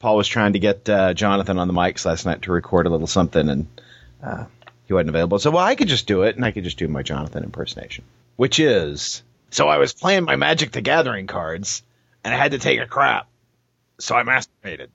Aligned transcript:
Paul 0.00 0.16
was 0.16 0.26
trying 0.26 0.54
to 0.54 0.58
get 0.58 0.88
uh, 0.88 1.14
Jonathan 1.14 1.58
on 1.58 1.68
the 1.68 1.74
mics 1.74 2.06
last 2.06 2.26
night 2.26 2.42
to 2.42 2.52
record 2.52 2.86
a 2.86 2.90
little 2.90 3.06
something, 3.06 3.48
and 3.48 3.66
uh, 4.22 4.44
he 4.86 4.94
wasn't 4.94 5.10
available. 5.10 5.38
So, 5.38 5.50
well, 5.50 5.62
I 5.62 5.76
could 5.76 5.88
just 5.88 6.06
do 6.06 6.22
it, 6.22 6.36
and 6.36 6.44
I 6.44 6.50
could 6.50 6.64
just 6.64 6.78
do 6.78 6.88
my 6.88 7.02
Jonathan 7.02 7.44
impersonation, 7.44 8.04
which 8.36 8.58
is 8.58 9.22
so 9.50 9.68
I 9.68 9.78
was 9.78 9.92
playing 9.92 10.24
my 10.24 10.36
Magic 10.36 10.72
the 10.72 10.80
Gathering 10.80 11.26
cards, 11.26 11.82
and 12.24 12.34
I 12.34 12.38
had 12.38 12.52
to 12.52 12.58
take 12.58 12.80
a 12.80 12.86
crap, 12.86 13.28
so 13.98 14.16
I 14.16 14.22
masturbated. 14.22 14.88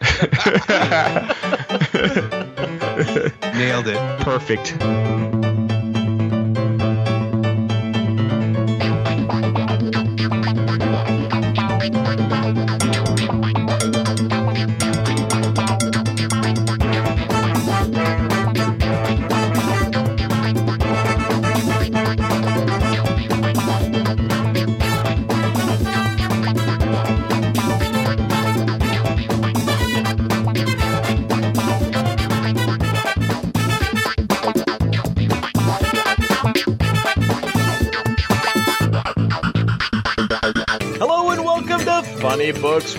Nailed 3.54 3.86
it. 3.86 4.20
Perfect. 4.20 5.29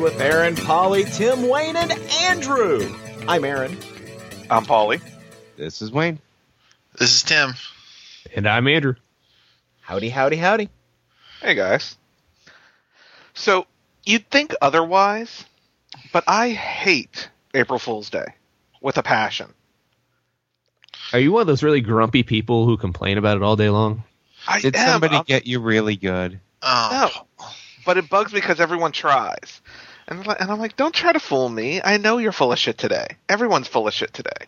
With 0.01 0.19
Aaron, 0.19 0.55
Polly, 0.55 1.03
Tim, 1.05 1.47
Wayne, 1.47 1.75
and 1.75 1.91
Andrew. 1.91 2.93
I'm 3.27 3.43
Aaron. 3.45 3.77
I'm 4.49 4.65
Polly. 4.65 4.99
This 5.57 5.81
is 5.81 5.91
Wayne. 5.91 6.19
This 6.97 7.13
is 7.15 7.23
Tim. 7.23 7.53
And 8.35 8.47
I'm 8.47 8.67
Andrew. 8.67 8.95
Howdy, 9.81 10.09
howdy, 10.09 10.37
howdy. 10.37 10.69
Hey 11.41 11.55
guys. 11.55 11.95
So 13.33 13.65
you'd 14.05 14.29
think 14.29 14.53
otherwise, 14.61 15.45
but 16.11 16.23
I 16.27 16.49
hate 16.49 17.29
April 17.53 17.79
Fool's 17.79 18.09
Day 18.09 18.25
with 18.81 18.97
a 18.97 19.03
passion. 19.03 19.53
Are 21.13 21.19
you 21.19 21.31
one 21.31 21.41
of 21.41 21.47
those 21.47 21.63
really 21.63 21.81
grumpy 21.81 22.23
people 22.23 22.65
who 22.65 22.77
complain 22.77 23.17
about 23.17 23.37
it 23.37 23.43
all 23.43 23.55
day 23.55 23.69
long? 23.69 24.03
I 24.47 24.61
Did 24.61 24.75
am, 24.75 24.87
somebody 24.87 25.15
I'm- 25.15 25.25
get 25.27 25.45
you 25.45 25.59
really 25.59 25.95
good? 25.95 26.39
Oh, 26.63 27.11
No, 27.39 27.47
but 27.85 27.97
it 27.97 28.09
bugs 28.09 28.31
me 28.33 28.39
because 28.39 28.59
everyone 28.59 28.91
tries, 28.91 29.61
and 30.07 30.19
I'm 30.19 30.25
like- 30.25 30.41
and 30.41 30.51
I'm 30.51 30.59
like, 30.59 30.75
don't 30.75 30.93
try 30.93 31.11
to 31.13 31.19
fool 31.19 31.49
me. 31.49 31.81
I 31.83 31.97
know 31.97 32.17
you're 32.17 32.31
full 32.31 32.51
of 32.51 32.59
shit 32.59 32.77
today. 32.77 33.17
Everyone's 33.29 33.67
full 33.67 33.87
of 33.87 33.93
shit 33.93 34.13
today, 34.13 34.47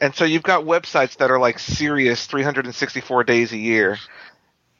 and 0.00 0.14
so 0.14 0.24
you've 0.24 0.42
got 0.42 0.64
websites 0.64 1.16
that 1.18 1.30
are 1.30 1.38
like 1.38 1.58
serious 1.58 2.26
364 2.26 3.24
days 3.24 3.52
a 3.52 3.56
year. 3.58 3.98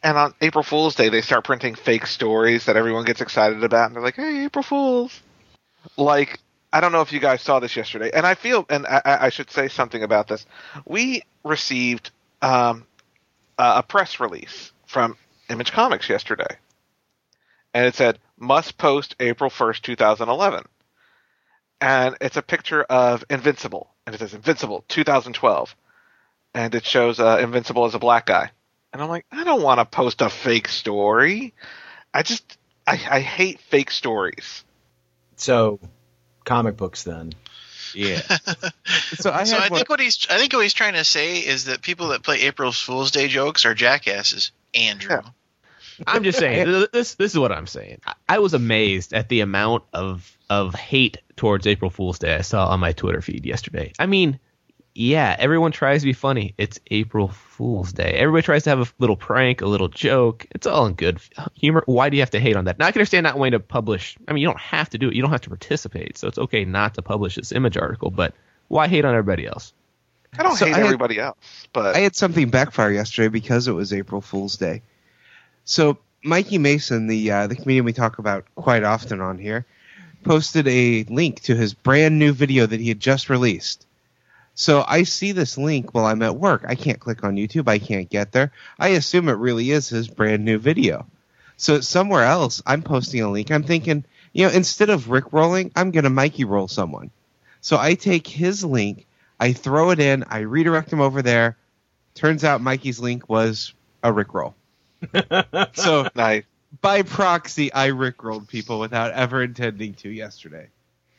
And 0.03 0.17
on 0.17 0.35
April 0.41 0.65
Fool's 0.65 0.95
Day, 0.95 1.11
they 1.11 1.21
start 1.21 1.45
printing 1.45 1.75
fake 1.75 2.07
stories 2.07 2.65
that 2.65 2.77
everyone 2.77 3.05
gets 3.05 3.21
excited 3.21 3.63
about, 3.63 3.87
and 3.89 3.97
they're 3.97 4.03
like, 4.03 4.17
"Hey, 4.17 4.45
April 4.45 4.63
Fools!" 4.63 5.21
Like, 5.99 6.41
I 6.73 6.81
don't 6.81 6.93
know 6.93 7.03
if 7.03 7.13
you 7.13 7.21
guys 7.21 7.43
saw 7.43 7.61
this 7.61 7.77
yesterday, 7.77 8.11
and 8.15 8.27
I 8.27 8.35
feel, 8.35 8.65
and 8.71 8.87
I, 8.87 9.03
I 9.05 9.29
should 9.29 9.51
say 9.51 9.69
something 9.69 10.03
about 10.03 10.29
this. 10.29 10.47
We 10.87 11.23
received 11.45 12.11
um, 12.41 12.87
a 13.59 13.83
press 13.83 14.21
release 14.21 14.73
from 14.87 15.17
Image 15.51 15.73
Comics 15.73 16.09
yesterday, 16.09 16.57
and 17.75 17.85
it 17.87 17.95
said 17.95 18.19
must 18.41 18.79
post 18.79 19.15
April 19.21 19.51
first, 19.51 19.85
two 19.85 19.95
thousand 19.95 20.29
eleven, 20.29 20.65
and 21.81 22.17
it's 22.21 22.37
a 22.37 22.43
picture 22.43 22.83
of 22.83 23.25
Invincible, 23.31 23.95
and 24.07 24.15
it 24.15 24.19
says 24.19 24.35
Invincible, 24.35 24.85
two 24.89 25.05
thousand 25.05 25.35
twelve, 25.35 25.77
and 26.55 26.75
it 26.75 26.85
shows 26.85 27.21
uh, 27.21 27.39
Invincible 27.41 27.85
as 27.85 27.95
a 27.95 28.01
black 28.01 28.27
guy, 28.27 28.51
and 28.93 29.03
I'm 29.03 29.09
like, 29.09 29.27
I 29.31 29.45
don't 29.45 29.63
want 29.63 29.79
to 29.79 29.85
post 29.85 30.23
a 30.23 30.31
fake 30.31 30.69
story. 30.69 31.55
I 32.13 32.23
just, 32.23 32.59
I, 32.87 32.93
I 32.93 33.21
hate 33.21 33.61
fake 33.61 33.91
stories. 33.91 34.65
So, 35.37 35.79
comic 36.45 36.77
books 36.77 37.05
then. 37.05 37.35
Yeah. 37.95 38.21
so 39.15 39.33
I 39.33 39.45
so 39.45 39.59
I 39.59 39.69
think 39.69 39.89
what 39.89 40.01
he's 40.01 40.27
I 40.31 40.39
think 40.39 40.53
what 40.53 40.63
he's 40.63 40.75
trying 40.75 40.95
to 40.95 41.05
say 41.05 41.39
is 41.39 41.65
that 41.65 41.83
people 41.83 42.09
that 42.09 42.23
play 42.23 42.41
April 42.43 42.73
Fool's 42.73 43.11
Day 43.11 43.29
jokes 43.29 43.65
are 43.65 43.75
jackasses. 43.75 44.53
Andrew. 44.75 45.21
Yeah. 45.23 45.31
I'm 46.07 46.25
just 46.25 46.39
saying. 46.39 46.87
this 46.93 47.15
this 47.15 47.33
is 47.33 47.39
what 47.39 47.53
I'm 47.53 47.67
saying. 47.67 48.01
I, 48.07 48.15
I 48.29 48.39
was 48.39 48.55
amazed 48.55 49.13
at 49.13 49.29
the 49.29 49.41
amount 49.41 49.85
of 49.93 50.37
of 50.49 50.75
hate 50.75 51.19
towards 51.37 51.67
April 51.67 51.91
Fool's 51.91 52.19
Day 52.19 52.35
I 52.35 52.41
saw 52.43 52.69
on 52.69 52.81
my 52.81 52.93
Twitter 52.93 53.21
feed 53.23 53.47
yesterday. 53.47 53.93
I 53.99 54.07
mean, 54.07 54.39
yeah, 54.95 55.37
everyone 55.39 55.73
tries 55.73 56.01
to 56.03 56.07
be 56.07 56.13
funny. 56.13 56.55
It's 56.59 56.81
April 56.91 57.29
Fool's 57.29 57.93
Day. 57.93 58.13
Everybody 58.13 58.43
tries 58.45 58.65
to 58.65 58.71
have 58.71 58.81
a 58.81 58.87
little 58.99 59.17
prank, 59.17 59.61
a 59.61 59.67
little 59.67 59.89
joke. 59.89 60.47
It's 60.51 60.67
all 60.67 60.87
in 60.87 60.95
good 60.95 61.21
humor. 61.55 61.83
Why 61.87 62.11
do 62.11 62.17
you 62.17 62.23
have 62.23 62.31
to 62.31 62.41
hate 62.41 62.57
on 62.57 62.65
that? 62.65 62.79
Now 62.79 62.87
I 62.87 62.93
can 62.93 62.99
understand 63.01 63.25
not 63.25 63.39
wanting 63.39 63.53
to 63.53 63.61
publish. 63.61 64.17
I 64.27 64.33
mean, 64.33 64.43
you 64.43 64.49
don't 64.49 64.59
have 64.61 64.91
to 64.91 64.99
do 64.99 65.09
it. 65.09 65.15
You 65.15 65.23
don't 65.23 65.31
have 65.31 65.43
to 65.43 65.51
participate. 65.51 66.19
So 66.19 66.27
it's 66.29 66.39
okay 66.39 66.65
not 66.65 66.95
to 66.95 67.03
publish 67.03 67.37
this 67.37 67.53
image 67.53 67.77
article. 67.77 68.11
But 68.11 68.35
why 68.69 68.89
hate 68.89 69.05
on 69.05 69.15
everybody 69.15 69.47
else? 69.47 69.73
I 70.39 70.43
don't 70.43 70.57
So 70.57 70.67
hate 70.67 70.75
I 70.75 70.79
had- 70.79 70.85
everybody 70.87 71.19
else, 71.19 71.37
but 71.73 71.95
I 71.97 72.01
had 72.01 72.15
something 72.17 72.51
backfire 72.51 72.93
yesterday 72.93 73.29
because 73.29 73.67
it 73.69 73.73
was 73.73 73.93
April 73.93 74.21
Fool's 74.21 74.57
Day. 74.57 74.83
So 75.65 75.99
Mikey 76.23 76.59
Mason, 76.59 77.07
the 77.07 77.31
uh, 77.31 77.47
the 77.47 77.57
comedian 77.57 77.85
we 77.85 77.93
talk 77.93 78.19
about 78.19 78.45
quite 78.55 78.85
often 78.85 79.21
on 79.21 79.39
here, 79.39 79.67
posted 80.25 80.69
a 80.69 81.05
link 81.05 81.41
to 81.43 81.55
his 81.55 81.75
brand 81.75 82.19
new 82.19 82.33
video 82.33 82.67
that 82.67 82.81
he 82.81 82.89
had 82.89 83.01
just 83.01 83.31
released. 83.31 83.87
So 84.55 84.85
I 84.87 85.05
see 85.05 85.33
this 85.33 85.57
link 85.57 85.95
while 85.95 86.05
I'm 86.05 86.23
at 86.23 86.37
work. 86.37 86.65
I 86.69 86.75
can't 86.75 87.01
click 87.01 87.25
on 87.25 87.37
YouTube. 87.37 87.69
I 87.69 87.79
can't 87.79 88.11
get 88.11 88.33
there. 88.33 88.53
I 88.79 88.89
assume 88.89 89.29
it 89.29 89.35
really 89.35 89.71
is 89.71 89.89
his 89.89 90.09
brand 90.09 90.45
new 90.45 90.59
video. 90.59 91.07
So 91.57 91.81
somewhere 91.81 92.25
else, 92.25 92.63
I'm 92.67 92.83
posting 92.83 93.23
a 93.23 93.31
link. 93.31 93.51
I'm 93.51 93.63
thinking, 93.63 94.05
you 94.33 94.47
know, 94.47 94.53
instead 94.53 94.91
of 94.91 95.09
Rick 95.09 95.33
rolling, 95.33 95.73
I'm 95.77 95.91
gonna 95.91 96.11
Mikey 96.11 96.45
roll 96.45 96.69
someone. 96.69 97.11
So 97.61 97.79
I 97.79 97.95
take 97.95 98.27
his 98.27 98.65
link, 98.65 99.07
I 99.39 99.53
throw 99.53 99.91
it 99.91 100.01
in, 100.01 100.25
I 100.29 100.41
redirect 100.41 100.93
him 100.93 101.01
over 101.01 101.23
there. 101.23 101.57
Turns 102.15 102.45
out 102.45 102.61
Mikey's 102.61 103.01
link 103.01 103.29
was 103.29 103.73
a 104.03 104.13
Rick 104.13 104.35
roll. 104.35 104.55
so 105.75 106.09
nice. 106.15 106.45
by 106.81 107.03
proxy, 107.03 107.73
I 107.73 107.91
rickrolled 107.91 108.49
people 108.49 108.79
without 108.81 109.13
ever 109.13 109.43
intending 109.43 109.95
to 109.95 110.09
yesterday. 110.11 110.69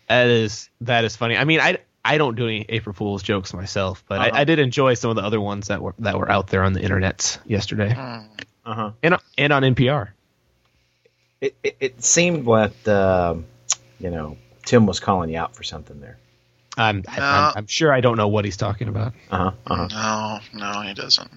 That 0.08 0.28
is 0.28 0.70
that 0.82 1.04
is 1.06 1.16
funny. 1.16 1.38
I 1.38 1.44
mean, 1.46 1.60
I 1.60 1.78
I 2.04 2.18
don't 2.18 2.36
do 2.36 2.46
any 2.46 2.66
April 2.68 2.94
Fool's 2.94 3.24
jokes 3.24 3.54
myself, 3.54 4.04
but 4.08 4.20
Uh-huh. 4.20 4.32
I, 4.34 4.42
I 4.42 4.44
did 4.44 4.60
enjoy 4.60 4.96
some 4.96 5.10
of 5.12 5.16
the 5.16 5.24
other 5.24 5.40
ones 5.40 5.68
that 5.68 5.82
were 5.82 5.96
that 6.00 6.18
were 6.18 6.30
out 6.32 6.48
there 6.48 6.64
on 6.64 6.74
the 6.74 6.82
internet 6.82 7.40
yesterday 7.46 7.94
Hmm. 7.94 8.26
Uh 8.66 8.74
huh. 8.76 8.92
and 9.04 9.18
and 9.38 9.54
on 9.54 9.64
NPR. 9.64 10.10
It, 11.40 11.56
it, 11.64 11.78
it 11.80 12.04
seemed 12.04 12.46
that, 12.46 12.88
um 12.88 13.46
you 14.00 14.10
know, 14.12 14.38
Tim 14.66 14.86
was 14.86 15.00
calling 15.00 15.30
you 15.30 15.38
out 15.38 15.56
for 15.56 15.64
something 15.64 16.00
there. 16.00 16.18
I'm, 16.78 17.04
I, 17.08 17.18
No. 17.20 17.26
I'm 17.26 17.54
I'm 17.58 17.68
sure 17.68 17.92
I 17.94 18.02
don't 18.02 18.18
know 18.18 18.28
what 18.28 18.46
he's 18.46 18.58
talking 18.58 18.88
about. 18.88 19.14
Uh 19.30 19.38
huh. 19.38 19.52
Uh 19.68 19.88
huh. 19.90 20.40
No, 20.54 20.72
no, 20.74 20.82
he 20.82 20.94
doesn't. 20.94 21.32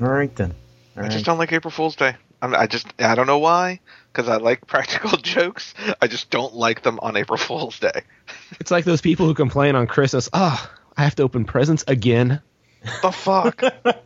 All 0.00 0.08
right 0.08 0.34
then. 0.36 0.50
All 0.96 1.02
I 1.02 1.02
right. 1.02 1.10
just 1.10 1.24
don't 1.24 1.38
like 1.38 1.52
April 1.52 1.70
Fool's 1.70 1.96
Day. 1.96 2.14
I'm, 2.40 2.54
I 2.54 2.66
just 2.66 2.86
I 2.98 3.14
don't 3.14 3.26
know 3.26 3.38
why 3.38 3.80
because 4.12 4.28
I 4.28 4.36
like 4.36 4.66
practical 4.66 5.16
jokes. 5.18 5.74
I 6.00 6.06
just 6.06 6.30
don't 6.30 6.54
like 6.54 6.82
them 6.82 6.98
on 7.00 7.16
April 7.16 7.36
Fool's 7.38 7.78
Day. 7.78 8.02
It's 8.60 8.70
like 8.70 8.84
those 8.84 9.00
people 9.00 9.26
who 9.26 9.34
complain 9.34 9.74
on 9.74 9.86
Christmas. 9.86 10.28
Oh, 10.32 10.70
I 10.96 11.04
have 11.04 11.14
to 11.16 11.22
open 11.22 11.44
presents 11.44 11.84
again. 11.86 12.40
The 13.02 13.10
fuck! 13.10 13.60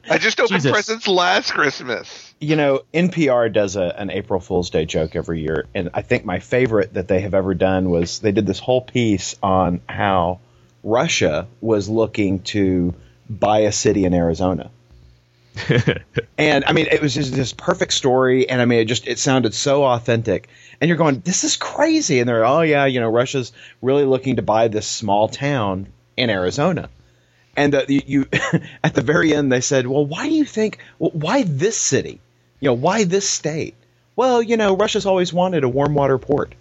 I 0.08 0.16
just 0.16 0.40
opened 0.40 0.62
Jesus. 0.62 0.72
presents 0.72 1.06
last 1.06 1.52
Christmas. 1.52 2.34
You 2.40 2.56
know, 2.56 2.80
NPR 2.94 3.52
does 3.52 3.76
a, 3.76 3.94
an 3.98 4.10
April 4.10 4.40
Fool's 4.40 4.70
Day 4.70 4.86
joke 4.86 5.14
every 5.14 5.40
year, 5.42 5.66
and 5.74 5.90
I 5.92 6.00
think 6.00 6.24
my 6.24 6.38
favorite 6.38 6.94
that 6.94 7.06
they 7.06 7.20
have 7.20 7.34
ever 7.34 7.52
done 7.52 7.90
was 7.90 8.20
they 8.20 8.32
did 8.32 8.46
this 8.46 8.58
whole 8.58 8.80
piece 8.80 9.36
on 9.42 9.82
how 9.86 10.40
Russia 10.82 11.48
was 11.60 11.90
looking 11.90 12.40
to 12.40 12.94
buy 13.28 13.60
a 13.60 13.72
city 13.72 14.06
in 14.06 14.14
Arizona. 14.14 14.70
and 16.38 16.64
I 16.64 16.72
mean, 16.72 16.86
it 16.90 17.02
was 17.02 17.14
just 17.14 17.32
this 17.32 17.52
perfect 17.52 17.92
story, 17.92 18.48
and 18.48 18.60
I 18.60 18.64
mean, 18.64 18.80
it 18.80 18.86
just 18.86 19.06
it 19.06 19.18
sounded 19.18 19.54
so 19.54 19.84
authentic. 19.84 20.48
And 20.80 20.88
you're 20.88 20.96
going, 20.96 21.20
this 21.20 21.44
is 21.44 21.56
crazy, 21.56 22.20
and 22.20 22.28
they're, 22.28 22.44
oh 22.44 22.62
yeah, 22.62 22.86
you 22.86 23.00
know, 23.00 23.08
Russia's 23.08 23.52
really 23.80 24.04
looking 24.04 24.36
to 24.36 24.42
buy 24.42 24.68
this 24.68 24.86
small 24.86 25.28
town 25.28 25.88
in 26.16 26.30
Arizona. 26.30 26.88
And 27.56 27.74
uh, 27.74 27.84
you, 27.88 28.02
you 28.06 28.28
at 28.84 28.94
the 28.94 29.02
very 29.02 29.34
end, 29.34 29.52
they 29.52 29.60
said, 29.60 29.86
well, 29.86 30.06
why 30.06 30.28
do 30.28 30.34
you 30.34 30.44
think? 30.44 30.78
Well, 30.98 31.10
why 31.12 31.42
this 31.42 31.76
city? 31.76 32.20
You 32.60 32.70
know, 32.70 32.74
why 32.74 33.04
this 33.04 33.28
state? 33.28 33.74
Well, 34.16 34.42
you 34.42 34.56
know, 34.56 34.76
Russia's 34.76 35.06
always 35.06 35.32
wanted 35.32 35.64
a 35.64 35.68
warm 35.68 35.94
water 35.94 36.18
port. 36.18 36.54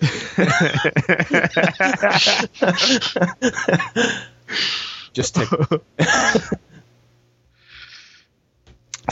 Just 5.12 5.34
to 5.34 5.80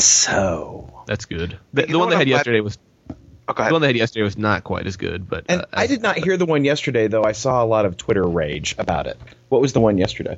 so 0.05 1.03
That's 1.07 1.25
good. 1.25 1.59
The, 1.73 1.87
the 1.87 1.99
one 1.99 2.09
they 2.09 2.15
I'm 2.15 2.21
had 2.21 2.29
glad- 2.29 2.37
yesterday 2.39 2.61
was 2.61 2.79
Oh, 3.51 3.55
The 3.65 3.73
one 3.73 3.81
they 3.81 3.87
had 3.87 3.97
yesterday 3.97 4.25
was 4.25 4.37
not 4.37 4.63
quite 4.65 4.87
as 4.87 4.99
good, 4.99 5.27
but 5.27 5.45
And 5.49 5.63
uh, 5.63 5.67
I 5.73 5.87
did 5.87 6.03
not 6.03 6.19
hear 6.19 6.37
the 6.37 6.45
one 6.45 6.67
yesterday, 6.67 7.07
though. 7.09 7.25
I 7.25 7.33
saw 7.33 7.65
a 7.65 7.67
lot 7.67 7.87
of 7.87 7.97
Twitter 7.97 8.23
rage 8.27 8.75
about 8.77 9.07
it. 9.07 9.19
What 9.49 9.63
was 9.63 9.73
the 9.73 9.81
one 9.81 9.97
yesterday? 9.97 10.37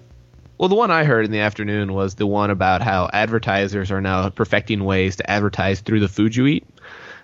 Well, 0.58 0.68
the 0.68 0.76
one 0.76 0.92
I 0.92 1.02
heard 1.02 1.24
in 1.24 1.32
the 1.32 1.40
afternoon 1.40 1.92
was 1.92 2.14
the 2.14 2.26
one 2.26 2.50
about 2.50 2.82
how 2.82 3.10
advertisers 3.12 3.90
are 3.90 4.00
now 4.00 4.28
perfecting 4.28 4.84
ways 4.84 5.16
to 5.16 5.28
advertise 5.28 5.80
through 5.80 5.98
the 5.98 6.08
food 6.08 6.36
you 6.36 6.46
eat. 6.46 6.64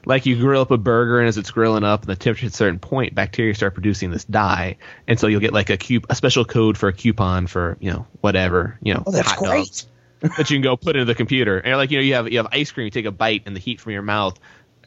Like 0.04 0.26
you 0.26 0.34
grill 0.36 0.60
up 0.62 0.72
a 0.72 0.76
burger, 0.78 1.20
and 1.20 1.28
as 1.28 1.36
it's 1.38 1.52
grilling 1.52 1.84
up, 1.84 2.00
and 2.02 2.08
the 2.10 2.16
temperature 2.16 2.46
at 2.46 2.52
a 2.52 2.56
certain 2.56 2.80
point, 2.80 3.14
bacteria 3.14 3.54
start 3.54 3.74
producing 3.74 4.10
this 4.10 4.24
dye, 4.24 4.78
and 5.06 5.20
so 5.20 5.26
you'll 5.28 5.40
get 5.40 5.52
like 5.52 5.70
a 5.70 5.76
coup- 5.76 6.02
a 6.10 6.14
special 6.16 6.44
code 6.44 6.76
for 6.78 6.88
a 6.88 6.92
coupon 6.92 7.46
for 7.46 7.76
you 7.80 7.92
know 7.92 8.06
whatever 8.22 8.76
you 8.82 8.92
know 8.94 9.02
Oh, 9.06 9.10
that's 9.12 9.28
hot 9.30 9.38
great. 9.38 9.66
dogs 9.66 9.86
that 10.20 10.50
you 10.50 10.56
can 10.56 10.62
go 10.62 10.76
put 10.76 10.96
into 10.96 11.04
the 11.04 11.14
computer. 11.14 11.58
And 11.58 11.76
like 11.76 11.90
you 11.90 11.98
know 11.98 12.02
you 12.02 12.14
have 12.14 12.30
you 12.30 12.38
have 12.38 12.48
ice 12.52 12.70
cream, 12.70 12.84
you 12.84 12.90
take 12.90 13.06
a 13.06 13.12
bite, 13.12 13.42
and 13.46 13.54
the 13.54 13.60
heat 13.60 13.80
from 13.80 13.92
your 13.92 14.02
mouth 14.02 14.38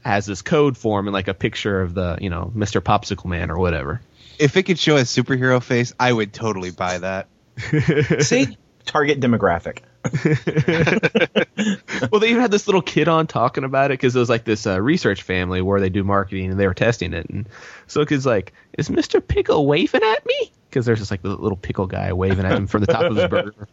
has 0.03 0.25
this 0.25 0.41
code 0.41 0.77
form 0.77 1.07
and 1.07 1.13
like 1.13 1.27
a 1.27 1.33
picture 1.33 1.81
of 1.81 1.93
the 1.93 2.17
you 2.21 2.29
know 2.29 2.51
Mr. 2.55 2.81
Popsicle 2.81 3.25
Man 3.25 3.51
or 3.51 3.57
whatever. 3.57 4.01
If 4.37 4.55
it 4.55 4.63
could 4.63 4.79
show 4.79 4.95
a 4.95 5.01
superhero 5.01 5.61
face, 5.61 5.93
I 5.99 6.11
would 6.11 6.33
totally 6.33 6.71
buy 6.71 6.99
that. 6.99 7.27
See? 8.21 8.57
Target 8.85 9.19
demographic. 9.19 9.79
well, 12.11 12.21
they 12.21 12.29
even 12.29 12.41
had 12.41 12.51
this 12.51 12.67
little 12.67 12.81
kid 12.81 13.09
on 13.09 13.27
talking 13.27 13.65
about 13.65 13.91
it 13.91 13.99
because 13.99 14.15
it 14.15 14.19
was 14.19 14.29
like 14.29 14.45
this 14.45 14.65
uh, 14.65 14.81
research 14.81 15.23
family 15.23 15.61
where 15.61 15.81
they 15.81 15.89
do 15.89 16.05
marketing 16.05 16.51
and 16.51 16.59
they 16.59 16.65
were 16.65 16.73
testing 16.73 17.13
it. 17.13 17.29
And 17.29 17.49
so 17.87 17.99
the 17.99 18.05
kid's 18.05 18.25
like, 18.25 18.53
"Is 18.77 18.89
Mister 18.89 19.19
Pickle 19.19 19.67
waving 19.67 20.01
at 20.01 20.25
me?" 20.25 20.53
Because 20.69 20.85
there's 20.85 20.99
just 20.99 21.09
like 21.09 21.23
the 21.23 21.29
little 21.29 21.57
pickle 21.57 21.87
guy 21.87 22.13
waving 22.13 22.45
at 22.45 22.51
him 22.51 22.67
from 22.67 22.81
the 22.81 22.87
top 22.87 23.03
of 23.03 23.15
his 23.15 23.27
burger. 23.29 23.67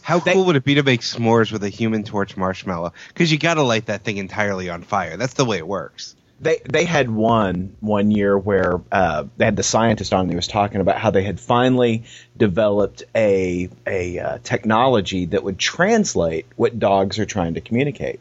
How 0.00 0.18
cool 0.18 0.46
would 0.46 0.56
it 0.56 0.64
be 0.64 0.76
to 0.76 0.82
make 0.82 1.02
s'mores 1.02 1.52
with 1.52 1.62
a 1.62 1.68
human 1.68 2.04
torch 2.04 2.36
marshmallow? 2.38 2.94
Because 3.08 3.30
you 3.30 3.38
got 3.38 3.54
to 3.54 3.62
light 3.62 3.86
that 3.86 4.02
thing 4.02 4.16
entirely 4.16 4.70
on 4.70 4.82
fire. 4.82 5.16
That's 5.18 5.34
the 5.34 5.44
way 5.44 5.58
it 5.58 5.66
works. 5.66 6.16
They 6.40 6.60
they 6.68 6.84
had 6.84 7.08
one 7.10 7.76
one 7.80 8.10
year 8.10 8.36
where 8.36 8.80
uh, 8.90 9.24
they 9.36 9.44
had 9.44 9.56
the 9.56 9.62
scientist 9.62 10.12
on. 10.12 10.22
and 10.22 10.30
He 10.30 10.36
was 10.36 10.48
talking 10.48 10.80
about 10.80 10.96
how 10.96 11.10
they 11.10 11.22
had 11.22 11.38
finally 11.38 12.04
developed 12.36 13.04
a 13.14 13.68
a 13.86 14.18
uh, 14.18 14.38
technology 14.42 15.26
that 15.26 15.44
would 15.44 15.58
translate 15.58 16.46
what 16.56 16.78
dogs 16.78 17.18
are 17.18 17.26
trying 17.26 17.54
to 17.54 17.60
communicate. 17.60 18.18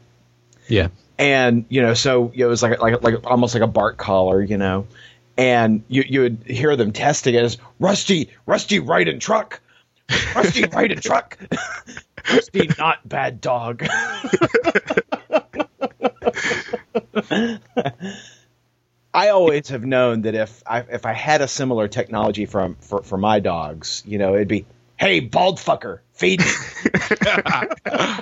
Yeah. 0.67 0.89
and 1.17 1.65
you 1.69 1.81
know, 1.81 1.93
so 1.93 2.31
you 2.33 2.41
know, 2.41 2.47
it 2.47 2.49
was 2.49 2.61
like 2.61 2.79
like 2.79 3.01
like 3.01 3.25
almost 3.25 3.55
like 3.55 3.63
a 3.63 3.67
bark 3.67 3.97
collar, 3.97 4.41
you 4.41 4.57
know, 4.57 4.85
and 5.37 5.83
you 5.87 6.03
you 6.07 6.21
would 6.21 6.43
hear 6.45 6.75
them 6.75 6.91
testing 6.91 7.35
it 7.35 7.43
as 7.43 7.57
Rusty, 7.79 8.29
Rusty, 8.45 8.79
right 8.79 9.07
in 9.07 9.19
truck, 9.19 9.59
Rusty, 10.35 10.65
right 10.73 10.91
in 10.91 10.99
truck, 10.99 11.37
Rusty, 12.31 12.69
not 12.77 13.07
bad 13.07 13.41
dog. 13.41 13.85
I 19.13 19.29
always 19.29 19.69
have 19.69 19.83
known 19.83 20.21
that 20.21 20.35
if 20.35 20.63
I 20.65 20.79
if 20.81 21.05
I 21.05 21.13
had 21.13 21.41
a 21.41 21.47
similar 21.47 21.87
technology 21.87 22.45
from 22.45 22.75
for, 22.75 23.01
for 23.03 23.17
my 23.17 23.39
dogs, 23.39 24.03
you 24.05 24.17
know, 24.17 24.35
it'd 24.35 24.47
be, 24.47 24.65
hey, 24.97 25.19
bald 25.19 25.57
fucker, 25.57 25.99
feed 26.21 26.39
me. 26.39 26.47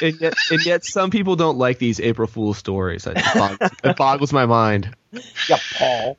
And 0.00 0.20
yet, 0.20 0.34
and 0.50 0.64
yet, 0.64 0.84
some 0.84 1.10
people 1.10 1.36
don't 1.36 1.58
like 1.58 1.78
these 1.78 2.00
April 2.00 2.28
Fool's 2.28 2.58
stories. 2.58 3.06
It 3.06 3.16
boggles, 3.34 3.70
it 3.84 3.96
boggles 3.96 4.32
my 4.32 4.46
mind. 4.46 4.94
yeah, 5.48 5.58
Paul. 5.74 6.16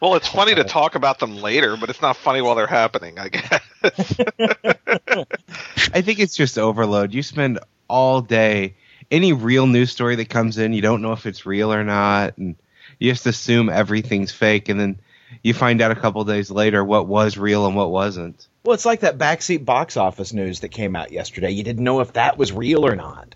Well, 0.00 0.14
it's 0.16 0.28
funny 0.28 0.54
to 0.54 0.64
talk 0.64 0.94
about 0.94 1.18
them 1.18 1.36
later, 1.36 1.76
but 1.76 1.90
it's 1.90 2.02
not 2.02 2.16
funny 2.16 2.42
while 2.42 2.54
they're 2.54 2.66
happening. 2.66 3.18
I 3.18 3.28
guess. 3.28 3.60
I 5.94 6.02
think 6.02 6.18
it's 6.18 6.36
just 6.36 6.58
overload. 6.58 7.14
You 7.14 7.22
spend 7.22 7.60
all 7.88 8.20
day 8.20 8.74
any 9.10 9.32
real 9.32 9.66
news 9.66 9.90
story 9.90 10.16
that 10.16 10.28
comes 10.28 10.58
in, 10.58 10.72
you 10.72 10.82
don't 10.82 11.02
know 11.02 11.12
if 11.12 11.26
it's 11.26 11.46
real 11.46 11.72
or 11.72 11.84
not, 11.84 12.38
and 12.38 12.56
you 12.98 13.12
just 13.12 13.26
assume 13.26 13.68
everything's 13.68 14.32
fake, 14.32 14.68
and 14.68 14.80
then 14.80 14.98
you 15.42 15.54
find 15.54 15.80
out 15.80 15.90
a 15.90 15.94
couple 15.94 16.24
days 16.24 16.50
later 16.50 16.84
what 16.84 17.06
was 17.06 17.36
real 17.36 17.66
and 17.66 17.76
what 17.76 17.90
wasn't. 17.90 18.46
Well, 18.64 18.74
it's 18.74 18.86
like 18.86 19.00
that 19.00 19.18
backseat 19.18 19.64
box 19.64 19.96
office 19.96 20.32
news 20.32 20.60
that 20.60 20.70
came 20.70 20.96
out 20.96 21.12
yesterday. 21.12 21.50
You 21.50 21.62
didn't 21.62 21.84
know 21.84 22.00
if 22.00 22.14
that 22.14 22.38
was 22.38 22.52
real 22.52 22.86
or 22.86 22.96
not. 22.96 23.34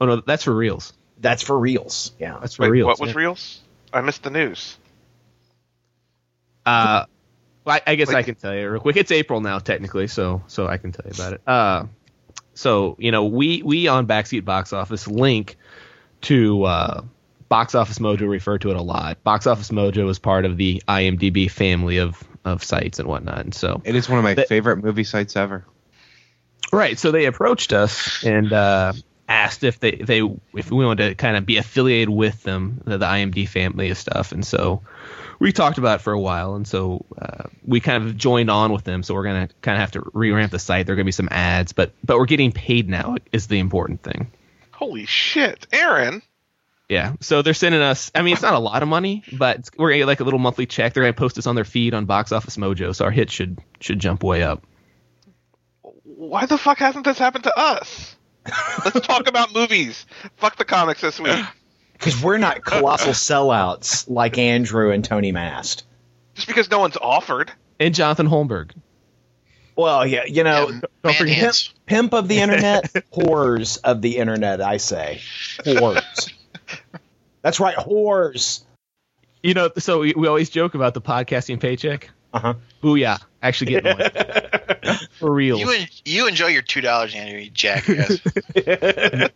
Oh 0.00 0.06
no, 0.06 0.20
that's 0.20 0.44
for 0.44 0.54
reals. 0.54 0.92
That's 1.20 1.42
for 1.42 1.58
reals. 1.58 2.12
Yeah. 2.18 2.38
That's 2.40 2.54
for 2.54 2.62
Wait, 2.62 2.70
reals. 2.70 2.86
what 2.86 3.00
was 3.00 3.10
yeah. 3.10 3.18
reals? 3.18 3.60
I 3.92 4.00
missed 4.02 4.22
the 4.22 4.30
news. 4.30 4.76
Uh, 6.64 7.06
well, 7.64 7.76
I, 7.76 7.92
I 7.92 7.94
guess 7.96 8.10
I 8.10 8.22
can 8.22 8.34
tell 8.34 8.54
you 8.54 8.70
real 8.70 8.80
quick. 8.80 8.96
It's 8.96 9.10
April 9.10 9.40
now, 9.40 9.58
technically, 9.58 10.06
so 10.06 10.42
so 10.46 10.66
I 10.66 10.76
can 10.76 10.92
tell 10.92 11.06
you 11.06 11.12
about 11.12 11.32
it. 11.32 11.40
Uh, 11.46 11.86
so 12.54 12.96
you 12.98 13.10
know, 13.10 13.24
we 13.24 13.62
we 13.62 13.88
on 13.88 14.06
Backseat 14.06 14.44
Box 14.44 14.72
Office 14.72 15.06
link 15.06 15.56
to 16.22 16.64
uh, 16.64 17.02
Box 17.48 17.74
Office 17.74 17.98
Mojo. 17.98 18.28
Refer 18.28 18.58
to 18.58 18.70
it 18.70 18.76
a 18.76 18.82
lot. 18.82 19.22
Box 19.24 19.46
Office 19.46 19.70
Mojo 19.70 20.08
is 20.10 20.18
part 20.18 20.44
of 20.44 20.56
the 20.56 20.82
IMDb 20.88 21.50
family 21.50 21.98
of 21.98 22.22
of 22.44 22.62
sites 22.64 22.98
and 22.98 23.08
whatnot. 23.08 23.40
And 23.40 23.54
so 23.54 23.82
It 23.84 23.94
is 23.94 24.08
one 24.08 24.18
of 24.18 24.24
my 24.24 24.34
That- 24.34 24.48
favorite 24.48 24.82
movie 24.82 25.04
sites 25.04 25.36
ever. 25.36 25.64
Right. 26.72 26.98
So 26.98 27.10
they 27.10 27.24
approached 27.26 27.72
us 27.72 28.22
and 28.24 28.52
uh, 28.52 28.92
asked 29.28 29.64
if 29.64 29.80
they 29.80 29.92
they 29.92 30.20
if 30.54 30.70
we 30.70 30.84
wanted 30.84 31.08
to 31.08 31.14
kind 31.14 31.36
of 31.36 31.46
be 31.46 31.56
affiliated 31.56 32.10
with 32.10 32.42
them, 32.42 32.80
the, 32.84 32.98
the 32.98 33.06
IMD 33.06 33.48
family 33.48 33.90
of 33.90 33.96
stuff, 33.98 34.32
and 34.32 34.44
so 34.46 34.82
we 35.40 35.52
talked 35.52 35.78
about 35.78 36.00
it 36.00 36.02
for 36.02 36.12
a 36.12 36.18
while, 36.20 36.54
and 36.56 36.66
so 36.66 37.04
uh, 37.20 37.44
we 37.64 37.80
kind 37.80 38.04
of 38.04 38.16
joined 38.16 38.50
on 38.50 38.72
with 38.72 38.84
them. 38.84 39.02
So 39.02 39.14
we're 39.14 39.24
gonna 39.24 39.48
kind 39.62 39.76
of 39.76 39.80
have 39.80 39.92
to 39.92 40.10
revamp 40.12 40.50
the 40.52 40.58
site. 40.58 40.84
There 40.86 40.92
are 40.92 40.96
gonna 40.96 41.04
be 41.04 41.12
some 41.12 41.28
ads, 41.30 41.72
but 41.72 41.92
but 42.04 42.18
we're 42.18 42.26
getting 42.26 42.52
paid 42.52 42.88
now 42.88 43.16
is 43.32 43.46
the 43.46 43.58
important 43.60 44.02
thing. 44.02 44.30
Holy 44.72 45.06
shit, 45.06 45.66
Aaron! 45.72 46.22
Yeah. 46.88 47.14
So 47.20 47.42
they're 47.42 47.54
sending 47.54 47.82
us. 47.82 48.10
I 48.14 48.22
mean, 48.22 48.32
it's 48.32 48.42
not 48.42 48.54
a 48.54 48.58
lot 48.58 48.82
of 48.82 48.88
money, 48.88 49.22
but 49.32 49.68
we're 49.76 49.90
gonna 49.90 49.98
get 49.98 50.06
like 50.06 50.20
a 50.20 50.24
little 50.24 50.38
monthly 50.38 50.66
check. 50.66 50.94
They're 50.94 51.02
gonna 51.02 51.12
post 51.12 51.36
us 51.38 51.46
on 51.46 51.54
their 51.54 51.64
feed 51.64 51.92
on 51.94 52.06
Box 52.06 52.32
Office 52.32 52.56
Mojo, 52.56 52.94
so 52.94 53.04
our 53.04 53.10
hit 53.10 53.30
should 53.30 53.58
should 53.80 53.98
jump 53.98 54.22
way 54.22 54.42
up. 54.42 54.66
Why 56.02 56.46
the 56.46 56.58
fuck 56.58 56.78
hasn't 56.78 57.04
this 57.04 57.18
happened 57.18 57.44
to 57.44 57.58
us? 57.58 58.16
Let's 58.84 59.06
talk 59.06 59.28
about 59.28 59.54
movies. 59.54 60.06
Fuck 60.36 60.56
the 60.56 60.64
comics 60.64 61.00
this 61.02 61.20
week. 61.20 61.44
Because 61.92 62.22
we're 62.22 62.38
not 62.38 62.64
colossal 62.64 63.12
sellouts 63.12 64.08
like 64.08 64.38
Andrew 64.38 64.90
and 64.90 65.04
Tony 65.04 65.32
Mast. 65.32 65.84
Just 66.34 66.46
because 66.46 66.70
no 66.70 66.78
one's 66.78 66.96
offered. 66.96 67.52
And 67.80 67.94
Jonathan 67.94 68.28
Holmberg. 68.28 68.70
Well, 69.76 70.06
yeah, 70.06 70.24
you 70.24 70.42
know, 70.42 70.70
Yeah, 70.70 70.80
don't 71.04 71.16
forget 71.16 71.38
pimp, 71.86 72.10
pimp 72.10 72.14
of 72.14 72.28
the 72.28 72.38
internet, 72.40 72.84
whores 73.12 73.78
of 73.84 74.02
the 74.02 74.16
internet. 74.16 74.60
I 74.60 74.78
say, 74.78 75.20
whores. 75.64 76.32
That's 77.42 77.60
right, 77.60 77.76
whores. 77.76 78.64
You 79.42 79.54
know, 79.54 79.70
so 79.78 80.00
we, 80.00 80.14
we 80.16 80.26
always 80.26 80.50
joke 80.50 80.74
about 80.74 80.94
the 80.94 81.00
podcasting 81.00 81.60
paycheck. 81.60 82.10
Uh 82.32 82.38
huh. 82.40 82.54
Booyah! 82.82 83.20
Actually 83.42 83.72
getting 83.72 83.98
one 83.98 84.10
for 85.12 85.32
real. 85.32 85.58
You 85.58 85.70
en- 85.72 85.88
you 86.04 86.26
enjoy 86.26 86.48
your 86.48 86.62
two 86.62 86.80
dollars, 86.80 87.14
Andrew, 87.14 87.38
you 87.38 87.50
jackass. 87.50 88.18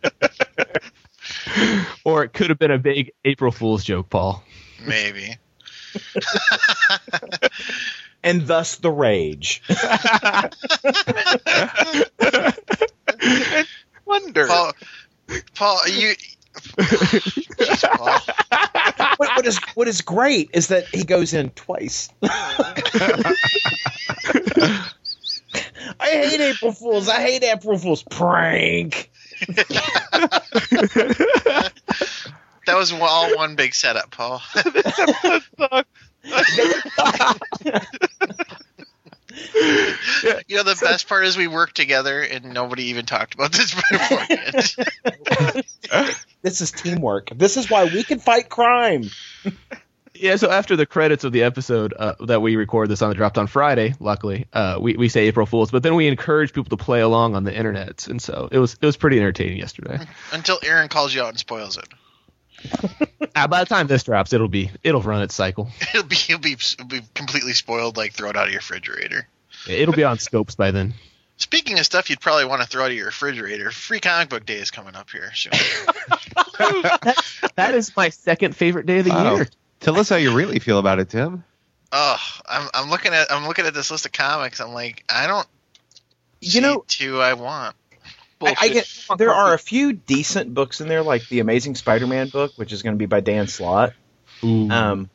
or 2.03 2.23
it 2.23 2.33
could 2.33 2.49
have 2.49 2.59
been 2.59 2.71
a 2.71 2.77
big 2.77 3.13
April 3.23 3.51
Fool's 3.51 3.83
joke, 3.83 4.09
Paul. 4.09 4.43
Maybe. 4.85 5.37
And 8.23 8.47
thus 8.47 8.77
the 8.77 8.91
rage. 8.91 9.61
Wonder. 14.05 14.47
Paul, 14.47 14.73
Paul, 15.55 15.79
you. 15.87 16.13
Jeez, 16.77 17.97
Paul. 17.97 18.19
what, 19.17 19.37
what 19.37 19.45
is 19.45 19.59
what 19.75 19.87
is 19.87 20.01
great 20.01 20.49
is 20.53 20.67
that 20.67 20.87
he 20.87 21.03
goes 21.03 21.33
in 21.33 21.49
twice. 21.51 22.09
I 25.99 25.99
hate 25.99 26.41
April 26.41 26.71
Fools. 26.71 27.09
I 27.09 27.21
hate 27.21 27.43
April 27.43 27.77
Fools. 27.77 28.03
Prank. 28.03 29.11
That 32.65 32.77
was 32.77 32.93
all 32.93 33.35
one 33.35 33.55
big 33.55 33.75
setup, 33.75 34.11
Paul. 34.11 34.41
You 39.33 40.57
know, 40.57 40.63
the 40.63 40.77
best 40.79 41.07
part 41.07 41.25
is 41.25 41.37
we 41.37 41.47
worked 41.47 41.75
together 41.75 42.21
and 42.21 42.53
nobody 42.53 42.85
even 42.85 43.05
talked 43.05 43.33
about 43.33 43.51
this 43.51 43.73
beforehand. 43.91 44.75
This 46.43 46.59
is 46.59 46.71
teamwork. 46.71 47.29
This 47.33 47.55
is 47.55 47.69
why 47.69 47.85
we 47.85 48.03
can 48.03 48.19
fight 48.19 48.49
crime. 48.49 49.09
Yeah, 50.13 50.35
so 50.35 50.51
after 50.51 50.75
the 50.75 50.85
credits 50.85 51.23
of 51.23 51.31
the 51.31 51.43
episode 51.43 51.93
uh, 51.97 52.15
that 52.25 52.41
we 52.41 52.57
record 52.57 52.89
this 52.89 53.01
on, 53.01 53.11
it 53.11 53.15
dropped 53.15 53.37
on 53.37 53.47
Friday. 53.47 53.95
Luckily, 54.01 54.45
uh, 54.51 54.77
we 54.79 54.97
we 54.97 55.07
say 55.07 55.27
April 55.27 55.45
Fools, 55.45 55.71
but 55.71 55.83
then 55.83 55.95
we 55.95 56.07
encourage 56.07 56.51
people 56.51 56.77
to 56.77 56.83
play 56.83 56.99
along 56.99 57.35
on 57.35 57.45
the 57.45 57.55
internet, 57.55 58.07
and 58.07 58.21
so 58.21 58.49
it 58.51 58.59
was 58.59 58.73
it 58.73 58.85
was 58.85 58.97
pretty 58.97 59.19
entertaining 59.19 59.57
yesterday. 59.57 59.99
Until 60.33 60.59
Aaron 60.63 60.89
calls 60.89 61.13
you 61.15 61.21
out 61.21 61.29
and 61.29 61.39
spoils 61.39 61.77
it. 61.77 61.87
Uh, 63.35 63.47
by 63.47 63.61
the 63.61 63.65
time 63.65 63.87
this 63.87 64.03
drops, 64.03 64.31
it'll 64.31 64.47
be 64.47 64.69
it'll 64.83 65.01
run 65.01 65.23
its 65.23 65.33
cycle. 65.33 65.67
It'll 65.95 66.03
be, 66.05 66.15
it'll 66.29 66.37
be, 66.39 66.51
it'll 66.51 66.85
be 66.85 67.01
completely 67.15 67.53
spoiled, 67.53 67.97
like 67.97 68.13
thrown 68.13 68.35
out 68.37 68.45
of 68.45 68.51
your 68.51 68.59
refrigerator. 68.59 69.27
It'll 69.67 69.95
be 69.95 70.03
on 70.03 70.17
Snopes 70.17 70.55
by 70.55 70.69
then. 70.69 70.93
Speaking 71.37 71.79
of 71.79 71.85
stuff 71.85 72.11
you'd 72.11 72.19
probably 72.21 72.45
want 72.45 72.61
to 72.61 72.67
throw 72.67 72.83
out 72.83 72.91
of 72.91 72.95
your 72.95 73.07
refrigerator, 73.07 73.71
Free 73.71 73.99
Comic 73.99 74.29
Book 74.29 74.45
Day 74.45 74.57
is 74.57 74.69
coming 74.69 74.93
up 74.95 75.09
here 75.09 75.31
soon. 75.33 75.51
That 77.55 77.73
is 77.75 77.95
my 77.95 78.09
second 78.09 78.55
favorite 78.55 78.85
day 78.85 78.99
of 78.99 79.05
the 79.05 79.11
Wow. 79.11 79.35
year. 79.35 79.47
Tell 79.79 79.99
us 79.99 80.09
how 80.09 80.15
you 80.17 80.35
really 80.35 80.59
feel 80.59 80.77
about 80.79 80.99
it, 80.99 81.09
Tim. 81.09 81.43
oh, 81.91 82.17
I'm 82.47 82.69
I'm 82.73 82.89
looking 82.89 83.13
at 83.13 83.31
I'm 83.31 83.47
looking 83.47 83.65
at 83.65 83.73
this 83.73 83.89
list 83.91 84.05
of 84.05 84.11
comics. 84.11 84.59
I'm 84.61 84.73
like, 84.73 85.03
I 85.09 85.27
don't. 85.27 85.47
You 86.41 86.61
know- 86.61 86.83
two 86.87 87.19
I 87.21 87.33
want. 87.33 87.75
I, 88.45 88.55
I 88.59 88.69
get 88.69 88.87
there 89.17 89.31
are 89.31 89.53
a 89.53 89.57
few 89.57 89.93
decent 89.93 90.53
books 90.53 90.81
in 90.81 90.87
there, 90.87 91.03
like 91.03 91.27
the 91.29 91.39
Amazing 91.39 91.75
Spider-Man 91.75 92.29
book, 92.29 92.53
which 92.55 92.71
is 92.71 92.83
going 92.83 92.95
to 92.95 92.97
be 92.97 93.05
by 93.05 93.19
Dan 93.19 93.47
Slott. 93.47 93.93
Um, 94.43 95.09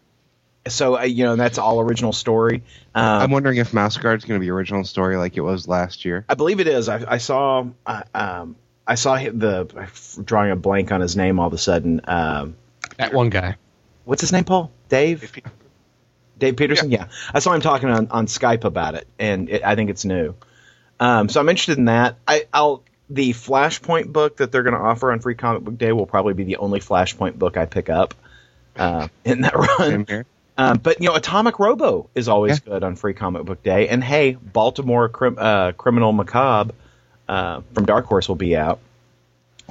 so 0.66 0.98
uh, 0.98 1.02
you 1.02 1.24
know 1.24 1.36
that's 1.36 1.58
all 1.58 1.80
original 1.80 2.12
story. 2.12 2.62
Um, 2.94 3.22
I'm 3.22 3.30
wondering 3.30 3.58
if 3.58 3.72
Mouse 3.72 3.96
Guard's 3.96 4.24
going 4.24 4.40
to 4.40 4.44
be 4.44 4.50
original 4.50 4.84
story 4.84 5.16
like 5.16 5.36
it 5.36 5.40
was 5.40 5.68
last 5.68 6.04
year. 6.04 6.24
I 6.28 6.34
believe 6.34 6.60
it 6.60 6.68
is. 6.68 6.88
I, 6.88 7.04
I 7.06 7.18
saw. 7.18 7.66
Uh, 7.86 8.02
um, 8.14 8.56
I 8.86 8.94
saw 8.94 9.16
the 9.16 9.68
I'm 9.76 10.24
drawing 10.24 10.50
a 10.50 10.56
blank 10.56 10.92
on 10.92 11.02
his 11.02 11.14
name 11.14 11.38
all 11.38 11.48
of 11.48 11.52
a 11.52 11.58
sudden. 11.58 12.00
Um, 12.04 12.56
that 12.96 13.12
one 13.12 13.28
guy. 13.28 13.56
what's 14.04 14.22
his 14.22 14.32
name? 14.32 14.44
Paul 14.44 14.72
Dave 14.88 15.30
Dave 16.38 16.56
Petersen. 16.56 16.90
Yeah. 16.90 17.08
I 17.32 17.40
saw 17.40 17.52
him 17.52 17.60
talking 17.60 17.90
on, 17.90 18.08
on 18.08 18.26
Skype 18.26 18.64
about 18.64 18.94
it, 18.94 19.06
and 19.18 19.50
it, 19.50 19.62
I 19.64 19.74
think 19.74 19.90
it's 19.90 20.04
new. 20.04 20.34
Um, 21.00 21.28
so 21.28 21.40
I'm 21.40 21.48
interested 21.48 21.78
in 21.78 21.86
that. 21.86 22.16
I, 22.26 22.46
I'll 22.52 22.82
the 23.10 23.32
Flashpoint 23.32 24.12
book 24.12 24.36
that 24.38 24.52
they're 24.52 24.62
going 24.62 24.74
to 24.74 24.80
offer 24.80 25.10
on 25.12 25.20
Free 25.20 25.34
Comic 25.34 25.62
Book 25.62 25.78
Day 25.78 25.92
will 25.92 26.06
probably 26.06 26.34
be 26.34 26.44
the 26.44 26.56
only 26.56 26.80
Flashpoint 26.80 27.38
book 27.38 27.56
I 27.56 27.64
pick 27.66 27.88
up 27.88 28.14
uh, 28.76 29.08
in 29.24 29.40
that 29.42 29.54
run. 29.78 30.06
Um, 30.56 30.78
but 30.78 31.00
you 31.00 31.08
know, 31.08 31.14
Atomic 31.14 31.58
Robo 31.58 32.10
is 32.14 32.28
always 32.28 32.58
good 32.60 32.82
on 32.82 32.96
Free 32.96 33.14
Comic 33.14 33.44
Book 33.44 33.62
Day, 33.62 33.88
and 33.88 34.02
hey, 34.02 34.32
Baltimore 34.32 35.08
Crim- 35.08 35.36
uh, 35.38 35.72
Criminal 35.72 36.12
Macabre 36.12 36.74
uh, 37.28 37.60
from 37.74 37.84
Dark 37.86 38.06
Horse 38.06 38.28
will 38.28 38.34
be 38.36 38.56
out. 38.56 38.80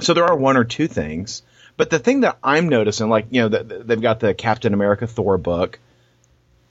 So 0.00 0.14
there 0.14 0.24
are 0.24 0.36
one 0.36 0.56
or 0.56 0.64
two 0.64 0.86
things, 0.88 1.42
but 1.76 1.90
the 1.90 1.98
thing 1.98 2.20
that 2.20 2.38
I'm 2.42 2.68
noticing, 2.68 3.08
like 3.10 3.26
you 3.30 3.42
know, 3.42 3.48
the, 3.48 3.64
the- 3.64 3.78
they've 3.84 4.00
got 4.00 4.20
the 4.20 4.32
Captain 4.34 4.72
America 4.74 5.06
Thor 5.06 5.36
book. 5.38 5.78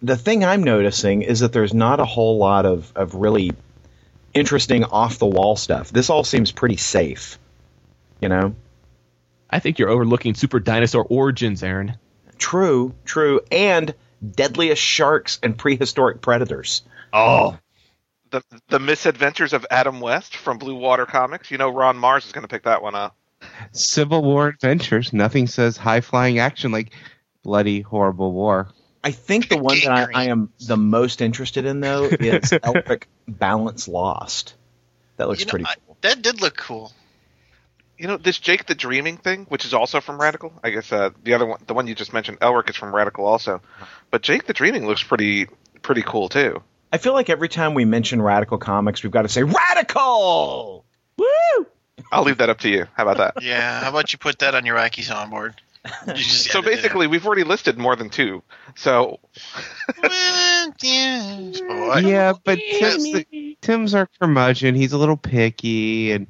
The 0.02 0.16
thing 0.18 0.44
I'm 0.46 0.64
noticing 0.64 1.24
is 1.24 1.40
that 1.40 1.54
there's 1.54 1.74
not 1.74 2.00
a 2.00 2.06
whole 2.06 2.38
lot 2.38 2.66
of 2.66 2.92
of 2.96 3.16
really 3.16 3.52
interesting 4.38 4.84
off 4.84 5.20
the 5.20 5.26
wall 5.26 5.56
stuff. 5.56 5.92
This 5.92 6.10
all 6.10 6.24
seems 6.24 6.52
pretty 6.52 6.78
safe, 6.78 7.38
you 8.20 8.30
know. 8.30 8.56
I 9.50 9.60
think 9.60 9.80
you're 9.80 9.90
overlooking 9.90 10.36
Super 10.36 10.60
Dinosaur 10.60 11.06
Origins, 11.10 11.64
Aaron. 11.64 11.98
True, 12.38 12.94
true, 13.06 13.42
and 13.52 13.94
deadliest 14.36 14.82
sharks 14.82 15.40
and 15.42 15.58
prehistoric 15.58 16.22
predators. 16.22 16.84
Oh, 17.14 17.58
the 18.32 18.44
the 18.68 18.80
misadventures 18.80 19.54
of 19.54 19.66
Adam 19.72 20.00
West 20.00 20.36
from 20.36 20.58
Blue 20.58 20.76
Water 20.76 21.06
Comics. 21.06 21.52
You 21.52 21.58
know, 21.58 21.70
Ron 21.70 21.98
Mars 21.98 22.26
is 22.26 22.32
going 22.32 22.44
to 22.44 22.48
pick 22.48 22.64
that 22.64 22.82
one 22.82 22.96
up. 22.96 23.16
Civil 23.72 24.24
War 24.24 24.48
adventures. 24.48 25.14
Nothing 25.14 25.48
says 25.48 25.78
high 25.78 26.02
flying 26.02 26.40
action 26.40 26.72
like 26.72 26.92
bloody 27.44 27.82
horrible 27.82 28.32
war. 28.32 28.70
I 29.04 29.12
think 29.12 29.48
the 29.50 29.58
one 29.58 29.78
that 29.84 29.92
I, 29.92 30.08
I 30.14 30.24
am 30.26 30.52
the 30.60 30.76
most 30.76 31.22
interested 31.22 31.66
in 31.66 31.80
though 31.80 32.06
is 32.06 32.52
Elric 32.52 33.04
Balance 33.28 33.88
Lost. 33.88 34.56
That 35.18 35.28
looks 35.28 35.40
You 35.42 35.46
know, 35.48 35.52
pretty 35.52 35.66
I- 35.66 35.76
That 36.02 36.22
did 36.22 36.42
look 36.42 36.58
cool. 36.58 36.92
You 37.98 38.08
know, 38.08 38.18
this 38.18 38.38
Jake 38.38 38.68
the 38.68 38.76
Dreaming 38.76 39.18
thing, 39.18 39.46
which 39.50 39.66
is 39.66 39.74
also 39.74 40.02
from 40.02 40.22
Radical. 40.22 40.54
I 40.64 40.70
guess 40.70 40.92
uh, 40.92 41.10
the 41.24 41.34
other 41.34 41.48
one, 41.48 41.60
the 41.66 41.74
one 41.74 41.88
you 41.88 41.96
just 41.96 42.14
mentioned, 42.14 42.40
Elric, 42.42 42.70
is 42.70 42.76
from 42.76 42.94
Radical 42.94 43.26
also. 43.26 43.62
But 44.12 44.22
Jake 44.22 44.46
the 44.46 44.54
Dreaming 44.54 44.86
looks 44.86 45.02
pretty 45.02 45.48
pretty 45.82 46.04
cool 46.04 46.30
too. 46.30 46.62
I 46.94 47.00
feel 47.00 47.14
like 47.14 47.30
every 47.30 47.50
time 47.50 47.74
we 47.74 47.86
mention 47.86 48.22
Radical 48.22 48.60
Comics, 48.60 49.02
we've 49.02 49.12
got 49.12 49.24
to 49.24 49.30
say 49.30 49.44
Radical. 49.44 50.86
Woo! 51.18 51.68
I'll 52.12 52.24
leave 52.24 52.38
that 52.38 52.50
up 52.50 52.60
to 52.60 52.70
you. 52.70 52.86
How 52.94 53.04
about 53.08 53.18
that? 53.18 53.44
Yeah, 53.44 53.82
how 53.82 53.90
about 53.90 54.14
you 54.14 54.20
put 54.20 54.40
that 54.40 54.54
on 54.54 54.66
your 54.66 54.78
Wacky 54.78 55.04
soundboard? 55.04 55.56
You 56.08 56.14
just 56.14 56.52
so 56.52 56.62
basically, 56.62 57.08
we've 57.08 57.26
already 57.26 57.44
listed 57.44 57.78
more 57.78 57.96
than 57.96 58.10
two. 58.10 58.44
So. 58.76 59.20
Well, 60.02 60.74
yeah. 60.82 61.52
Oh, 61.70 61.98
yeah, 61.98 62.34
but 62.44 62.60
Yes. 62.60 63.04
Tim's, 63.04 63.56
Tim's 63.62 63.94
our 63.96 64.08
curmudgeon. 64.20 64.76
He's 64.76 64.94
a 64.94 64.98
little 64.98 65.18
picky, 65.18 66.12
and 66.12 66.28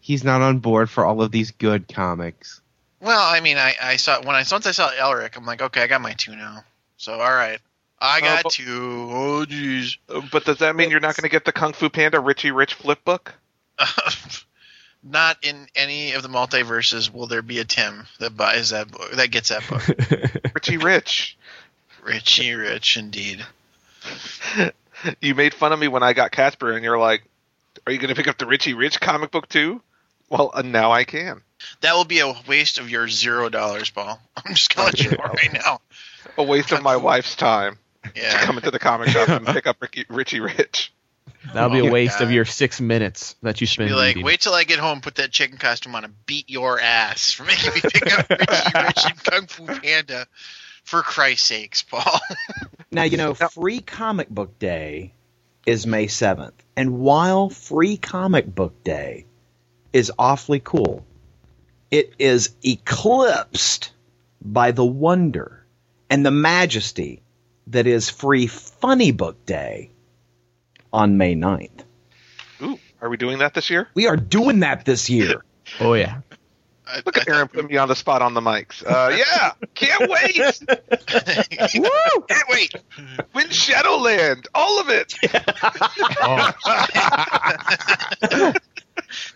he's 0.00 0.24
not 0.24 0.40
on 0.42 0.58
board 0.58 0.90
for 0.90 1.04
all 1.04 1.22
of 1.22 1.30
these 1.30 1.50
good 1.52 1.88
comics. 1.88 2.60
Well, 3.00 3.20
I 3.20 3.40
mean, 3.40 3.58
I, 3.58 3.74
I 3.82 3.96
saw 3.96 4.18
when 4.18 4.34
I 4.34 4.44
once 4.50 4.66
I 4.66 4.70
saw 4.72 4.90
Elric, 4.90 5.36
I'm 5.36 5.44
like, 5.44 5.62
okay, 5.62 5.82
I 5.82 5.86
got 5.86 6.00
my 6.00 6.12
two 6.14 6.34
now. 6.34 6.64
So 6.96 7.12
all 7.12 7.18
right, 7.32 7.60
I 8.00 8.20
got 8.20 8.44
but- 8.44 8.52
two. 8.52 9.08
Oh 9.10 9.44
jeez. 9.46 9.98
Uh, 10.08 10.22
But 10.32 10.44
does 10.44 10.58
that 10.58 10.76
mean 10.76 10.90
you're 10.90 11.00
not 11.00 11.16
going 11.16 11.22
to 11.22 11.28
get 11.28 11.44
the 11.44 11.52
Kung 11.52 11.72
Fu 11.72 11.88
Panda 11.88 12.20
Richie 12.20 12.50
Rich 12.50 12.74
flip 12.74 13.04
book? 13.04 13.34
Not 15.08 15.38
in 15.42 15.68
any 15.76 16.12
of 16.12 16.22
the 16.22 16.28
multiverses 16.28 17.12
will 17.12 17.28
there 17.28 17.42
be 17.42 17.60
a 17.60 17.64
Tim 17.64 18.06
that 18.18 18.36
buys 18.36 18.70
that 18.70 18.90
book 18.90 19.12
that 19.12 19.30
gets 19.30 19.50
that 19.50 19.62
book. 19.68 19.82
Richie 20.54 20.78
Rich. 20.78 21.36
Richie 22.02 22.54
Rich, 22.54 22.96
indeed. 22.96 23.44
You 25.20 25.34
made 25.34 25.52
fun 25.52 25.72
of 25.72 25.78
me 25.78 25.88
when 25.88 26.02
I 26.02 26.14
got 26.14 26.30
Casper, 26.30 26.72
and 26.72 26.82
you're 26.82 26.98
like, 26.98 27.22
"Are 27.86 27.92
you 27.92 27.98
going 27.98 28.08
to 28.08 28.14
pick 28.14 28.28
up 28.28 28.38
the 28.38 28.46
Richie 28.46 28.72
Rich 28.72 28.98
comic 28.98 29.30
book 29.30 29.46
too?" 29.46 29.82
Well, 30.28 30.50
uh, 30.54 30.62
now 30.62 30.90
I 30.90 31.04
can. 31.04 31.42
That 31.82 31.94
will 31.94 32.04
be 32.04 32.20
a 32.20 32.34
waste 32.48 32.78
of 32.78 32.90
your 32.90 33.08
zero 33.08 33.48
dollars, 33.48 33.90
Paul. 33.90 34.20
I'm 34.36 34.54
just 34.54 34.74
gonna 34.74 34.86
let 34.86 35.00
you 35.00 35.10
know 35.10 35.18
right 35.18 35.52
now. 35.52 35.80
A 36.38 36.42
waste 36.42 36.72
of 36.72 36.82
my 36.82 36.96
wife's 36.96 37.36
time 37.36 37.78
to 38.02 38.38
come 38.38 38.56
into 38.56 38.70
the 38.70 38.78
comic 38.78 39.08
shop 39.08 39.28
and 39.28 39.46
pick 39.46 39.66
up 39.66 39.76
Ricky, 39.80 40.04
Richie 40.08 40.40
Rich. 40.40 40.92
That'll 41.54 41.70
be 41.70 41.80
Oh, 41.80 41.88
a 41.88 41.90
waste 41.90 42.20
of 42.20 42.30
your 42.32 42.44
six 42.44 42.80
minutes 42.80 43.36
that 43.42 43.60
you 43.60 43.66
spend. 43.66 43.88
Be 43.90 43.94
like, 43.94 44.06
reading. 44.16 44.24
wait 44.24 44.40
till 44.40 44.52
I 44.54 44.64
get 44.64 44.78
home, 44.78 45.00
put 45.00 45.16
that 45.16 45.30
chicken 45.32 45.58
costume 45.58 45.94
on, 45.94 46.04
and 46.04 46.14
beat 46.26 46.50
your 46.50 46.80
ass 46.80 47.32
for 47.32 47.44
making 47.44 47.74
me 47.74 47.80
pick 47.80 48.18
up 48.18 48.28
Richie 48.30 48.72
Rich 48.74 49.04
and 49.06 49.24
Kung 49.24 49.46
Fu 49.46 49.66
Panda. 49.66 50.26
For 50.84 51.02
Christ's 51.02 51.46
sakes, 51.48 51.82
Paul. 51.82 52.20
Now 52.92 53.02
you 53.02 53.16
know 53.16 53.34
Free 53.34 53.80
Comic 53.80 54.28
Book 54.28 54.58
Day 54.60 55.12
is 55.66 55.86
May 55.86 56.06
seventh, 56.06 56.54
and 56.76 56.98
while 57.00 57.50
Free 57.50 57.96
Comic 57.96 58.46
Book 58.54 58.84
Day 58.84 59.26
is 59.92 60.12
awfully 60.18 60.60
cool, 60.60 61.04
it 61.90 62.14
is 62.20 62.54
eclipsed 62.64 63.92
by 64.40 64.70
the 64.70 64.84
wonder 64.84 65.66
and 66.08 66.24
the 66.24 66.30
majesty 66.30 67.22
that 67.66 67.86
is 67.88 68.08
Free 68.08 68.46
Funny 68.46 69.10
Book 69.10 69.44
Day 69.44 69.90
on 70.92 71.16
May 71.18 71.34
9th. 71.34 71.84
Ooh, 72.62 72.78
are 73.00 73.08
we 73.08 73.16
doing 73.16 73.38
that 73.38 73.54
this 73.54 73.70
year? 73.70 73.88
We 73.94 74.06
are 74.06 74.16
doing 74.16 74.60
that 74.60 74.84
this 74.84 75.10
year. 75.10 75.44
oh 75.80 75.94
yeah. 75.94 76.20
I, 76.88 77.02
Look 77.04 77.18
at 77.18 77.28
Aaron 77.28 77.48
putting 77.48 77.66
me 77.66 77.76
on 77.78 77.88
the 77.88 77.96
spot 77.96 78.22
on 78.22 78.34
the 78.34 78.40
mics. 78.40 78.84
Uh, 78.86 79.16
yeah, 79.16 79.52
can't 79.74 80.08
wait. 80.08 80.38
Woo! 81.74 82.24
Can't 82.28 82.48
wait. 82.48 82.74
Win 83.34 83.48
Shadowland, 83.50 84.46
all 84.54 84.80
of 84.80 84.88
it. 84.88 85.14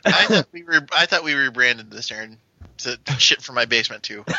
I 0.05 0.27
thought 0.27 0.47
we 0.53 0.63
re- 0.63 0.79
I 0.93 1.07
thought 1.07 1.25
we 1.25 1.35
rebranded 1.35 1.91
this, 1.91 2.11
Aaron. 2.13 2.39
To 2.79 2.99
shit 3.19 3.43
from 3.43 3.57
my 3.57 3.67
basement 3.67 4.05
too. 4.05 4.25
and 4.27 4.39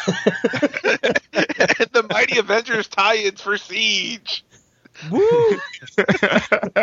the 1.91 2.07
Mighty 2.09 2.39
Avengers 2.39 2.87
tie-ins 2.87 3.39
for 3.39 3.55
Siege. 3.57 4.43
Woo! 5.09 5.59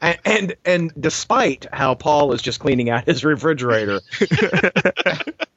and, 0.00 0.18
and 0.24 0.54
and 0.64 0.92
despite 0.98 1.66
how 1.72 1.94
Paul 1.94 2.32
is 2.32 2.42
just 2.42 2.60
cleaning 2.60 2.90
out 2.90 3.06
his 3.06 3.24
refrigerator, 3.24 4.00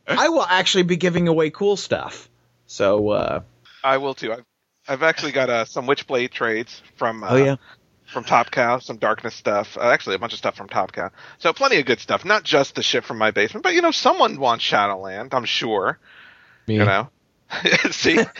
I 0.07 0.29
will 0.29 0.45
actually 0.45 0.83
be 0.83 0.97
giving 0.97 1.27
away 1.27 1.49
cool 1.49 1.77
stuff. 1.77 2.29
So, 2.67 3.09
uh, 3.09 3.41
I 3.83 3.97
will 3.97 4.13
too. 4.13 4.33
I've, 4.33 4.45
I've 4.87 5.03
actually 5.03 5.31
got 5.31 5.49
uh, 5.49 5.65
some 5.65 5.87
Witchblade 5.87 6.31
trades 6.31 6.81
from 6.95 7.23
uh, 7.23 7.27
oh 7.29 7.35
yeah, 7.35 7.55
from 8.05 8.23
Top 8.23 8.51
Cow, 8.51 8.79
some 8.79 8.97
Darkness 8.97 9.35
stuff. 9.35 9.77
Uh, 9.77 9.89
actually, 9.89 10.15
a 10.15 10.19
bunch 10.19 10.33
of 10.33 10.39
stuff 10.39 10.55
from 10.55 10.69
Top 10.69 10.91
Cow. 10.91 11.09
So 11.39 11.53
plenty 11.53 11.79
of 11.79 11.85
good 11.85 11.99
stuff. 11.99 12.25
Not 12.25 12.43
just 12.43 12.75
the 12.75 12.83
shit 12.83 13.03
from 13.03 13.17
my 13.17 13.31
basement, 13.31 13.63
but 13.63 13.73
you 13.73 13.81
know, 13.81 13.91
someone 13.91 14.39
wants 14.39 14.63
Shadowland. 14.63 15.33
I'm 15.33 15.45
sure. 15.45 15.99
Me. 16.67 16.75
You 16.75 16.85
know. 16.85 17.09
See, 17.91 18.17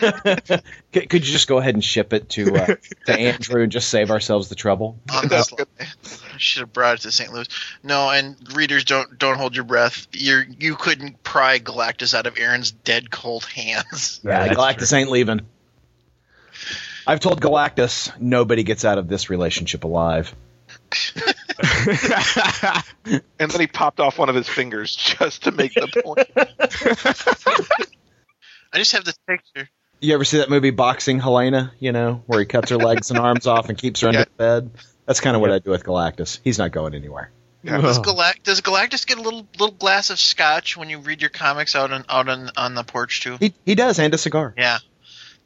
could, 0.92 1.08
could 1.08 1.26
you 1.26 1.32
just 1.32 1.48
go 1.48 1.58
ahead 1.58 1.74
and 1.74 1.84
ship 1.84 2.12
it 2.12 2.28
to 2.30 2.56
uh, 2.56 2.66
to 3.06 3.12
Andrew 3.18 3.62
and 3.62 3.70
just 3.70 3.88
save 3.88 4.10
ourselves 4.10 4.48
the 4.48 4.54
trouble? 4.54 4.98
On 5.12 5.28
this, 5.28 5.52
I 5.52 6.38
should 6.38 6.60
have 6.60 6.72
brought 6.72 6.96
it 6.96 7.02
to 7.02 7.12
St. 7.12 7.32
Louis. 7.32 7.48
No, 7.82 8.10
and 8.10 8.36
readers 8.56 8.84
don't 8.84 9.18
don't 9.18 9.36
hold 9.36 9.54
your 9.54 9.64
breath. 9.64 10.06
You 10.12 10.42
you 10.58 10.76
couldn't 10.76 11.22
pry 11.22 11.58
Galactus 11.58 12.14
out 12.14 12.26
of 12.26 12.38
Aaron's 12.38 12.70
dead 12.70 13.10
cold 13.10 13.44
hands. 13.44 14.20
Yeah, 14.24 14.46
that's 14.46 14.58
Galactus 14.58 14.92
ain't 14.92 15.10
leaving. 15.10 15.42
I've 17.06 17.20
told 17.20 17.40
Galactus 17.40 18.18
nobody 18.18 18.62
gets 18.62 18.84
out 18.84 18.98
of 18.98 19.08
this 19.08 19.28
relationship 19.28 19.84
alive. 19.84 20.34
and 23.04 23.50
then 23.50 23.60
he 23.60 23.66
popped 23.66 24.00
off 24.00 24.18
one 24.18 24.28
of 24.28 24.34
his 24.34 24.48
fingers 24.48 24.96
just 24.96 25.44
to 25.44 25.52
make 25.52 25.74
the 25.74 25.88
point. 26.02 26.28
I 28.74 28.78
just 28.78 28.92
have 28.92 29.04
this 29.04 29.18
picture. 29.26 29.68
You 30.00 30.14
ever 30.14 30.24
see 30.24 30.38
that 30.38 30.50
movie 30.50 30.70
Boxing 30.70 31.20
Helena? 31.20 31.72
You 31.78 31.92
know, 31.92 32.22
where 32.26 32.40
he 32.40 32.46
cuts 32.46 32.70
her 32.70 32.76
legs 32.76 33.10
and 33.10 33.18
arms 33.20 33.46
off 33.46 33.68
and 33.68 33.78
keeps 33.78 34.00
her 34.00 34.08
under 34.08 34.24
the 34.24 34.30
bed. 34.36 34.70
That's 35.06 35.20
kind 35.20 35.36
of 35.36 35.40
what 35.40 35.52
I 35.52 35.60
do 35.60 35.70
with 35.70 35.84
Galactus. 35.84 36.40
He's 36.42 36.58
not 36.58 36.72
going 36.72 36.94
anywhere. 36.94 37.30
Does, 37.64 37.98
Galact- 38.00 38.42
does 38.42 38.60
Galactus 38.60 39.06
get 39.06 39.16
a 39.16 39.22
little 39.22 39.46
little 39.58 39.74
glass 39.74 40.10
of 40.10 40.18
scotch 40.18 40.76
when 40.76 40.90
you 40.90 40.98
read 40.98 41.22
your 41.22 41.30
comics 41.30 41.74
out 41.74 41.92
on 41.92 42.04
out 42.08 42.28
on, 42.28 42.50
on 42.56 42.74
the 42.74 42.82
porch 42.84 43.22
too? 43.22 43.38
He 43.40 43.54
he 43.64 43.74
does, 43.74 43.98
and 43.98 44.12
a 44.12 44.18
cigar. 44.18 44.52
Yeah, 44.56 44.78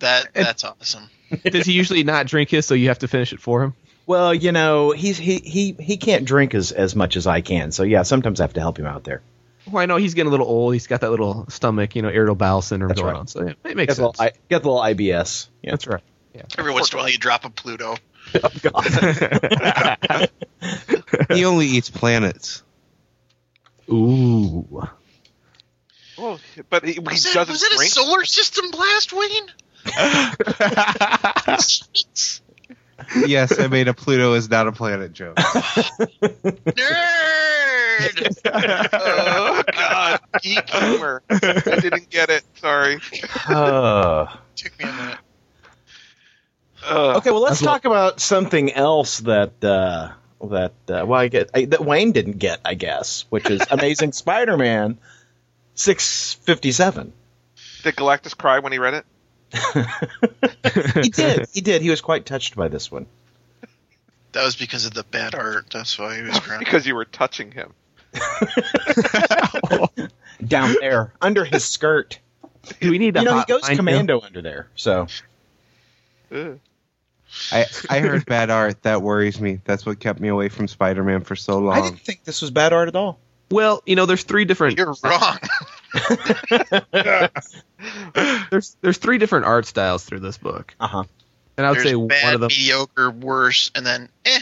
that 0.01 0.35
that's 0.35 0.65
awesome. 0.65 1.09
Does 1.45 1.67
he 1.67 1.75
usually 1.75 2.03
not 2.03 2.27
drink 2.27 2.51
his, 2.51 2.67
so 2.67 2.75
you 2.75 2.89
have 2.89 3.01
to 3.01 3.09
finish 3.09 3.33
it 3.33 3.41
for 3.41 3.63
him? 3.63 3.75
Well, 4.07 4.35
you 4.35 4.51
know, 4.51 4.91
he's 4.91 5.19
he 5.19 5.39
he 5.39 5.73
he 5.79 5.97
can't 5.97 6.25
drink 6.25 6.55
as 6.55 6.73
as 6.73 6.97
much 6.97 7.17
as 7.17 7.27
I 7.27 7.41
can, 7.41 7.71
so 7.71 7.85
yeah, 7.85 8.03
sometimes 8.03 8.41
I 8.41 8.45
have 8.45 8.55
to 8.55 8.61
help 8.61 8.79
him 8.79 8.87
out 8.87 9.05
there. 9.05 9.23
Well, 9.71 9.83
I 9.83 9.87
know 9.87 9.97
he's 9.97 10.15
getting 10.15 10.29
a 10.29 10.31
little 10.31 10.47
old. 10.47 10.73
He's 10.75 10.87
got 10.87 11.01
that 11.03 11.11
little 11.11 11.47
stomach, 11.49 11.95
you 11.97 12.03
know, 12.03 12.09
irritable 12.11 12.37
bowel 12.37 12.63
syndrome 12.63 12.89
That's 12.89 13.01
going 13.01 13.13
right. 13.13 13.21
on. 13.21 13.27
So 13.27 13.45
yeah, 13.45 13.53
it 13.65 13.77
makes 13.77 13.95
Get 13.95 13.99
little, 13.99 14.15
sense. 14.15 14.33
I, 14.35 14.39
get 14.49 14.63
the 14.63 14.69
little 14.71 14.83
IBS. 14.83 15.49
Yeah. 15.63 15.71
That's 15.73 15.87
right. 15.87 16.03
Yeah. 16.35 16.43
Every 16.57 16.73
once 16.73 16.91
in 16.93 16.99
a 16.99 17.03
while, 17.03 17.11
you 17.11 17.19
drop 17.19 17.45
a 17.45 17.51
Pluto. 17.51 17.97
Oh, 18.35 18.51
God. 18.61 20.29
He 21.31 21.47
only 21.47 21.67
eats 21.67 21.89
planets. 21.89 22.63
Ooh. 23.91 24.67
Well, 26.19 26.39
but 26.69 26.85
he, 26.85 26.93
he 26.93 27.01
that, 27.01 27.07
doesn't 27.07 27.49
was 27.49 27.61
that 27.63 27.73
a 27.73 27.77
drink. 27.77 27.91
solar 27.93 28.25
system 28.27 28.71
blast, 28.71 29.13
Wayne? 29.13 29.49
Yes, 33.27 33.59
I 33.59 33.69
made 33.69 33.89
a 33.89 33.95
Pluto 33.95 34.35
is 34.35 34.51
not 34.51 34.67
a 34.67 34.73
planet 34.73 35.13
joke. 35.13 35.37
Nerd. 35.37 36.77
oh 38.93 39.63
God, 39.73 40.21
geek 40.43 40.69
humor. 40.71 41.23
I 41.31 41.79
didn't 41.81 42.11
get 42.11 42.31
it. 42.31 42.45
Sorry. 42.57 42.99
Uh, 43.49 44.27
Took 44.57 44.79
me 44.79 44.85
a 44.85 44.93
minute. 44.93 45.19
Uh, 46.87 47.17
okay, 47.17 47.31
well, 47.31 47.41
let's 47.41 47.61
That's 47.61 47.71
talk 47.71 47.85
about 47.85 48.21
something 48.21 48.73
else 48.73 49.19
that 49.21 49.63
uh, 49.65 50.13
that 50.49 50.73
uh, 50.89 51.05
well, 51.07 51.21
I 51.21 51.29
get 51.29 51.51
I, 51.55 51.65
that 51.67 51.85
Wayne 51.85 52.13
didn't 52.13 52.39
get, 52.39 52.61
I 52.65 52.75
guess, 52.75 53.25
which 53.31 53.51
is 53.51 53.61
Amazing 53.71 54.13
Spider-Man 54.13 54.99
six 55.75 56.35
fifty 56.35 56.73
seven. 56.73 57.13
Did 57.83 57.97
Galactus 57.97 58.37
cry 58.37 58.59
when 58.61 58.73
he 58.73 58.79
read 58.79 58.95
it? 58.95 59.05
He 61.03 61.11
did. 61.11 61.49
He 61.53 61.61
did. 61.61 61.81
He 61.81 61.91
was 61.91 62.01
quite 62.01 62.27
touched 62.27 62.55
by 62.55 62.69
this 62.69 62.91
one. 62.91 63.07
That 64.33 64.45
was 64.45 64.57
because 64.57 64.85
of 64.85 64.95
the 64.95 65.05
bad 65.05 65.35
art. 65.35 65.71
That's 65.73 65.99
why 65.99 66.17
he 66.17 66.23
was 66.23 66.39
crying. 66.39 66.59
Because 66.59 66.87
you 66.87 66.95
were 66.95 67.05
touching 67.05 67.51
him. 67.51 67.73
Down 70.47 70.75
there, 70.81 71.13
under 71.21 71.45
his 71.45 71.65
skirt. 71.65 72.19
Do 72.81 72.91
we 72.91 72.99
need 72.99 73.15
to 73.15 73.21
You 73.21 73.27
know, 73.27 73.35
he 73.39 73.43
hotline 73.43 73.47
goes 73.49 73.69
him? 73.69 73.77
commando 73.77 74.21
under 74.21 74.43
there. 74.43 74.69
So 74.77 75.07
Ugh. 76.33 76.59
I, 77.53 77.67
I 77.91 77.99
heard 78.01 78.25
bad 78.27 78.51
art. 78.51 78.83
That 78.83 79.03
worries 79.03 79.41
me. 79.41 79.61
That's 79.65 79.85
what 79.85 80.01
kept 80.01 80.21
me 80.21 80.29
away 80.29 80.49
from 80.49 80.69
Spider 80.69 81.05
Man 81.05 81.23
for 81.23 81.37
so 81.37 81.59
long. 81.59 81.77
I 81.77 81.81
long. 81.81 81.91
didn't 81.91 82.01
think 82.03 82.25
this 82.25 82.41
was 82.41 82.51
bad 82.51 82.73
art 82.73 82.89
at 82.89 82.97
all. 82.97 83.19
Well, 83.51 83.83
you 83.87 83.97
know, 83.97 84.07
there's 84.07 84.25
three 84.25 84.45
different. 84.45 84.79
You're 84.79 84.95
wrong. 85.03 85.39
There's 88.51 88.77
there's 88.81 88.99
three 88.99 89.19
different 89.19 89.45
art 89.47 89.67
styles 89.67 90.05
through 90.05 90.21
this 90.21 90.39
book, 90.39 90.75
Uh 90.81 90.87
huh. 90.89 91.05
and 91.57 91.67
I 91.67 91.71
would 91.71 91.79
There's 91.79 91.91
say 91.91 92.07
bad, 92.07 92.25
one 92.25 92.35
of 92.35 92.41
them. 92.41 92.49
mediocre, 92.49 93.11
worse, 93.11 93.71
and 93.75 93.85
then 93.87 94.09
eh. 94.25 94.41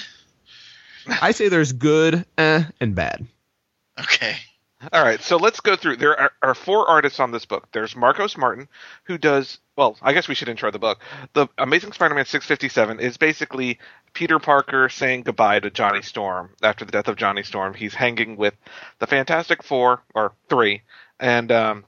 I 1.09 1.33
say 1.33 1.49
there's 1.49 1.73
good, 1.73 2.25
eh, 2.39 2.65
and 2.81 2.95
bad. 2.95 3.27
Okay. 3.99 4.37
All 4.93 5.03
right, 5.03 5.23
so 5.23 5.39
let's 5.39 5.61
go 5.61 5.75
through. 5.75 5.97
There 5.97 6.19
are, 6.21 6.33
are 6.43 6.55
four 6.55 6.87
artists 6.87 7.19
on 7.19 7.31
this 7.31 7.47
book. 7.47 7.69
There's 7.73 7.97
Marcos 7.97 8.37
Martin, 8.37 8.69
who 9.05 9.17
does. 9.17 9.59
Well, 9.75 9.97
I 10.03 10.13
guess 10.13 10.29
we 10.29 10.35
should 10.35 10.51
intro 10.51 10.71
the 10.71 10.79
book. 10.79 11.01
The 11.33 11.49
Amazing 11.57 11.93
Spider-Man 11.93 12.27
657 12.27 13.01
is 13.01 13.17
basically 13.17 13.79
Peter 14.13 14.39
Parker 14.39 14.91
saying 14.91 15.23
goodbye 15.23 15.61
to 15.61 15.71
Johnny 15.71 16.03
Storm 16.03 16.51
after 16.63 16.85
the 16.85 16.93
death 16.93 17.09
of 17.09 17.17
Johnny 17.17 17.43
Storm. 17.43 17.73
He's 17.73 17.95
hanging 17.95 18.37
with 18.37 18.55
the 18.99 19.07
Fantastic 19.07 19.63
Four 19.63 20.03
or 20.15 20.35
three, 20.51 20.83
and 21.19 21.51
um, 21.51 21.85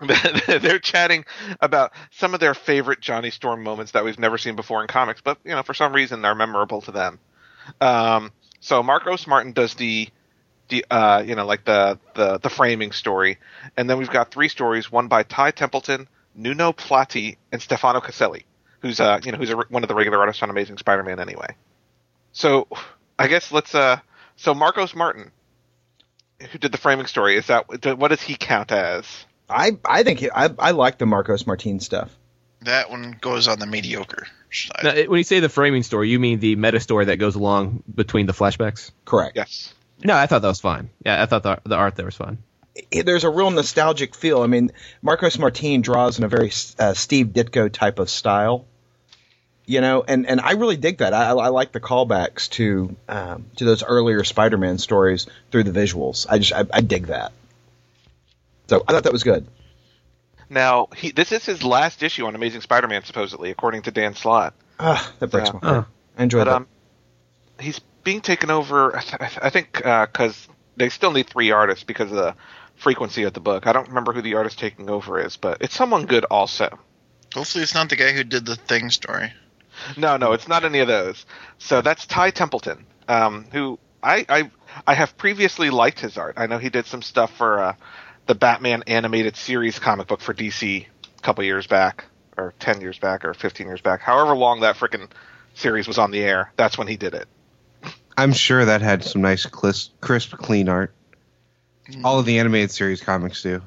they're 0.46 0.78
chatting 0.78 1.26
about 1.60 1.92
some 2.12 2.32
of 2.32 2.40
their 2.40 2.54
favorite 2.54 3.00
Johnny 3.00 3.30
Storm 3.30 3.62
moments 3.62 3.92
that 3.92 4.04
we've 4.04 4.18
never 4.18 4.38
seen 4.38 4.56
before 4.56 4.80
in 4.80 4.88
comics, 4.88 5.20
but 5.20 5.38
you 5.44 5.52
know, 5.52 5.62
for 5.62 5.74
some 5.74 5.92
reason, 5.92 6.22
they're 6.22 6.34
memorable 6.34 6.80
to 6.80 6.92
them. 6.92 7.20
Um, 7.80 8.32
so 8.60 8.82
Marcos 8.82 9.26
Martin 9.26 9.52
does 9.52 9.74
the 9.74 10.08
the 10.08 10.08
uh, 10.90 11.22
you 11.26 11.34
know 11.34 11.46
like 11.46 11.64
the, 11.64 11.98
the 12.14 12.38
the 12.38 12.50
framing 12.50 12.92
story, 12.92 13.38
and 13.76 13.88
then 13.88 13.98
we've 13.98 14.10
got 14.10 14.30
three 14.30 14.48
stories: 14.48 14.90
one 14.90 15.08
by 15.08 15.22
Ty 15.22 15.52
Templeton, 15.52 16.08
Nuno 16.34 16.72
Plati, 16.72 17.38
and 17.52 17.60
Stefano 17.60 18.00
Caselli, 18.00 18.44
who's 18.80 19.00
uh 19.00 19.20
you 19.22 19.32
know 19.32 19.38
who's 19.38 19.50
a, 19.50 19.56
one 19.56 19.82
of 19.82 19.88
the 19.88 19.94
regular 19.94 20.18
artists 20.18 20.42
on 20.42 20.50
Amazing 20.50 20.78
Spider-Man 20.78 21.20
anyway. 21.20 21.54
So 22.32 22.68
I 23.18 23.28
guess 23.28 23.52
let's 23.52 23.74
uh 23.74 23.98
so 24.36 24.54
Marcos 24.54 24.94
Martin, 24.94 25.30
who 26.50 26.58
did 26.58 26.72
the 26.72 26.78
framing 26.78 27.06
story, 27.06 27.36
is 27.36 27.46
that 27.46 27.68
what 27.98 28.08
does 28.08 28.22
he 28.22 28.36
count 28.36 28.72
as? 28.72 29.06
I 29.48 29.78
I 29.84 30.02
think 30.02 30.20
he, 30.20 30.30
I 30.30 30.50
I 30.58 30.70
like 30.72 30.98
the 30.98 31.06
Marcos 31.06 31.46
Martin 31.46 31.80
stuff. 31.80 32.10
That 32.62 32.90
one 32.90 33.16
goes 33.20 33.46
on 33.46 33.58
the 33.58 33.66
mediocre 33.66 34.26
side. 34.50 34.80
Now, 34.82 34.94
when 34.94 35.18
you 35.18 35.24
say 35.24 35.40
the 35.40 35.50
framing 35.50 35.82
story, 35.82 36.08
you 36.08 36.18
mean 36.18 36.40
the 36.40 36.56
meta 36.56 36.80
story 36.80 37.06
that 37.06 37.18
goes 37.18 37.34
along 37.34 37.82
between 37.94 38.24
the 38.24 38.32
flashbacks? 38.32 38.90
Correct. 39.04 39.36
Yes. 39.36 39.74
No, 40.04 40.14
I 40.14 40.26
thought 40.26 40.42
that 40.42 40.48
was 40.48 40.60
fine. 40.60 40.90
Yeah, 41.04 41.22
I 41.22 41.26
thought 41.26 41.42
the, 41.42 41.58
the 41.64 41.76
art 41.76 41.96
there 41.96 42.04
was 42.06 42.14
fine. 42.16 42.38
it- 42.90 43.06
there's 43.06 43.24
a 43.24 43.30
real 43.30 43.50
nostalgic 43.50 44.14
feel. 44.14 44.42
I 44.42 44.46
mean, 44.46 44.70
Marcos 45.02 45.38
Martin 45.38 45.80
draws 45.80 46.18
in 46.18 46.24
a 46.24 46.28
very 46.28 46.52
uh, 46.78 46.92
Steve 46.94 47.28
Ditko 47.28 47.72
type 47.72 47.98
of 47.98 48.10
style, 48.10 48.66
you 49.66 49.80
know, 49.80 50.04
and, 50.06 50.26
and 50.26 50.40
I 50.40 50.52
really 50.52 50.76
dig 50.76 50.98
that. 50.98 51.14
I, 51.14 51.30
I 51.30 51.48
like 51.48 51.72
the 51.72 51.80
callbacks 51.80 52.50
to 52.50 52.94
um, 53.08 53.46
to 53.56 53.64
those 53.64 53.82
earlier 53.82 54.24
Spider-Man 54.24 54.76
stories 54.78 55.26
through 55.50 55.62
the 55.64 55.72
visuals. 55.72 56.26
I 56.28 56.38
just 56.38 56.52
I, 56.52 56.64
I 56.72 56.80
dig 56.82 57.06
that. 57.06 57.32
So 58.68 58.82
I 58.86 58.92
thought 58.92 59.04
that 59.04 59.12
was 59.12 59.24
good. 59.24 59.46
Now 60.50 60.88
he 60.96 61.10
this 61.12 61.32
is 61.32 61.44
his 61.46 61.62
last 61.62 62.02
issue 62.02 62.26
on 62.26 62.34
Amazing 62.34 62.60
Spider-Man 62.60 63.04
supposedly, 63.04 63.50
according 63.50 63.82
to 63.82 63.90
Dan 63.90 64.14
Slott. 64.14 64.52
Ah, 64.78 65.12
that 65.18 65.28
breaks 65.28 65.48
Yeah. 65.48 65.58
my 65.62 65.68
heart. 65.68 65.86
I 66.18 66.22
enjoyed 66.24 66.44
But 66.44 66.50
that. 66.50 66.56
um, 66.56 66.66
he's 67.60 67.80
being 68.04 68.20
taken 68.20 68.50
over. 68.50 68.96
I, 68.96 69.00
th- 69.00 69.38
I 69.42 69.50
think 69.50 69.72
because 69.72 70.48
they 70.76 70.88
still 70.88 71.10
need 71.10 71.28
three 71.28 71.50
artists 71.50 71.84
because 71.84 72.10
of 72.10 72.16
the 72.16 72.34
frequency 72.76 73.24
of 73.24 73.32
the 73.32 73.40
book. 73.40 73.66
I 73.66 73.72
don't 73.72 73.88
remember 73.88 74.12
who 74.12 74.22
the 74.22 74.34
artist 74.34 74.58
taking 74.58 74.90
over 74.90 75.18
is, 75.20 75.36
but 75.36 75.58
it's 75.60 75.74
someone 75.74 76.06
good 76.06 76.24
also. 76.24 76.78
Hopefully, 77.34 77.64
it's 77.64 77.74
not 77.74 77.88
the 77.88 77.96
guy 77.96 78.12
who 78.12 78.24
did 78.24 78.46
the 78.46 78.56
thing 78.56 78.90
story. 78.90 79.32
No, 79.96 80.16
no, 80.16 80.32
it's 80.32 80.46
not 80.46 80.64
any 80.64 80.78
of 80.78 80.88
those. 80.88 81.26
So 81.58 81.82
that's 81.82 82.06
Ty 82.06 82.30
Templeton, 82.30 82.86
um, 83.08 83.46
who 83.52 83.78
I, 84.02 84.24
I 84.28 84.50
I 84.86 84.94
have 84.94 85.16
previously 85.16 85.70
liked 85.70 85.98
his 86.00 86.16
art. 86.16 86.34
I 86.36 86.46
know 86.46 86.58
he 86.58 86.68
did 86.68 86.86
some 86.86 87.02
stuff 87.02 87.36
for 87.36 87.60
uh, 87.60 87.74
the 88.26 88.34
Batman 88.34 88.84
animated 88.86 89.36
series 89.36 89.78
comic 89.78 90.06
book 90.06 90.20
for 90.20 90.32
DC 90.32 90.86
a 90.86 91.20
couple 91.22 91.42
years 91.42 91.66
back, 91.66 92.04
or 92.36 92.54
ten 92.60 92.80
years 92.80 92.98
back, 92.98 93.24
or 93.24 93.34
fifteen 93.34 93.66
years 93.66 93.80
back. 93.80 94.00
However 94.00 94.36
long 94.36 94.60
that 94.60 94.76
frickin' 94.76 95.08
series 95.54 95.88
was 95.88 95.98
on 95.98 96.10
the 96.10 96.20
air, 96.20 96.52
that's 96.56 96.78
when 96.78 96.86
he 96.86 96.96
did 96.96 97.14
it. 97.14 97.26
I'm 98.16 98.32
sure 98.32 98.64
that 98.64 98.80
had 98.82 99.04
some 99.04 99.22
nice, 99.22 99.44
crisp, 99.46 99.92
crisp 100.00 100.32
clean 100.36 100.68
art. 100.68 100.94
All 102.02 102.18
of 102.18 102.26
the 102.26 102.38
animated 102.38 102.70
series 102.70 103.00
comics 103.02 103.42
do. 103.42 103.60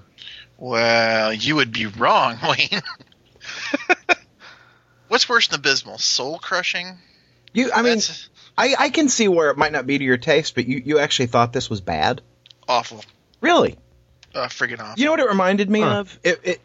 Well, 0.58 1.34
you 1.34 1.56
would 1.56 1.72
be 1.72 1.86
wrong, 1.86 2.38
Wayne. 2.44 2.82
What's 5.08 5.30
worse 5.30 5.48
than 5.48 5.60
abysmal? 5.60 5.98
Soul 6.00 6.40
crushing? 6.40 6.98
you, 7.54 7.72
I 7.74 7.82
mean, 7.82 7.96
That's 7.96 8.30
I, 8.58 8.76
I 8.78 8.90
can 8.90 9.08
see 9.08 9.28
where 9.28 9.52
it 9.52 9.58
might 9.58 9.72
not 9.72 9.86
be 9.88 9.98
to 9.98 10.04
your 10.04 10.18
taste, 10.18 10.56
but 10.56 10.68
you, 10.68 10.82
you 10.84 11.00
actually 11.00 11.28
thought 11.28 11.54
this 11.54 11.70
was 11.70 11.80
bad. 11.82 12.22
awful. 12.68 13.04
Really? 13.40 13.78
Uh, 14.34 14.48
friggin' 14.48 14.80
awful. 14.80 15.00
You 15.00 15.06
know 15.06 15.12
what 15.12 15.20
it 15.20 15.28
reminded 15.30 15.70
me 15.70 15.82
Huh. 15.82 16.00
of? 16.00 16.20
It, 16.24 16.40
it 16.44 16.62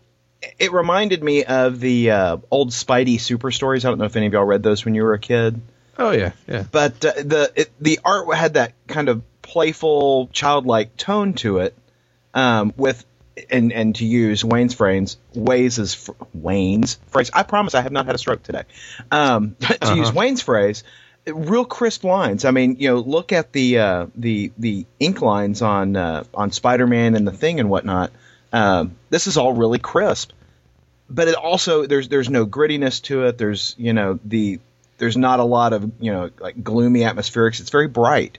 it 0.58 0.72
reminded 0.72 1.22
me 1.22 1.44
of 1.44 1.78
the 1.78 2.10
uh, 2.10 2.36
old 2.50 2.70
Spidey 2.70 3.20
super 3.20 3.52
stories. 3.52 3.84
I 3.84 3.90
don't 3.90 3.98
know 3.98 4.06
if 4.06 4.16
any 4.16 4.26
of 4.26 4.32
y'all 4.32 4.44
read 4.44 4.62
those 4.64 4.84
when 4.84 4.94
you 4.96 5.04
were 5.04 5.14
a 5.14 5.18
kid, 5.18 5.60
Oh 5.98 6.10
yeah, 6.10 6.32
yeah. 6.48 6.64
but 6.70 7.04
uh, 7.04 7.12
the 7.16 7.52
it, 7.54 7.70
the 7.80 8.00
art 8.04 8.34
had 8.34 8.54
that 8.54 8.72
kind 8.86 9.08
of 9.08 9.22
playful, 9.42 10.28
childlike 10.32 10.96
tone 10.96 11.34
to 11.34 11.58
it. 11.58 11.76
Um, 12.34 12.72
with 12.76 13.04
and 13.50 13.72
and 13.72 13.94
to 13.96 14.06
use 14.06 14.44
Wayne's 14.44 14.74
phrase, 14.74 15.16
Ways 15.34 15.78
is 15.78 15.94
fr- 15.94 16.12
Wayne's 16.32 16.94
phrase. 17.08 17.30
I 17.32 17.42
promise 17.42 17.74
I 17.74 17.82
have 17.82 17.92
not 17.92 18.06
had 18.06 18.14
a 18.14 18.18
stroke 18.18 18.42
today. 18.42 18.64
Um, 19.10 19.56
to 19.60 19.94
use 19.94 20.12
Wayne's 20.12 20.42
phrase, 20.42 20.84
real 21.26 21.64
crisp 21.64 22.04
lines. 22.04 22.44
I 22.44 22.50
mean, 22.50 22.76
you 22.78 22.88
know, 22.88 22.98
look 23.00 23.32
at 23.32 23.52
the 23.52 23.78
uh, 23.78 24.06
the 24.14 24.52
the 24.58 24.86
ink 24.98 25.20
lines 25.20 25.62
on 25.62 25.96
uh, 25.96 26.24
on 26.34 26.52
Spider 26.52 26.86
Man 26.86 27.14
and 27.14 27.26
the 27.26 27.32
Thing 27.32 27.60
and 27.60 27.68
whatnot. 27.70 28.12
Um, 28.52 28.96
this 29.10 29.26
is 29.26 29.36
all 29.36 29.52
really 29.52 29.78
crisp, 29.78 30.32
but 31.08 31.28
it 31.28 31.34
also 31.34 31.86
there's 31.86 32.08
there's 32.08 32.30
no 32.30 32.46
grittiness 32.46 33.02
to 33.04 33.26
it. 33.26 33.38
There's 33.38 33.74
you 33.78 33.92
know 33.92 34.18
the 34.24 34.60
there's 35.02 35.16
not 35.16 35.40
a 35.40 35.44
lot 35.44 35.72
of 35.72 35.90
you 35.98 36.12
know 36.12 36.30
like 36.38 36.62
gloomy 36.62 37.00
atmospherics. 37.00 37.58
It's 37.60 37.70
very 37.70 37.88
bright. 37.88 38.38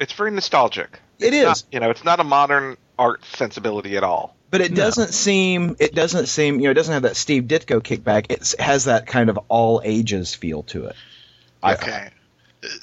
It's 0.00 0.12
very 0.14 0.32
nostalgic. 0.32 0.98
It 1.20 1.26
It's 1.32 1.36
is, 1.36 1.44
not- 1.44 1.62
you 1.70 1.78
know, 1.78 1.90
it's 1.90 2.02
not 2.04 2.18
a 2.18 2.24
modern 2.24 2.76
art 2.98 3.24
sensibility 3.24 3.96
at 3.96 4.02
all. 4.02 4.34
but 4.50 4.60
it 4.60 4.72
No. 4.72 4.78
doesn't 4.78 5.14
seem 5.14 5.76
it 5.78 5.94
doesn't 5.94 6.26
seem 6.26 6.56
you 6.56 6.64
know 6.64 6.70
it 6.72 6.74
doesn't 6.74 6.92
have 6.92 7.04
that 7.04 7.14
Steve 7.16 7.44
Ditko 7.44 7.80
kickback. 7.80 8.26
It 8.30 8.54
has 8.60 8.86
that 8.86 9.06
kind 9.06 9.30
of 9.30 9.38
all 9.48 9.80
ages 9.84 10.34
feel 10.34 10.64
to 10.64 10.86
it. 10.86 10.96
I 11.62 11.74
okay. 11.74 12.08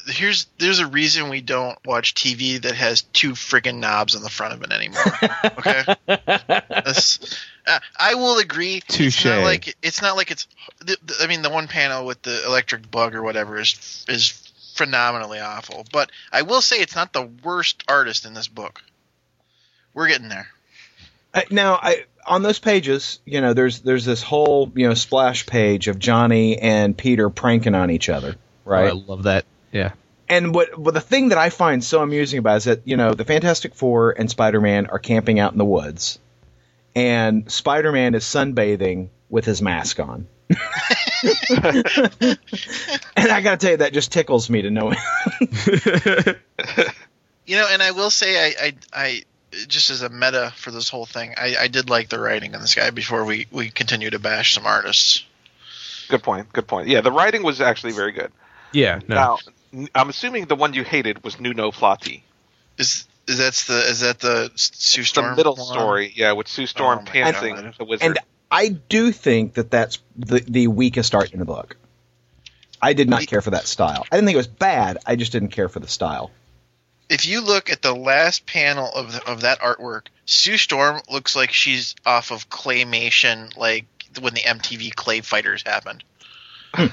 here's 0.08 0.46
there's 0.58 0.80
a 0.80 0.88
reason 0.88 1.28
we 1.30 1.42
don't 1.42 1.78
watch 1.86 2.14
TV 2.16 2.62
that 2.62 2.76
has 2.76 3.02
two 3.02 3.32
friggin' 3.34 3.80
knobs 3.80 4.16
on 4.16 4.22
the 4.24 4.30
front 4.30 4.54
of 4.54 4.64
it 4.64 4.72
anymore. 4.72 5.04
Okay, 5.60 5.84
That's- 6.70 7.20
uh, 7.70 7.80
I 8.00 8.16
will 8.16 8.38
agree. 8.40 8.78
It's 8.78 8.96
Touche. 8.98 9.26
not 9.26 9.44
like 9.44 9.76
it's 9.82 10.02
not 10.02 10.18
like 10.18 10.32
it's. 10.32 10.48
The, 10.80 10.98
the- 11.06 11.16
I 11.22 11.28
mean, 11.28 11.42
the 11.42 11.50
one 11.50 11.68
panel 11.68 12.06
with 12.06 12.22
the 12.24 12.46
electric 12.46 12.90
bug 12.92 13.16
or 13.16 13.22
whatever 13.24 13.60
is 13.60 14.06
is 14.10 14.30
phenomenally 14.76 15.40
awful. 15.40 15.86
But 15.92 16.12
I 16.32 16.42
will 16.44 16.62
say 16.62 16.78
it's 16.78 16.96
not 16.96 17.14
the 17.14 17.30
worst 17.44 17.84
artist 17.88 18.26
in 18.26 18.34
this 18.34 18.48
book. 18.48 18.82
We're 19.94 20.08
getting 20.08 20.30
there. 20.30 20.48
Uh, 21.34 21.42
now, 21.52 21.76
I, 21.82 22.06
on 22.26 22.42
those 22.44 22.60
pages, 22.60 23.20
you 23.26 23.42
know, 23.42 23.54
there's 23.54 23.82
there's 23.82 24.06
this 24.06 24.24
whole 24.24 24.72
you 24.76 24.88
know 24.88 24.94
splash 24.94 25.46
page 25.46 25.88
of 25.88 26.00
Johnny 26.00 26.58
and 26.58 26.98
Peter 26.98 27.30
pranking 27.30 27.76
on 27.76 27.92
each 27.92 28.10
other, 28.10 28.36
right? 28.66 28.86
Oh, 28.92 28.98
I 28.98 29.04
love 29.08 29.24
that. 29.24 29.46
Yeah. 29.72 29.92
and 30.28 30.56
what, 30.56 30.78
what 30.78 30.94
the 30.96 31.02
thing 31.02 31.30
that 31.30 31.38
I 31.38 31.50
find 31.52 31.84
so 31.84 32.02
amusing 32.02 32.40
about 32.40 32.54
it 32.54 32.58
is 32.58 32.64
that 32.66 32.82
you 32.88 32.98
know 32.98 33.14
the 33.14 33.26
Fantastic 33.26 33.76
Four 33.76 34.12
and 34.12 34.30
Spider 34.30 34.60
Man 34.62 34.88
are 34.88 34.98
camping 35.00 35.40
out 35.40 35.52
in 35.52 35.58
the 35.60 35.66
woods, 35.66 36.18
and 36.96 37.52
Spider 37.52 37.92
Man 37.92 38.16
is 38.16 38.24
sunbathing 38.24 39.10
with 39.30 39.46
his 39.46 39.62
mask 39.62 40.00
on. 40.00 40.28
and 40.50 40.58
I 43.18 43.42
gotta 43.42 43.58
tell 43.58 43.72
you, 43.72 43.78
that 43.78 43.92
just 43.94 44.12
tickles 44.12 44.50
me 44.50 44.64
to 44.64 44.72
know. 44.72 44.94
You 47.50 47.56
know, 47.56 47.68
and 47.68 47.82
I 47.82 47.92
will 47.92 48.12
say, 48.12 48.38
I, 48.38 48.54
I, 48.62 48.74
I 48.94 49.24
just 49.68 49.90
as 49.90 50.04
a 50.04 50.10
meta 50.10 50.54
for 50.56 50.70
this 50.70 50.88
whole 50.88 51.08
thing, 51.08 51.34
I, 51.36 51.56
I 51.62 51.68
did 51.68 51.90
like 51.90 52.08
the 52.08 52.20
writing 52.20 52.54
in 52.54 52.62
this 52.62 52.76
guy 52.76 52.92
before 52.92 53.26
we, 53.26 53.48
we 53.50 53.72
continue 53.72 54.12
to 54.12 54.20
bash 54.20 54.54
some 54.54 54.68
artists. 54.68 55.26
Good 56.10 56.22
point. 56.22 56.54
Good 56.54 56.68
point. 56.68 56.90
Yeah, 56.90 57.02
the 57.02 57.12
writing 57.12 57.42
was 57.42 57.60
actually 57.60 57.94
very 57.94 58.12
good. 58.12 58.32
Yeah. 58.72 59.00
No. 59.08 59.16
Now, 59.74 59.88
I'm 59.96 60.10
assuming 60.10 60.46
the 60.46 60.56
one 60.56 60.76
you 60.76 60.84
hated 60.84 61.24
was 61.24 61.40
Nuno 61.40 61.72
Plati. 61.72 62.24
Is 62.78 63.08
is 63.30 63.38
that's 63.38 63.66
the 63.66 63.78
is 63.90 64.00
that 64.02 64.20
the 64.20 64.52
Sue 64.56 65.02
It's 65.02 65.10
Storm 65.10 65.32
the 65.32 65.36
middle 65.38 65.56
one? 65.56 65.66
story, 65.66 66.14
yeah, 66.16 66.34
with 66.34 66.48
Sue 66.48 66.66
Storm 66.66 67.00
Oh 67.00 67.02
my 67.04 67.12
pantsing 67.12 67.56
God. 67.56 67.76
the 67.78 67.86
wizard. 67.86 68.08
and 68.08 68.20
I 68.52 68.70
do 68.70 69.12
think 69.12 69.54
that 69.54 69.72
that's 69.72 70.00
the 70.16 70.40
the 70.40 70.68
weakest 70.68 71.16
art 71.16 71.32
in 71.32 71.40
the 71.40 71.46
book. 71.46 71.78
I 72.82 72.94
did 72.94 73.10
not 73.10 73.28
care 73.28 73.42
for 73.42 73.52
that 73.52 73.68
style. 73.68 74.06
I 74.12 74.16
didn't 74.16 74.28
think 74.28 74.36
it 74.36 74.38
was 74.38 74.48
bad. 74.48 74.98
I 75.06 75.16
just 75.16 75.32
didn't 75.32 75.50
care 75.50 75.70
for 75.70 75.80
the 75.80 75.88
style. 75.88 76.32
If 77.10 77.26
you 77.26 77.42
look 77.42 77.70
at 77.72 77.82
the 77.82 77.94
last 77.94 78.46
panel 78.46 78.90
of 78.94 79.12
the, 79.14 79.28
of 79.30 79.42
that 79.42 79.60
artwork, 79.60 80.08
Sue 80.26 80.58
Storm 80.58 81.02
looks 81.10 81.36
like 81.36 81.52
she's 81.52 81.96
off 82.06 82.32
of 82.32 82.50
claymation, 82.50 83.56
like 83.58 83.86
when 84.22 84.34
the 84.34 84.42
MTV 84.42 84.96
Clay 84.96 85.22
Fighters 85.22 85.64
happened. 85.66 86.04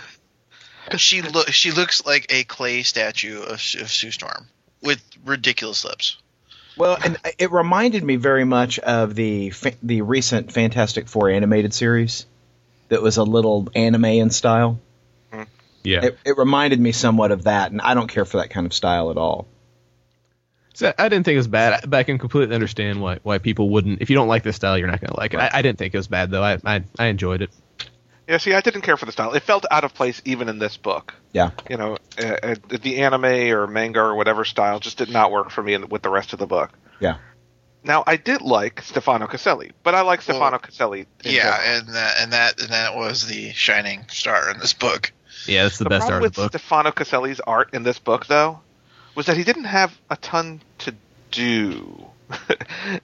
she 0.96 1.22
look 1.22 1.48
she 1.52 1.70
looks 1.70 2.04
like 2.06 2.26
a 2.30 2.44
clay 2.44 2.82
statue 2.82 3.40
of, 3.42 3.52
of 3.52 3.90
Sue 3.90 4.10
Storm 4.10 4.48
with 4.82 5.02
ridiculous 5.24 5.84
lips. 5.84 6.16
Well, 6.76 6.98
and 7.02 7.16
it 7.38 7.52
reminded 7.52 8.04
me 8.04 8.16
very 8.16 8.44
much 8.44 8.78
of 8.78 9.14
the 9.14 9.50
fa- 9.50 9.74
the 9.82 10.02
recent 10.02 10.52
Fantastic 10.52 11.08
Four 11.08 11.30
animated 11.30 11.72
series 11.72 12.26
that 12.88 13.02
was 13.02 13.16
a 13.16 13.24
little 13.24 13.68
anime 13.74 14.04
in 14.04 14.30
style. 14.30 14.78
Mm-hmm. 15.32 15.42
Yeah. 15.82 16.04
It, 16.04 16.18
it 16.24 16.38
reminded 16.38 16.80
me 16.80 16.92
somewhat 16.92 17.30
of 17.30 17.44
that, 17.44 17.72
and 17.72 17.80
I 17.80 17.94
don't 17.94 18.08
care 18.08 18.24
for 18.24 18.38
that 18.38 18.50
kind 18.50 18.66
of 18.66 18.74
style 18.74 19.10
at 19.10 19.16
all. 19.16 19.46
So 20.74 20.92
I 20.98 21.08
didn't 21.08 21.24
think 21.24 21.34
it 21.34 21.38
was 21.38 21.48
bad, 21.48 21.88
but 21.88 21.96
I 21.96 22.02
can 22.02 22.18
completely 22.18 22.54
understand 22.54 23.00
why 23.00 23.18
why 23.22 23.38
people 23.38 23.70
wouldn't. 23.70 24.02
If 24.02 24.10
you 24.10 24.16
don't 24.16 24.28
like 24.28 24.42
this 24.42 24.56
style, 24.56 24.76
you're 24.76 24.88
not 24.88 25.00
going 25.00 25.10
to 25.10 25.16
like 25.16 25.32
it. 25.32 25.38
I, 25.38 25.48
I 25.54 25.62
didn't 25.62 25.78
think 25.78 25.94
it 25.94 25.96
was 25.96 26.08
bad 26.08 26.30
though. 26.30 26.42
I, 26.42 26.58
I 26.66 26.84
I 26.98 27.06
enjoyed 27.06 27.40
it. 27.40 27.50
Yeah, 28.28 28.38
see, 28.38 28.52
I 28.54 28.60
didn't 28.60 28.82
care 28.82 28.96
for 28.96 29.06
the 29.06 29.12
style. 29.12 29.32
It 29.32 29.42
felt 29.42 29.64
out 29.70 29.84
of 29.84 29.94
place 29.94 30.20
even 30.24 30.48
in 30.48 30.58
this 30.58 30.76
book. 30.76 31.14
Yeah, 31.32 31.50
You 31.70 31.76
know, 31.76 31.98
uh, 32.18 32.36
uh, 32.42 32.54
the 32.68 32.98
anime 33.02 33.24
or 33.24 33.66
manga 33.66 34.00
or 34.00 34.14
whatever 34.14 34.44
style 34.44 34.80
just 34.80 34.98
did 34.98 35.10
not 35.10 35.30
work 35.30 35.50
for 35.50 35.62
me 35.62 35.74
in, 35.74 35.88
with 35.88 36.02
the 36.02 36.10
rest 36.10 36.32
of 36.32 36.38
the 36.38 36.46
book. 36.46 36.70
yeah. 37.00 37.18
Now, 37.84 38.02
I 38.04 38.16
did 38.16 38.42
like 38.42 38.82
Stefano 38.82 39.28
Caselli, 39.28 39.70
but 39.84 39.94
I 39.94 40.00
like 40.00 40.18
Well, 40.26 40.36
Stefano 40.38 40.58
Caselli. 40.58 41.06
Yeah, 41.22 41.56
general. 41.62 41.78
and 41.86 41.88
that 41.94 42.16
and 42.18 42.32
that 42.32 42.60
and 42.60 42.70
that 42.70 42.96
was 42.96 43.28
the 43.28 43.52
shining 43.52 44.06
star 44.08 44.50
in 44.50 44.58
this 44.58 44.72
book. 44.72 45.12
Yeah, 45.46 45.62
that's 45.62 45.78
the, 45.78 45.84
the 45.84 45.90
best 45.90 46.00
problem 46.08 46.14
art 46.14 46.22
with 46.22 46.30
of 46.32 46.34
the 46.36 46.42
book. 46.42 46.50
Stefano 46.60 46.90
Caselli's 46.90 47.38
art 47.38 47.74
in 47.74 47.84
this 47.84 48.00
book, 48.00 48.26
though, 48.26 48.58
was 49.14 49.26
that 49.26 49.36
he 49.36 49.44
didn't 49.44 49.64
have 49.66 49.96
a 50.10 50.16
ton 50.16 50.62
to 50.78 50.96
do. 51.30 52.06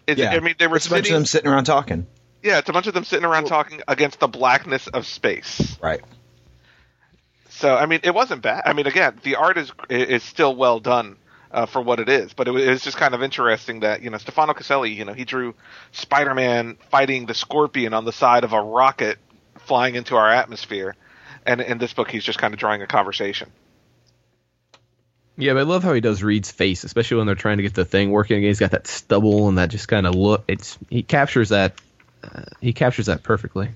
It's- 0.07 0.19
Yeah. 0.19 0.31
I 0.33 0.41
mean, 0.41 0.57
there 0.59 0.69
were 0.69 0.77
It's 0.79 0.87
a 0.87 0.91
bunch 0.91 1.01
of 1.03 1.05
sitting. 1.07 1.15
them 1.15 1.27
sitting 1.27 1.51
around 1.53 1.65
talking. 1.65 2.09
Yeah, 2.43 2.59
it's 2.59 2.69
a 2.69 2.73
bunch 2.73 2.87
of 2.87 2.95
them 2.95 3.05
sitting 3.05 3.25
around 3.25 3.47
talking 3.47 3.83
against 3.87 4.19
the 4.21 4.29
blackness 4.29 4.89
of 4.89 5.07
space. 5.07 5.79
Right. 5.81 6.01
So, 7.51 7.77
I 7.77 7.87
mean, 7.87 8.01
it 8.03 8.15
wasn't 8.15 8.43
bad. 8.43 8.63
I 8.67 8.73
mean, 8.73 8.87
again, 8.87 9.21
the 9.23 9.37
art 9.37 9.57
is 9.57 9.71
is 9.89 10.23
still 10.23 10.57
well 10.57 10.81
done 10.81 11.17
uh, 11.53 11.67
for 11.67 11.81
what 11.81 12.01
it 12.01 12.09
is, 12.09 12.33
but 12.33 12.49
it 12.49 12.51
was, 12.51 12.65
it 12.65 12.71
was 12.71 12.83
just 12.83 12.97
kind 12.97 13.15
of 13.15 13.23
interesting 13.23 13.81
that 13.81 14.03
you 14.03 14.11
know 14.11 14.19
Stefano 14.19 14.55
Caselli, 14.55 14.91
you 14.91 15.05
know, 15.05 15.13
he 15.13 15.25
drew 15.25 15.55
Spider-Man 15.93 16.79
fighting 16.91 17.27
the 17.27 17.35
Scorpion 17.35 17.95
on 17.95 18.05
the 18.05 18.13
side 18.13 18.45
of 18.45 18.53
a 18.53 18.61
rocket 18.61 19.19
flying 19.67 19.95
into 19.95 20.17
our 20.17 20.29
atmosphere, 20.29 20.97
and 21.47 21.61
in 21.61 21.79
this 21.79 21.93
book, 21.93 22.11
he's 22.11 22.25
just 22.25 22.39
kind 22.39 22.55
of 22.55 22.59
drawing 22.59 22.83
a 22.83 22.87
conversation. 22.87 23.51
Yeah, 25.37 25.55
but 25.55 25.61
I 25.61 25.63
love 25.63 25.83
how 25.83 25.95
he 25.95 26.01
does 26.01 26.23
Reed's 26.23 26.51
face, 26.51 26.85
especially 26.85 27.19
when 27.19 27.27
they're 27.27 27.35
trying 27.35 27.57
to 27.57 27.63
get 27.63 27.75
the 27.75 27.85
thing 27.85 28.11
working. 28.11 28.43
He's 28.43 28.61
got 28.61 28.73
that 28.73 28.87
stubble 28.87 29.49
and 29.49 29.59
that 29.59 29.71
just 29.71 29.89
kind 29.89 30.07
of 30.07 30.15
look. 30.15 30.45
It's 30.49 30.79
he 30.91 31.03
captures 31.03 31.51
that. 31.51 31.81
Uh, 32.23 32.43
he 32.61 32.73
captures 32.73 33.07
that 33.07 33.23
perfectly. 33.23 33.71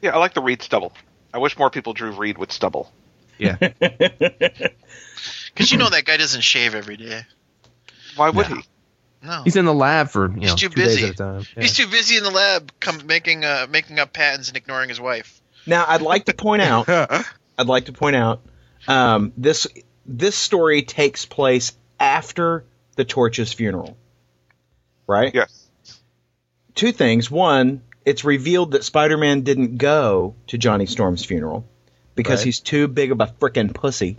Yeah, 0.00 0.14
I 0.14 0.18
like 0.18 0.34
the 0.34 0.40
Reed 0.42 0.62
stubble. 0.62 0.92
I 1.32 1.38
wish 1.38 1.56
more 1.58 1.70
people 1.70 1.92
drew 1.92 2.10
Reed 2.12 2.38
with 2.38 2.50
stubble. 2.52 2.90
Yeah. 3.38 3.56
Because 5.54 5.70
you 5.70 5.76
know 5.78 5.90
that 5.90 6.04
guy 6.06 6.16
doesn't 6.16 6.40
shave 6.40 6.74
every 6.74 6.96
day. 6.96 7.22
Why 8.16 8.30
would 8.30 8.48
No. 8.48 8.56
he? 8.56 8.62
No, 9.24 9.42
He's 9.44 9.54
in 9.56 9.66
the 9.66 9.74
lab 9.74 10.08
for 10.08 10.28
you 10.28 10.40
He's 10.40 10.50
know 10.50 10.56
too 10.56 10.68
two 10.70 10.74
days 10.74 10.96
busy. 10.96 11.04
at 11.08 11.10
a 11.10 11.14
time. 11.14 11.40
Yeah. 11.56 11.62
he's 11.62 11.76
too 11.76 11.86
busy 11.86 12.16
in 12.16 12.24
the 12.24 12.30
lab, 12.30 12.72
come 12.80 13.06
making 13.06 13.44
uh, 13.44 13.66
making 13.70 13.98
up 14.00 14.12
patents 14.12 14.48
and 14.48 14.56
ignoring 14.56 14.88
his 14.88 14.98
wife. 15.00 15.40
Now, 15.66 15.84
I'd 15.86 16.02
like 16.02 16.24
to 16.24 16.34
point 16.34 16.62
out. 16.62 16.88
I'd 17.58 17.66
like 17.66 17.84
to 17.84 17.92
point 17.92 18.16
out 18.16 18.40
um, 18.88 19.32
this 19.36 19.68
this 20.06 20.34
story 20.34 20.82
takes 20.82 21.24
place 21.26 21.72
after 22.00 22.64
the 22.96 23.04
Torch's 23.04 23.52
funeral, 23.52 23.96
right? 25.06 25.32
Yes. 25.32 25.68
Two 26.74 26.90
things. 26.90 27.30
One, 27.30 27.82
it's 28.04 28.24
revealed 28.24 28.72
that 28.72 28.84
Spider-Man 28.84 29.42
didn't 29.42 29.76
go 29.78 30.34
to 30.48 30.58
Johnny 30.58 30.86
Storm's 30.86 31.24
funeral 31.24 31.64
because 32.14 32.40
Right. 32.40 32.46
he's 32.46 32.60
too 32.60 32.88
big 32.88 33.12
of 33.12 33.20
a 33.20 33.26
frickin' 33.26 33.72
pussy. 33.74 34.18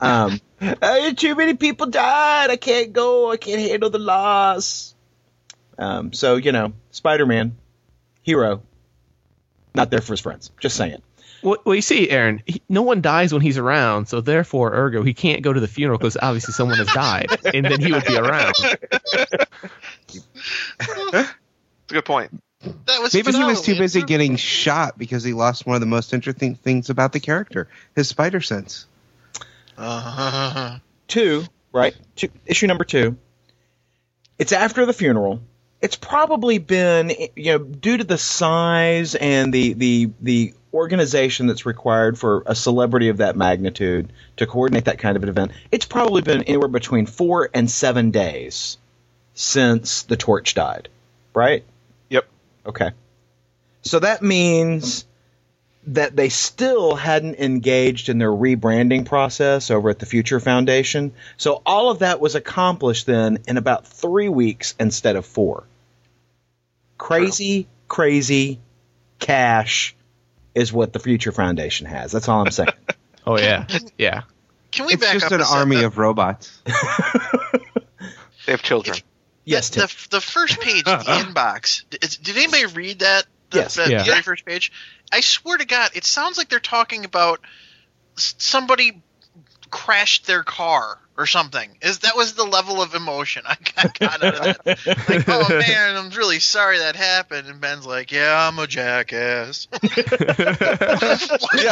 Um, 0.00 0.40
"Uh, 0.60 1.12
too 1.12 1.34
many 1.34 1.54
people 1.54 1.86
died. 1.86 2.50
I 2.50 2.56
can't 2.56 2.92
go. 2.92 3.30
I 3.30 3.36
can't 3.36 3.60
handle 3.60 3.90
the 3.90 3.98
loss. 3.98 4.94
Um, 5.78 6.12
so 6.12 6.36
you 6.36 6.52
know, 6.52 6.72
Spider-Man, 6.90 7.56
hero, 8.22 8.62
not 9.74 9.90
there 9.90 10.00
for 10.00 10.12
his 10.14 10.20
friends. 10.20 10.50
Just 10.60 10.76
saying. 10.76 11.02
Well, 11.42 11.56
well, 11.64 11.74
you 11.74 11.80
see, 11.80 12.10
Aaron, 12.10 12.42
he, 12.44 12.60
no 12.68 12.82
one 12.82 13.00
dies 13.00 13.32
when 13.32 13.40
he's 13.40 13.56
around, 13.56 14.06
so 14.08 14.20
therefore, 14.20 14.74
ergo, 14.74 15.02
he 15.02 15.14
can't 15.14 15.40
go 15.40 15.50
to 15.50 15.60
the 15.60 15.68
funeral 15.68 15.96
because 15.96 16.18
obviously 16.20 16.52
someone 16.52 16.76
has 16.76 16.86
died, 16.88 17.28
and 17.54 17.64
then 17.64 17.80
he 17.80 17.92
would 17.92 18.04
be 18.04 18.16
around. 18.16 18.52
It's 20.80 21.92
a 21.92 21.94
good 21.94 22.04
point. 22.04 22.42
That 22.62 23.00
was 23.00 23.14
Maybe 23.14 23.32
he 23.32 23.42
was 23.42 23.62
too 23.62 23.76
busy 23.76 24.02
getting 24.02 24.36
shot 24.36 24.98
because 24.98 25.24
he 25.24 25.32
lost 25.32 25.64
one 25.64 25.76
of 25.76 25.80
the 25.80 25.86
most 25.86 26.12
interesting 26.12 26.54
things 26.54 26.90
about 26.90 27.12
the 27.12 27.20
character, 27.20 27.68
his 27.96 28.08
spider 28.08 28.40
sense. 28.40 28.86
Uh, 29.78 30.78
two, 31.08 31.44
right? 31.72 31.96
Two, 32.16 32.28
issue 32.44 32.66
number 32.66 32.84
two. 32.84 33.16
It's 34.38 34.52
after 34.52 34.84
the 34.84 34.92
funeral. 34.92 35.40
It's 35.80 35.96
probably 35.96 36.58
been, 36.58 37.10
you 37.34 37.52
know, 37.52 37.58
due 37.58 37.96
to 37.96 38.04
the 38.04 38.18
size 38.18 39.14
and 39.14 39.54
the 39.54 39.72
the 39.72 40.10
the 40.20 40.54
organization 40.74 41.46
that's 41.46 41.64
required 41.64 42.18
for 42.18 42.42
a 42.44 42.54
celebrity 42.54 43.08
of 43.08 43.18
that 43.18 43.36
magnitude 43.36 44.12
to 44.36 44.46
coordinate 44.46 44.84
that 44.84 44.98
kind 44.98 45.16
of 45.16 45.22
an 45.22 45.30
event. 45.30 45.52
It's 45.72 45.86
probably 45.86 46.20
been 46.20 46.42
anywhere 46.42 46.68
between 46.68 47.06
four 47.06 47.48
and 47.54 47.70
seven 47.70 48.10
days 48.10 48.76
since 49.32 50.02
the 50.02 50.16
torch 50.18 50.54
died, 50.54 50.90
right? 51.34 51.64
Yep. 52.64 52.68
Okay. 52.68 52.90
So 53.82 53.98
that 54.00 54.22
means 54.22 55.06
that 55.86 56.14
they 56.14 56.28
still 56.28 56.94
hadn't 56.94 57.36
engaged 57.36 58.08
in 58.10 58.18
their 58.18 58.30
rebranding 58.30 59.06
process 59.06 59.70
over 59.70 59.88
at 59.88 59.98
the 59.98 60.06
Future 60.06 60.38
Foundation. 60.38 61.12
So 61.36 61.62
all 61.64 61.90
of 61.90 62.00
that 62.00 62.20
was 62.20 62.34
accomplished 62.34 63.06
then 63.06 63.38
in 63.48 63.56
about 63.56 63.86
three 63.86 64.28
weeks 64.28 64.74
instead 64.78 65.16
of 65.16 65.24
four. 65.24 65.64
Crazy, 66.98 67.66
crazy 67.88 68.60
cash 69.18 69.96
is 70.54 70.72
what 70.72 70.92
the 70.92 70.98
Future 70.98 71.32
Foundation 71.32 71.86
has. 71.86 72.12
That's 72.12 72.28
all 72.28 72.44
I'm 72.44 72.50
saying. 72.50 72.70
Oh 73.26 73.38
yeah, 73.38 73.66
yeah. 73.98 74.22
Can 74.72 74.86
we 74.86 74.94
It's 74.94 75.02
back 75.02 75.12
just 75.12 75.26
up 75.26 75.32
an 75.32 75.42
army 75.42 75.82
of 75.82 75.98
robots. 75.98 76.62
They 78.46 78.52
have 78.52 78.62
children. 78.62 78.96
Yes, 79.50 79.68
the, 79.70 79.80
Tim. 79.80 79.88
the, 79.88 80.16
the 80.16 80.20
first 80.20 80.60
page, 80.60 80.84
the 80.84 80.90
uh-huh. 80.98 81.24
inbox. 81.24 81.84
Did, 81.90 82.00
did 82.22 82.36
anybody 82.36 82.66
read 82.66 82.98
that? 83.00 83.26
The, 83.50 83.58
Yes. 83.58 83.74
the 83.74 83.90
Yeah. 83.90 84.04
very 84.04 84.22
first 84.22 84.44
page. 84.44 84.70
I 85.12 85.20
swear 85.20 85.58
to 85.58 85.64
God, 85.64 85.90
it 85.94 86.04
sounds 86.04 86.38
like 86.38 86.48
they're 86.48 86.60
talking 86.60 87.04
about 87.04 87.40
somebody 88.16 89.02
crashed 89.70 90.26
their 90.26 90.42
car 90.42 90.98
or 91.16 91.26
something. 91.26 91.68
Is 91.82 92.00
that 92.00 92.16
was 92.16 92.32
the 92.32 92.44
level 92.44 92.80
of 92.80 92.94
emotion 92.94 93.42
I 93.46 93.56
got, 93.76 93.98
got 93.98 94.24
out 94.24 94.34
of 94.34 94.64
that? 94.64 95.08
Like, 95.08 95.28
oh 95.28 95.48
man, 95.48 95.96
I'm 95.96 96.10
really 96.10 96.38
sorry 96.38 96.78
that 96.78 96.96
happened. 96.96 97.48
And 97.48 97.60
Ben's 97.60 97.86
like, 97.86 98.10
yeah, 98.10 98.48
I'm 98.48 98.58
a 98.58 98.66
jackass. 98.66 99.68
yeah, 99.82 99.90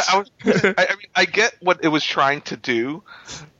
I, 0.07 0.17
was, 0.17 0.31
I, 0.45 0.73
I 0.77 0.95
mean, 0.95 1.07
I 1.15 1.25
get 1.25 1.55
what 1.61 1.83
it 1.83 1.87
was 1.87 2.03
trying 2.03 2.41
to 2.41 2.57
do, 2.57 3.03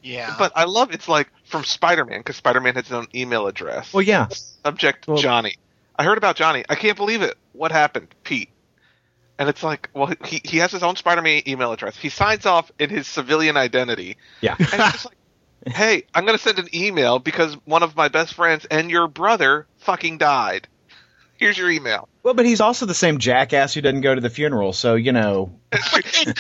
yeah. 0.04 0.36
but 0.38 0.52
I 0.56 0.66
love 0.66 0.92
it's 0.94 1.10
like 1.10 1.30
from 1.46 1.64
Spider-Man 1.64 2.20
because 2.20 2.36
Spider-Man 2.36 2.76
has 2.76 2.86
his 2.88 2.94
own 2.94 3.08
email 3.16 3.48
address. 3.48 3.92
Well, 3.92 4.04
yeah. 4.04 4.28
Subject 4.30 5.08
Well- 5.08 5.18
Johnny. 5.18 5.56
I 5.96 6.04
heard 6.04 6.18
about 6.18 6.38
Johnny. 6.38 6.64
I 6.70 6.76
can't 6.76 6.96
believe 6.96 7.22
it. 7.24 7.38
What 7.52 7.74
happened, 7.74 8.08
Pete? 8.24 8.50
And 9.40 9.50
it's 9.50 9.64
like, 9.64 9.90
well, 9.94 10.14
he 10.26 10.42
he 10.44 10.58
has 10.58 10.72
his 10.72 10.84
own 10.84 10.96
Spider-Man 10.98 11.44
email 11.48 11.72
address. 11.72 11.96
He 11.98 12.10
signs 12.10 12.46
off 12.46 12.72
in 12.78 12.90
his 12.92 13.08
civilian 13.08 13.56
identity, 13.58 14.18
Yeah. 14.42 14.56
and 14.60 14.68
it's 14.68 14.92
just 14.92 15.06
like, 15.06 15.18
hey, 15.76 16.04
I'm 16.14 16.26
gonna 16.26 16.38
send 16.38 16.60
an 16.60 16.68
email 16.76 17.20
because 17.20 17.56
one 17.66 17.82
of 17.82 17.96
my 17.96 18.10
best 18.10 18.34
friends 18.36 18.66
and 18.70 18.92
your 18.92 19.08
brother 19.08 19.66
fucking 19.78 20.18
died. 20.20 20.68
Here's 21.38 21.58
your 21.58 21.72
email. 21.72 22.10
Well, 22.22 22.34
but 22.34 22.46
he's 22.46 22.60
also 22.60 22.86
the 22.86 22.94
same 22.94 23.18
jackass 23.18 23.74
who 23.74 23.80
doesn't 23.80 24.02
go 24.02 24.14
to 24.14 24.20
the 24.20 24.30
funeral, 24.30 24.74
so 24.74 24.96
you 24.96 25.14
know. 25.14 25.52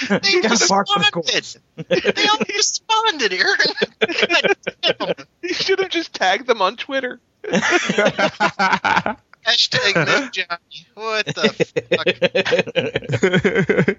They, 0.09 0.41
they 0.41 0.47
responded. 0.49 1.53
They 1.87 2.27
all 2.27 2.39
responded, 2.53 3.31
Aaron. 3.31 3.57
Damn. 4.97 5.25
You 5.41 5.53
should 5.53 5.79
have 5.79 5.89
just 5.89 6.13
tagged 6.13 6.47
them 6.47 6.61
on 6.61 6.75
Twitter. 6.75 7.21
Hashtag 9.49 10.05
miss 10.05 10.29
Johnny. 10.31 10.87
What 10.93 11.25
the 11.25 11.49
fuck? 13.87 13.97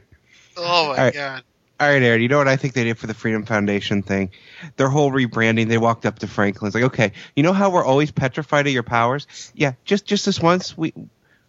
Oh 0.57 0.89
my 0.89 0.97
right. 0.97 1.15
god. 1.15 1.43
All 1.79 1.89
right, 1.89 2.03
Aaron. 2.03 2.21
You 2.21 2.29
know 2.29 2.37
what 2.37 2.49
I 2.49 2.57
think 2.57 2.75
they 2.75 2.85
did 2.85 2.99
for 2.99 3.07
the 3.07 3.15
Freedom 3.15 3.47
Foundation 3.47 4.03
thing? 4.03 4.31
Their 4.77 4.91
whole 4.91 5.11
rebranding. 5.11 5.69
They 5.69 5.79
walked 5.79 6.05
up 6.05 6.19
to 6.19 6.27
Franklin. 6.27 6.69
It's 6.69 6.75
like, 6.75 6.85
okay, 6.85 7.13
you 7.35 7.43
know 7.43 7.55
how 7.55 7.71
we're 7.71 7.85
always 7.85 8.11
petrified 8.11 8.67
of 8.67 8.73
your 8.73 8.83
powers? 8.83 9.27
Yeah, 9.55 9.73
just 9.85 10.05
just 10.05 10.27
this 10.27 10.41
once. 10.41 10.77
We 10.77 10.93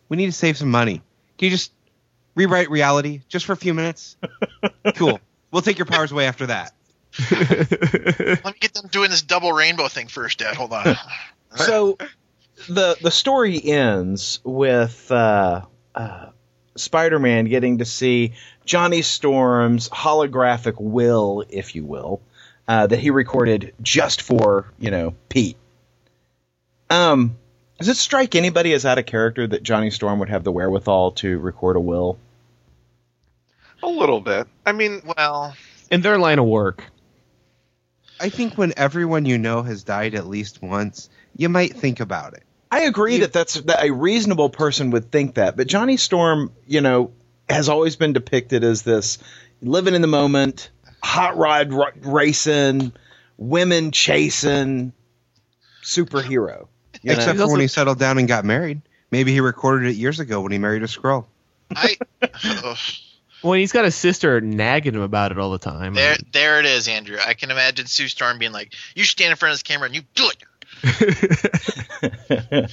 we 0.07 0.17
need 0.17 0.27
to 0.27 0.31
save 0.31 0.57
some 0.57 0.71
money. 0.71 1.01
Can 1.37 1.45
you 1.45 1.49
just 1.49 1.73
rewrite 2.35 2.69
reality 2.69 3.21
just 3.27 3.45
for 3.45 3.51
a 3.51 3.57
few 3.57 3.73
minutes? 3.73 4.15
cool. 4.95 5.19
We'll 5.51 5.61
take 5.61 5.77
your 5.77 5.85
powers 5.85 6.13
away 6.13 6.27
after 6.27 6.47
that. 6.47 6.71
Let 7.29 8.45
me 8.45 8.53
get 8.61 8.73
them 8.73 8.87
doing 8.89 9.09
this 9.09 9.21
double 9.21 9.51
rainbow 9.51 9.89
thing 9.89 10.07
first, 10.07 10.39
Dad. 10.39 10.55
Hold 10.55 10.71
on. 10.71 10.95
so 11.57 11.97
the 12.67 12.97
the 13.01 13.11
story 13.11 13.63
ends 13.63 14.39
with 14.43 15.11
uh, 15.11 15.61
uh, 15.95 16.29
Spider-Man 16.75 17.45
getting 17.45 17.79
to 17.79 17.85
see 17.85 18.33
Johnny 18.65 19.01
Storm's 19.01 19.89
holographic 19.89 20.79
will, 20.79 21.43
if 21.49 21.75
you 21.75 21.83
will, 21.85 22.21
uh, 22.67 22.87
that 22.87 22.99
he 22.99 23.09
recorded 23.09 23.73
just 23.81 24.21
for 24.21 24.71
you 24.79 24.91
know 24.91 25.13
Pete. 25.29 25.57
Um, 26.89 27.37
does 27.79 27.87
it 27.87 27.97
strike 27.97 28.35
anybody 28.35 28.73
as 28.73 28.85
out 28.85 28.97
of 28.97 29.05
character 29.05 29.47
that 29.47 29.63
Johnny 29.63 29.89
Storm 29.89 30.19
would 30.19 30.29
have 30.29 30.43
the 30.43 30.51
wherewithal 30.51 31.13
to 31.13 31.39
record 31.39 31.77
a 31.77 31.79
will? 31.79 32.17
A 33.81 33.87
little 33.87 34.21
bit. 34.21 34.47
I 34.65 34.73
mean, 34.73 35.01
Well, 35.17 35.55
In 35.89 36.01
their 36.01 36.19
line 36.19 36.37
of 36.37 36.45
work, 36.45 36.83
I 38.19 38.29
think 38.29 38.55
when 38.55 38.73
everyone 38.77 39.25
you 39.25 39.39
know 39.39 39.63
has 39.63 39.83
died 39.83 40.13
at 40.13 40.27
least 40.27 40.61
once, 40.61 41.09
you 41.35 41.49
might 41.49 41.75
think 41.75 41.99
about 41.99 42.33
it. 42.33 42.43
I 42.71 42.81
agree 42.81 43.17
that 43.19 43.33
that's 43.33 43.55
that 43.55 43.83
a 43.83 43.91
reasonable 43.91 44.49
person 44.49 44.91
would 44.91 45.11
think 45.11 45.35
that, 45.35 45.57
but 45.57 45.67
Johnny 45.67 45.97
Storm, 45.97 46.53
you 46.65 46.79
know, 46.79 47.11
has 47.49 47.67
always 47.67 47.97
been 47.97 48.13
depicted 48.13 48.63
as 48.63 48.81
this 48.83 49.17
living 49.61 49.93
in 49.93 50.01
the 50.01 50.07
moment, 50.07 50.69
hot 51.03 51.35
rod 51.37 51.73
r- 51.73 51.93
racing, 52.01 52.93
women 53.37 53.91
chasing 53.91 54.93
superhero. 55.83 56.67
Except 57.03 57.37
know? 57.37 57.45
for 57.45 57.51
when 57.51 57.61
he 57.61 57.67
settled 57.67 57.99
down 57.99 58.17
and 58.17 58.27
got 58.27 58.45
married. 58.45 58.81
Maybe 59.09 59.33
he 59.33 59.41
recorded 59.41 59.89
it 59.89 59.95
years 59.95 60.19
ago 60.19 60.39
when 60.39 60.53
he 60.53 60.57
married 60.57 60.83
a 60.83 60.87
Skrull. 60.87 61.25
I. 61.75 61.97
ugh. 62.21 62.77
well, 63.43 63.53
he's 63.53 63.73
got 63.73 63.83
his 63.83 63.95
sister 63.95 64.39
nagging 64.39 64.93
him 64.93 65.01
about 65.01 65.31
it 65.31 65.39
all 65.39 65.51
the 65.51 65.57
time. 65.57 65.95
There, 65.95 66.15
there 66.31 66.59
it 66.59 66.65
is, 66.65 66.87
Andrew. 66.87 67.17
I 67.25 67.33
can 67.33 67.51
imagine 67.51 67.87
Sue 67.87 68.07
Storm 68.07 68.39
being 68.39 68.53
like, 68.53 68.73
"You 68.95 69.03
stand 69.03 69.31
in 69.31 69.37
front 69.37 69.51
of 69.51 69.55
this 69.55 69.63
camera 69.63 69.87
and 69.87 69.95
you 69.95 70.03
do 70.15 70.29
it." 70.29 70.37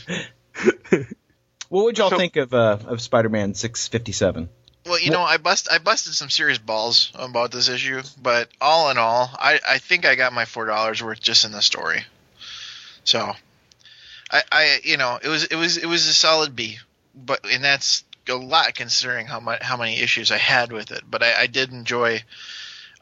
what 1.68 1.84
would 1.84 1.98
y'all 1.98 2.10
So- 2.10 2.16
think 2.16 2.36
of 2.36 2.54
uh, 2.54 2.78
of 2.86 3.00
Spider-Man 3.00 3.54
six 3.54 3.88
fifty 3.88 4.12
seven? 4.12 4.48
Well, 4.86 4.98
you 4.98 5.10
know, 5.10 5.20
I 5.22 5.36
bust, 5.36 5.68
I 5.70 5.76
busted 5.78 6.14
some 6.14 6.30
serious 6.30 6.56
balls 6.56 7.12
about 7.14 7.50
this 7.52 7.68
issue, 7.68 8.00
but 8.22 8.48
all 8.58 8.90
in 8.90 8.96
all, 8.96 9.28
I, 9.34 9.60
I 9.68 9.78
think 9.78 10.06
I 10.06 10.14
got 10.14 10.32
my 10.32 10.46
four 10.46 10.64
dollars 10.64 11.02
worth 11.02 11.20
just 11.20 11.44
in 11.44 11.52
the 11.52 11.60
story. 11.60 12.04
So, 13.04 13.34
I, 14.30 14.42
I, 14.50 14.78
you 14.84 14.96
know, 14.96 15.18
it 15.22 15.28
was, 15.28 15.44
it 15.44 15.56
was, 15.56 15.76
it 15.76 15.84
was 15.84 16.06
a 16.06 16.14
solid 16.14 16.56
B, 16.56 16.78
but 17.14 17.44
and 17.52 17.62
that's 17.62 18.02
a 18.30 18.34
lot 18.34 18.74
considering 18.74 19.26
how 19.26 19.40
much, 19.40 19.62
how 19.62 19.76
many 19.76 19.98
issues 20.00 20.30
I 20.30 20.38
had 20.38 20.72
with 20.72 20.90
it. 20.90 21.02
But 21.10 21.22
I, 21.22 21.42
I 21.42 21.46
did 21.48 21.70
enjoy 21.70 22.22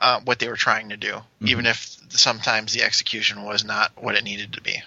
uh, 0.01 0.21
what 0.25 0.41
they 0.41 0.49
were 0.49 0.57
trying 0.57 0.89
to 0.89 0.97
do, 0.97 1.19
even 1.43 1.67
if 1.67 1.99
sometimes 2.09 2.73
the 2.73 2.83
execution 2.83 3.45
was 3.45 3.65
not 3.65 3.93
what 4.03 4.17
it 4.17 4.25
needed 4.25 4.55
to 4.55 4.61
be. 4.61 4.83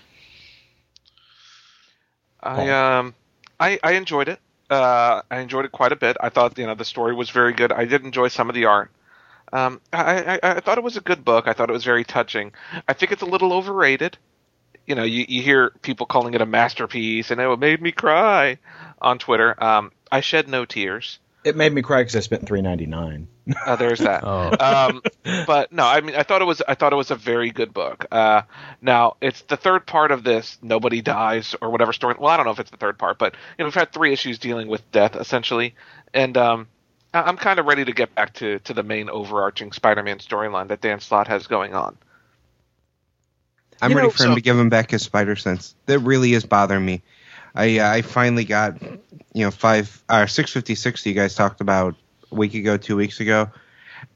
I 2.42 2.70
um, 2.70 3.16
I, 3.60 3.80
I 3.84 3.94
enjoyed 3.94 4.30
it. 4.30 4.40
Uh, 4.70 5.22
I 5.30 5.40
enjoyed 5.40 5.66
it 5.66 5.72
quite 5.72 5.92
a 5.92 5.96
bit. 5.96 6.18
I 6.20 6.30
thought 6.30 6.58
you 6.58 6.66
know 6.66 6.76
the 6.76 6.86
story 6.86 7.14
was 7.14 7.30
very 7.30 7.54
good. 7.54 7.72
I 7.72 7.86
did 7.86 8.04
enjoy 8.04 8.28
some 8.28 8.50
of 8.50 8.56
the 8.56 8.66
art. 8.66 8.92
Um, 9.52 9.82
I, 9.92 10.36
I, 10.36 10.40
I 10.44 10.60
thought 10.60 10.78
it 10.78 10.84
was 10.84 10.98
a 10.98 11.02
good 11.02 11.26
book. 11.26 11.48
I 11.48 11.54
thought 11.54 11.70
it 11.70 11.74
was 11.74 11.84
very 11.84 12.04
touching. 12.04 12.52
I 12.88 12.94
think 12.94 13.12
it's 13.12 13.24
a 13.24 13.26
little 13.26 13.52
overrated. 13.52 14.18
You 14.86 14.96
know, 14.96 15.04
you, 15.04 15.26
you 15.28 15.42
hear 15.42 15.72
people 15.82 16.06
calling 16.06 16.34
it 16.34 16.42
a 16.42 16.46
masterpiece, 16.46 17.32
and 17.32 17.42
it 17.42 17.60
made 17.60 17.82
me 17.82 17.92
cry 17.92 18.60
on 19.02 19.18
Twitter. 19.18 19.62
Um, 19.64 19.92
I 20.12 20.22
shed 20.22 20.48
no 20.48 20.66
tears. 20.66 21.20
It 21.44 21.56
made 21.56 21.72
me 21.72 21.82
cry 21.82 22.02
because 22.02 22.16
I 22.18 22.20
spent 22.20 22.46
three 22.46 22.62
ninety 22.62 22.86
nine. 22.86 23.28
Uh, 23.66 23.76
there's 23.78 24.00
that. 24.00 24.24
Oh. 24.28 24.52
um, 24.60 25.02
but 25.48 25.72
no, 25.72 25.86
I 25.86 26.02
mean, 26.02 26.16
I 26.16 26.24
thought 26.24 26.42
it 26.42 26.46
was, 26.46 26.62
I 26.68 26.76
thought 26.76 26.92
it 26.94 26.98
was 26.98 27.12
a 27.12 27.16
very 27.16 27.50
good 27.52 27.74
book. 27.74 28.06
Uh, 28.12 28.42
now 28.82 29.16
it's 29.22 29.42
the 29.44 29.56
third 29.58 29.86
part 29.88 30.12
of 30.12 30.24
this. 30.24 30.58
Nobody 30.62 31.02
dies 31.02 31.56
or 31.62 31.70
whatever 31.70 31.94
story. 31.94 32.16
Well, 32.20 32.30
I 32.30 32.36
don't 32.38 32.46
know 32.46 32.52
if 32.52 32.60
it's 32.60 32.72
the 32.72 32.78
third 32.78 32.98
part, 33.00 33.18
but 33.18 33.34
you 33.58 33.64
know, 33.64 33.66
we've 33.66 33.74
had 33.74 33.92
three 33.94 34.12
issues 34.12 34.38
dealing 34.38 34.68
with 34.68 34.90
death 34.92 35.16
essentially, 35.16 35.76
and 36.14 36.36
um, 36.38 36.68
I- 37.14 37.24
I'm 37.24 37.38
kind 37.38 37.58
of 37.60 37.66
ready 37.66 37.86
to 37.86 37.94
get 37.94 38.14
back 38.16 38.34
to 38.36 38.60
to 38.60 38.74
the 38.74 38.84
main 38.84 39.10
overarching 39.10 39.72
Spider-Man 39.72 40.20
storyline 40.20 40.68
that 40.68 40.82
Dan 40.82 41.00
Slott 41.00 41.28
has 41.30 41.48
going 41.48 41.74
on. 41.74 41.98
I'm 43.82 43.92
You 43.92 43.96
ready 43.98 44.08
know, 44.08 44.12
for 44.12 44.24
him 44.26 44.32
so- 44.32 44.36
to 44.36 44.42
give 44.42 44.60
him 44.60 44.70
back 44.70 44.92
his 44.92 45.04
spider 45.04 45.36
sense. 45.38 45.74
That 45.86 46.00
really 46.00 46.34
is 46.34 46.46
bothering 46.46 46.86
me. 46.86 47.02
I 47.56 47.80
uh, 47.80 47.90
I 47.90 48.02
finally 48.02 48.46
got 48.46 48.82
you 48.82 49.46
know 49.46 49.52
five 49.52 50.04
or 50.10 50.28
six 50.28 50.52
fifty 50.52 50.76
six 50.76 51.06
you 51.06 51.14
guys 51.14 51.36
talked 51.36 51.62
about 51.62 51.96
a 52.32 52.36
week 52.36 52.54
ago, 52.54 52.78
two 52.78 52.96
weeks 52.96 53.20
ago, 53.20 53.50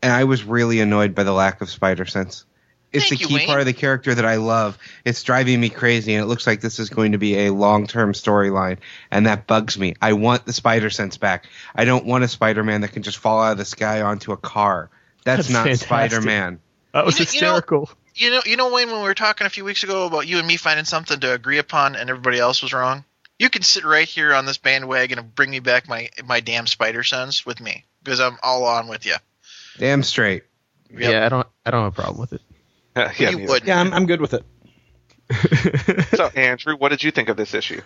and 0.02 0.12
I 0.12 0.24
was 0.26 0.44
really 0.44 0.80
annoyed 0.80 1.16
by 1.16 1.24
the 1.24 1.34
lack 1.34 1.62
of 1.62 1.70
spider 1.70 2.06
sense. 2.06 2.46
It's 2.92 3.10
Thank 3.10 3.22
the 3.22 3.28
key 3.28 3.34
Wayne. 3.34 3.48
part 3.48 3.60
of 3.60 3.66
the 3.66 3.74
character 3.74 4.14
that 4.14 4.24
I 4.24 4.36
love. 4.36 4.78
It's 5.04 5.24
driving 5.24 5.60
me 5.60 5.70
crazy, 5.70 6.14
and 6.14 6.24
it 6.24 6.28
looks 6.28 6.46
like 6.46 6.62
this 6.62 6.78
is 6.78 6.92
going 6.92 7.14
to 7.14 7.18
be 7.18 7.48
a 7.48 7.50
long 7.52 7.88
term 7.88 8.14
storyline, 8.14 8.78
and 9.10 9.26
that 9.26 9.48
bugs 9.48 9.80
me. 9.80 9.96
I 10.00 10.14
want 10.14 10.46
the 10.46 10.54
spider 10.54 10.92
sense 10.92 11.18
back. 11.18 11.48
I 11.76 11.86
don't 11.86 12.06
want 12.06 12.24
a 12.24 12.28
Spider 12.28 12.64
Man 12.64 12.82
that 12.82 12.90
can 12.90 13.02
just 13.02 13.18
fall 13.18 13.42
out 13.42 13.54
of 13.54 13.58
the 13.58 13.66
sky 13.66 14.02
onto 14.04 14.32
a 14.32 14.38
car. 14.38 14.92
That's, 15.26 15.48
That's 15.48 15.66
not. 15.66 15.78
Spider 15.78 16.22
Man. 16.22 16.60
that 16.94 17.04
was 17.04 17.18
You 17.18 17.26
know- 17.26 17.32
you 17.32 17.42
know- 17.42 17.48
hysterical. 17.48 17.90
You 18.16 18.30
know, 18.30 18.42
you 18.46 18.58
know, 18.58 18.72
Wayne, 18.72 18.92
when 18.92 18.98
we 18.98 19.08
were 19.08 19.16
talking 19.16 19.48
a 19.48 19.50
few 19.50 19.66
weeks 19.66 19.84
ago 19.84 20.06
about 20.06 20.28
you 20.28 20.38
and 20.38 20.48
me 20.48 20.56
finding 20.56 20.86
something 20.86 21.20
to 21.22 21.34
agree 21.34 21.58
upon, 21.58 21.96
and 21.96 22.12
everybody 22.12 22.38
else 22.38 22.62
was 22.62 22.72
wrong. 22.72 23.04
You 23.40 23.50
can 23.50 23.62
sit 23.62 23.84
right 23.84 24.08
here 24.08 24.34
on 24.34 24.46
this 24.46 24.58
bandwagon 24.58 25.20
and 25.20 25.36
bring 25.36 25.50
me 25.50 25.60
back 25.60 25.88
my 25.88 26.10
my 26.26 26.40
damn 26.40 26.68
spider 26.68 27.04
sense 27.04 27.46
with 27.46 27.60
me 27.60 27.86
because 28.04 28.20
I'm 28.20 28.38
all 28.44 28.66
on 28.66 28.88
with 28.88 29.06
you. 29.06 29.16
Damn 29.78 30.04
straight. 30.04 30.44
Yep. 30.92 31.12
Yeah, 31.12 31.26
I 31.26 31.30
don't, 31.30 31.48
I 31.66 31.72
don't 31.72 31.84
have 31.84 31.94
a 31.94 31.96
problem 31.96 32.20
with 32.22 32.34
it. 32.34 32.42
yeah, 33.20 33.30
you 33.30 33.48
would. 33.48 33.66
Yeah, 33.66 33.80
I'm, 33.80 33.92
I'm 33.94 34.06
good 34.06 34.22
with 34.22 34.34
it. 34.34 34.44
So, 36.16 36.28
Andrew, 36.36 36.76
what 36.78 36.90
did 36.90 37.04
you 37.04 37.10
think 37.10 37.30
of 37.30 37.38
this 37.38 37.56
issue? 37.56 37.82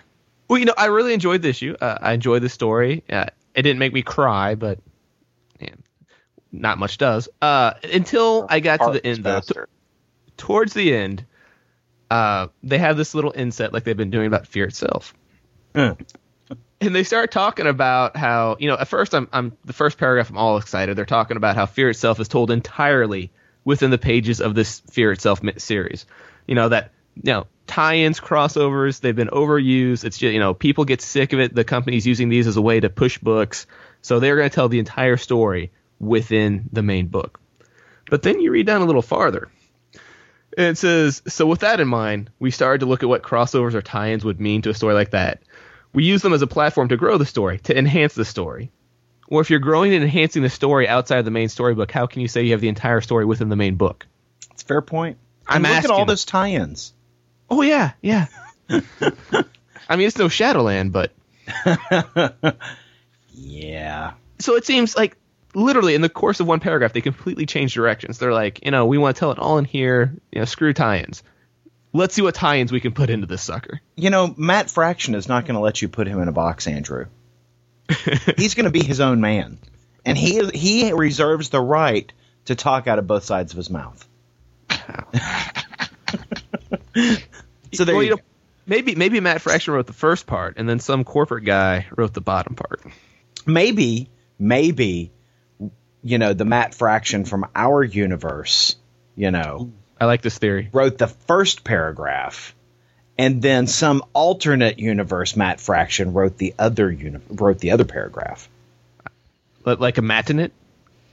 Well, 0.49 0.59
you 0.59 0.65
know, 0.65 0.73
I 0.77 0.85
really 0.87 1.13
enjoyed 1.13 1.41
the 1.41 1.49
issue. 1.49 1.75
Uh, 1.79 1.97
I 2.01 2.13
enjoyed 2.13 2.41
the 2.41 2.49
story. 2.49 3.03
Uh, 3.09 3.25
it 3.55 3.61
didn't 3.61 3.79
make 3.79 3.93
me 3.93 4.01
cry, 4.01 4.55
but 4.55 4.79
man, 5.61 5.81
not 6.51 6.77
much 6.77 6.97
does. 6.97 7.29
Uh, 7.41 7.73
until 7.83 8.47
I 8.49 8.59
got 8.59 8.77
to 8.81 8.91
the 8.91 9.05
end, 9.05 9.23
though. 9.23 9.39
T- 9.39 9.53
towards 10.35 10.73
the 10.73 10.93
end, 10.93 11.25
uh, 12.11 12.47
they 12.63 12.77
have 12.77 12.97
this 12.97 13.15
little 13.15 13.31
inset 13.35 13.71
like 13.71 13.85
they've 13.85 13.95
been 13.95 14.11
doing 14.11 14.27
about 14.27 14.47
fear 14.47 14.65
itself. 14.65 15.13
And 16.79 16.95
they 16.95 17.03
start 17.03 17.31
talking 17.31 17.65
about 17.65 18.15
how, 18.15 18.57
you 18.59 18.67
know, 18.67 18.77
at 18.77 18.87
first 18.87 19.15
I'm, 19.15 19.27
I'm 19.33 19.57
the 19.65 19.73
first 19.73 19.97
paragraph 19.97 20.29
I'm 20.29 20.37
all 20.37 20.57
excited. 20.57 20.95
They're 20.95 21.05
talking 21.05 21.35
about 21.35 21.55
how 21.55 21.65
fear 21.65 21.89
itself 21.89 22.19
is 22.19 22.27
told 22.27 22.51
entirely 22.51 23.31
within 23.65 23.89
the 23.89 23.97
pages 23.97 24.41
of 24.41 24.53
this 24.53 24.81
fear 24.91 25.11
itself 25.11 25.41
series. 25.57 26.05
You 26.47 26.55
know 26.55 26.69
that, 26.69 26.91
you 27.15 27.33
know, 27.33 27.47
tie-ins, 27.65 28.19
crossovers, 28.19 29.01
they've 29.01 29.15
been 29.15 29.29
overused. 29.29 30.05
It's 30.05 30.19
just, 30.19 30.33
you 30.33 30.39
know, 30.39 30.53
people 30.53 30.85
get 30.85 31.01
sick 31.01 31.33
of 31.33 31.39
it. 31.39 31.55
The 31.55 31.63
company's 31.63 32.05
using 32.05 32.29
these 32.29 32.47
as 32.47 32.57
a 32.57 32.61
way 32.61 32.79
to 32.79 32.89
push 32.91 33.17
books. 33.17 33.65
So 34.03 34.19
they're 34.19 34.37
going 34.37 34.49
to 34.49 34.55
tell 34.55 34.69
the 34.69 34.79
entire 34.79 35.17
story 35.17 35.71
within 35.99 36.69
the 36.71 36.83
main 36.83 37.07
book. 37.07 37.39
But 38.09 38.21
then 38.21 38.39
you 38.39 38.51
read 38.51 38.67
down 38.67 38.81
a 38.81 38.85
little 38.85 39.01
farther 39.01 39.49
And 40.57 40.67
it 40.67 40.77
says, 40.77 41.21
so 41.27 41.45
with 41.45 41.61
that 41.61 41.79
in 41.79 41.87
mind, 41.87 42.29
we 42.39 42.51
started 42.51 42.79
to 42.79 42.85
look 42.85 43.03
at 43.03 43.09
what 43.09 43.23
crossovers 43.23 43.73
or 43.73 43.81
tie-ins 43.81 44.25
would 44.25 44.39
mean 44.39 44.61
to 44.63 44.69
a 44.69 44.73
story 44.73 44.93
like 44.93 45.11
that. 45.11 45.41
We 45.93 46.03
use 46.03 46.21
them 46.21 46.33
as 46.33 46.41
a 46.41 46.47
platform 46.47 46.89
to 46.89 46.97
grow 46.97 47.17
the 47.17 47.25
story, 47.25 47.59
to 47.59 47.77
enhance 47.77 48.13
the 48.13 48.25
story. 48.25 48.71
Or 49.29 49.41
if 49.41 49.49
you're 49.49 49.59
growing 49.59 49.93
and 49.93 50.03
enhancing 50.03 50.41
the 50.41 50.49
story 50.49 50.87
outside 50.87 51.19
of 51.19 51.25
the 51.25 51.31
main 51.31 51.49
storybook, 51.49 51.91
how 51.91 52.07
can 52.07 52.21
you 52.21 52.27
say 52.27 52.43
you 52.43 52.51
have 52.51 52.61
the 52.61 52.69
entire 52.69 53.01
story 53.01 53.25
within 53.25 53.49
the 53.49 53.55
main 53.55 53.75
book? 53.75 54.05
It's 54.51 54.63
a 54.63 54.65
fair 54.65 54.81
point. 54.81 55.17
I'm 55.47 55.65
And 55.65 55.75
look 55.75 55.85
at 55.85 55.91
all 55.91 56.05
those 56.05 56.25
tie-ins. 56.25 56.93
Oh 57.49 57.61
yeah, 57.61 57.91
yeah. 58.01 58.27
I 59.89 59.95
mean, 59.95 60.07
it's 60.07 60.17
no 60.17 60.27
Shadowland, 60.27 60.91
but 60.91 61.13
Yeah. 63.33 64.13
so 64.39 64.55
it 64.55 64.65
seems 64.65 64.95
like 64.95 65.15
literally 65.53 65.95
in 65.95 66.01
the 66.01 66.09
course 66.09 66.39
of 66.39 66.47
one 66.47 66.59
paragraph 66.59 66.93
they 66.93 67.01
completely 67.01 67.45
change 67.45 67.73
directions. 67.73 68.17
They're 68.17 68.33
like, 68.33 68.63
you 68.65 68.71
know, 68.71 68.85
we 68.85 68.97
want 68.97 69.15
to 69.15 69.19
tell 69.19 69.31
it 69.31 69.39
all 69.39 69.57
in 69.57 69.65
here. 69.65 70.13
You 70.31 70.39
know, 70.39 70.45
screw 70.45 70.73
tie-ins. 70.73 71.23
Let's 71.97 72.13
see 72.13 72.21
what 72.21 72.35
tie-ins 72.35 72.71
we 72.71 72.79
can 72.79 72.93
put 72.93 73.09
into 73.09 73.25
this 73.25 73.41
sucker. 73.41 73.81
You 73.95 74.11
know, 74.11 74.33
Matt 74.37 74.69
Fraction 74.69 75.15
is 75.15 75.27
not 75.27 75.45
going 75.45 75.55
to 75.55 75.61
let 75.61 75.81
you 75.81 75.89
put 75.89 76.07
him 76.07 76.21
in 76.21 76.27
a 76.27 76.31
box, 76.31 76.67
Andrew. 76.67 77.07
He's 78.37 78.53
going 78.53 78.65
to 78.65 78.71
be 78.71 78.83
his 78.83 78.99
own 78.99 79.19
man, 79.19 79.57
and 80.05 80.17
he 80.17 80.45
he 80.49 80.91
reserves 80.91 81.49
the 81.49 81.61
right 81.61 82.11
to 82.45 82.55
talk 82.55 82.87
out 82.87 82.99
of 82.99 83.07
both 83.07 83.23
sides 83.23 83.53
of 83.53 83.57
his 83.57 83.69
mouth. 83.69 84.07
so 87.73 87.85
there 87.85 87.95
Well, 87.95 88.03
you 88.03 88.09
you 88.09 88.09
know, 88.11 88.21
maybe 88.67 88.95
maybe 88.95 89.19
Matt 89.19 89.41
Fraction 89.41 89.73
wrote 89.73 89.87
the 89.87 89.93
first 89.93 90.27
part, 90.27 90.57
and 90.57 90.69
then 90.69 90.79
some 90.79 91.03
corporate 91.03 91.45
guy 91.45 91.87
wrote 91.95 92.13
the 92.13 92.21
bottom 92.21 92.55
part. 92.55 92.81
maybe 93.45 94.09
maybe 94.37 95.11
you 96.03 96.17
know 96.17 96.33
the 96.33 96.45
Matt 96.45 96.75
Fraction 96.75 97.25
from 97.25 97.47
our 97.55 97.83
universe, 97.83 98.75
you 99.15 99.31
know, 99.31 99.71
I 99.99 100.05
like 100.05 100.21
this 100.21 100.37
theory. 100.37 100.69
wrote 100.71 100.97
the 100.97 101.07
first 101.07 101.63
paragraph, 101.63 102.53
and 103.17 103.41
then 103.41 103.67
some 103.67 104.03
alternate 104.13 104.79
universe 104.79 105.35
Matt 105.35 105.59
Fraction 105.59 106.13
wrote 106.13 106.37
the 106.37 106.53
other 106.59 106.91
uni- 106.91 107.19
wrote 107.29 107.59
the 107.59 107.71
other 107.71 107.85
paragraph. 107.85 108.47
Li- 109.65 109.75
Like 109.75 109.97
a 109.97 110.01
matinee. 110.01 110.51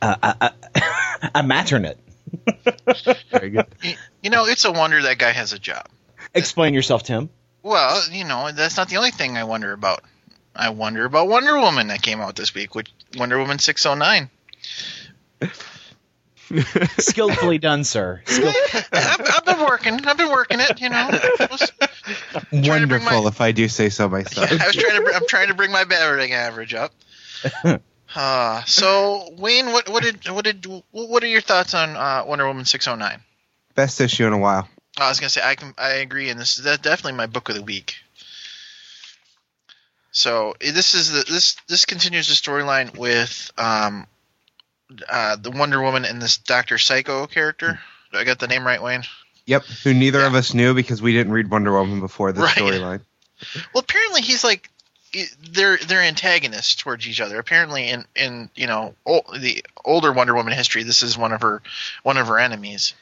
Uh, 0.03 0.17
uh, 0.23 0.35
uh, 0.41 1.29
a 1.35 1.43
maternate. 1.43 1.99
Very 3.31 3.51
good. 3.51 3.67
You, 3.83 3.95
you 4.23 4.31
know, 4.31 4.47
it's 4.47 4.65
a 4.65 4.73
wonder 4.73 5.01
that 5.03 5.19
guy 5.19 5.31
has 5.33 5.53
a 5.53 5.59
job. 5.59 5.87
Explain 6.35 6.75
yourself, 6.75 7.05
Tim. 7.05 7.31
Well, 7.63 8.03
you 8.11 8.25
know, 8.25 8.51
that's 8.53 8.77
not 8.77 8.89
the 8.91 8.97
only 8.99 9.13
thing 9.13 9.37
I 9.39 9.45
wonder 9.45 9.73
about. 9.73 10.03
I 10.55 10.69
wonder 10.71 11.05
about 11.05 11.29
Wonder 11.29 11.59
Woman 11.59 11.89
that 11.89 12.03
came 12.03 12.21
out 12.21 12.37
this 12.37 12.55
week, 12.55 12.75
which 12.75 12.93
Wonder 13.17 13.39
Woman 13.39 13.59
609. 13.59 14.29
Skillfully 16.99 17.59
done, 17.59 17.85
sir. 17.85 18.23
Skill- 18.27 18.53
I've, 18.93 19.21
I've 19.21 19.45
been 19.45 19.61
working. 19.61 20.05
I've 20.07 20.17
been 20.17 20.31
working 20.31 20.61
it. 20.61 20.81
You 20.81 20.91
know, 20.91 21.09
I 21.11 21.49
was, 21.51 21.61
to 21.61 22.47
bring 22.51 22.69
Wonderful, 22.69 23.23
my- 23.23 23.29
if 23.29 23.41
I 23.41 23.53
do 23.53 23.69
say 23.69 23.89
so 23.89 24.09
myself. 24.09 24.51
I 24.51 24.67
was 24.67 24.77
trying 24.77 25.05
to. 25.05 25.13
I'm 25.15 25.27
trying 25.27 25.49
to 25.49 25.55
bring 25.55 25.73
my 25.73 25.85
batting 25.85 26.33
average 26.33 26.75
up. 26.75 26.93
Uh, 28.17 28.63
so 28.65 29.29
Wayne, 29.39 29.73
what 29.73 29.89
what 29.89 30.05
did 30.05 30.29
what 30.29 30.45
did 30.45 30.65
what 30.93 31.25
are 31.25 31.27
your 31.27 31.41
thoughts 31.41 31.75
on 31.75 31.97
uh, 31.97 32.23
Wonder 32.25 32.47
Woman 32.47 32.65
609? 32.65 33.21
Best 33.75 34.01
issue 34.01 34.25
in 34.25 34.33
a 34.33 34.39
while. 34.39 34.69
I 34.97 35.09
was 35.09 35.19
gonna 35.19 35.31
say 35.31 35.41
I 35.43 35.57
can 35.57 35.75
I 35.77 35.95
agree, 35.95 36.31
and 36.31 36.39
this 36.39 36.57
is 36.57 36.65
de- 36.65 36.79
definitely 36.79 37.15
my 37.15 37.27
book 37.27 37.49
of 37.49 37.57
the 37.57 37.63
week. 37.63 37.97
So 40.13 40.55
this 40.61 40.95
is 40.95 41.11
the 41.11 41.25
this 41.25 41.57
this 41.67 41.87
continues 41.87 42.29
the 42.29 42.35
storyline 42.35 42.97
with 42.97 43.51
um, 43.59 44.07
uh, 45.09 45.37
the 45.37 45.51
Wonder 45.51 45.81
Woman 45.81 46.05
and 46.05 46.21
this 46.21 46.39
Doctor 46.39 46.79
Psycho 46.79 47.27
character. 47.27 47.79
Do 48.13 48.19
I 48.19 48.25
got 48.25 48.39
the 48.39 48.49
name 48.49 48.67
right, 48.67 48.83
Wayne? 48.83 49.03
Yep, 49.47 49.65
who 49.83 49.95
neither 49.95 50.25
of 50.25 50.35
us 50.35 50.55
knew 50.55 50.75
because 50.75 51.03
we 51.03 51.13
didn't 51.13 51.33
read 51.33 51.51
Wonder 51.51 51.73
Woman 51.73 52.01
before 52.01 52.33
the 52.33 52.43
Right. 52.43 52.55
storyline. 52.55 53.01
Well, 53.73 53.83
apparently 53.83 54.23
he's 54.23 54.43
like 54.45 54.71
they're 55.53 55.77
they're 55.77 56.03
antagonists 56.03 56.77
towards 56.77 57.07
each 57.07 57.21
other. 57.21 57.39
Apparently, 57.39 57.89
in 57.89 58.05
in 58.17 58.51
you 58.55 58.67
know 58.67 58.95
the 59.05 59.65
older 59.85 60.13
Wonder 60.13 60.35
Woman 60.35 60.53
history, 60.53 60.83
this 60.83 61.03
is 61.03 61.19
one 61.19 61.33
of 61.33 61.43
her 61.43 61.63
one 62.03 62.17
of 62.17 62.29
her 62.29 62.39
enemies. 62.39 62.95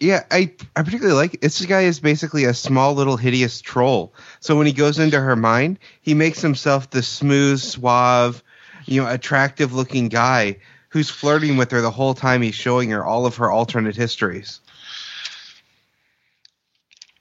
Yeah, 0.00 0.24
I 0.30 0.52
I 0.74 0.82
particularly 0.82 1.16
like 1.16 1.40
this 1.40 1.64
guy 1.64 1.82
is 1.82 2.00
basically 2.00 2.44
a 2.44 2.54
small 2.54 2.94
little 2.94 3.16
hideous 3.16 3.60
troll. 3.60 4.12
So 4.40 4.56
when 4.56 4.66
he 4.66 4.72
goes 4.72 4.98
into 4.98 5.20
her 5.20 5.36
mind, 5.36 5.78
he 6.00 6.14
makes 6.14 6.40
himself 6.40 6.90
the 6.90 7.02
smooth, 7.02 7.60
suave, 7.60 8.42
you 8.86 9.02
know, 9.02 9.08
attractive 9.08 9.72
looking 9.72 10.08
guy 10.08 10.58
who's 10.88 11.10
flirting 11.10 11.56
with 11.56 11.70
her 11.70 11.80
the 11.80 11.90
whole 11.90 12.14
time 12.14 12.42
he's 12.42 12.54
showing 12.54 12.90
her 12.90 13.04
all 13.04 13.26
of 13.26 13.36
her 13.36 13.50
alternate 13.50 13.96
histories. 13.96 14.60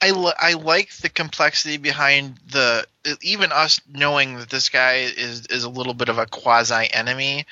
I, 0.01 0.11
li- 0.11 0.33
I 0.37 0.53
like 0.53 0.91
the 0.97 1.09
complexity 1.09 1.77
behind 1.77 2.39
the 2.49 2.85
even 3.21 3.51
us 3.51 3.79
knowing 3.91 4.37
that 4.37 4.49
this 4.49 4.69
guy 4.69 4.93
is 5.15 5.45
is 5.47 5.63
a 5.63 5.69
little 5.69 5.93
bit 5.93 6.09
of 6.09 6.17
a 6.17 6.25
quasi 6.25 6.91
enemy. 6.91 7.45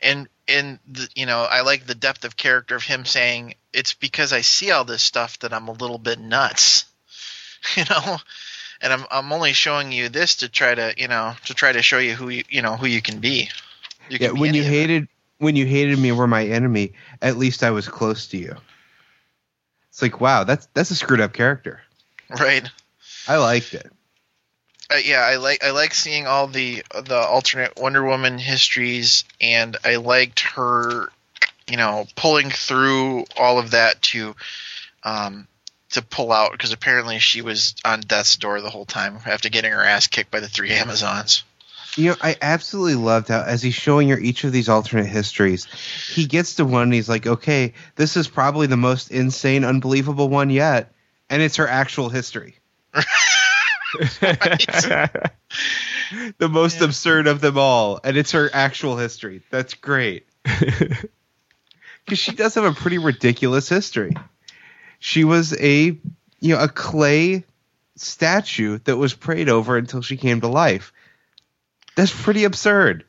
And 0.00 0.28
and 0.46 0.78
the, 0.86 1.08
you 1.16 1.26
know 1.26 1.42
I 1.42 1.62
like 1.62 1.86
the 1.86 1.94
depth 1.94 2.24
of 2.24 2.36
character 2.36 2.76
of 2.76 2.84
him 2.84 3.04
saying 3.04 3.54
it's 3.72 3.94
because 3.94 4.32
I 4.32 4.42
see 4.42 4.70
all 4.70 4.84
this 4.84 5.02
stuff 5.02 5.38
that 5.40 5.52
I'm 5.52 5.68
a 5.68 5.72
little 5.72 5.98
bit 5.98 6.18
nuts. 6.18 6.84
You 7.74 7.82
know 7.90 8.18
and 8.80 8.92
I'm 8.92 9.04
I'm 9.10 9.32
only 9.32 9.52
showing 9.52 9.92
you 9.92 10.08
this 10.08 10.36
to 10.36 10.48
try 10.48 10.74
to 10.74 10.94
you 10.96 11.08
know 11.08 11.34
to 11.46 11.54
try 11.54 11.72
to 11.72 11.82
show 11.82 11.98
you 11.98 12.14
who 12.14 12.28
you 12.28 12.44
you 12.48 12.62
know 12.62 12.76
who 12.76 12.86
you 12.86 13.02
can 13.02 13.20
be 13.20 13.50
you 14.08 14.18
Yeah, 14.18 14.30
can 14.30 14.34
be 14.34 14.40
when 14.40 14.54
you 14.54 14.64
hated 14.64 15.08
when 15.38 15.56
you 15.56 15.66
hated 15.66 15.98
me 15.98 16.12
were 16.12 16.26
my 16.26 16.46
enemy, 16.46 16.94
at 17.22 17.36
least 17.36 17.62
I 17.62 17.70
was 17.70 17.88
close 17.88 18.28
to 18.28 18.38
you. 18.38 18.56
It's 19.90 20.00
like, 20.02 20.20
wow, 20.20 20.44
that's 20.44 20.66
that's 20.74 20.90
a 20.90 20.94
screwed 20.94 21.20
up 21.20 21.32
character. 21.32 21.82
right 22.30 22.68
I 23.26 23.36
liked 23.36 23.74
it. 23.74 23.92
Uh, 24.90 24.96
yeah, 25.04 25.20
I 25.20 25.36
like 25.36 25.64
I 25.64 25.70
like 25.70 25.94
seeing 25.94 26.26
all 26.26 26.46
the 26.46 26.84
the 26.94 27.16
alternate 27.18 27.76
Wonder 27.76 28.04
Woman 28.04 28.38
histories, 28.38 29.24
and 29.40 29.76
I 29.84 29.96
liked 29.96 30.40
her, 30.40 31.08
you 31.68 31.76
know, 31.76 32.06
pulling 32.14 32.50
through 32.50 33.24
all 33.36 33.58
of 33.58 33.72
that 33.72 34.00
to, 34.02 34.36
um, 35.02 35.48
to 35.90 36.02
pull 36.02 36.32
out 36.32 36.52
because 36.52 36.72
apparently 36.72 37.18
she 37.18 37.42
was 37.42 37.74
on 37.84 38.00
death's 38.00 38.36
door 38.36 38.60
the 38.60 38.70
whole 38.70 38.84
time 38.84 39.18
after 39.26 39.48
getting 39.48 39.72
her 39.72 39.82
ass 39.82 40.06
kicked 40.06 40.30
by 40.30 40.40
the 40.40 40.48
three 40.48 40.70
Amazons. 40.72 41.44
You 41.96 42.10
know, 42.10 42.16
I 42.20 42.36
absolutely 42.42 42.96
loved 42.96 43.28
how 43.28 43.42
as 43.42 43.62
he's 43.62 43.74
showing 43.74 44.10
her 44.10 44.18
each 44.18 44.44
of 44.44 44.52
these 44.52 44.68
alternate 44.68 45.06
histories, 45.06 45.64
he 46.12 46.26
gets 46.26 46.56
to 46.56 46.64
one 46.64 46.82
and 46.82 46.94
he's 46.94 47.08
like, 47.08 47.26
okay, 47.26 47.72
this 47.94 48.16
is 48.18 48.28
probably 48.28 48.66
the 48.66 48.76
most 48.76 49.10
insane, 49.10 49.64
unbelievable 49.64 50.28
one 50.28 50.50
yet, 50.50 50.92
and 51.30 51.40
it's 51.40 51.56
her 51.56 51.66
actual 51.66 52.10
history. 52.10 52.56
the 56.32 56.48
most 56.50 56.82
absurd 56.82 57.26
of 57.28 57.40
them 57.40 57.56
all, 57.56 57.98
and 58.04 58.18
it's 58.18 58.32
her 58.32 58.50
actual 58.52 58.98
history. 58.98 59.42
That's 59.50 59.74
great. 59.74 60.26
Because 62.06 62.20
she 62.20 62.32
does 62.32 62.54
have 62.54 62.62
a 62.64 62.72
pretty 62.72 62.98
ridiculous 62.98 63.68
history. 63.68 64.14
She 64.98 65.24
was 65.24 65.52
a 65.58 65.96
you 66.40 66.54
know 66.54 66.60
a 66.60 66.68
clay 66.68 67.44
statue 67.96 68.78
that 68.84 68.96
was 68.96 69.14
prayed 69.14 69.48
over 69.48 69.76
until 69.76 70.02
she 70.02 70.16
came 70.16 70.40
to 70.40 70.48
life. 70.48 70.92
That's 71.96 72.12
pretty 72.12 72.44
absurd. 72.44 73.04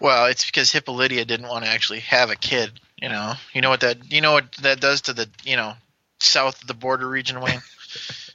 Well, 0.00 0.26
it's 0.26 0.44
because 0.44 0.72
Hippolyta 0.72 1.24
didn't 1.24 1.48
want 1.48 1.64
to 1.64 1.70
actually 1.70 2.00
have 2.00 2.30
a 2.30 2.36
kid. 2.36 2.70
You 3.00 3.08
know, 3.08 3.34
you 3.52 3.60
know 3.60 3.70
what 3.70 3.80
that 3.80 4.10
you 4.10 4.20
know 4.20 4.32
what 4.32 4.52
that 4.62 4.80
does 4.80 5.02
to 5.02 5.12
the 5.12 5.28
you 5.44 5.56
know 5.56 5.74
south 6.20 6.62
of 6.62 6.68
the 6.68 6.74
border 6.74 7.08
region, 7.08 7.40
Wayne. 7.40 7.62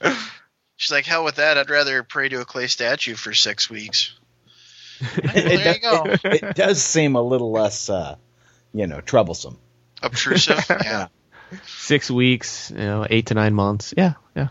She's 0.76 0.90
like, 0.90 1.06
hell 1.06 1.22
with 1.22 1.36
that. 1.36 1.58
I'd 1.58 1.70
rather 1.70 2.02
pray 2.02 2.28
to 2.28 2.40
a 2.40 2.44
clay 2.44 2.66
statue 2.66 3.14
for 3.14 3.32
six 3.32 3.70
weeks. 3.70 4.14
there 5.32 5.74
you 5.74 5.80
go. 5.80 6.04
It, 6.06 6.24
it 6.24 6.56
does 6.56 6.82
seem 6.82 7.14
a 7.14 7.22
little 7.22 7.52
less, 7.52 7.88
uh, 7.88 8.16
you 8.72 8.88
know, 8.88 9.00
troublesome. 9.00 9.58
Obtrusive. 10.02 10.64
Yeah. 10.84 11.08
Six 11.66 12.10
weeks, 12.10 12.70
you 12.70 12.78
know, 12.78 13.06
eight 13.10 13.26
to 13.26 13.34
nine 13.34 13.52
months. 13.52 13.92
Yeah, 13.94 14.14
yeah. 14.34 14.48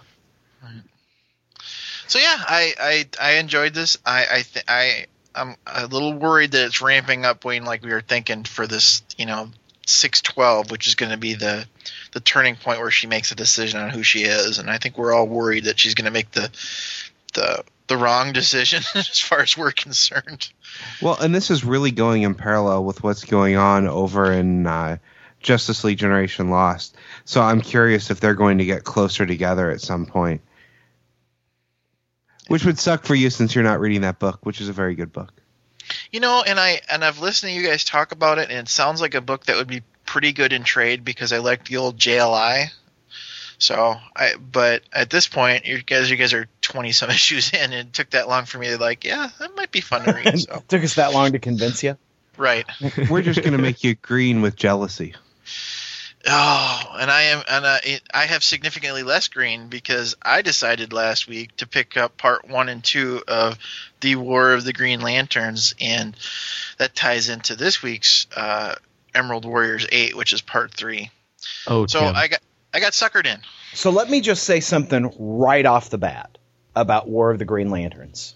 So 2.07 2.19
yeah, 2.19 2.35
I 2.37 2.73
I, 2.79 3.05
I 3.19 3.31
enjoyed 3.39 3.73
this. 3.73 3.97
I 4.05 4.25
I 4.29 4.41
th- 4.43 4.65
I 4.67 5.05
I'm 5.33 5.55
a 5.65 5.87
little 5.87 6.13
worried 6.13 6.51
that 6.51 6.65
it's 6.65 6.81
ramping 6.81 7.25
up, 7.25 7.45
Wayne, 7.45 7.63
like 7.63 7.83
we 7.83 7.91
were 7.91 8.01
thinking 8.01 8.43
for 8.43 8.67
this, 8.67 9.01
you 9.17 9.25
know, 9.25 9.49
six 9.87 10.21
twelve, 10.21 10.69
which 10.69 10.87
is 10.87 10.95
going 10.95 11.11
to 11.11 11.17
be 11.17 11.33
the 11.33 11.65
the 12.11 12.19
turning 12.19 12.55
point 12.55 12.79
where 12.79 12.91
she 12.91 13.07
makes 13.07 13.31
a 13.31 13.35
decision 13.35 13.79
on 13.79 13.89
who 13.89 14.03
she 14.03 14.23
is, 14.23 14.59
and 14.59 14.69
I 14.69 14.77
think 14.77 14.97
we're 14.97 15.13
all 15.13 15.27
worried 15.27 15.63
that 15.65 15.79
she's 15.79 15.95
going 15.95 16.05
to 16.05 16.11
make 16.11 16.31
the 16.31 16.51
the 17.33 17.63
the 17.87 17.97
wrong 17.97 18.33
decision 18.33 18.83
as 18.95 19.19
far 19.19 19.41
as 19.41 19.57
we're 19.57 19.71
concerned. 19.71 20.49
Well, 21.01 21.17
and 21.19 21.33
this 21.33 21.49
is 21.49 21.63
really 21.63 21.91
going 21.91 22.23
in 22.23 22.35
parallel 22.35 22.83
with 22.85 23.03
what's 23.03 23.25
going 23.25 23.57
on 23.57 23.87
over 23.87 24.31
in 24.31 24.67
uh, 24.67 24.97
Justice 25.41 25.83
League 25.83 25.97
Generation 25.97 26.49
Lost. 26.49 26.95
So 27.25 27.41
I'm 27.41 27.61
curious 27.61 28.09
if 28.11 28.19
they're 28.19 28.35
going 28.35 28.59
to 28.59 28.65
get 28.65 28.83
closer 28.83 29.25
together 29.25 29.69
at 29.71 29.81
some 29.81 30.05
point. 30.05 30.41
Which 32.47 32.65
would 32.65 32.79
suck 32.79 33.05
for 33.05 33.15
you 33.15 33.29
since 33.29 33.55
you're 33.55 33.63
not 33.63 33.79
reading 33.79 34.01
that 34.01 34.19
book, 34.19 34.45
which 34.45 34.59
is 34.59 34.67
a 34.67 34.73
very 34.73 34.95
good 34.95 35.13
book. 35.13 35.33
You 36.11 36.19
know, 36.19 36.43
and 36.45 36.59
I 36.59 36.81
and 36.89 37.03
I've 37.03 37.19
listened 37.19 37.51
to 37.51 37.55
you 37.55 37.67
guys 37.67 37.83
talk 37.83 38.11
about 38.11 38.39
it, 38.39 38.49
and 38.49 38.59
it 38.59 38.69
sounds 38.69 39.01
like 39.01 39.15
a 39.15 39.21
book 39.21 39.45
that 39.45 39.55
would 39.55 39.67
be 39.67 39.83
pretty 40.05 40.33
good 40.33 40.53
in 40.53 40.63
trade 40.63 41.05
because 41.05 41.31
I 41.31 41.37
like 41.37 41.65
the 41.65 41.77
old 41.77 41.97
JLI. 41.97 42.67
So 43.57 43.95
I, 44.15 44.33
but 44.35 44.81
at 44.91 45.09
this 45.09 45.27
point, 45.27 45.65
you 45.65 45.81
guys, 45.83 46.09
you 46.09 46.17
guys 46.17 46.33
are 46.33 46.47
twenty 46.61 46.91
some 46.91 47.09
issues 47.11 47.53
in, 47.53 47.59
and 47.59 47.73
it 47.73 47.93
took 47.93 48.09
that 48.11 48.27
long 48.27 48.45
for 48.45 48.57
me 48.57 48.67
to 48.67 48.77
like, 48.77 49.03
yeah, 49.05 49.29
that 49.39 49.55
might 49.55 49.71
be 49.71 49.81
fun 49.81 50.03
to 50.03 50.13
read. 50.13 50.39
So 50.39 50.63
Took 50.67 50.83
us 50.83 50.95
that 50.95 51.13
long 51.13 51.33
to 51.33 51.39
convince 51.39 51.83
you. 51.83 51.97
right. 52.37 52.65
We're 53.09 53.21
just 53.21 53.41
going 53.41 53.53
to 53.53 53.61
make 53.61 53.83
you 53.83 53.95
green 53.95 54.41
with 54.41 54.55
jealousy. 54.55 55.15
Oh, 56.27 56.95
and 56.99 57.09
I 57.09 57.21
am, 57.23 57.43
and 57.49 57.65
it, 57.83 58.01
I 58.13 58.25
have 58.25 58.43
significantly 58.43 59.03
less 59.03 59.27
green 59.27 59.67
because 59.67 60.15
I 60.21 60.41
decided 60.41 60.93
last 60.93 61.27
week 61.27 61.55
to 61.57 61.67
pick 61.67 61.97
up 61.97 62.17
part 62.17 62.47
one 62.47 62.69
and 62.69 62.83
two 62.83 63.23
of 63.27 63.57
the 64.01 64.15
War 64.15 64.53
of 64.53 64.63
the 64.63 64.73
Green 64.73 65.01
Lanterns, 65.01 65.73
and 65.81 66.15
that 66.77 66.95
ties 66.95 67.29
into 67.29 67.55
this 67.55 67.81
week's 67.81 68.27
uh, 68.35 68.75
Emerald 69.15 69.45
Warriors 69.45 69.87
Eight, 69.91 70.15
which 70.15 70.33
is 70.33 70.41
part 70.41 70.73
three. 70.73 71.09
Oh, 71.67 71.87
So 71.87 71.99
Tim. 72.01 72.15
I 72.15 72.27
got, 72.27 72.39
I 72.73 72.79
got 72.79 72.93
suckered 72.93 73.25
in. 73.25 73.39
So 73.73 73.89
let 73.89 74.09
me 74.09 74.21
just 74.21 74.43
say 74.43 74.59
something 74.59 75.13
right 75.17 75.65
off 75.65 75.89
the 75.89 75.97
bat 75.97 76.37
about 76.75 77.09
War 77.09 77.31
of 77.31 77.39
the 77.39 77.45
Green 77.45 77.69
Lanterns. 77.69 78.35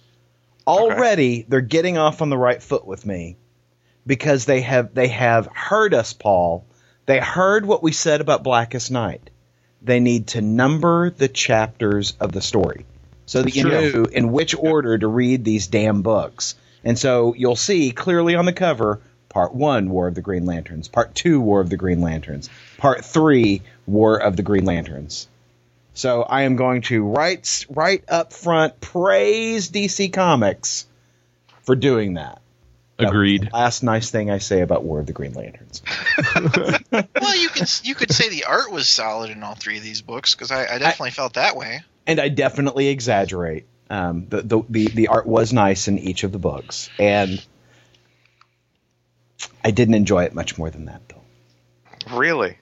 Already 0.66 1.46
they're 1.48 1.62
getting 1.62 1.98
off 1.98 2.24
on 2.24 2.30
the 2.30 2.38
right 2.38 2.62
foot 2.62 2.88
with 2.88 3.06
me 3.06 3.38
because 4.08 4.46
they 4.46 4.62
have 4.62 4.96
they 4.96 5.10
have 5.10 5.48
heard 5.54 5.94
us, 5.94 6.14
Paul. 6.14 6.66
They 7.06 7.20
heard 7.20 7.66
what 7.66 7.84
we 7.84 7.91
said 7.91 8.22
about 8.22 8.43
Blackest 8.43 8.91
Night. 8.91 9.30
They 9.82 9.99
need 9.99 10.28
to 10.28 10.41
number 10.41 11.12
the 11.12 11.28
chapters 11.28 12.14
of 12.20 12.32
the 12.32 12.41
story 12.41 12.86
so 13.26 13.41
that 13.41 13.56
you 13.56 13.64
know 13.64 14.06
in 14.06 14.32
which 14.32 14.56
order 14.56 14.97
to 14.97 15.08
read 15.08 15.43
these 15.43 15.68
damn 15.68 16.01
books. 16.01 16.56
And 16.84 16.97
so 16.97 17.34
you'll 17.36 17.56
see 17.56 17.91
clearly 17.91 18.36
on 18.36 18.45
the 18.45 18.53
cover 18.53 19.01
Part 19.30 19.53
1 19.53 19.89
War 19.89 20.08
of 20.08 20.16
the 20.16 20.22
Green 20.22 20.45
Lanterns, 20.45 20.88
Part 20.88 21.14
2 21.14 21.41
War 21.41 21.60
of 21.60 21.70
the 21.70 21.78
Green 21.78 22.01
Lanterns, 22.01 22.49
Part 22.78 23.03
3 23.03 23.62
War 23.86 24.18
of 24.18 24.38
the 24.38 24.43
Green 24.43 24.66
Lanterns. 24.66 25.28
So 25.93 26.24
I 26.24 26.43
am 26.43 26.56
going 26.56 26.82
to 26.84 27.03
right 27.03 27.66
right 27.70 28.03
up 28.08 28.34
front 28.34 28.80
praise 28.80 29.70
DC 29.70 30.14
Comics 30.14 30.86
for 31.64 31.76
doing 31.76 32.16
that. 32.16 32.41
That 32.98 33.06
was 33.06 33.12
Agreed. 33.12 33.50
last 33.52 33.84
nice 33.84 34.10
thing 34.10 34.32
I 34.32 34.38
say 34.38 34.62
about 34.62 34.84
War 34.84 35.00
of 35.02 35.06
the 35.06 35.12
Green 35.14 35.34
Lanterns. 35.34 35.82
Well, 36.91 37.36
you 37.36 37.50
can 37.50 37.66
you 37.84 37.93
could 37.96 38.12
say 38.14 38.30
the 38.30 38.46
art 38.46 38.72
was 38.72 38.88
solid 38.88 39.32
in 39.32 39.43
all 39.43 39.56
three 39.56 39.78
of 39.78 39.84
these 39.84 40.02
books 40.02 40.34
because 40.34 40.50
I, 40.52 40.66
I 40.76 40.78
definitely 40.80 41.12
felt 41.12 41.34
that 41.34 41.58
way. 41.58 41.82
and 42.08 42.20
I 42.22 42.30
definitely 42.30 42.88
exaggerate. 42.88 43.66
Um, 43.89 44.28
the, 44.30 44.41
the 44.41 44.62
the 44.70 44.88
the 44.88 45.08
art 45.10 45.26
was 45.28 45.52
nice 45.52 45.88
in 45.89 46.00
each 46.00 46.24
of 46.24 46.32
the 46.32 46.39
books, 46.39 46.89
and 46.98 47.43
I 49.64 49.72
didn't 49.72 49.96
enjoy 49.96 50.24
it 50.24 50.34
much 50.34 50.58
more 50.58 50.70
than 50.70 50.86
that, 50.86 51.02
though. 51.10 52.16
Really? 52.18 52.58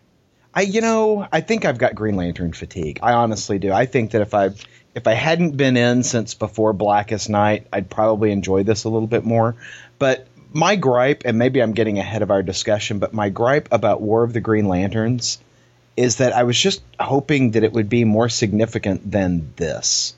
I 0.54 0.62
you 0.62 0.82
know 0.82 1.28
I 1.32 1.42
think 1.42 1.66
I've 1.66 1.78
got 1.78 1.96
Green 1.96 2.16
Lantern 2.16 2.54
fatigue. 2.54 3.00
I 3.04 3.14
honestly 3.14 3.60
do. 3.60 3.72
I 3.72 3.86
think 3.86 4.12
that 4.12 4.22
if 4.22 4.34
I 4.34 4.50
if 4.96 5.08
I 5.08 5.14
hadn't 5.14 5.58
been 5.58 5.78
in 5.78 6.04
since 6.04 6.34
before 6.34 6.74
Blackest 6.74 7.30
Night, 7.30 7.68
I'd 7.74 7.90
probably 7.90 8.32
enjoy 8.32 8.64
this 8.64 8.84
a 8.84 8.90
little 8.90 9.08
bit 9.08 9.24
more. 9.24 9.56
But 9.98 10.28
my 10.52 10.76
gripe, 10.76 11.24
and 11.26 11.38
maybe 11.38 11.62
I'm 11.62 11.74
getting 11.74 11.98
ahead 11.98 12.22
of 12.22 12.30
our 12.30 12.44
discussion, 12.44 13.00
but 13.00 13.14
my 13.14 13.30
gripe 13.30 13.70
about 13.72 14.02
War 14.02 14.24
of 14.24 14.34
the 14.34 14.42
Green 14.42 14.68
Lanterns 14.68 15.40
is 15.98 16.18
that 16.18 16.34
I 16.34 16.44
was 16.44 16.60
just 16.60 16.82
hoping 17.00 17.52
that 17.52 17.64
it 17.64 17.74
would 17.74 17.90
be 17.90 18.04
more 18.04 18.30
significant 18.30 19.10
than 19.10 19.54
this. 19.56 20.16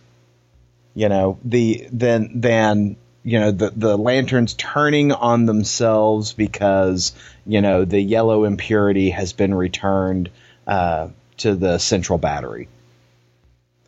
You 0.94 1.10
know, 1.10 1.38
the 1.44 1.88
than 1.92 2.40
than 2.40 2.96
you 3.24 3.40
know 3.40 3.52
the 3.52 3.72
the 3.76 3.98
lanterns 3.98 4.54
turning 4.54 5.12
on 5.12 5.46
themselves 5.46 6.32
because 6.32 7.14
you 7.46 7.62
know 7.62 7.84
the 7.84 8.00
yellow 8.00 8.46
impurity 8.46 9.10
has 9.10 9.34
been 9.34 9.54
returned 9.54 10.30
uh, 10.66 11.10
to 11.38 11.56
the 11.56 11.78
central 11.78 12.18
battery. 12.18 12.70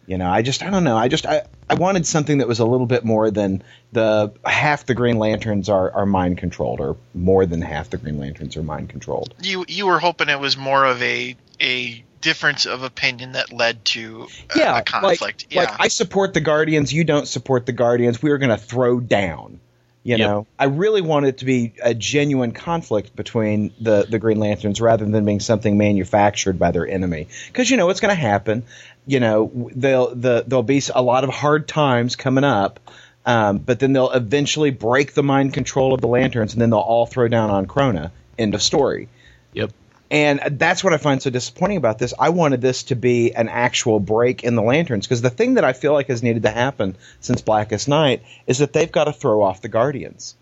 You 0.08 0.18
know, 0.18 0.30
I 0.30 0.42
just 0.42 0.64
I 0.64 0.70
don't 0.70 0.86
know. 0.86 0.96
I 0.96 1.10
just 1.10 1.26
I, 1.26 1.44
I 1.70 1.76
wanted 1.76 2.08
something 2.08 2.38
that 2.38 2.48
was 2.48 2.60
a 2.60 2.66
little 2.66 2.86
bit 2.88 3.04
more 3.04 3.30
than 3.30 3.62
the 3.92 4.32
half 4.46 4.86
the 4.86 4.94
Green 4.94 5.20
Lanterns 5.20 5.68
are, 5.68 5.92
are 5.92 6.06
mind 6.06 6.38
controlled, 6.38 6.80
or 6.80 6.96
more 7.14 7.46
than 7.46 7.62
half 7.62 7.90
the 7.90 7.98
Green 7.98 8.18
Lanterns 8.18 8.56
are 8.56 8.64
mind 8.64 8.88
controlled. 8.88 9.34
You 9.44 9.66
you 9.68 9.86
were 9.86 10.00
hoping 10.00 10.30
it 10.30 10.40
was 10.40 10.56
more 10.56 10.86
of 10.86 11.02
a 11.04 11.36
a 11.62 12.06
difference 12.22 12.66
of 12.66 12.84
opinion 12.84 13.34
that 13.34 13.52
led 13.52 13.84
to 13.86 14.28
a, 14.56 14.58
yeah, 14.58 14.78
a 14.78 14.82
conflict. 14.82 15.22
Like, 15.22 15.46
yeah. 15.54 15.64
like 15.64 15.76
I 15.82 15.88
support 15.90 16.34
the 16.34 16.42
Guardians, 16.42 16.94
you 16.94 17.04
don't 17.04 17.28
support 17.28 17.66
the 17.66 17.74
Guardians. 17.74 18.22
We 18.22 18.32
are 18.32 18.38
going 18.38 18.50
to 18.50 18.58
throw 18.58 19.02
down. 19.02 19.60
You 20.04 20.16
Yep. 20.16 20.20
know, 20.20 20.48
I 20.58 20.66
really 20.66 21.02
want 21.02 21.26
it 21.26 21.40
to 21.40 21.46
be 21.46 21.74
a 21.84 21.94
genuine 21.94 22.54
conflict 22.54 23.14
between 23.14 23.74
the 23.82 24.06
the 24.10 24.20
Green 24.20 24.40
Lanterns 24.40 24.80
rather 24.80 25.04
than 25.04 25.26
being 25.26 25.42
something 25.42 25.78
manufactured 25.78 26.58
by 26.58 26.72
their 26.72 26.88
enemy. 26.88 27.28
Because 27.48 27.70
you 27.70 27.76
know 27.76 27.88
what's 27.88 28.00
going 28.00 28.16
to 28.16 28.22
happen. 28.22 28.64
You 29.08 29.20
know, 29.20 29.70
they'll 29.74 30.14
the 30.14 30.44
there'll 30.46 30.64
be 30.64 30.82
a 30.94 31.02
lot 31.02 31.24
of 31.24 31.30
hard 31.32 31.68
times 31.68 32.16
coming 32.16 32.44
up. 32.44 32.80
Um, 33.26 33.58
but 33.58 33.80
then 33.80 33.92
they'll 33.92 34.12
eventually 34.12 34.72
break 34.72 35.14
the 35.14 35.24
mind 35.24 35.54
control 35.54 35.94
of 35.94 36.00
the 36.00 36.08
lanterns, 36.08 36.54
and 36.54 36.62
then 36.62 36.70
they'll 36.70 36.80
all 36.80 37.06
throw 37.06 37.28
down 37.28 37.50
on 37.50 37.66
Krona. 37.66 38.12
End 38.38 38.56
of 38.56 38.62
story. 38.62 39.10
Yep. 39.54 39.72
And 40.10 40.40
that's 40.52 40.82
what 40.82 40.94
I 40.94 40.98
find 40.98 41.22
so 41.22 41.30
disappointing 41.30 41.76
about 41.76 42.00
this. 42.00 42.14
I 42.18 42.30
wanted 42.30 42.62
this 42.62 42.84
to 42.84 42.96
be 42.96 43.34
an 43.36 43.50
actual 43.50 44.00
break 44.00 44.46
in 44.46 44.56
the 44.56 44.62
lanterns 44.62 45.06
because 45.06 45.22
the 45.22 45.30
thing 45.30 45.56
that 45.56 45.66
I 45.66 45.74
feel 45.74 45.92
like 45.92 46.08
has 46.08 46.24
needed 46.24 46.44
to 46.44 46.50
happen 46.50 46.96
since 47.20 47.42
Blackest 47.42 47.90
Night 47.90 48.24
is 48.46 48.60
that 48.60 48.72
they've 48.72 48.92
got 48.92 49.06
to 49.06 49.14
throw 49.14 49.42
off 49.42 49.60
the 49.62 49.68
Guardians. 49.68 50.36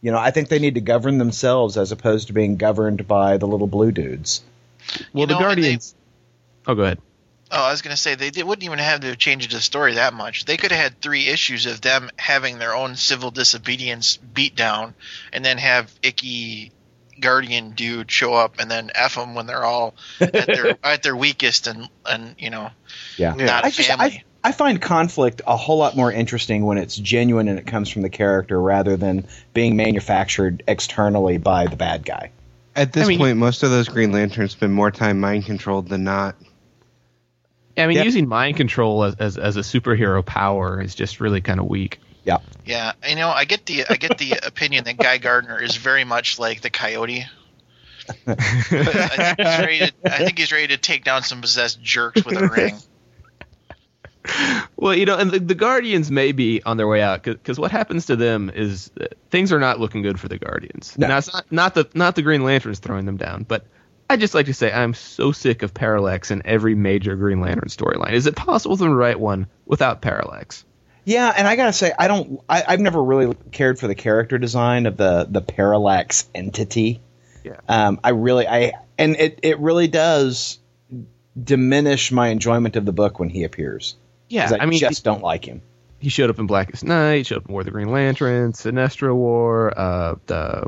You 0.00 0.10
know, 0.10 0.18
I 0.18 0.32
think 0.32 0.48
they 0.48 0.58
need 0.58 0.74
to 0.74 0.80
govern 0.80 1.18
themselves 1.18 1.76
as 1.76 1.92
opposed 1.92 2.26
to 2.26 2.32
being 2.32 2.56
governed 2.56 3.06
by 3.06 3.36
the 3.36 3.46
little 3.46 3.68
blue 3.68 3.92
dudes. 3.92 4.42
Well, 5.12 5.20
You 5.22 5.26
the 5.26 5.34
know, 5.34 5.38
and 5.38 5.38
they- 5.38 5.62
Guardians. 5.62 5.94
Oh, 6.66 6.74
go 6.74 6.82
ahead. 6.82 6.98
Oh, 7.54 7.62
I 7.64 7.70
was 7.70 7.82
going 7.82 7.94
to 7.94 8.00
say 8.00 8.14
they 8.14 8.30
did, 8.30 8.44
wouldn't 8.46 8.64
even 8.64 8.78
have 8.78 9.00
to 9.00 9.14
change 9.14 9.46
the 9.52 9.60
story 9.60 9.94
that 9.94 10.14
much. 10.14 10.46
They 10.46 10.56
could 10.56 10.72
have 10.72 10.80
had 10.82 11.00
three 11.02 11.28
issues 11.28 11.66
of 11.66 11.82
them 11.82 12.10
having 12.16 12.58
their 12.58 12.74
own 12.74 12.96
civil 12.96 13.30
disobedience 13.30 14.18
beatdown, 14.34 14.94
and 15.34 15.44
then 15.44 15.58
have 15.58 15.92
Icky 16.02 16.72
Guardian 17.20 17.72
dude 17.72 18.10
show 18.10 18.32
up 18.34 18.58
and 18.58 18.70
then 18.70 18.90
f 18.94 19.14
them 19.14 19.34
when 19.34 19.46
they're 19.46 19.64
all 19.64 19.94
at 20.18 20.32
their 20.46 20.76
at 20.84 21.02
their 21.02 21.14
weakest 21.14 21.66
and 21.68 21.88
and 22.04 22.34
you 22.38 22.50
know 22.50 22.70
Yeah. 23.16 23.34
Yeah. 23.36 23.44
not 23.44 23.64
I 23.64 23.70
just 23.70 23.88
family. 23.88 24.24
I, 24.42 24.48
I 24.48 24.52
find 24.52 24.80
conflict 24.82 25.40
a 25.46 25.56
whole 25.56 25.76
lot 25.78 25.94
more 25.94 26.10
interesting 26.10 26.64
when 26.64 26.78
it's 26.78 26.96
genuine 26.96 27.46
and 27.48 27.58
it 27.60 27.66
comes 27.66 27.90
from 27.90 28.02
the 28.02 28.08
character 28.10 28.60
rather 28.60 28.96
than 28.96 29.28
being 29.54 29.76
manufactured 29.76 30.64
externally 30.66 31.38
by 31.38 31.66
the 31.66 31.76
bad 31.76 32.04
guy. 32.04 32.32
At 32.74 32.92
this 32.92 33.04
I 33.04 33.08
mean- 33.08 33.18
point, 33.18 33.36
most 33.36 33.62
of 33.62 33.70
those 33.70 33.88
Green 33.88 34.10
Lanterns 34.10 34.52
spend 34.52 34.72
more 34.74 34.90
time 34.90 35.20
mind 35.20 35.44
controlled 35.44 35.88
than 35.88 36.02
not. 36.04 36.34
I 37.76 37.86
mean, 37.86 37.96
Yep. 37.96 38.04
using 38.04 38.28
mind 38.28 38.56
control 38.56 39.04
as, 39.04 39.14
as 39.16 39.38
as 39.38 39.56
a 39.56 39.60
superhero 39.60 40.24
power 40.24 40.80
is 40.80 40.94
just 40.94 41.20
really 41.20 41.40
kind 41.40 41.58
of 41.60 41.66
weak. 41.66 42.00
Yeah. 42.24 42.38
Yeah, 42.64 42.92
you 43.08 43.16
know, 43.16 43.30
I 43.30 43.44
get 43.46 43.66
the 43.66 43.84
I 43.88 43.96
get 43.96 44.18
the 44.18 44.32
opinion 44.46 44.84
that 44.84 44.96
Guy 44.96 45.18
Gardner 45.18 45.60
is 45.60 45.76
very 45.76 46.04
much 46.04 46.38
like 46.38 46.60
the 46.60 46.70
Coyote. 46.70 47.26
I 48.26 48.34
think, 48.34 49.38
he's 49.38 49.58
ready 49.58 49.78
to, 49.78 49.92
I 50.04 50.18
think 50.18 50.38
he's 50.38 50.52
ready 50.52 50.66
to 50.68 50.76
take 50.76 51.04
down 51.04 51.22
some 51.22 51.40
possessed 51.40 51.80
jerks 51.82 52.24
with 52.24 52.36
a 52.36 52.48
ring. 52.48 52.74
Well, 54.76 54.94
you 54.94 55.04
know, 55.04 55.18
and 55.18 55.30
the, 55.30 55.40
the 55.40 55.54
Guardians 55.54 56.10
may 56.10 56.32
be 56.32 56.62
on 56.64 56.76
their 56.76 56.86
way 56.86 57.02
out 57.02 57.24
because 57.24 57.58
what 57.58 57.70
happens 57.72 58.06
to 58.06 58.16
them 58.16 58.50
is 58.54 58.90
uh, 59.00 59.06
things 59.30 59.52
are 59.52 59.58
not 59.58 59.80
looking 59.80 60.02
good 60.02 60.18
for 60.20 60.28
the 60.28 60.38
Guardians. 60.38 60.96
No. 60.96 61.08
Now, 61.08 61.18
it's 61.18 61.32
not 61.32 61.50
not 61.50 61.74
the 61.74 61.88
not 61.94 62.14
the 62.14 62.22
Green 62.22 62.44
Lanterns 62.44 62.78
throwing 62.78 63.04
them 63.04 63.16
down, 63.16 63.44
but 63.44 63.66
I 64.10 64.16
just 64.16 64.34
like 64.34 64.46
to 64.46 64.54
say 64.54 64.70
I'm 64.72 64.94
so 64.94 65.32
sick 65.32 65.62
of 65.62 65.72
Parallax 65.72 66.30
in 66.30 66.42
every 66.44 66.74
major 66.74 67.16
Green 67.16 67.40
Lantern 67.40 67.68
storyline. 67.68 68.12
Is 68.12 68.26
it 68.26 68.36
possible 68.36 68.76
to 68.76 68.88
write 68.88 69.18
one 69.18 69.46
without 69.64 70.02
Parallax? 70.02 70.64
Yeah, 71.04 71.32
and 71.36 71.48
I 71.48 71.56
gotta 71.56 71.72
say, 71.72 71.92
I 71.98 72.08
don't. 72.08 72.40
I, 72.48 72.62
I've 72.68 72.80
never 72.80 73.02
really 73.02 73.34
cared 73.50 73.78
for 73.78 73.88
the 73.88 73.94
character 73.94 74.38
design 74.38 74.86
of 74.86 74.96
the 74.96 75.26
the 75.28 75.40
parallax 75.40 76.28
entity. 76.34 77.00
Yeah. 77.42 77.56
Um, 77.68 77.98
I 78.04 78.10
really, 78.10 78.46
I 78.46 78.74
and 78.98 79.16
it 79.16 79.40
it 79.42 79.58
really 79.58 79.88
does 79.88 80.60
diminish 81.42 82.12
my 82.12 82.28
enjoyment 82.28 82.76
of 82.76 82.84
the 82.84 82.92
book 82.92 83.18
when 83.18 83.30
he 83.30 83.42
appears. 83.44 83.96
Yeah, 84.28 84.50
I, 84.52 84.58
I 84.62 84.66
mean, 84.66 84.78
just 84.78 85.02
don't 85.02 85.22
like 85.22 85.44
him. 85.44 85.62
he 85.98 86.08
showed 86.08 86.30
up 86.30 86.38
in 86.38 86.46
Blackest 86.46 86.84
Night, 86.84 87.26
showed 87.26 87.38
up 87.38 87.46
in 87.48 87.52
War 87.52 87.62
of 87.62 87.64
the 87.64 87.72
Green 87.72 87.90
Lanterns, 87.90 88.62
Sinestro 88.62 89.14
War, 89.14 89.76
uh, 89.76 90.14
the 90.26 90.66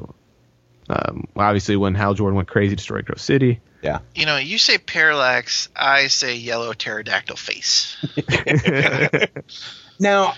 um, 0.89 1.27
obviously 1.37 1.77
when 1.77 1.95
Hal 1.95 2.15
Jordan 2.15 2.37
went 2.37 2.49
crazy, 2.49 2.77
destroyed 2.77 3.07
Grove 3.07 3.21
City. 3.21 3.61
Yeah. 3.83 4.01
You 4.15 4.27
know, 4.27 4.39
you 4.39 4.59
say 4.59 4.79
parallax, 4.79 5.69
I 5.77 6.07
say 6.07 6.37
yellow 6.37 6.73
pterodactyl 6.73 7.37
face. 7.37 7.97
Now, 9.99 10.35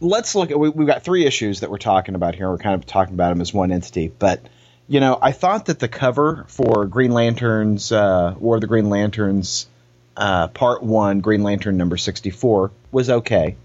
let's 0.00 0.34
look 0.34 0.50
at. 0.50 0.58
We, 0.58 0.68
we've 0.68 0.86
got 0.86 1.02
three 1.02 1.26
issues 1.26 1.60
that 1.60 1.70
we're 1.70 1.78
talking 1.78 2.14
about 2.14 2.34
here. 2.34 2.48
We're 2.50 2.58
kind 2.58 2.74
of 2.74 2.86
talking 2.86 3.14
about 3.14 3.30
them 3.30 3.40
as 3.40 3.52
one 3.52 3.72
entity, 3.72 4.08
but 4.08 4.46
you 4.86 5.00
know, 5.00 5.18
I 5.20 5.32
thought 5.32 5.66
that 5.66 5.78
the 5.78 5.88
cover 5.88 6.44
for 6.48 6.86
Green 6.86 7.10
Lanterns, 7.10 7.90
uh, 7.90 8.34
War 8.38 8.56
of 8.56 8.60
the 8.60 8.66
Green 8.66 8.90
Lanterns, 8.90 9.66
uh, 10.16 10.48
Part 10.48 10.82
One, 10.82 11.20
Green 11.20 11.42
Lantern 11.42 11.76
number 11.76 11.96
sixty-four, 11.96 12.70
was 12.90 13.10
okay. 13.10 13.56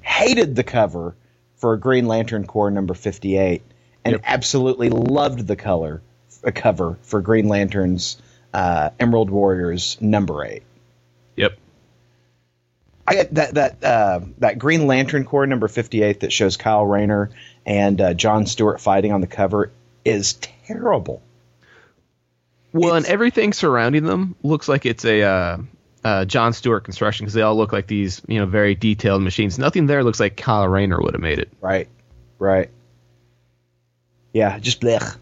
Hated 0.00 0.54
the 0.54 0.64
cover 0.64 1.14
for 1.56 1.76
Green 1.76 2.06
Lantern 2.06 2.46
Corps 2.46 2.70
number 2.70 2.94
fifty-eight, 2.94 3.62
and 4.04 4.12
Yep. 4.12 4.22
absolutely 4.24 4.90
loved 4.90 5.46
the 5.46 5.56
color 5.56 6.02
a 6.42 6.52
cover 6.52 6.98
for 7.02 7.20
Green 7.22 7.48
Lantern's 7.48 8.20
uh, 8.52 8.90
Emerald 9.00 9.30
Warriors 9.30 9.96
number 10.00 10.44
eight. 10.44 10.62
Yep. 11.36 11.58
I 13.06 13.24
that 13.32 13.54
that 13.54 13.84
uh, 13.84 14.20
that 14.38 14.58
Green 14.58 14.86
Lantern 14.86 15.24
Corps 15.24 15.46
number 15.46 15.68
fifty 15.68 16.02
eight 16.02 16.20
that 16.20 16.32
shows 16.32 16.56
Kyle 16.56 16.86
Rayner 16.86 17.30
and 17.66 18.00
uh, 18.00 18.14
John 18.14 18.46
Stewart 18.46 18.80
fighting 18.80 19.12
on 19.12 19.20
the 19.20 19.26
cover 19.26 19.72
is 20.04 20.34
terrible. 20.34 21.22
Well, 22.72 22.96
and 22.96 23.06
everything 23.06 23.52
surrounding 23.52 24.04
them 24.04 24.34
looks 24.42 24.68
like 24.68 24.84
it's 24.84 25.04
a 25.04 25.22
uh, 25.22 25.58
uh, 26.02 26.24
John 26.24 26.52
Stewart 26.52 26.84
construction 26.84 27.24
because 27.24 27.34
they 27.34 27.42
all 27.42 27.56
look 27.56 27.72
like 27.72 27.86
these, 27.86 28.20
you 28.26 28.40
know, 28.40 28.46
very 28.46 28.74
detailed 28.74 29.22
machines. 29.22 29.58
Nothing 29.58 29.86
there 29.86 30.02
looks 30.02 30.18
like 30.18 30.36
Kyle 30.36 30.66
Rayner 30.66 31.00
would 31.00 31.14
have 31.14 31.20
made 31.20 31.38
it. 31.38 31.52
Right, 31.60 31.88
right. 32.38 32.70
Yeah, 34.34 34.58
just 34.58 34.80
blech. 34.82 35.16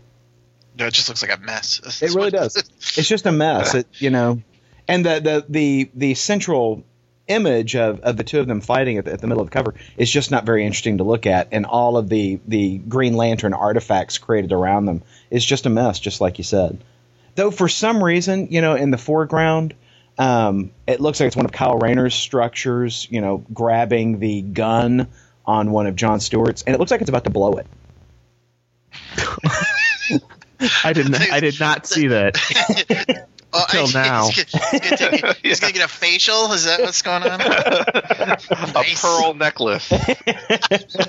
No, 0.76 0.86
it 0.86 0.94
just 0.94 1.08
looks 1.08 1.22
like 1.22 1.36
a 1.36 1.40
mess. 1.40 1.80
That's 1.84 2.02
It 2.02 2.14
really 2.14 2.30
does. 2.30 2.56
It's 2.56 3.06
just 3.06 3.26
a 3.26 3.32
mess. 3.32 3.74
It, 3.74 3.86
you 3.98 4.10
know, 4.10 4.42
and 4.88 5.04
the 5.04 5.20
the 5.20 5.46
the 5.48 5.90
the 5.94 6.14
central 6.14 6.82
image 7.28 7.76
of, 7.76 8.00
of 8.00 8.16
the 8.16 8.24
two 8.24 8.40
of 8.40 8.46
them 8.46 8.60
fighting 8.60 8.98
at 8.98 9.04
the, 9.04 9.12
at 9.12 9.20
the 9.20 9.26
middle 9.26 9.42
of 9.42 9.48
the 9.48 9.52
cover 9.52 9.74
is 9.96 10.10
just 10.10 10.30
not 10.30 10.44
very 10.44 10.64
interesting 10.64 10.98
to 10.98 11.04
look 11.04 11.26
at, 11.26 11.48
and 11.52 11.66
all 11.66 11.98
of 11.98 12.08
the 12.08 12.40
the 12.48 12.78
Green 12.78 13.14
Lantern 13.14 13.52
artifacts 13.52 14.16
created 14.16 14.50
around 14.50 14.86
them 14.86 15.02
is 15.30 15.44
just 15.44 15.66
a 15.66 15.70
mess, 15.70 16.00
just 16.00 16.20
like 16.22 16.38
you 16.38 16.44
said. 16.44 16.82
Though 17.34 17.50
for 17.50 17.68
some 17.68 18.02
reason, 18.02 18.48
you 18.50 18.62
know, 18.62 18.74
in 18.74 18.90
the 18.90 18.98
foreground, 18.98 19.74
um, 20.18 20.70
it 20.86 21.00
looks 21.00 21.20
like 21.20 21.26
it's 21.26 21.36
one 21.36 21.44
of 21.44 21.52
Kyle 21.52 21.78
Rayner's 21.78 22.14
structures, 22.14 23.06
you 23.10 23.20
know, 23.20 23.44
grabbing 23.52 24.18
the 24.18 24.40
gun 24.40 25.08
on 25.44 25.70
one 25.70 25.86
of 25.86 25.96
John 25.96 26.20
Stewart's, 26.20 26.62
and 26.62 26.74
it 26.74 26.78
looks 26.78 26.90
like 26.90 27.02
it's 27.02 27.10
about 27.10 27.24
to 27.24 27.30
blow 27.30 27.52
it. 27.54 27.66
I 30.84 30.92
did 30.92 31.10
not. 31.10 31.20
I 31.30 31.40
did 31.40 31.58
not 31.60 31.86
see 31.86 32.08
that. 32.08 33.28
Oh, 33.54 33.66
Till 33.68 33.80
he's- 33.86 33.92
now. 33.92 34.28
He's, 34.30 34.44
gonna- 34.46 34.66
he's 34.80 34.90
gonna 34.98 35.18
take- 35.18 35.36
he's 35.42 35.60
gonna 35.60 35.72
get 35.74 35.84
a 35.84 35.88
facial. 35.88 36.54
Is 36.54 36.64
that 36.64 36.80
what's 36.80 37.02
going 37.02 37.22
on? 37.22 37.38
a 37.42 38.72
Nice. 38.72 39.02
pearl 39.02 39.34
necklace, 39.34 39.92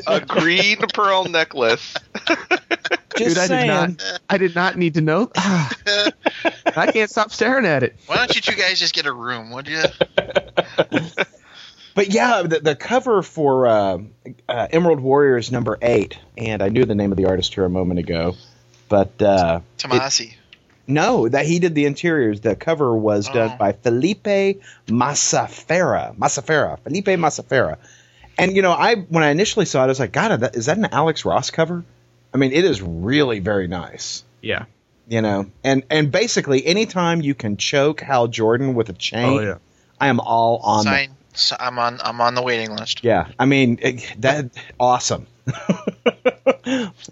a 0.05 0.19
green 0.27 0.75
pearl 0.93 1.23
necklace. 1.23 1.93
Just 3.15 3.35
Dude, 3.35 3.37
I 3.37 3.47
did 3.47 3.67
not. 3.67 4.19
I 4.29 4.37
did 4.37 4.55
not 4.55 4.77
need 4.77 4.95
to 4.95 5.01
know. 5.01 5.31
I 5.37 6.89
can't 6.91 7.09
stop 7.09 7.31
staring 7.31 7.65
at 7.65 7.81
it. 7.81 7.95
Why 8.07 8.17
don't 8.17 8.35
you 8.35 8.41
two 8.41 8.55
guys 8.57 8.77
just 8.77 8.93
get 8.93 9.05
a 9.05 9.13
room? 9.13 9.51
Would 9.51 9.69
you? 9.69 9.81
But 11.95 12.09
yeah, 12.11 12.41
the, 12.41 12.59
the 12.59 12.75
cover 12.75 13.21
for 13.21 13.67
uh, 13.67 13.99
uh, 14.49 14.67
Emerald 14.71 14.99
Warriors 14.99 15.51
number 15.51 15.77
eight, 15.81 16.17
and 16.37 16.63
I 16.63 16.69
knew 16.69 16.85
the 16.85 16.95
name 16.95 17.11
of 17.11 17.17
the 17.17 17.25
artist 17.27 17.53
here 17.53 17.65
a 17.65 17.69
moment 17.69 17.99
ago, 17.99 18.35
but 18.89 19.21
uh, 19.21 19.59
Tomasi. 19.77 20.33
no, 20.87 21.27
that 21.29 21.45
he 21.45 21.59
did 21.59 21.75
the 21.75 21.85
interiors. 21.85 22.41
The 22.41 22.55
cover 22.55 22.95
was 22.95 23.27
done 23.29 23.51
Oh. 23.53 23.57
by 23.57 23.71
Felipe 23.73 24.61
Massafera. 24.87 26.15
Massafera. 26.17 26.79
Felipe 26.79 27.05
Massafera. 27.07 27.77
And 28.37 28.55
you 28.55 28.61
know, 28.61 28.71
I 28.71 28.95
when 28.95 29.23
I 29.23 29.29
initially 29.29 29.65
saw 29.65 29.81
it, 29.81 29.85
I 29.85 29.87
was 29.87 29.99
like, 29.99 30.11
God, 30.11 30.39
that, 30.39 30.55
is 30.55 30.65
that 30.67 30.77
an 30.77 30.85
Alex 30.85 31.25
Ross 31.25 31.51
cover? 31.51 31.83
I 32.33 32.37
mean, 32.37 32.51
it 32.51 32.65
is 32.65 32.81
really 32.81 33.39
very 33.39 33.67
nice. 33.67 34.23
Yeah. 34.41 34.65
You 35.07 35.21
know, 35.21 35.51
and 35.63 35.83
and 35.89 36.11
basically, 36.11 36.65
anytime 36.65 37.21
you 37.21 37.35
can 37.35 37.57
choke 37.57 37.99
Hal 38.01 38.27
Jordan 38.29 38.73
with 38.73 38.89
a 38.89 38.93
chain, 38.93 39.55
I 39.99 40.07
am 40.07 40.19
all 40.19 40.57
on 40.63 40.85
that. 40.85 40.91
Sign. 40.91 41.15
So 41.35 41.55
I'm 41.59 41.77
on. 41.77 41.99
I'm 42.03 42.21
on 42.21 42.35
the 42.35 42.41
waiting 42.41 42.75
list. 42.75 43.03
Yeah, 43.03 43.27
I 43.37 43.45
mean 43.45 43.79
it, 43.81 44.15
that 44.19 44.45
awesome. 44.79 45.27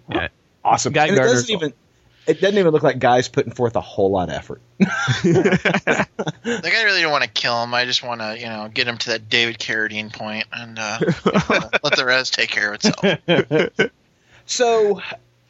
Yeah. 0.09 0.27
Awesome. 0.63 0.93
Guy 0.93 1.07
And 1.07 1.17
it 1.17 1.19
doesn't 1.19 1.49
even 1.49 1.73
it 2.27 2.39
doesn't 2.39 2.57
even 2.57 2.71
look 2.71 2.83
like 2.83 2.99
guys 2.99 3.27
putting 3.27 3.51
forth 3.51 3.75
a 3.75 3.81
whole 3.81 4.11
lot 4.11 4.29
of 4.29 4.35
effort. 4.35 4.61
Like 6.43 6.73
I 6.73 6.83
really 6.83 7.01
don't 7.01 7.11
want 7.11 7.23
to 7.23 7.29
kill 7.29 7.63
him. 7.63 7.73
I 7.73 7.85
just 7.85 8.03
want 8.03 8.21
to, 8.21 8.37
you 8.37 8.47
know, 8.47 8.69
get 8.71 8.87
him 8.87 8.97
to 8.97 9.09
that 9.11 9.29
David 9.29 9.57
Carradine 9.59 10.11
point 10.11 10.45
and 10.51 10.77
uh, 10.77 10.99
let 11.83 11.95
the 11.95 12.03
rest 12.05 12.33
take 12.33 12.49
care 12.49 12.73
of 12.73 12.83
itself. 12.83 13.89
So, 14.45 15.01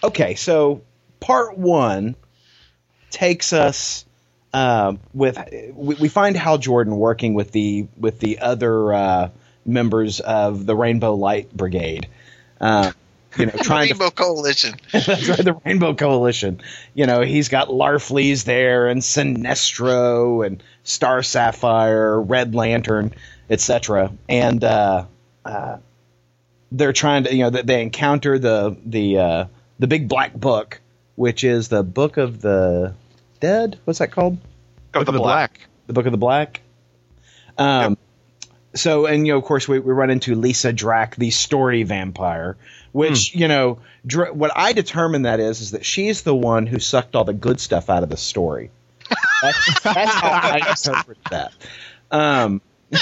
okay, 0.03 0.35
so 0.35 0.83
part 1.19 1.57
one 1.57 2.15
takes 3.09 3.53
us 3.53 4.05
uh, 4.53 4.93
with 5.13 5.37
we, 5.73 5.95
we 5.95 6.07
find 6.09 6.35
Hal 6.35 6.57
Jordan 6.57 6.97
working 6.97 7.33
with 7.33 7.51
the 7.51 7.87
with 7.97 8.19
the 8.19 8.39
other 8.39 8.93
uh, 8.93 9.29
members 9.65 10.19
of 10.19 10.65
the 10.65 10.75
Rainbow 10.75 11.15
Light 11.15 11.51
Brigade. 11.55 12.07
Uh, 12.59 12.91
you 13.37 13.45
know, 13.47 13.51
trying 13.61 13.87
to 13.89 13.93
Rainbow 13.93 14.09
Coalition. 14.11 14.75
That's 14.91 15.07
right, 15.29 15.43
the 15.43 15.59
Rainbow 15.65 15.93
Coalition. 15.95 16.61
You 16.93 17.05
know, 17.05 17.21
he's 17.21 17.49
got 17.49 17.67
Larfleeze 17.69 18.43
there, 18.43 18.87
and 18.87 19.01
Sinestro, 19.01 20.45
and 20.45 20.61
Star 20.83 21.23
Sapphire, 21.23 22.19
Red 22.19 22.55
Lantern, 22.55 23.13
etc. 23.49 24.11
And 24.29 24.63
uh, 24.63 25.05
uh, 25.45 25.77
they're 26.71 26.93
trying 26.93 27.25
to, 27.25 27.33
you 27.35 27.43
know, 27.43 27.49
they- 27.49 27.61
they 27.63 27.81
encounter 27.81 28.39
the 28.39 28.77
the 28.85 29.17
uh, 29.17 29.45
the 29.79 29.87
big 29.87 30.07
black 30.07 30.33
book, 30.33 30.79
which 31.15 31.43
is 31.43 31.67
the 31.69 31.83
Book 31.83 32.17
of 32.17 32.41
the 32.41 32.93
Dead. 33.39 33.79
What's 33.85 33.99
that 33.99 34.11
called? 34.11 34.37
Of 34.93 34.99
Look 35.01 35.07
at 35.09 35.11
the 35.13 35.19
black. 35.19 35.67
The 35.87 35.93
Book 35.93 36.05
of 36.05 36.11
the 36.11 36.17
Black. 36.17 36.61
Um, 37.57 37.97
so, 38.73 39.05
and 39.05 39.25
you 39.27 39.33
know, 39.33 39.39
of 39.39 39.43
course, 39.43 39.67
we, 39.67 39.79
we 39.79 39.93
run 39.93 40.09
into 40.09 40.35
Lyssa 40.35 40.71
Drak, 40.73 41.15
the 41.15 41.29
story 41.31 41.83
vampire, 41.83 42.55
which 42.91 43.35
you 43.35 43.47
know, 43.47 43.79
dr- 44.05 44.35
what 44.35 44.51
I 44.55 44.73
determine 44.73 45.23
that 45.23 45.39
is, 45.39 45.61
is 45.61 45.71
that 45.71 45.85
she's 45.85 46.21
the 46.23 46.35
one 46.35 46.65
who 46.65 46.79
sucked 46.79 47.15
all 47.15 47.23
the 47.23 47.33
good 47.33 47.59
stuff 47.59 47.89
out 47.89 48.03
of 48.03 48.09
the 48.09 48.17
story. 48.17 48.71
That's, 49.41 49.81
that's 49.81 50.13
how 50.13 50.29
I 50.29 50.61
interpret 50.69 51.17
that. 51.29 51.53
Um, 52.09 52.61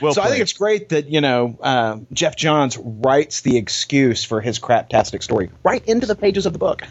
Well 0.00 0.12
so 0.12 0.20
I 0.20 0.28
think 0.28 0.42
it's 0.42 0.52
great 0.52 0.90
that 0.90 1.08
you 1.08 1.20
know 1.20 1.56
uh, 1.60 1.98
Geoff 2.12 2.36
Johns 2.36 2.76
writes 2.76 3.40
the 3.40 3.56
excuse 3.56 4.24
for 4.24 4.40
his 4.40 4.58
craptastic 4.58 5.22
story 5.22 5.50
right 5.62 5.82
into 5.86 6.06
the 6.06 6.14
pages 6.14 6.44
of 6.44 6.52
the 6.52 6.58
book. 6.58 6.82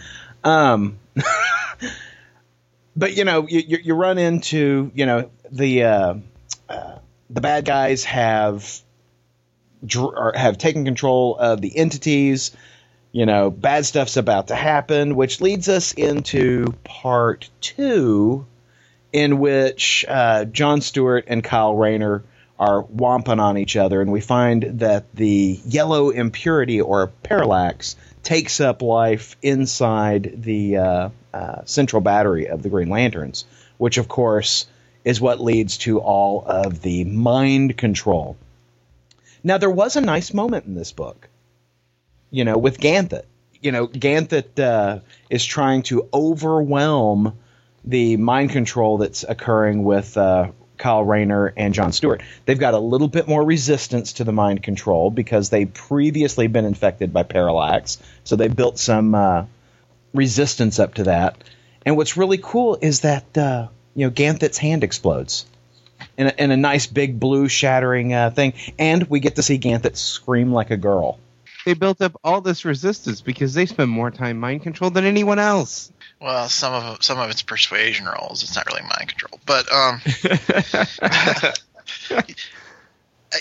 Um, 0.43 0.98
but 2.96 3.16
you 3.16 3.26
know, 3.26 3.48
you, 3.48 3.62
you, 3.68 3.78
you 3.84 3.93
run 3.93 4.18
into 4.18 4.91
you 4.96 5.06
know 5.06 5.30
the 5.52 5.84
uh, 5.84 6.16
uh, 6.68 6.98
the 7.30 7.41
bad 7.41 7.66
guys 7.66 8.04
have 8.06 8.82
dr- 9.86 10.36
have 10.36 10.58
taken 10.58 10.86
control 10.86 11.38
of 11.38 11.62
the 11.62 11.78
entities. 11.78 12.52
You 13.12 13.26
know, 13.26 13.50
bad 13.50 13.86
stuff's 13.86 14.18
about 14.18 14.48
to 14.48 14.56
happen, 14.56 15.16
which 15.16 15.42
leads 15.42 15.70
us 15.70 15.94
into 15.94 16.74
part 16.84 17.50
two, 17.62 18.46
in 19.14 19.40
which 19.40 20.04
uh, 20.08 20.46
John 20.46 20.82
Stewart 20.82 21.26
and 21.28 21.44
Kyle 21.44 21.76
Rayner 21.76 22.24
are 22.60 22.84
womping 22.84 23.40
on 23.40 23.58
each 23.58 23.76
other, 23.76 24.02
and 24.02 24.12
we 24.12 24.22
find 24.22 24.80
that 24.80 25.14
the 25.14 25.60
yellow 25.66 26.10
impurity 26.10 26.82
or 26.82 27.08
parallax 27.08 27.96
takes 28.24 28.60
up 28.60 28.82
life 28.82 29.36
inside 29.42 30.42
the 30.44 30.78
uh, 30.78 31.10
uh, 31.34 31.62
central 31.66 32.02
battery 32.02 32.48
of 32.48 32.64
the 32.64 32.70
Green 32.70 32.90
Lanterns, 32.90 33.46
which 33.78 33.98
of 33.98 34.08
course 34.08 34.68
is 35.04 35.22
what 35.22 35.40
leads 35.40 35.78
to 35.78 36.00
all 36.00 36.44
of 36.46 36.82
the 36.82 37.04
mind 37.04 37.78
control. 37.78 38.36
Now, 39.46 39.60
there 39.60 39.70
was 39.70 39.96
a 39.96 40.02
nice 40.02 40.34
moment 40.34 40.66
in 40.66 40.74
this 40.74 40.91
book, 40.91 41.30
you 42.32 42.46
know, 42.46 42.58
with 42.58 42.80
Ganthet. 42.80 43.26
You 43.62 43.72
know, 43.72 43.86
Ganthet 43.86 44.60
uh, 44.60 45.02
is 45.30 45.46
trying 45.46 45.84
to 45.84 46.10
overwhelm 46.12 47.38
the 47.84 48.18
mind 48.18 48.50
control 48.50 48.98
that's 48.98 49.24
occurring 49.24 49.84
with 49.84 50.18
uh, 50.18 50.48
Kyle 50.80 51.04
Rayner 51.04 51.54
and 51.56 51.76
John 51.76 51.91
Stewart. 51.91 52.24
They've 52.46 52.58
got 52.58 52.74
a 52.74 52.80
little 52.80 53.08
bit 53.08 53.28
more 53.28 53.43
resistance 53.46 54.14
to 54.14 54.24
the 54.24 54.32
mind 54.32 54.64
control 54.64 55.12
because 55.12 55.52
they've 55.52 55.72
previously 55.72 56.48
been 56.48 56.66
infected 56.66 57.14
by 57.14 57.22
Parallax, 57.22 58.00
so 58.24 58.36
they 58.36 58.48
built 58.48 58.80
some 58.80 59.14
uh, 59.14 59.46
resistance 60.12 60.80
up 60.80 60.96
to 60.96 61.04
that. 61.04 61.38
And 61.86 61.96
what's 61.96 62.18
really 62.18 62.39
cool 62.41 62.80
is 62.82 63.02
that 63.02 63.38
uh, 63.38 63.68
you 63.93 64.08
know 64.08 64.12
Ganthet's 64.12 64.58
hand 64.58 64.84
explodes 64.84 65.46
in 66.18 66.28
a, 66.28 66.34
in 66.38 66.51
a 66.51 66.57
nice 66.57 66.88
big 66.88 67.20
blue 67.20 67.47
shattering 67.47 68.13
uh, 68.13 68.30
thing, 68.32 68.53
and 68.80 69.09
we 69.09 69.20
get 69.20 69.36
to 69.36 69.43
see 69.43 69.57
Ganthet 69.57 69.97
scream 69.97 70.51
like 70.51 70.72
a 70.72 70.78
girl. 70.78 71.20
They 71.66 71.74
built 71.74 72.01
up 72.01 72.20
all 72.24 72.41
this 72.41 72.63
resistance 72.63 73.22
because 73.22 73.53
they 73.55 73.66
spend 73.66 73.89
more 73.89 74.11
time 74.11 74.39
mind 74.39 74.61
control 74.61 74.91
than 74.91 75.03
anyone 75.03 75.39
else. 75.39 75.91
Well, 76.22 76.47
some 76.47 76.74
of 76.74 77.03
some 77.03 77.20
of 77.20 77.30
it's 77.32 77.41
persuasion 77.41 78.05
rolls. 78.05 78.43
It's 78.43 78.55
not 78.55 78.68
really 78.68 78.84
mind 78.84 79.09
control, 79.09 79.39
but 79.45 79.72
um, 79.72 80.01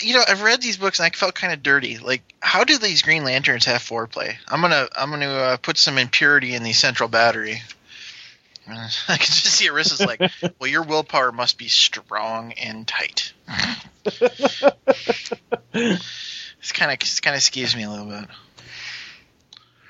you 0.01 0.13
know, 0.13 0.23
I've 0.27 0.41
read 0.41 0.61
these 0.61 0.77
books 0.77 0.99
and 0.99 1.05
I 1.05 1.09
felt 1.15 1.35
kind 1.35 1.53
of 1.53 1.63
dirty. 1.63 1.97
Like, 1.99 2.21
how 2.39 2.63
do 2.63 2.77
these 2.77 3.01
Green 3.01 3.23
Lanterns 3.23 3.65
have 3.65 3.81
foreplay? 3.81 4.35
I'm 4.47 4.61
gonna 4.61 4.87
I'm 4.95 5.09
gonna 5.11 5.29
uh, 5.29 5.57
put 5.57 5.77
some 5.77 5.97
impurity 5.97 6.55
in 6.55 6.63
the 6.63 6.73
central 6.73 7.09
battery. 7.09 7.61
I 9.07 9.17
can 9.17 9.25
just 9.25 9.45
see 9.51 9.69
Arisia's 9.69 10.01
like, 10.01 10.19
well, 10.59 10.69
your 10.69 10.83
willpower 10.83 11.31
must 11.31 11.57
be 11.57 11.67
strong 11.67 12.53
and 12.53 12.87
tight. 12.87 13.33
it's 15.73 16.71
kind 16.73 16.91
of 16.91 16.97
it's 16.99 17.19
kind 17.19 17.35
of 17.35 17.41
skews 17.41 17.75
me 17.75 17.83
a 17.83 17.89
little 17.89 18.07
bit. 18.07 18.25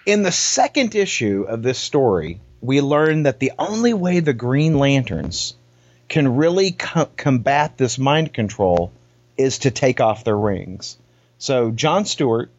in 0.05 0.23
the 0.23 0.32
second 0.32 0.95
issue 0.95 1.45
of 1.47 1.63
this 1.63 1.80
story, 1.80 2.41
we 2.61 2.82
learn 2.82 3.23
that 3.23 3.39
the 3.39 3.53
only 3.57 3.93
way 3.93 4.19
the 4.19 4.34
Green 4.34 4.78
Lanterns 4.78 5.55
can 6.09 6.36
really 6.36 6.71
co- 6.71 7.09
combat 7.17 7.78
this 7.78 7.97
mind 7.97 8.34
control 8.34 8.91
is 9.38 9.59
to 9.59 9.71
take 9.71 10.01
off 10.01 10.23
their 10.23 10.38
rings. 10.38 10.97
So 11.38 11.71
John 11.71 12.05
Stewart 12.05 12.51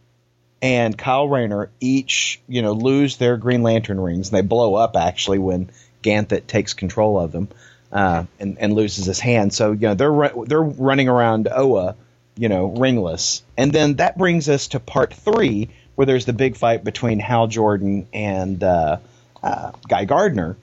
and 0.63 0.97
Kyle 0.97 1.29
Rayner 1.29 1.71
each, 1.81 2.41
you 2.49 2.63
know, 2.63 2.73
lose 2.73 3.17
their 3.17 3.37
Green 3.37 3.63
Lantern 3.63 4.01
rings. 4.01 4.29
And 4.29 4.39
they 4.39 4.43
blow 4.43 4.75
up 4.75 4.97
actually 4.97 5.39
when 5.39 5.71
Ganthet 6.07 6.47
takes 6.47 6.75
control 6.75 7.19
of 7.19 7.33
them 7.33 7.49
uh, 7.93 8.25
and, 8.39 8.59
and 8.59 8.73
loses 8.75 9.07
his 9.07 9.21
hand. 9.21 9.53
So 9.53 9.73
you 9.73 9.89
know 9.89 9.95
they're 9.95 10.31
they're 10.47 10.63
running 10.63 11.09
around 11.09 11.49
Oa, 11.51 11.97
you 12.37 12.49
know, 12.49 12.67
ringless. 12.67 13.43
And 13.57 13.73
then 13.73 13.97
that 13.97 14.19
brings 14.19 14.49
us 14.49 14.69
to 14.69 14.81
part 14.81 15.15
three, 15.15 15.71
where 15.95 16.07
there's 16.07 16.25
the 16.25 16.33
big 16.33 16.57
fight 16.57 16.85
between 16.85 17.19
Hal 17.19 17.47
Jordan 17.47 18.07
and 18.13 18.63
uh, 18.63 18.99
uh, 19.43 19.73
Guy 19.89 20.05
Gardner, 20.05 20.57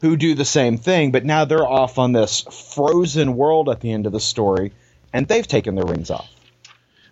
who 0.00 0.16
do 0.16 0.34
the 0.34 0.44
same 0.44 0.78
thing, 0.78 1.10
but 1.10 1.24
now 1.24 1.44
they're 1.44 1.66
off 1.66 1.98
on 1.98 2.12
this 2.12 2.42
frozen 2.74 3.36
world 3.36 3.68
at 3.68 3.80
the 3.80 3.92
end 3.92 4.06
of 4.06 4.12
the 4.12 4.20
story, 4.20 4.72
and 5.12 5.26
they've 5.26 5.46
taken 5.46 5.74
their 5.74 5.84
rings 5.84 6.10
off. 6.10 6.28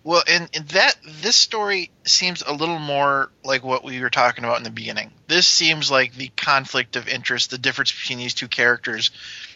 Well, 0.05 0.23
and, 0.29 0.51
and 0.55 0.69
that 0.69 0.97
this 1.03 1.35
story 1.35 1.91
seems 2.05 2.43
a 2.43 2.53
little 2.53 2.79
more 2.79 3.31
like 3.43 3.65
what 3.65 3.83
we 3.83 3.99
were 4.03 4.11
talking 4.11 4.45
about 4.45 4.59
in 4.59 4.63
the 4.63 4.71
beginning. 4.71 5.11
This 5.29 5.49
seems 5.49 5.91
like 5.91 6.15
the 6.15 6.29
conflict 6.37 6.97
of 6.97 7.09
interest, 7.09 7.51
the 7.51 7.57
difference 7.57 7.91
between 7.91 8.19
these 8.19 8.35
two 8.35 8.47
characters, 8.47 9.11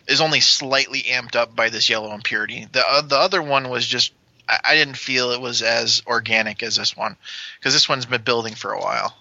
is 0.06 0.22
only 0.22 0.40
slightly 0.40 1.02
amped 1.02 1.36
up 1.36 1.54
by 1.54 1.68
this 1.68 1.90
yellow 1.90 2.14
impurity. 2.14 2.66
The 2.72 2.82
uh, 2.82 3.02
the 3.02 3.18
other 3.18 3.42
one 3.42 3.68
was 3.68 3.86
just 3.86 4.14
I, 4.48 4.58
I 4.64 4.74
didn't 4.74 4.96
feel 4.96 5.32
it 5.32 5.40
was 5.40 5.60
as 5.60 6.02
organic 6.06 6.62
as 6.62 6.76
this 6.76 6.96
one 6.96 7.16
because 7.60 7.74
this 7.74 7.86
one's 7.86 8.06
been 8.06 8.22
building 8.22 8.54
for 8.54 8.72
a 8.72 8.80
while, 8.80 9.14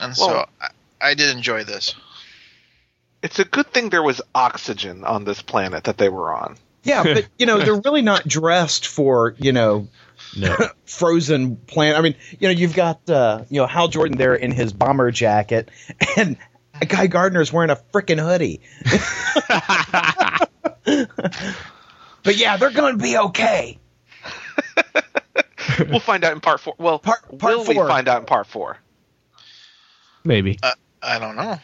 and 0.00 0.16
so 0.16 0.44
I, 0.60 0.70
I 1.00 1.14
did 1.14 1.30
enjoy 1.30 1.62
this. 1.62 1.94
It's 3.22 3.38
a 3.38 3.44
good 3.44 3.72
thing 3.72 3.90
there 3.90 4.02
was 4.02 4.20
oxygen 4.34 5.04
on 5.04 5.22
this 5.22 5.40
planet 5.40 5.84
that 5.84 5.98
they 5.98 6.08
were 6.08 6.34
on. 6.34 6.56
Yeah, 6.88 7.02
but 7.02 7.28
you 7.38 7.46
know 7.46 7.58
they're 7.58 7.80
really 7.80 8.02
not 8.02 8.26
dressed 8.26 8.86
for 8.86 9.34
you 9.38 9.52
know 9.52 9.88
No. 10.36 10.56
frozen 10.86 11.56
planet. 11.56 11.96
I 11.96 12.00
mean, 12.00 12.14
you 12.40 12.48
know, 12.48 12.52
you've 12.52 12.74
got 12.74 13.08
uh, 13.08 13.44
you 13.50 13.60
know 13.60 13.66
Hal 13.66 13.88
Jordan 13.88 14.18
there 14.18 14.34
in 14.34 14.52
his 14.52 14.72
bomber 14.72 15.10
jacket, 15.10 15.70
and 16.16 16.36
Guy 16.86 17.06
Gardner's 17.06 17.52
wearing 17.52 17.70
a 17.70 17.76
freaking 17.76 18.20
hoodie. 18.20 18.60
but 22.22 22.36
yeah, 22.36 22.56
they're 22.56 22.70
going 22.70 22.98
to 22.98 23.02
be 23.02 23.18
okay. 23.18 23.78
We'll 25.88 26.00
find 26.00 26.24
out 26.24 26.32
in 26.32 26.40
part 26.40 26.60
four. 26.60 26.74
Well, 26.78 26.98
Part- 26.98 27.38
part 27.38 27.56
will 27.56 27.64
we 27.64 27.74
find 27.74 28.08
out 28.08 28.20
in 28.20 28.26
part 28.26 28.48
four? 28.48 28.78
Maybe. 30.24 30.58
I 31.00 31.20
don't 31.20 31.36
know. 31.36 31.58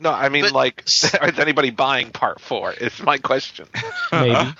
No, 0.00 0.12
I 0.12 0.28
mean, 0.28 0.44
But- 0.44 0.52
like, 0.52 0.82
is 0.86 1.12
anybody 1.38 1.70
buying 1.70 2.10
part 2.10 2.40
four? 2.40 2.72
Is 2.72 3.00
my 3.02 3.18
question. 3.18 3.66
Maybe. 4.12 4.32
I, 4.34 4.54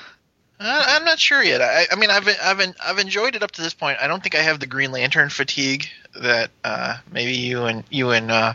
I'm 0.60 1.04
not 1.04 1.20
sure 1.20 1.40
yet. 1.42 1.60
I, 1.62 1.86
I 1.92 1.94
mean, 1.96 2.10
I've 2.10 2.26
I've 2.42 2.74
I've 2.84 2.98
enjoyed 2.98 3.36
it 3.36 3.44
up 3.44 3.52
to 3.52 3.62
this 3.62 3.74
point. 3.74 3.98
I 4.00 4.08
don't 4.08 4.20
think 4.22 4.34
I 4.34 4.42
have 4.42 4.58
the 4.58 4.66
Green 4.66 4.90
Lantern 4.90 5.28
fatigue 5.28 5.86
that 6.20 6.50
uh, 6.64 6.96
maybe 7.12 7.34
you 7.36 7.64
and 7.66 7.84
you 7.90 8.10
and 8.10 8.28
uh, 8.30 8.54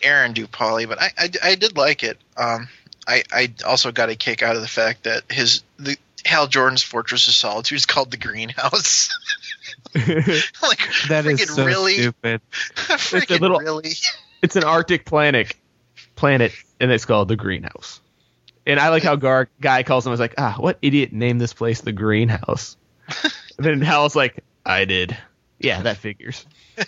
Aaron 0.00 0.32
do, 0.32 0.46
Polly. 0.46 0.86
But 0.86 1.02
I, 1.02 1.10
I, 1.18 1.30
I 1.42 1.54
did 1.56 1.76
like 1.76 2.04
it. 2.04 2.18
Um, 2.36 2.68
I 3.08 3.24
I 3.32 3.52
also 3.66 3.90
got 3.90 4.10
a 4.10 4.14
kick 4.14 4.44
out 4.44 4.54
of 4.54 4.62
the 4.62 4.68
fact 4.68 5.02
that 5.04 5.24
his 5.28 5.64
the 5.76 5.96
Hal 6.24 6.46
Jordan's 6.46 6.82
Fortress 6.84 7.26
of 7.26 7.34
Solitude 7.34 7.78
is 7.78 7.86
called 7.86 8.12
the 8.12 8.16
Greenhouse. 8.16 9.10
like 9.94 10.80
That 11.08 11.24
is 11.26 11.52
so 11.52 11.64
really, 11.64 11.94
stupid. 11.94 12.40
freaking 12.76 13.40
little- 13.40 13.58
really. 13.58 13.90
it's 14.40 14.54
an 14.56 14.64
Arctic 14.64 15.04
planet, 15.04 15.52
planet, 16.14 16.52
and 16.80 16.90
it's 16.90 17.04
called 17.04 17.28
the 17.28 17.36
Greenhouse. 17.36 18.00
And 18.66 18.80
I 18.80 18.88
like 18.88 19.02
how 19.02 19.16
Gar 19.16 19.48
guy 19.60 19.82
calls 19.82 20.06
him. 20.06 20.10
I 20.10 20.12
was 20.12 20.20
like, 20.20 20.34
ah, 20.38 20.56
what 20.58 20.78
idiot 20.80 21.12
named 21.12 21.40
this 21.40 21.52
place 21.52 21.82
the 21.82 21.92
Greenhouse? 21.92 22.76
and 23.22 23.32
then 23.58 23.80
Hal's 23.82 24.16
like, 24.16 24.42
I 24.64 24.86
did. 24.86 25.16
Yeah, 25.58 25.82
that 25.82 25.98
figures. 25.98 26.46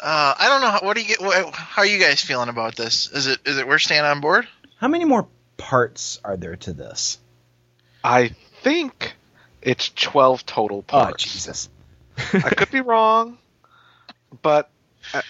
Uh, 0.00 0.34
I 0.38 0.48
don't 0.48 0.60
know. 0.60 0.70
How, 0.70 0.80
what 0.80 0.96
do 0.96 1.02
you 1.02 1.08
get? 1.08 1.20
What, 1.20 1.54
how 1.54 1.82
are 1.82 1.86
you 1.86 1.98
guys 1.98 2.20
feeling 2.20 2.48
about 2.48 2.76
this? 2.76 3.10
Is 3.10 3.26
it 3.26 3.40
is 3.44 3.58
it 3.58 3.66
we're 3.66 3.80
staying 3.80 4.04
on 4.04 4.20
board? 4.20 4.46
How 4.76 4.86
many 4.86 5.04
more 5.04 5.26
parts 5.56 6.20
are 6.24 6.36
there 6.36 6.54
to 6.56 6.72
this? 6.72 7.18
I 8.04 8.30
think 8.62 9.16
it's 9.60 9.88
twelve 9.88 10.46
total 10.46 10.78
Oh 10.78 10.82
parts. 10.82 11.24
Jesus! 11.24 11.68
I 12.32 12.50
could 12.50 12.70
be 12.70 12.80
wrong, 12.80 13.38
but 14.40 14.70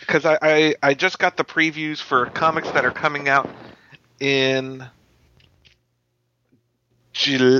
because 0.00 0.24
I, 0.24 0.38
I 0.40 0.74
I 0.82 0.94
just 0.94 1.18
got 1.18 1.36
the 1.36 1.44
previews 1.44 2.00
for 2.00 2.26
comics 2.26 2.70
that 2.72 2.84
are 2.84 2.90
coming 2.90 3.28
out 3.28 3.48
in 4.20 4.86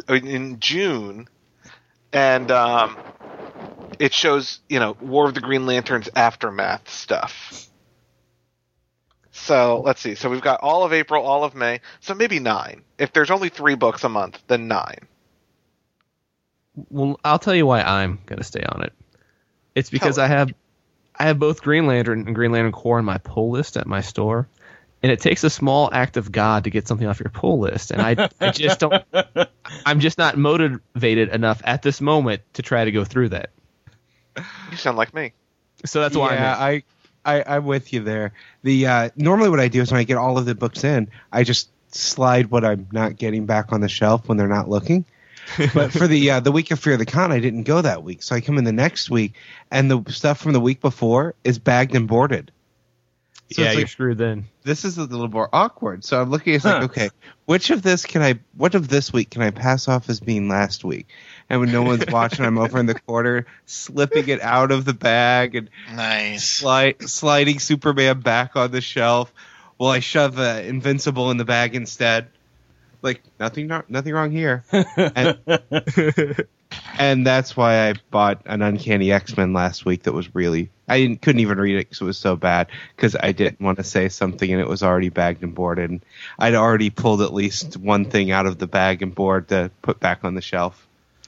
in 0.08 0.60
June, 0.60 1.28
and 2.12 2.50
um, 2.50 2.96
it 3.98 4.12
shows 4.12 4.60
you 4.68 4.78
know 4.78 4.96
War 5.00 5.26
of 5.28 5.34
the 5.34 5.40
Green 5.40 5.66
Lanterns 5.66 6.08
aftermath 6.14 6.88
stuff. 6.88 7.68
So 9.30 9.82
let's 9.84 10.00
see. 10.00 10.14
So 10.14 10.28
we've 10.28 10.42
got 10.42 10.60
all 10.60 10.84
of 10.84 10.92
April, 10.92 11.24
all 11.24 11.44
of 11.44 11.54
May. 11.54 11.80
So 12.00 12.14
maybe 12.14 12.38
nine. 12.40 12.82
If 12.98 13.12
there's 13.12 13.30
only 13.30 13.48
three 13.48 13.76
books 13.76 14.04
a 14.04 14.08
month, 14.08 14.38
then 14.48 14.68
nine. 14.68 15.06
Well, 16.90 17.18
I'll 17.24 17.38
tell 17.38 17.54
you 17.54 17.66
why 17.66 17.80
I'm 17.82 18.18
gonna 18.26 18.44
stay 18.44 18.62
on 18.62 18.82
it. 18.82 18.92
It's 19.74 19.90
because 19.90 20.18
I 20.18 20.26
have 20.26 20.52
I 21.18 21.24
have 21.24 21.38
both 21.38 21.62
Green 21.62 21.86
Lantern 21.86 22.26
and 22.26 22.34
Green 22.34 22.52
Lantern 22.52 22.72
Corps 22.72 22.98
on 22.98 23.04
my 23.04 23.18
pull 23.18 23.50
list 23.50 23.76
at 23.76 23.86
my 23.86 24.00
store, 24.00 24.48
and 25.02 25.10
it 25.10 25.20
takes 25.20 25.44
a 25.44 25.50
small 25.50 25.90
act 25.92 26.16
of 26.16 26.30
God 26.30 26.64
to 26.64 26.70
get 26.70 26.86
something 26.86 27.06
off 27.06 27.20
your 27.20 27.30
pull 27.30 27.58
list, 27.58 27.90
and 27.90 28.00
I 28.00 28.28
I 28.40 28.50
just 28.50 28.80
don't. 28.80 29.02
I'm 29.86 30.00
just 30.00 30.18
not 30.18 30.36
motivated 30.36 31.30
enough 31.30 31.60
at 31.64 31.82
this 31.82 32.00
moment 32.00 32.42
to 32.54 32.62
try 32.62 32.84
to 32.84 32.92
go 32.92 33.04
through 33.04 33.30
that. 33.30 33.50
You 34.70 34.76
sound 34.76 34.96
like 34.96 35.12
me. 35.12 35.32
So 35.84 36.00
that's 36.00 36.16
why 36.16 36.34
yeah, 36.34 36.56
I'm. 36.56 36.82
I, 37.24 37.40
I, 37.40 37.56
I'm 37.56 37.64
with 37.64 37.92
you 37.92 38.02
there. 38.02 38.32
The 38.62 38.86
uh, 38.86 39.10
normally 39.16 39.50
what 39.50 39.60
I 39.60 39.68
do 39.68 39.82
is 39.82 39.90
when 39.90 40.00
I 40.00 40.04
get 40.04 40.16
all 40.16 40.38
of 40.38 40.46
the 40.46 40.54
books 40.54 40.84
in, 40.84 41.08
I 41.32 41.44
just 41.44 41.70
slide 41.94 42.50
what 42.50 42.64
I'm 42.64 42.86
not 42.92 43.16
getting 43.16 43.46
back 43.46 43.72
on 43.72 43.80
the 43.80 43.88
shelf 43.88 44.28
when 44.28 44.38
they're 44.38 44.48
not 44.48 44.68
looking. 44.68 45.04
But 45.74 45.92
for 45.92 46.06
the 46.06 46.30
uh, 46.32 46.40
the 46.40 46.52
week 46.52 46.70
of 46.70 46.78
Fear 46.80 46.96
the 46.96 47.06
Con, 47.06 47.32
I 47.32 47.40
didn't 47.40 47.64
go 47.64 47.80
that 47.80 48.02
week, 48.02 48.22
so 48.22 48.34
I 48.34 48.40
come 48.40 48.58
in 48.58 48.64
the 48.64 48.72
next 48.72 49.10
week, 49.10 49.34
and 49.70 49.90
the 49.90 50.02
stuff 50.12 50.40
from 50.40 50.52
the 50.52 50.60
week 50.60 50.80
before 50.80 51.34
is 51.44 51.58
bagged 51.58 51.94
and 51.94 52.06
boarded. 52.08 52.52
So 53.50 53.62
yeah, 53.62 53.68
it's 53.68 53.78
you're 53.78 53.86
screwed 53.86 54.18
then. 54.18 54.44
this 54.64 54.84
is 54.84 54.98
a 54.98 55.04
little 55.04 55.28
more 55.28 55.48
awkward. 55.54 56.04
So 56.04 56.20
I'm 56.20 56.28
looking, 56.28 56.52
it's 56.52 56.66
like, 56.66 56.82
okay, 56.90 57.08
which 57.46 57.70
of 57.70 57.80
this 57.80 58.04
can 58.04 58.20
I, 58.20 58.40
what 58.54 58.74
of 58.74 58.88
this 58.88 59.10
week 59.10 59.30
can 59.30 59.40
I 59.40 59.50
pass 59.52 59.88
off 59.88 60.10
as 60.10 60.20
being 60.20 60.50
last 60.50 60.84
week? 60.84 61.06
And 61.48 61.58
when 61.60 61.72
no 61.72 61.82
one's 61.82 62.04
watching, 62.10 62.44
I'm 62.44 62.58
over 62.58 62.78
in 62.78 62.84
the 62.84 62.94
corner, 63.00 63.46
slipping 63.64 64.28
it 64.28 64.42
out 64.42 64.70
of 64.70 64.84
the 64.84 64.92
bag 64.92 65.54
and 65.54 65.70
Nice. 65.94 66.46
slide, 66.46 67.08
sliding 67.08 67.58
Superman 67.58 68.20
back 68.20 68.54
on 68.54 68.70
the 68.70 68.82
shelf 68.82 69.32
while 69.78 69.92
I 69.92 70.00
shove 70.00 70.38
uh, 70.38 70.60
Invincible 70.64 71.30
in 71.30 71.38
the 71.38 71.46
bag 71.46 71.74
instead. 71.74 72.28
Like 73.02 73.22
nothing, 73.38 73.68
nothing 73.88 74.12
wrong 74.12 74.30
here. 74.30 74.64
And, 74.72 75.38
and 76.98 77.26
that's 77.26 77.56
why 77.56 77.88
I 77.88 77.94
bought 78.10 78.42
an 78.46 78.62
Uncanny 78.62 79.12
X 79.12 79.36
Men 79.36 79.52
last 79.52 79.84
week. 79.84 80.04
That 80.04 80.12
was 80.12 80.34
really 80.34 80.70
I 80.88 80.98
didn't, 80.98 81.22
couldn't 81.22 81.40
even 81.40 81.58
read 81.58 81.76
it 81.76 81.88
because 81.88 82.00
it 82.00 82.04
was 82.04 82.18
so 82.18 82.34
bad. 82.34 82.68
Because 82.96 83.14
I 83.14 83.32
didn't 83.32 83.60
want 83.60 83.78
to 83.78 83.84
say 83.84 84.08
something 84.08 84.50
and 84.50 84.60
it 84.60 84.66
was 84.66 84.82
already 84.82 85.10
bagged 85.10 85.42
and 85.42 85.54
boarded. 85.54 85.90
And 85.90 86.04
I'd 86.38 86.54
already 86.54 86.90
pulled 86.90 87.22
at 87.22 87.32
least 87.32 87.76
one 87.76 88.06
thing 88.06 88.30
out 88.30 88.46
of 88.46 88.58
the 88.58 88.66
bag 88.66 89.02
and 89.02 89.14
board 89.14 89.48
to 89.48 89.70
put 89.82 90.00
back 90.00 90.24
on 90.24 90.34
the 90.34 90.40
shelf. 90.40 90.86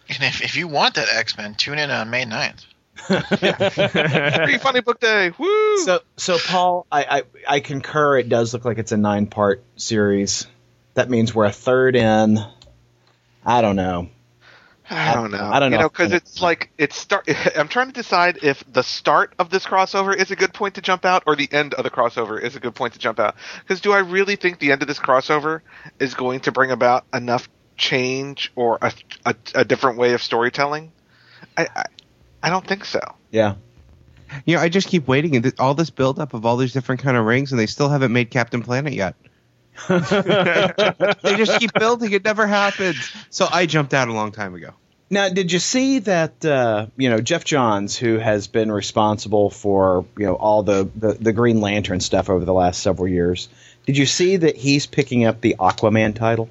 And 0.09 0.23
if, 0.23 0.43
if 0.43 0.57
you 0.57 0.67
want 0.67 0.95
that 0.95 1.09
X 1.15 1.37
Men, 1.37 1.55
tune 1.55 1.79
in 1.79 1.91
on 1.91 2.11
May 2.11 2.25
9th. 2.25 2.65
Free 3.07 4.59
funny 4.59 4.81
book 4.81 5.01
day. 5.01 5.31
Woo! 5.39 5.79
So, 5.79 6.01
so 6.17 6.39
Paul, 6.39 6.87
I, 6.91 7.05
I 7.05 7.23
I 7.57 7.61
concur. 7.61 8.19
It 8.19 8.29
does 8.29 8.53
look 8.53 8.65
like 8.67 8.79
it's 8.79 8.93
a 8.93 8.97
nine 8.97 9.27
part 9.27 9.63
series. 9.77 10.47
That 10.95 11.09
means 11.11 11.35
we're 11.35 11.47
a 11.47 11.53
third 11.53 11.97
in. 11.97 12.39
I 13.45 13.61
don't 13.63 13.77
know. 13.77 14.09
I 14.93 15.15
don't 15.15 15.31
know. 15.31 15.39
I 15.39 15.61
don't 15.61 15.71
You 15.71 15.79
know. 15.79 15.83
know, 15.85 15.89
because 15.89 16.13
it's 16.13 16.43
like 16.43 16.71
it's 16.77 16.97
start. 16.97 17.29
I'm 17.57 17.69
trying 17.69 17.87
to 17.87 17.93
decide 17.93 18.41
if 18.43 18.65
the 18.71 18.83
start 18.83 19.35
of 19.39 19.49
this 19.49 19.65
crossover 19.65 20.15
is 20.17 20.33
a 20.33 20.37
good 20.37 20.53
point 20.53 20.75
to 20.75 20.81
jump 20.81 21.05
out, 21.05 21.23
or 21.27 21.37
the 21.37 21.49
end 21.53 21.75
of 21.75 21.85
the 21.85 21.91
crossover 21.91 22.43
is 22.43 22.57
a 22.57 22.61
good 22.61 22.75
point 22.75 22.95
to 22.95 22.99
jump 22.99 23.21
out. 23.21 23.37
Because 23.61 23.81
do 23.81 23.93
I 23.93 23.99
really 24.01 24.35
think 24.35 24.59
the 24.59 24.73
end 24.73 24.83
of 24.83 24.89
this 24.89 24.99
crossover 24.99 25.61
is 26.01 26.15
going 26.15 26.41
to 26.41 26.53
bring 26.53 26.73
about 26.73 27.05
enough 27.15 27.49
change 27.77 28.53
or 28.57 28.79
a, 28.83 28.93
a, 29.25 29.35
a 29.55 29.65
different 29.65 29.97
way 29.97 30.13
of 30.13 30.23
storytelling? 30.23 30.91
I, 31.57 31.69
I 31.75 31.85
I 32.43 32.51
don't 32.51 32.67
think 32.67 32.85
so. 32.85 33.01
Yeah. 33.31 33.55
You 34.45 34.57
know, 34.57 34.63
I 34.63 34.69
just 34.69 34.89
keep 34.89 35.07
waiting 35.07 35.37
and 35.37 35.53
all 35.59 35.75
this 35.75 35.91
buildup 35.91 36.35
of 36.35 36.45
all 36.47 36.57
these 36.57 36.73
different 36.73 37.01
kind 37.01 37.17
of 37.17 37.25
rings, 37.27 37.53
and 37.53 37.61
they 37.61 37.67
still 37.67 37.89
haven't 37.89 38.13
made 38.13 38.31
Captain 38.31 38.63
Planet 38.63 38.93
yet. 38.93 39.15
they 41.23 41.37
just 41.37 41.59
keep 41.59 41.73
building; 41.75 42.13
it 42.13 42.25
never 42.25 42.47
happens. 42.47 43.11
So 43.31 43.47
I 43.51 43.67
jumped 43.67 43.95
out 43.95 44.09
a 44.09 44.13
long 44.13 44.33
time 44.33 44.55
ago. 44.55 44.75
Now, 45.13 45.29
did 45.29 45.51
you 45.51 45.59
see 45.59 45.99
that? 46.01 46.45
Uh, 46.45 46.87
you 46.97 47.11
know, 47.11 47.19
Geoff 47.19 47.45
Johns, 47.45 47.97
who 47.97 48.19
has 48.19 48.47
been 48.47 48.71
responsible 48.71 49.51
for 49.51 50.07
you 50.17 50.27
know 50.27 50.35
all 50.35 50.63
the, 50.63 50.89
the 50.95 51.15
the 51.15 51.33
Green 51.33 51.61
Lantern 51.61 52.01
stuff 52.01 52.31
over 52.31 52.45
the 52.45 52.55
last 52.55 52.83
several 52.83 53.09
years. 53.09 53.49
Did 53.87 53.99
you 53.99 54.07
see 54.07 54.37
that 54.37 54.57
he's 54.57 54.87
picking 54.87 55.25
up 55.25 55.41
the 55.41 55.57
Aquaman 55.59 56.15
title? 56.15 56.49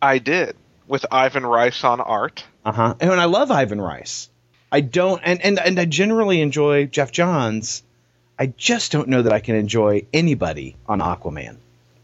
I 0.00 0.18
did 0.18 0.56
with 0.86 1.04
Ivan 1.10 1.44
Reis 1.44 1.84
on 1.84 2.00
art. 2.00 2.44
Uh 2.64 2.72
huh. 2.72 2.94
And 3.00 3.12
I 3.12 3.26
love 3.26 3.50
Ivan 3.50 3.80
Reis. 3.80 4.30
I 4.72 4.80
don't, 4.80 5.20
and, 5.24 5.42
and 5.44 5.58
and 5.58 5.78
I 5.78 5.84
generally 5.84 6.40
enjoy 6.40 6.86
Geoff 6.86 7.12
Johns. 7.12 7.82
I 8.38 8.46
just 8.46 8.92
don't 8.92 9.08
know 9.08 9.22
that 9.22 9.32
I 9.32 9.40
can 9.40 9.56
enjoy 9.56 10.06
anybody 10.12 10.76
on 10.86 11.00
Aquaman. 11.00 11.58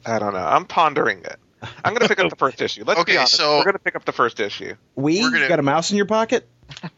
I 0.06 0.18
don't 0.18 0.32
know. 0.34 0.44
I'm 0.44 0.64
pondering 0.64 1.18
it. 1.24 1.36
I'm 1.84 1.92
going 1.94 2.02
to 2.02 2.08
pick 2.08 2.18
up 2.18 2.28
the 2.30 2.36
first 2.36 2.60
issue. 2.62 2.84
Let's 2.86 3.00
Okay, 3.00 3.12
be 3.12 3.18
honest. 3.18 3.34
so- 3.36 3.58
We're 3.58 3.64
going 3.64 3.74
to 3.74 3.78
pick 3.78 3.94
up 3.96 4.04
the 4.04 4.12
first 4.12 4.40
issue. 4.40 4.74
We 4.96 5.20
gonna- 5.20 5.48
got 5.48 5.58
a 5.58 5.62
mouse 5.62 5.90
in 5.90 5.96
your 5.96 6.06
pocket. 6.06 6.48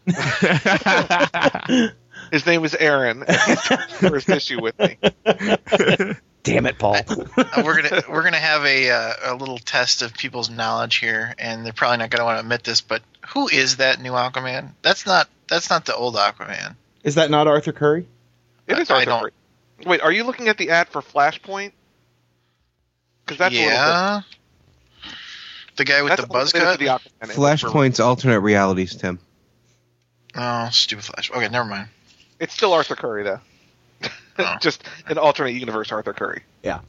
His 2.31 2.47
name 2.47 2.65
is 2.65 2.75
Aaron. 2.75 3.23
and 3.27 3.37
he's 3.47 3.61
first 3.99 4.29
issue 4.29 4.61
with 4.63 4.79
me. 4.79 4.97
Damn 6.43 6.67
it, 6.67 6.79
Paul. 6.79 6.97
We're 7.63 7.83
gonna 7.83 8.03
we're 8.09 8.23
gonna 8.23 8.37
have 8.39 8.65
a 8.65 8.91
uh, 8.91 9.13
a 9.25 9.35
little 9.35 9.59
test 9.59 10.03
of 10.03 10.15
people's 10.15 10.49
knowledge 10.51 10.97
here, 10.97 11.35
and 11.39 11.65
they're 11.65 11.73
probably 11.73 11.99
not 11.99 12.11
gonna 12.11 12.25
want 12.25 12.37
to 12.37 12.41
admit 12.41 12.63
this, 12.65 12.81
but 12.83 13.03
who 13.29 13.49
is 13.49 13.77
that 13.79 14.01
new 14.01 14.13
Aquaman? 14.13 14.71
That's 14.83 15.07
not 15.07 15.29
that's 15.49 15.71
not 15.71 15.87
the 15.87 15.95
old 15.95 16.15
Aquaman. 16.17 16.77
Is 17.03 17.15
that 17.17 17.31
not 17.31 17.47
Arthur 17.49 17.73
Curry? 17.73 18.07
It 18.67 18.79
is 18.79 18.91
I 18.91 18.95
Arthur 18.95 19.07
don't- 19.07 19.21
Curry. 19.23 19.33
Wait, 19.87 20.01
are 20.03 20.13
you 20.13 20.25
looking 20.25 20.49
at 20.49 20.57
the 20.59 20.71
ad 20.71 20.89
for 20.89 21.03
Flashpoint? 21.03 21.73
Because 23.25 23.39
that's 23.39 23.55
a 23.55 23.59
little 23.59 23.71
yeah, 23.73 24.21
the 25.77 25.85
guy 25.85 26.03
with 26.03 26.17
the 26.17 26.27
buzz 26.27 26.53
cut. 26.53 26.81
into 26.81 26.99
the 27.21 27.27
Flashpoint's 27.33 28.01
alternate 28.01 28.41
realities, 28.41 28.95
Tim. 28.97 29.19
Oh, 30.37 30.69
stupid 30.71 31.05
Flash. 31.05 31.31
Okay, 31.31 31.49
never 31.49 31.69
mind. 31.69 31.89
It's 32.41 32.53
still 32.53 32.73
Arthur 32.73 32.97
Curry 32.97 33.23
though. 33.25 33.41
Oh. 34.37 34.57
Just 34.61 34.83
an 35.07 35.17
alternate 35.17 35.53
universe 35.53 35.93
Arthur 35.93 36.13
Curry. 36.13 36.43
Yeah. 36.65 36.81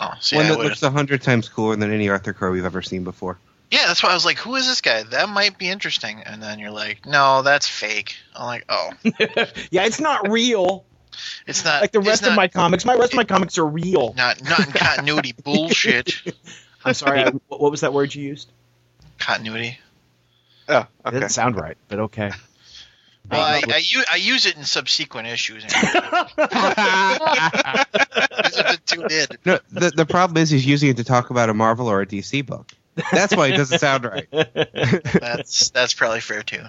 Oh, 0.00 0.10
see, 0.20 0.34
One 0.34 0.46
I 0.46 0.48
that 0.48 0.58
would've- 0.58 0.70
looks 0.70 0.82
a 0.82 0.90
hundred 0.90 1.22
times 1.22 1.48
cooler 1.48 1.76
than 1.76 1.92
any 1.92 2.08
Arthur 2.08 2.32
Curry 2.32 2.50
we've 2.54 2.64
ever 2.64 2.82
seen 2.82 3.04
before. 3.04 3.38
yeah, 3.70 3.84
that's 3.86 4.02
why 4.02 4.10
I 4.10 4.14
was 4.14 4.24
like, 4.24 4.38
who 4.38 4.56
is 4.56 4.66
this 4.66 4.80
guy? 4.80 5.04
That 5.04 5.28
might 5.28 5.56
be 5.56 5.68
interesting. 5.68 6.20
And 6.26 6.42
then 6.42 6.58
you're 6.58 6.72
like, 6.72 7.06
no, 7.06 7.42
that's 7.42 7.68
fake. 7.68 8.16
I'm 8.34 8.46
like, 8.46 8.64
oh, 8.68 8.90
yeah, 9.70 9.84
it's 9.84 10.00
not 10.00 10.28
real. 10.28 10.84
It's 11.46 11.64
not 11.64 11.80
Like 11.82 11.92
the 11.92 11.98
it's 12.00 12.08
rest 12.08 12.22
of 12.22 12.28
not- 12.30 12.36
my 12.36 12.48
comics. 12.48 12.84
My 12.84 12.94
rest 12.94 13.12
of 13.12 13.16
my 13.16 13.24
comics 13.24 13.58
are 13.58 13.66
real. 13.66 14.14
not 14.16 14.42
not 14.42 14.66
in 14.66 14.72
continuity 14.72 15.32
bullshit. 15.44 16.12
I'm 16.84 16.94
sorry. 16.94 17.20
I, 17.24 17.30
what 17.48 17.60
what 17.60 17.70
was 17.70 17.80
that 17.82 17.92
word 17.92 18.14
you 18.14 18.22
used? 18.24 18.50
Continuity. 19.18 19.78
Oh, 20.68 20.78
It 20.78 20.86
okay. 21.06 21.18
didn't 21.18 21.30
sound 21.32 21.56
right, 21.56 21.76
but 21.88 21.98
okay. 22.00 22.30
Well, 23.30 23.40
I, 23.40 23.60
I, 23.68 23.82
u- 23.84 24.04
I 24.10 24.16
use 24.16 24.46
it 24.46 24.56
in 24.56 24.64
subsequent 24.64 25.28
issues. 25.28 25.62
These 25.64 25.74
are 25.74 25.92
the 28.72 28.78
two 28.86 29.06
did. 29.08 29.38
No, 29.44 29.58
the 29.70 29.90
the 29.94 30.06
problem 30.06 30.36
is 30.42 30.50
he's 30.50 30.66
using 30.66 30.88
it 30.90 30.96
to 30.96 31.04
talk 31.04 31.30
about 31.30 31.48
a 31.50 31.54
Marvel 31.54 31.88
or 31.88 32.00
a 32.00 32.06
DC 32.06 32.44
book. 32.46 32.72
That's 33.12 33.34
why 33.36 33.48
it 33.48 33.56
doesn't 33.56 33.78
sound 33.78 34.04
right. 34.04 34.26
That's 34.32 35.70
that's 35.70 35.94
probably 35.94 36.20
fair 36.20 36.42
too. 36.42 36.62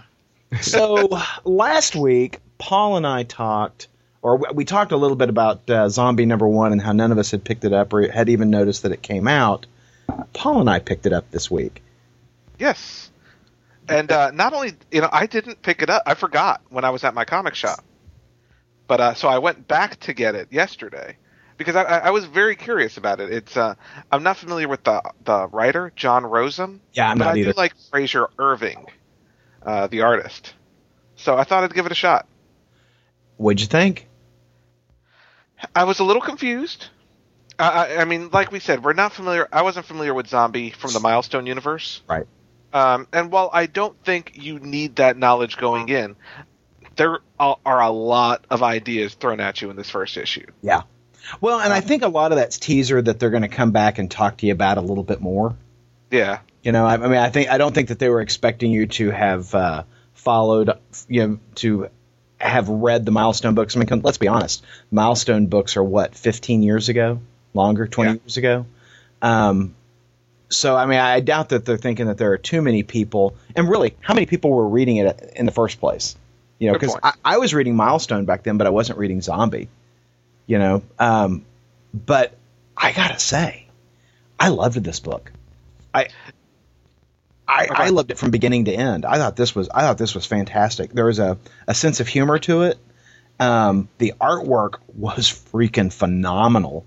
so 0.61 1.09
last 1.43 1.95
week, 1.95 2.39
Paul 2.57 2.97
and 2.97 3.07
I 3.07 3.23
talked, 3.23 3.87
or 4.21 4.37
we- 4.37 4.49
we 4.53 4.65
talked 4.65 4.91
a 4.91 4.97
little 4.97 5.15
bit 5.17 5.29
about 5.29 5.57
uh, 5.69 5.85
Xombi 5.87 6.25
Number 6.27 6.47
One 6.47 6.71
and 6.71 6.81
how 6.81 6.91
none 6.91 7.11
of 7.11 7.17
us 7.17 7.31
had 7.31 7.43
picked 7.43 7.63
it 7.65 7.73
up 7.73 7.93
or 7.93 8.07
had 8.11 8.29
even 8.29 8.49
noticed 8.49 8.83
that 8.83 8.91
it 8.91 9.01
came 9.01 9.27
out. 9.27 9.65
Paul 10.33 10.61
and 10.61 10.69
I 10.69 10.79
picked 10.79 11.05
it 11.05 11.13
up 11.13 11.31
this 11.31 11.49
week. 11.49 11.81
Yes. 12.59 13.09
And 13.89 14.11
uh, 14.11 14.31
not 14.31 14.53
only, 14.53 14.73
you 14.91 15.01
know, 15.01 15.09
I 15.11 15.25
didn't 15.25 15.61
pick 15.61 15.81
it 15.81 15.89
up. 15.89 16.03
I 16.05 16.13
forgot 16.13 16.61
when 16.69 16.85
I 16.85 16.91
was 16.91 17.03
at 17.03 17.13
my 17.13 17.25
comic 17.25 17.55
shop. 17.55 17.83
But 18.87 19.01
uh, 19.01 19.13
so 19.15 19.27
I 19.27 19.39
went 19.39 19.67
back 19.67 19.99
to 20.01 20.13
get 20.13 20.35
it 20.35 20.49
yesterday 20.51 21.15
because 21.57 21.75
I, 21.75 21.83
I 21.83 21.97
I 21.97 22.09
was 22.11 22.25
very 22.25 22.55
curious 22.57 22.97
about 22.97 23.19
it. 23.21 23.31
It's 23.31 23.55
uh, 23.55 23.75
I'm 24.11 24.21
not 24.23 24.35
familiar 24.37 24.67
with 24.67 24.83
the 24.83 25.01
the 25.23 25.47
writer 25.47 25.93
John 25.95 26.23
Rozum, 26.23 26.79
Yeah, 26.93 27.09
I'm 27.09 27.17
but 27.17 27.25
not 27.25 27.35
I 27.35 27.39
either. 27.39 27.53
do 27.53 27.57
like 27.57 27.73
Frazer 27.89 28.27
Irving, 28.37 28.85
uh, 29.65 29.87
the 29.87 30.01
artist. 30.01 30.53
So 31.15 31.37
I 31.37 31.45
thought 31.45 31.63
I'd 31.63 31.73
give 31.73 31.85
it 31.85 31.91
a 31.93 31.95
shot. 31.95 32.27
What'd 33.37 33.61
you 33.61 33.67
think? 33.67 34.07
I 35.75 35.83
was 35.83 35.99
a 35.99 36.03
little 36.03 36.21
confused. 36.21 36.87
I, 37.57 37.69
I, 37.69 38.01
I 38.01 38.05
mean, 38.05 38.29
like 38.31 38.51
we 38.51 38.59
said, 38.59 38.83
we're 38.83 38.93
not 38.93 39.13
familiar. 39.13 39.47
I 39.51 39.61
wasn't 39.61 39.85
familiar 39.85 40.13
with 40.13 40.27
Xombi 40.27 40.73
from 40.73 40.91
the 40.93 40.99
Milestone 40.99 41.45
universe. 41.45 42.01
Right. 42.07 42.25
Um, 42.73 43.07
and 43.11 43.31
while 43.31 43.49
I 43.51 43.65
don't 43.65 44.01
think 44.03 44.31
you 44.35 44.59
need 44.59 44.97
that 44.97 45.17
knowledge 45.17 45.57
going 45.57 45.89
in, 45.89 46.15
there 46.95 47.19
are 47.39 47.57
are 47.65 47.81
a 47.81 47.89
lot 47.89 48.45
of 48.49 48.63
ideas 48.63 49.13
thrown 49.13 49.39
at 49.39 49.61
you 49.61 49.69
in 49.69 49.75
this 49.75 49.89
first 49.89 50.17
issue. 50.17 50.45
Yeah. 50.61 50.83
Well, 51.39 51.59
and 51.59 51.71
I 51.71 51.81
think 51.81 52.03
a 52.03 52.07
lot 52.07 52.31
of 52.31 52.37
that's 52.37 52.57
teaser 52.57 53.01
that 53.01 53.19
they're 53.19 53.29
going 53.29 53.43
to 53.43 53.47
come 53.47 53.71
back 53.71 53.99
and 53.99 54.09
talk 54.09 54.37
to 54.37 54.47
you 54.47 54.53
about 54.53 54.77
a 54.77 54.81
little 54.81 55.03
bit 55.03 55.21
more. 55.21 55.55
Yeah. 56.09 56.39
You 56.63 56.71
know, 56.71 56.85
I, 56.85 56.93
I 56.93 56.97
mean, 56.97 57.17
I 57.17 57.29
think 57.29 57.49
I 57.49 57.57
don't 57.57 57.73
think 57.73 57.89
that 57.89 57.99
they 57.99 58.09
were 58.09 58.21
expecting 58.21 58.71
you 58.71 58.87
to 58.87 59.11
have 59.11 59.53
uh, 59.53 59.83
followed, 60.13 60.71
you 61.07 61.27
know, 61.27 61.39
to 61.55 61.89
have 62.47 62.69
read 62.69 63.05
the 63.05 63.11
milestone 63.11 63.55
books. 63.55 63.75
I 63.75 63.79
mean, 63.79 64.01
let's 64.01 64.17
be 64.17 64.27
honest, 64.27 64.63
milestone 64.91 65.47
books 65.47 65.77
are 65.77 65.83
what 65.83 66.15
15 66.15 66.63
years 66.63 66.89
ago, 66.89 67.19
longer, 67.53 67.87
20 67.87 68.09
Yeah. 68.11 68.17
years 68.23 68.37
ago. 68.37 68.65
Um, 69.21 69.75
so, 70.49 70.75
I 70.75 70.85
mean, 70.85 70.99
I 70.99 71.21
doubt 71.21 71.49
that 71.49 71.65
they're 71.65 71.77
thinking 71.77 72.07
that 72.07 72.17
there 72.17 72.33
are 72.33 72.37
too 72.37 72.61
many 72.61 72.83
people. 72.83 73.35
And 73.55 73.69
really, 73.69 73.95
how 74.01 74.13
many 74.13 74.25
people 74.25 74.51
were 74.51 74.67
reading 74.67 74.97
it 74.97 75.33
in 75.35 75.45
the 75.45 75.51
first 75.51 75.79
place? 75.79 76.15
You 76.59 76.67
know, 76.67 76.73
because. 76.73 76.97
I, 77.01 77.13
I 77.23 77.37
was 77.37 77.53
reading 77.53 77.75
Milestone 77.75 78.25
back 78.25 78.43
then, 78.43 78.57
but 78.57 78.67
I 78.67 78.69
wasn't 78.69 78.99
reading 78.99 79.19
Xombi. 79.19 79.67
You 80.47 80.59
know, 80.59 80.83
um, 80.99 81.45
but 81.93 82.35
I 82.75 82.91
gotta 82.91 83.19
say, 83.19 83.67
I 84.39 84.49
loved 84.49 84.83
this 84.83 84.99
book. 84.99 85.31
I 85.93 86.07
I, 87.51 87.67
I 87.69 87.89
loved 87.89 88.11
it 88.11 88.17
from 88.17 88.31
beginning 88.31 88.65
to 88.65 88.71
end. 88.73 89.05
I 89.05 89.17
thought 89.17 89.35
this 89.35 89.53
was 89.53 89.69
I 89.69 89.81
thought 89.81 89.97
this 89.97 90.15
was 90.15 90.25
fantastic. 90.25 90.91
There 90.91 91.05
was 91.05 91.19
a, 91.19 91.37
a 91.67 91.73
sense 91.73 91.99
of 91.99 92.07
humor 92.07 92.39
to 92.39 92.63
it. 92.63 92.77
Um, 93.39 93.89
the 93.97 94.13
artwork 94.21 94.75
was 94.95 95.27
freaking 95.51 95.91
phenomenal. 95.91 96.85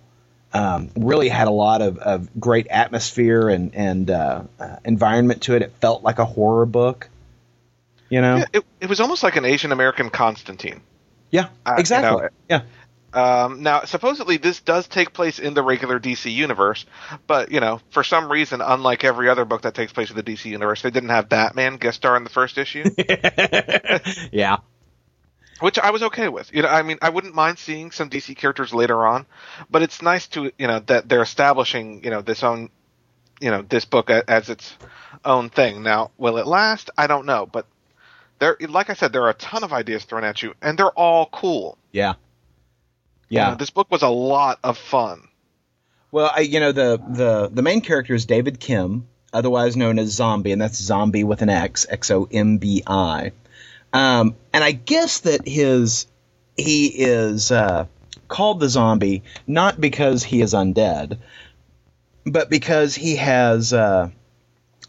Um, 0.53 0.91
really 0.97 1.29
had 1.29 1.49
a 1.49 1.51
lot 1.51 1.83
of, 1.83 1.99
of 1.99 2.29
great 2.41 2.69
atmosphere 2.69 3.49
and 3.49 3.75
and 3.75 4.11
uh, 4.11 4.43
uh, 4.61 4.77
environment 4.85 5.43
to 5.43 5.57
it. 5.57 5.63
It 5.63 5.73
felt 5.81 6.03
like 6.05 6.19
a 6.21 6.25
horror 6.25 6.65
book. 6.67 7.09
You 8.09 8.21
know, 8.21 8.37
Yeah, 8.37 8.45
it, 8.53 8.65
it 8.83 8.89
was 8.89 9.01
almost 9.01 9.23
like 9.25 9.35
an 9.37 9.45
Asian 9.45 9.73
American 9.73 10.11
Constantine. 10.11 10.81
yeah, 11.31 11.49
Uh, 11.67 11.73
you 11.73 11.81
exactly. 11.81 12.23
know, 12.23 12.29
yeah, 12.49 12.63
Um, 13.15 13.63
now, 13.63 13.85
supposedly 13.85 14.39
this 14.39 14.61
does 14.61 14.89
take 14.89 15.13
place 15.13 15.39
in 15.39 15.55
the 15.55 15.63
regular 15.63 16.01
DC 16.01 16.33
universe, 16.33 16.85
but 17.29 17.53
you 17.53 17.61
know, 17.61 17.81
for 17.91 18.03
some 18.03 18.31
reason, 18.31 18.61
unlike 18.61 19.05
every 19.05 19.29
other 19.29 19.45
book 19.45 19.63
that 19.63 19.75
takes 19.75 19.93
place 19.93 20.11
in 20.11 20.17
the 20.17 20.23
DC 20.23 20.47
universe, 20.47 20.83
they 20.83 20.91
didn't 20.91 21.11
have 21.11 21.29
Batman 21.29 21.77
guest 21.77 21.99
star 21.99 22.17
in 22.17 22.25
the 22.25 22.31
first 22.31 22.59
issue, 22.59 22.85
yeah, 24.33 24.57
which 25.61 25.79
I 25.79 25.91
was 25.91 26.03
okay 26.03 26.29
with. 26.29 26.53
You 26.53 26.63
know, 26.63 26.69
I 26.69 26.83
mean, 26.83 26.99
I 27.03 27.11
wouldn't 27.11 27.37
mind 27.37 27.61
seeing 27.61 27.93
some 27.93 28.11
DC 28.11 28.37
characters 28.37 28.75
later 28.75 29.07
on, 29.07 29.27
but 29.71 29.83
it's 29.83 30.03
nice 30.03 30.27
to 30.29 30.51
you 30.59 30.67
know 30.67 30.81
that 30.81 31.09
they're 31.09 31.23
establishing 31.23 32.03
you 32.03 32.11
know 32.11 32.21
this 32.21 32.43
own 32.43 32.69
you 33.41 33.51
know 33.53 33.63
this 33.63 33.85
book 33.85 34.11
as 34.11 34.51
its 34.51 34.77
own 35.25 35.51
thing. 35.51 35.85
Now, 35.85 36.11
will 36.19 36.39
it 36.39 36.49
last? 36.49 36.91
I 36.99 37.07
don't 37.07 37.27
know, 37.27 37.47
but 37.47 37.67
there, 38.41 38.57
like 38.69 38.91
I 38.91 38.95
said, 38.95 39.13
there 39.13 39.23
are 39.23 39.31
a 39.31 39.35
ton 39.35 39.63
of 39.63 39.73
ideas 39.73 40.05
thrown 40.05 40.25
at 40.25 40.43
you, 40.43 40.55
and 40.61 40.77
they're 40.77 40.91
all 40.91 41.27
cool. 41.27 41.79
yeah, 41.93 42.15
You 43.35 43.41
yeah. 43.41 43.51
know, 43.51 43.57
this 43.57 43.71
book 43.71 43.91
was 43.91 44.03
a 44.03 44.09
lot 44.09 44.61
of 44.63 44.79
fun. 44.79 45.27
Well, 46.13 46.31
I, 46.33 46.41
you 46.43 46.61
know 46.61 46.71
the 46.71 47.03
the 47.09 47.51
the 47.53 47.63
main 47.63 47.81
character 47.81 48.15
is 48.15 48.27
David 48.27 48.61
Kim, 48.61 49.09
otherwise 49.33 49.77
known 49.77 49.99
as 49.99 50.15
Xombi, 50.15 50.53
and 50.53 50.63
that's 50.63 50.81
Xombi 50.81 51.25
with 51.25 51.43
an 51.43 51.49
X, 51.49 51.85
X 51.91 52.13
O 52.13 52.29
M 52.31 52.59
B 52.59 52.85
I. 52.87 53.33
Um, 53.93 54.37
and 54.53 54.63
I 54.63 54.71
guess 54.71 55.21
that 55.21 55.49
his 55.49 56.07
he 56.57 56.87
is 56.87 57.51
uh, 57.51 57.87
called 58.29 58.61
the 58.61 58.67
Xombi 58.67 59.23
not 59.49 59.81
because 59.81 60.23
he 60.23 60.41
is 60.41 60.55
undead, 60.55 61.19
but 62.25 62.49
because 62.49 62.95
he 62.95 63.17
has 63.17 63.73
uh, 63.73 64.11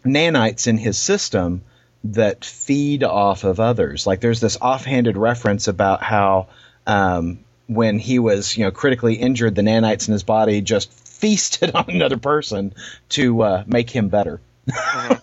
nanites 0.05 0.67
in 0.67 0.77
his 0.77 0.99
system 0.99 1.63
that 2.03 2.45
feed 2.45 3.03
off 3.03 3.43
of 3.43 3.59
others. 3.59 4.05
Like 4.05 4.21
there's 4.21 4.41
this 4.41 4.57
offhanded 4.61 5.17
reference 5.17 5.67
about 5.67 6.03
how 6.03 6.49
um, 6.85 7.39
when 7.67 7.99
he 7.99 8.19
was, 8.19 8.57
you 8.57 8.65
know, 8.65 8.71
critically 8.71 9.15
injured, 9.15 9.55
the 9.55 9.61
nanites 9.61 10.07
in 10.07 10.13
his 10.13 10.23
body 10.23 10.61
just 10.61 10.91
feasted 10.91 11.71
on 11.75 11.85
another 11.89 12.17
person 12.17 12.73
to 13.09 13.41
uh, 13.41 13.63
make 13.67 13.89
him 13.89 14.09
better. 14.09 14.39
and 14.95 15.19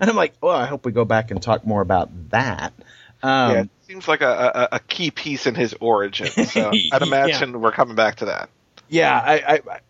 I'm 0.00 0.16
like, 0.16 0.34
well, 0.40 0.56
I 0.56 0.66
hope 0.66 0.84
we 0.84 0.92
go 0.92 1.04
back 1.04 1.30
and 1.30 1.42
talk 1.42 1.66
more 1.66 1.80
about 1.80 2.10
that. 2.30 2.72
Um, 3.22 3.50
yeah, 3.52 3.60
it 3.62 3.70
seems 3.86 4.08
like 4.08 4.20
a, 4.22 4.68
a, 4.72 4.76
a 4.76 4.80
key 4.80 5.10
piece 5.10 5.46
in 5.46 5.54
his 5.54 5.74
origin. 5.80 6.26
So 6.28 6.70
I'd 6.72 6.76
Yeah. 6.92 7.02
imagine 7.02 7.60
we're 7.60 7.72
coming 7.72 7.94
back 7.96 8.16
to 8.16 8.26
that. 8.26 8.50
Yeah, 8.88 9.16
I, 9.18 9.34
I, 9.34 9.60
I 9.70 9.80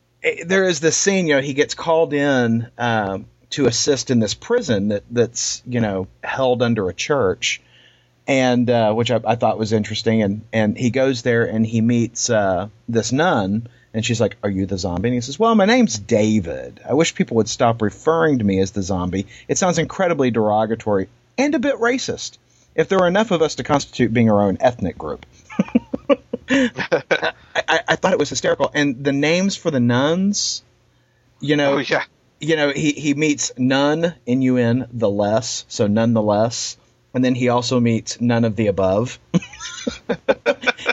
there 0.45 0.64
is 0.64 0.81
this 0.81 0.97
scene. 0.97 1.27
You 1.27 1.37
know, 1.37 1.41
he 1.41 1.55
gets 1.55 1.75
called 1.75 2.12
in 2.12 2.71
um, 2.77 3.27
to 3.51 3.66
assist 3.66 4.11
in 4.11 4.18
this 4.18 4.35
prison 4.35 4.89
that 4.89 5.05
that's 5.11 5.62
you 5.66 5.81
know 5.81 6.09
held 6.23 6.61
under 6.62 6.89
a 6.91 6.95
church, 6.95 7.62
and 8.31 8.70
uh, 8.70 8.93
which 8.93 9.11
I, 9.11 9.20
I 9.26 9.35
thought 9.35 9.59
was 9.59 9.72
interesting. 9.72 10.22
And 10.22 10.43
and 10.53 10.78
he 10.78 10.91
goes 10.91 11.22
there 11.22 11.45
and 11.47 11.66
he 11.66 11.81
meets 11.81 12.31
uh, 12.31 12.68
this 12.89 13.11
nun, 13.11 13.66
and 13.93 14.07
she's 14.07 14.20
like, 14.20 14.37
"Are 14.45 14.49
you 14.49 14.66
the 14.66 14.78
zombie?" 14.78 15.09
And 15.09 15.14
he 15.16 15.20
says, 15.20 15.37
"Well, 15.39 15.55
my 15.57 15.64
name's 15.64 15.99
David. 15.99 16.81
I 16.89 16.95
wish 16.95 17.14
people 17.16 17.39
would 17.39 17.49
stop 17.49 17.83
referring 17.83 18.39
to 18.39 18.45
me 18.45 18.61
as 18.61 18.70
the 18.70 18.83
zombie. 18.83 19.26
It 19.49 19.59
sounds 19.59 19.78
incredibly 19.78 20.31
derogatory 20.31 21.09
and 21.37 21.55
a 21.57 21.59
bit 21.59 21.74
racist. 21.74 22.39
If 22.76 22.89
there 22.89 23.01
were 23.01 23.09
enough 23.09 23.33
of 23.33 23.43
us 23.43 23.57
to 23.57 23.64
constitute 23.64 24.14
being 24.14 24.31
our 24.31 24.41
own 24.41 24.59
ethnic 24.61 24.97
group." 24.97 25.26
I, 25.59 26.16
I, 27.57 27.81
I 27.89 27.97
thought 27.97 28.12
it 28.12 28.18
was 28.20 28.28
hysterical, 28.28 28.70
and 28.72 29.03
the 29.03 29.12
names 29.12 29.57
for 29.57 29.72
the 29.72 29.81
nuns, 29.81 30.62
you 31.41 31.57
know, 31.57 31.74
Oh 31.74 31.78
yeah. 31.78 32.05
you 32.41 32.55
know, 32.55 32.70
he, 32.70 32.93
he 32.93 33.14
meets 33.14 33.51
none, 33.59 34.14
N 34.24 34.41
U 34.43 34.57
N, 34.57 34.87
the 34.93 35.11
less, 35.11 35.64
so 35.68 35.89
nonetheless. 35.89 36.76
And 37.12 37.24
then 37.24 37.34
he 37.34 37.48
also 37.48 37.80
meets 37.80 38.20
none 38.20 38.44
of 38.44 38.56
the 38.56 38.68
above. 38.68 39.18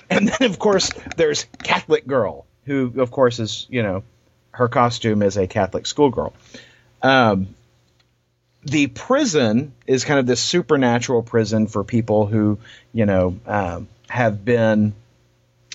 and 0.10 0.28
then, 0.28 0.50
of 0.50 0.58
course, 0.58 0.92
there's 1.16 1.46
Catholic 1.64 2.08
Girl, 2.08 2.46
who, 2.66 3.00
of 3.00 3.12
course, 3.12 3.40
is, 3.40 3.68
you 3.70 3.84
know, 3.84 4.04
her 4.52 4.68
costume 4.68 5.22
is 5.22 5.38
a 5.38 5.48
Catholic 5.48 5.86
schoolgirl. 5.86 6.34
Um, 7.04 7.56
the 8.64 8.88
prison 8.88 9.74
is 9.86 10.04
kind 10.04 10.20
of 10.20 10.26
this 10.26 10.42
supernatural 10.42 11.22
prison 11.22 11.68
for 11.68 11.84
people 11.84 12.26
who, 12.26 12.58
you 12.92 13.06
know, 13.06 13.40
um, 13.46 13.88
have 14.10 14.44
been 14.44 14.94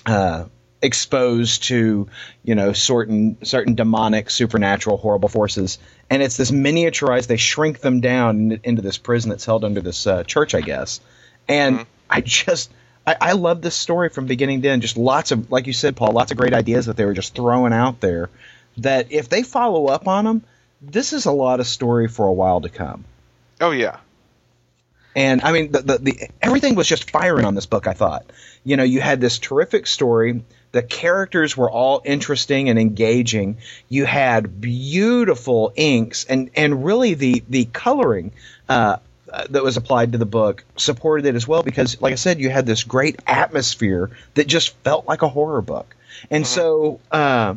uh, 0.05 0.45
exposed 0.83 1.63
to 1.63 2.07
you 2.43 2.55
know 2.55 2.73
certain 2.73 3.37
certain 3.43 3.73
demonic 3.73 4.29
supernatural 4.29 4.97
horrible 4.97 5.29
forces 5.29 5.79
and 6.09 6.21
it's 6.21 6.37
this 6.37 6.51
miniaturized 6.51 7.27
they 7.27 7.37
shrink 7.37 7.79
them 7.79 8.01
down 8.01 8.59
into 8.63 8.81
this 8.81 8.97
prison 8.97 9.29
that's 9.29 9.45
held 9.45 9.63
under 9.63 9.81
this 9.81 10.05
uh, 10.05 10.23
church 10.23 10.53
i 10.53 10.61
guess 10.61 10.99
and 11.47 11.85
i 12.09 12.21
just 12.21 12.69
I, 13.07 13.15
I 13.19 13.31
love 13.31 13.61
this 13.61 13.75
story 13.75 14.09
from 14.09 14.27
beginning 14.27 14.61
to 14.63 14.69
end 14.69 14.81
just 14.81 14.97
lots 14.97 15.31
of 15.31 15.51
like 15.51 15.67
you 15.67 15.73
said 15.73 15.95
paul 15.95 16.11
lots 16.11 16.31
of 16.31 16.37
great 16.37 16.53
ideas 16.53 16.85
that 16.87 16.97
they 16.97 17.05
were 17.05 17.13
just 17.13 17.33
throwing 17.33 17.73
out 17.73 18.01
there 18.01 18.29
that 18.77 19.11
if 19.11 19.29
they 19.29 19.43
follow 19.43 19.87
up 19.87 20.07
on 20.07 20.25
them 20.25 20.43
this 20.81 21.13
is 21.13 21.25
a 21.25 21.31
lot 21.31 21.61
of 21.61 21.67
story 21.67 22.07
for 22.09 22.27
a 22.27 22.33
while 22.33 22.61
to 22.61 22.69
come 22.69 23.05
Oh 23.61 23.71
yeah. 23.71 23.99
and 25.15 25.41
I 25.41 25.51
mean, 25.53 25.71
the, 25.71 25.81
the, 25.81 25.97
the 25.99 26.29
everything 26.41 26.75
was 26.75 26.87
just 26.87 27.09
firing 27.11 27.45
on 27.45 27.55
this 27.55 27.65
book. 27.65 27.87
I 27.87 27.93
thought, 27.93 28.25
you 28.65 28.75
know, 28.75 28.83
you 28.83 28.99
had 28.99 29.21
this 29.21 29.39
terrific 29.39 29.87
story. 29.87 30.43
The 30.73 30.81
characters 30.81 31.55
were 31.55 31.71
all 31.71 32.01
interesting 32.03 32.67
and 32.67 32.77
engaging. 32.77 33.59
You 33.89 34.05
had 34.05 34.59
beautiful 34.59 35.71
inks, 35.75 36.25
and 36.25 36.49
and 36.55 36.83
really 36.83 37.13
the 37.13 37.43
the 37.47 37.65
coloring 37.65 38.31
uh, 38.67 38.97
uh, 39.31 39.45
that 39.49 39.63
was 39.63 39.77
applied 39.77 40.11
to 40.11 40.17
the 40.17 40.25
book 40.25 40.63
supported 40.75 41.25
it 41.25 41.35
as 41.35 41.47
well 41.47 41.63
because, 41.63 42.01
like 42.01 42.11
I 42.11 42.15
said, 42.15 42.39
you 42.39 42.49
had 42.49 42.65
this 42.65 42.83
great 42.83 43.19
atmosphere 43.25 44.11
that 44.33 44.47
just 44.47 44.75
felt 44.83 45.07
like 45.07 45.21
a 45.21 45.27
horror 45.27 45.61
book. 45.61 45.95
And 46.29 46.45
so, 46.45 46.99
uh, 47.11 47.55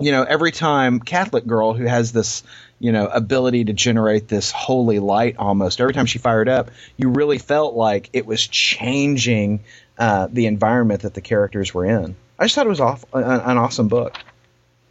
you 0.00 0.12
know, 0.12 0.22
every 0.22 0.52
time 0.52 1.00
Catholic 1.00 1.46
girl 1.46 1.74
who 1.74 1.84
has 1.84 2.12
this, 2.12 2.42
you 2.78 2.92
know, 2.92 3.06
ability 3.06 3.64
to 3.64 3.72
generate 3.72 4.28
this 4.28 4.50
holy 4.50 4.98
light 4.98 5.36
almost, 5.38 5.80
every 5.80 5.94
time 5.94 6.06
she 6.06 6.18
fired 6.18 6.48
up, 6.48 6.70
you 6.96 7.10
really 7.10 7.38
felt 7.38 7.74
like 7.74 8.10
it 8.12 8.26
was 8.26 8.46
changing 8.46 9.60
uh, 9.98 10.28
the 10.30 10.46
environment 10.46 11.02
that 11.02 11.14
the 11.14 11.20
characters 11.20 11.74
were 11.74 11.84
in. 11.84 12.16
I 12.38 12.44
just 12.44 12.54
thought 12.54 12.66
it 12.66 12.70
was 12.70 12.80
off, 12.80 13.04
an, 13.12 13.22
an 13.24 13.58
awesome 13.58 13.88
book. 13.88 14.16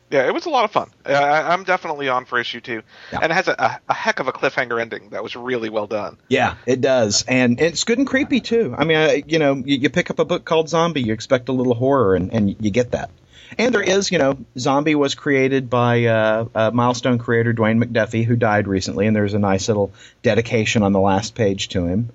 Yeah, 0.09 0.25
it 0.25 0.33
was 0.33 0.45
a 0.45 0.49
lot 0.49 0.63
of 0.63 0.71
fun. 0.71 0.89
I, 1.05 1.13
I'm 1.51 1.65
definitely 1.65 2.07
on 2.07 2.23
for 2.23 2.39
issue 2.39 2.61
two, 2.61 2.81
Yeah. 3.11 3.19
and 3.21 3.31
it 3.31 3.35
has 3.35 3.49
a, 3.49 3.55
a, 3.59 3.79
a 3.89 3.93
heck 3.93 4.19
of 4.21 4.29
a 4.29 4.31
cliffhanger 4.31 4.79
ending 4.79 5.09
that 5.09 5.21
was 5.21 5.35
really 5.35 5.69
well 5.69 5.87
done. 5.87 6.17
Yeah, 6.29 6.55
it 6.65 6.79
does, 6.79 7.25
and 7.27 7.59
it's 7.59 7.83
good 7.83 7.97
and 7.97 8.07
creepy 8.07 8.39
too. 8.39 8.73
I 8.77 8.85
mean, 8.85 8.97
I, 8.97 9.23
you 9.27 9.37
know, 9.37 9.55
you, 9.55 9.77
you 9.77 9.89
pick 9.89 10.09
up 10.09 10.19
a 10.19 10.25
book 10.25 10.45
called 10.45 10.67
Xombi, 10.67 11.05
you 11.05 11.11
expect 11.11 11.49
a 11.49 11.51
little 11.51 11.73
horror, 11.73 12.15
and, 12.15 12.31
and 12.33 12.55
you 12.63 12.71
get 12.71 12.91
that. 12.91 13.09
And 13.57 13.73
there 13.73 13.81
is, 13.81 14.09
you 14.11 14.17
know, 14.17 14.37
Xombi 14.55 14.95
was 14.95 15.15
created 15.15 15.69
by 15.69 16.05
uh, 16.05 16.45
uh, 16.55 16.71
Milestone 16.73 17.17
creator 17.17 17.53
Dwayne 17.53 17.83
McDuffie, 17.83 18.23
who 18.23 18.35
died 18.37 18.67
recently, 18.67 19.07
and 19.07 19.15
there's 19.15 19.33
a 19.33 19.39
nice 19.39 19.67
little 19.67 19.91
dedication 20.21 20.83
on 20.83 20.93
the 20.93 20.99
last 21.01 21.35
page 21.35 21.69
to 21.69 21.85
him. 21.85 22.09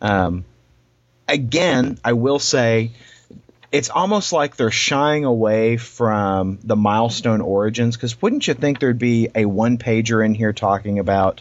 Um, 0.00 0.44
again, 1.28 1.98
I 2.04 2.12
will 2.12 2.38
say 2.38 2.92
it's 3.72 3.90
almost 3.90 4.32
like 4.32 4.56
they're 4.56 4.70
shying 4.70 5.24
away 5.24 5.76
from 5.76 6.58
the 6.62 6.76
milestone 6.76 7.40
origins 7.40 7.96
because 7.96 8.20
wouldn't 8.22 8.46
you 8.46 8.54
think 8.54 8.78
there'd 8.78 8.98
be 8.98 9.28
a 9.34 9.46
one 9.46 9.78
pager 9.78 10.24
in 10.24 10.34
here 10.34 10.52
talking 10.52 10.98
about 10.98 11.40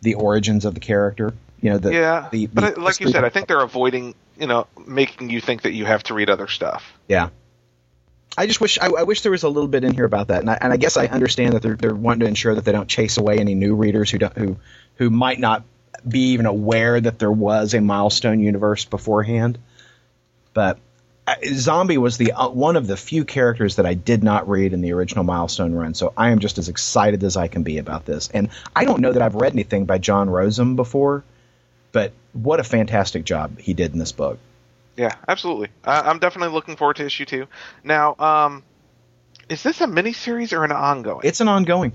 the 0.00 0.14
origins 0.14 0.64
of 0.64 0.74
the 0.74 0.80
character? 0.80 1.34
You 1.60 1.70
know, 1.70 1.78
the, 1.78 1.92
yeah, 1.92 2.28
the, 2.30 2.46
but 2.46 2.74
the 2.74 2.80
I, 2.80 2.84
like 2.84 3.00
you 3.00 3.08
said, 3.08 3.24
I 3.24 3.28
think 3.28 3.48
they're 3.48 3.62
avoiding, 3.62 4.14
you 4.38 4.46
know, 4.46 4.66
making 4.86 5.30
you 5.30 5.40
think 5.40 5.62
that 5.62 5.72
you 5.72 5.84
have 5.84 6.02
to 6.04 6.14
read 6.14 6.30
other 6.30 6.48
stuff. 6.48 6.84
Yeah. 7.08 7.30
I 8.36 8.46
just 8.46 8.60
wish 8.60 8.78
I, 8.80 8.86
I 8.86 9.02
wish 9.04 9.22
there 9.22 9.32
was 9.32 9.42
a 9.42 9.48
little 9.48 9.68
bit 9.68 9.82
in 9.82 9.94
here 9.94 10.04
about 10.04 10.28
that, 10.28 10.40
and 10.40 10.50
I, 10.50 10.58
and 10.60 10.72
I 10.72 10.76
guess 10.76 10.96
I 10.96 11.06
understand 11.06 11.54
that 11.54 11.62
they're 11.62 11.74
they're 11.74 11.94
wanting 11.94 12.20
to 12.20 12.26
ensure 12.26 12.54
that 12.54 12.64
they 12.64 12.70
don't 12.70 12.88
chase 12.88 13.16
away 13.16 13.38
any 13.38 13.54
new 13.54 13.74
readers 13.74 14.10
who 14.10 14.18
don't 14.18 14.36
who 14.36 14.56
who 14.96 15.10
might 15.10 15.40
not 15.40 15.64
be 16.06 16.32
even 16.32 16.46
aware 16.46 17.00
that 17.00 17.18
there 17.18 17.32
was 17.32 17.74
a 17.74 17.80
milestone 17.80 18.40
universe 18.40 18.84
beforehand. 18.84 19.58
But 20.54 20.78
uh, 21.26 21.34
Xombi 21.42 21.98
was 21.98 22.16
the 22.16 22.32
uh, 22.32 22.48
one 22.48 22.76
of 22.76 22.86
the 22.86 22.96
few 22.96 23.24
characters 23.24 23.76
that 23.76 23.86
I 23.86 23.94
did 23.94 24.24
not 24.24 24.48
read 24.48 24.72
in 24.72 24.80
the 24.80 24.92
original 24.92 25.24
Milestone 25.24 25.74
run, 25.74 25.94
so 25.94 26.12
I 26.16 26.30
am 26.30 26.38
just 26.38 26.56
as 26.58 26.68
excited 26.68 27.22
as 27.22 27.36
I 27.36 27.48
can 27.48 27.62
be 27.64 27.78
about 27.78 28.06
this. 28.06 28.30
And 28.32 28.48
I 28.74 28.84
don't 28.84 29.00
know 29.00 29.12
that 29.12 29.20
I've 29.20 29.34
read 29.34 29.52
anything 29.52 29.84
by 29.84 29.98
John 29.98 30.28
Rozum 30.28 30.74
before, 30.74 31.24
but 31.92 32.12
what 32.32 32.60
a 32.60 32.64
fantastic 32.64 33.24
job 33.24 33.58
he 33.58 33.74
did 33.74 33.92
in 33.92 33.98
this 33.98 34.12
book. 34.12 34.38
Yeah, 34.96 35.14
absolutely. 35.28 35.68
I, 35.84 36.00
I'm 36.00 36.18
definitely 36.18 36.54
looking 36.54 36.76
forward 36.76 36.96
to 36.96 37.04
issue 37.04 37.26
two. 37.26 37.46
Now, 37.84 38.16
um, 38.18 38.62
is 39.50 39.62
this 39.62 39.80
a 39.80 39.86
miniseries 39.86 40.52
or 40.52 40.64
an 40.64 40.72
ongoing? 40.72 41.20
It's 41.24 41.40
an 41.40 41.48
ongoing. 41.48 41.92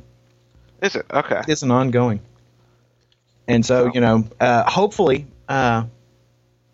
is 0.82 0.96
it? 0.96 1.06
Okay. 1.12 1.42
It's 1.48 1.64
an 1.64 1.72
ongoing. 1.72 2.22
And 3.48 3.66
so, 3.66 3.92
you 3.94 4.02
know, 4.02 4.28
uh, 4.40 4.70
hopefully, 4.70 5.28
uh, 5.50 5.86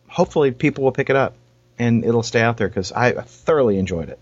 hopefully 0.07 0.51
people 0.51 0.83
will 0.83 0.91
pick 0.91 1.09
it 1.09 1.15
up 1.15 1.35
and 1.77 2.03
it'll 2.05 2.23
stay 2.23 2.41
out 2.41 2.57
there 2.57 2.67
because 2.67 2.91
I 2.91 3.11
thoroughly 3.13 3.77
enjoyed 3.79 4.09
it. 4.09 4.19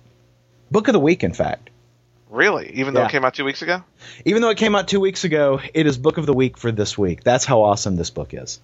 Book 0.71 0.87
of 0.87 0.93
the 0.93 0.99
week, 0.99 1.23
in 1.23 1.33
fact. 1.33 1.69
Really? 2.29 2.71
Even 2.75 2.93
though 2.93 3.01
Yeah. 3.01 3.05
it 3.07 3.11
came 3.11 3.23
out 3.25 3.33
two 3.33 3.45
weeks 3.45 3.61
ago? 3.61 3.83
Even 4.25 4.41
though 4.41 4.49
it 4.49 4.57
came 4.57 4.75
out 4.75 4.87
two 4.87 4.99
weeks 4.99 5.23
ago, 5.23 5.59
it 5.73 5.87
is 5.87 5.97
book 5.97 6.17
of 6.17 6.25
the 6.25 6.33
week 6.33 6.57
for 6.57 6.71
this 6.71 6.97
week. 6.97 7.23
That's 7.23 7.45
how 7.45 7.61
awesome 7.61 7.95
this 7.95 8.09
book 8.09 8.33
is. 8.33 8.59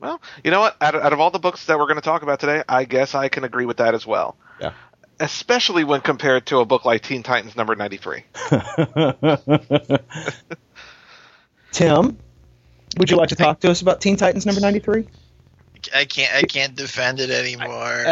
Well, 0.00 0.20
you 0.42 0.50
know 0.50 0.58
what? 0.60 0.76
Out 0.80 0.96
of, 0.96 1.02
out 1.02 1.12
of 1.12 1.20
all 1.20 1.30
the 1.30 1.38
books 1.38 1.66
that 1.66 1.78
we're 1.78 1.86
going 1.86 1.96
to 1.96 2.00
talk 2.02 2.22
about 2.22 2.40
today, 2.40 2.64
I 2.68 2.84
guess 2.84 3.14
I 3.14 3.28
can 3.28 3.44
agree 3.44 3.66
with 3.66 3.76
that 3.76 3.94
as 3.94 4.04
well. 4.04 4.36
Yeah. 4.60 4.72
Especially 5.20 5.84
when 5.84 6.00
compared 6.00 6.46
to 6.46 6.58
a 6.58 6.64
book 6.64 6.84
like 6.84 7.02
Teen 7.02 7.22
Titans 7.22 7.54
number 7.54 7.76
93. 7.76 8.24
Tim, 11.70 12.18
would 12.98 13.10
you 13.10 13.16
like 13.16 13.30
to 13.30 13.36
talk 13.36 13.60
to 13.60 13.70
us 13.70 13.82
about 13.82 14.00
Teen 14.00 14.16
Titans 14.16 14.46
number 14.46 14.60
93? 14.60 15.06
I 15.94 16.04
can't. 16.04 16.34
I 16.34 16.42
can't 16.42 16.76
defend 16.76 17.20
it 17.20 17.30
anymore. 17.30 18.04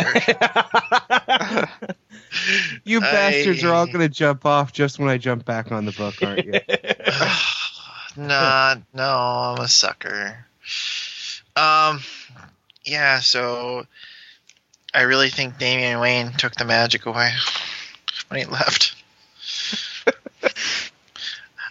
You 2.84 2.98
I- 2.98 3.00
bastards 3.00 3.64
are 3.64 3.72
all 3.72 3.86
going 3.86 4.00
to 4.00 4.08
jump 4.08 4.46
off 4.46 4.72
just 4.72 4.98
when 4.98 5.08
I 5.08 5.18
jump 5.18 5.44
back 5.44 5.72
on 5.72 5.84
the 5.84 5.92
book, 5.92 6.22
aren't 6.22 6.44
you? 6.44 6.52
nah, 8.16 8.76
no, 8.94 9.04
I'm 9.04 9.60
a 9.60 9.68
sucker. 9.68 10.46
Um, 11.56 12.00
yeah. 12.84 13.20
So, 13.20 13.86
I 14.94 15.02
really 15.02 15.30
think 15.30 15.58
Damian 15.58 16.00
Wayne 16.00 16.32
took 16.32 16.54
the 16.54 16.64
magic 16.64 17.06
away 17.06 17.32
when 18.28 18.40
he 18.40 18.46
left. 18.46 18.94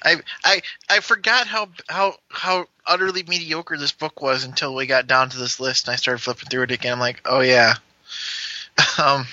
I 0.04 0.18
I 0.44 0.62
I 0.90 1.00
forgot 1.00 1.48
how 1.48 1.70
how 1.88 2.16
how 2.30 2.66
utterly 2.86 3.24
mediocre 3.24 3.78
this 3.78 3.92
book 3.92 4.22
was 4.22 4.44
until 4.44 4.76
we 4.76 4.86
got 4.86 5.08
down 5.08 5.30
to 5.30 5.38
this 5.38 5.60
list 5.60 5.88
and 5.88 5.94
I 5.94 5.98
started 5.98 6.22
flipping 6.22 6.50
through 6.50 6.64
it 6.64 6.72
again. 6.72 6.94
I'm 6.94 7.00
like, 7.00 7.22
oh 7.26 7.42
yeah. 7.42 7.76
Um, 8.98 9.28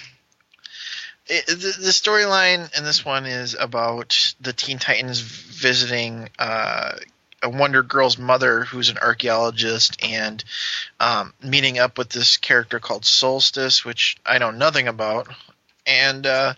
it, 1.28 1.46
the, 1.46 1.54
the 1.54 1.90
storyline 1.90 2.76
in 2.76 2.84
this 2.84 3.04
one 3.04 3.26
is 3.26 3.54
about 3.58 4.34
the 4.40 4.52
Teen 4.52 4.78
Titans 4.78 5.20
visiting 5.20 6.28
uh, 6.38 6.92
a 7.42 7.48
Wonder 7.48 7.82
Girl's 7.82 8.18
mother, 8.18 8.64
who's 8.64 8.88
an 8.88 8.98
archaeologist, 8.98 10.04
and 10.04 10.42
um, 11.00 11.32
meeting 11.42 11.78
up 11.78 11.98
with 11.98 12.10
this 12.10 12.36
character 12.36 12.78
called 12.78 13.04
Solstice, 13.04 13.84
which 13.84 14.16
I 14.24 14.38
know 14.38 14.50
nothing 14.50 14.88
about, 14.88 15.28
and 15.86 16.26
uh, 16.26 16.54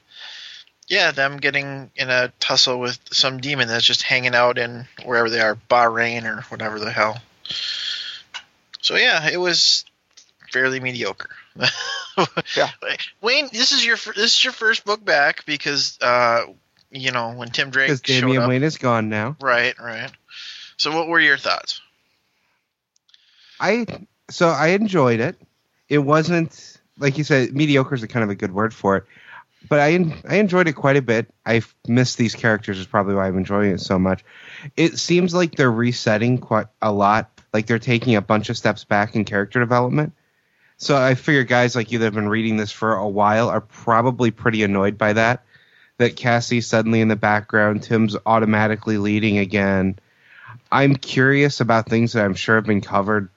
yeah, 0.89 1.11
them 1.13 1.37
getting 1.37 1.91
in 1.95 2.11
a 2.11 2.33
tussle 2.41 2.81
with 2.81 2.99
some 3.13 3.39
demon 3.39 3.69
that's 3.69 3.85
just 3.85 4.03
hanging 4.03 4.35
out 4.35 4.59
in 4.59 4.87
wherever 5.05 5.31
they 5.31 5.41
are, 5.41 5.57
Bahrain 5.71 6.25
or 6.25 6.43
whatever 6.49 6.79
the 6.79 6.91
hell. 6.91 7.21
So 8.81 8.97
yeah, 8.97 9.29
it 9.29 9.37
was 9.37 9.85
fairly 10.51 10.81
mediocre. 10.81 11.31
Yeah. 12.57 12.71
Wayne, 13.21 13.49
this 13.53 13.71
is 13.71 13.87
your 13.87 13.97
this 13.97 14.37
is 14.37 14.43
your 14.43 14.53
first 14.53 14.85
book 14.85 15.05
back 15.05 15.47
because 15.47 15.97
uh, 16.01 16.47
you 16.91 17.13
know, 17.13 17.33
when 17.33 17.51
Tim 17.51 17.71
Drake 17.71 17.87
Because 17.87 18.01
Damian 18.01 18.43
up. 18.43 18.49
Wayne 18.49 18.65
is 18.65 18.77
gone 18.77 19.09
now. 19.09 19.37
Right, 19.41 19.79
right. 19.79 20.11
So, 20.79 20.93
what 20.97 21.07
were 21.07 21.21
your 21.21 21.37
thoughts? 21.37 21.81
I 23.61 23.87
so 24.31 24.49
I 24.49 24.69
enjoyed 24.69 25.21
it. 25.21 25.37
It 25.89 25.99
wasn't 25.99 26.79
like 26.99 27.19
you 27.19 27.25
said, 27.25 27.55
mediocre 27.55 27.95
is 27.95 28.03
a 28.03 28.09
kind 28.09 28.25
of 28.25 28.31
a 28.31 28.35
good 28.35 28.53
word 28.53 28.75
for 28.75 28.97
it. 28.97 29.05
But 29.69 29.81
I 29.81 29.99
I 30.29 30.37
enjoyed 30.37 30.69
it 30.69 30.75
quite 30.75 30.97
a 30.97 31.03
bit. 31.03 31.33
I 31.45 31.63
miss 31.87 32.15
these 32.15 32.35
characters 32.35 32.79
is 32.79 32.87
probably 32.87 33.15
why 33.15 33.27
I'm 33.27 33.39
enjoying 33.39 33.73
it 33.73 33.81
so 33.81 33.99
much. 33.99 34.25
It 34.77 34.99
seems 34.99 35.35
like 35.35 35.57
they're 35.57 35.71
resetting 35.71 36.39
quite 36.39 36.67
a 36.81 36.93
lot. 36.93 37.31
Like 37.53 37.67
they're 37.67 37.79
taking 37.79 38.15
a 38.15 38.21
bunch 38.21 38.51
of 38.51 38.57
steps 38.57 38.85
back 38.85 39.17
in 39.17 39.25
character 39.25 39.59
development. 39.61 40.13
So 40.77 40.97
I 40.97 41.15
figure 41.15 41.43
guys 41.43 41.75
like 41.75 41.91
you 41.91 41.99
that 41.99 42.05
have 42.05 42.15
been 42.15 42.29
reading 42.29 42.57
this 42.57 42.71
for 42.71 42.95
a 42.95 43.09
while 43.09 43.49
are 43.49 43.61
probably 43.61 44.31
pretty 44.31 44.63
annoyed 44.63 44.97
by 44.97 45.15
that. 45.15 45.45
That 45.97 46.15
Cassie's 46.15 46.69
suddenly 46.69 47.01
in 47.01 47.09
the 47.09 47.17
background, 47.17 47.83
Tim's 47.83 48.17
automatically 48.25 48.99
leading 48.99 49.39
again. 49.39 49.99
I'm 50.71 50.95
curious 50.95 51.61
about 51.61 51.89
things 51.89 52.13
that 52.13 52.25
I'm 52.25 52.35
sure 52.35 52.55
have 52.55 52.67
been 52.67 52.81
covered 52.81 53.29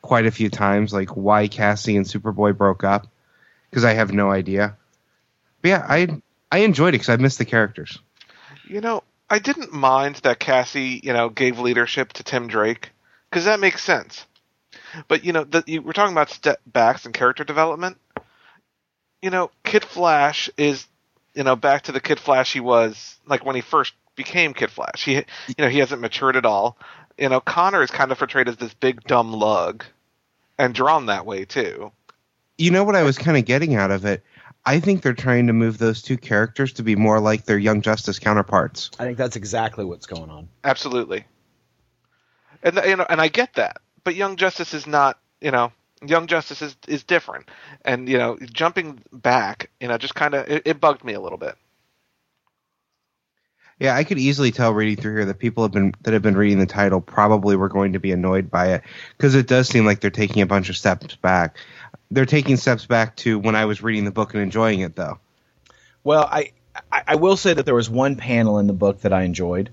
quite 0.00 0.24
a 0.24 0.30
few 0.30 0.48
times, 0.48 0.94
like 0.94 1.10
why 1.10 1.48
Cassie 1.48 1.96
and 1.96 2.06
Superboy 2.06 2.56
broke 2.56 2.84
up, 2.84 3.06
because 3.68 3.84
I 3.84 3.92
have 3.92 4.14
no 4.14 4.30
idea. 4.30 4.78
But 5.62 5.68
yeah, 5.68 5.86
I 5.88 6.20
I 6.50 6.58
enjoyed 6.58 6.94
it 6.94 6.98
because 6.98 7.08
I 7.08 7.16
missed 7.16 7.38
the 7.38 7.44
characters. 7.44 7.98
You 8.66 8.80
know, 8.80 9.02
I 9.28 9.38
didn't 9.38 9.72
mind 9.72 10.16
that 10.16 10.40
Cassie, 10.40 11.00
you 11.02 11.12
know, 11.12 11.28
gave 11.28 11.58
leadership 11.58 12.12
to 12.14 12.24
Tim 12.24 12.48
Drake 12.48 12.90
because 13.28 13.44
that 13.44 13.60
makes 13.60 13.82
sense. 13.82 14.26
But 15.08 15.24
you 15.24 15.32
know, 15.32 15.44
the, 15.44 15.62
you, 15.66 15.82
we're 15.82 15.92
talking 15.92 16.12
about 16.12 16.30
step 16.30 16.60
backs 16.66 17.04
and 17.04 17.14
character 17.14 17.44
development. 17.44 17.98
You 19.22 19.30
know, 19.30 19.50
Kid 19.64 19.84
Flash 19.84 20.50
is, 20.56 20.86
you 21.34 21.44
know, 21.44 21.54
back 21.54 21.82
to 21.82 21.92
the 21.92 22.00
Kid 22.00 22.18
Flash 22.18 22.52
he 22.52 22.60
was 22.60 23.18
like 23.26 23.44
when 23.44 23.54
he 23.54 23.60
first 23.62 23.92
became 24.16 24.54
Kid 24.54 24.70
Flash. 24.70 25.04
He, 25.04 25.14
you 25.14 25.24
know, 25.58 25.68
he 25.68 25.78
hasn't 25.78 26.00
matured 26.00 26.36
at 26.36 26.46
all. 26.46 26.76
You 27.18 27.28
know, 27.28 27.40
Connor 27.40 27.82
is 27.82 27.90
kind 27.90 28.10
of 28.10 28.18
portrayed 28.18 28.48
as 28.48 28.56
this 28.56 28.74
big 28.74 29.04
dumb 29.04 29.32
lug, 29.32 29.84
and 30.58 30.74
drawn 30.74 31.06
that 31.06 31.26
way 31.26 31.44
too. 31.44 31.92
You 32.58 32.70
know 32.70 32.84
what 32.84 32.96
I 32.96 33.02
was 33.02 33.16
kind 33.16 33.36
of 33.36 33.44
getting 33.44 33.74
out 33.74 33.90
of 33.90 34.04
it? 34.04 34.22
I 34.64 34.80
think 34.80 35.02
they're 35.02 35.14
trying 35.14 35.46
to 35.46 35.52
move 35.52 35.78
those 35.78 36.02
two 36.02 36.18
characters 36.18 36.74
to 36.74 36.82
be 36.82 36.96
more 36.96 37.18
like 37.18 37.44
their 37.44 37.58
Young 37.58 37.80
Justice 37.80 38.18
counterparts. 38.18 38.90
I 38.98 39.04
think 39.04 39.16
that's 39.16 39.36
exactly 39.36 39.84
what's 39.84 40.06
going 40.06 40.30
on. 40.30 40.48
Absolutely. 40.62 41.24
And 42.62 42.78
you 42.84 42.96
know, 42.96 43.06
and 43.08 43.20
I 43.20 43.28
get 43.28 43.54
that, 43.54 43.78
but 44.04 44.14
Young 44.14 44.36
Justice 44.36 44.74
is 44.74 44.86
not, 44.86 45.18
you 45.40 45.50
know, 45.50 45.72
Young 46.06 46.26
Justice 46.26 46.60
is 46.60 46.76
is 46.86 47.04
different, 47.04 47.48
and 47.84 48.08
you 48.08 48.18
know, 48.18 48.38
jumping 48.52 49.02
back, 49.12 49.70
you 49.80 49.88
know, 49.88 49.96
just 49.96 50.14
kind 50.14 50.34
of 50.34 50.46
it, 50.48 50.62
it 50.66 50.80
bugged 50.80 51.04
me 51.04 51.14
a 51.14 51.20
little 51.20 51.38
bit. 51.38 51.56
Yeah, 53.80 53.96
I 53.96 54.04
could 54.04 54.18
easily 54.18 54.50
tell 54.50 54.74
reading 54.74 55.02
through 55.02 55.14
here 55.14 55.24
that 55.24 55.38
people 55.38 55.64
have 55.64 55.72
been 55.72 55.94
that 56.02 56.12
have 56.12 56.20
been 56.20 56.36
reading 56.36 56.58
the 56.58 56.66
title 56.66 57.00
probably 57.00 57.56
were 57.56 57.70
going 57.70 57.94
to 57.94 57.98
be 57.98 58.12
annoyed 58.12 58.50
by 58.50 58.74
it 58.74 58.82
because 59.16 59.34
it 59.34 59.46
does 59.46 59.68
seem 59.68 59.86
like 59.86 60.00
they're 60.00 60.10
taking 60.10 60.42
a 60.42 60.46
bunch 60.46 60.68
of 60.68 60.76
steps 60.76 61.16
back. 61.16 61.56
They're 62.10 62.26
taking 62.26 62.56
steps 62.56 62.86
back 62.86 63.16
to 63.16 63.38
when 63.38 63.54
I 63.54 63.66
was 63.66 63.82
reading 63.82 64.04
the 64.04 64.10
book 64.10 64.34
and 64.34 64.42
enjoying 64.42 64.80
it 64.80 64.96
though. 64.96 65.18
Well, 66.02 66.24
I, 66.24 66.52
I 66.90 67.16
will 67.16 67.36
say 67.36 67.52
that 67.52 67.66
there 67.66 67.74
was 67.74 67.90
one 67.90 68.16
panel 68.16 68.58
in 68.58 68.66
the 68.66 68.72
book 68.72 69.02
that 69.02 69.12
I 69.12 69.22
enjoyed, 69.22 69.70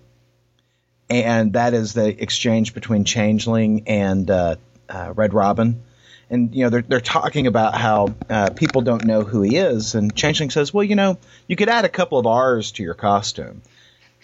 and 1.09 1.53
that 1.53 1.73
is 1.73 1.93
the 1.93 2.07
exchange 2.21 2.73
between 2.73 3.05
Changeling 3.05 3.83
and 3.87 4.29
uh, 4.29 4.55
uh, 4.89 5.13
Red 5.15 5.33
Robin. 5.33 5.83
And 6.29 6.53
you 6.53 6.63
know 6.63 6.69
they're 6.69 6.81
they're 6.81 6.99
talking 6.99 7.47
about 7.47 7.73
how 7.73 8.13
uh, 8.29 8.49
people 8.49 8.81
don't 8.81 9.05
know 9.05 9.23
who 9.23 9.41
he 9.43 9.55
is, 9.55 9.95
and 9.95 10.13
Changeling 10.13 10.49
says, 10.49 10.73
"Well, 10.73 10.83
you 10.83 10.95
know, 10.95 11.17
you 11.47 11.55
could 11.55 11.69
add 11.69 11.85
a 11.85 11.89
couple 11.89 12.19
of 12.19 12.27
R's 12.27 12.73
to 12.73 12.83
your 12.83 12.95
costume." 12.95 13.61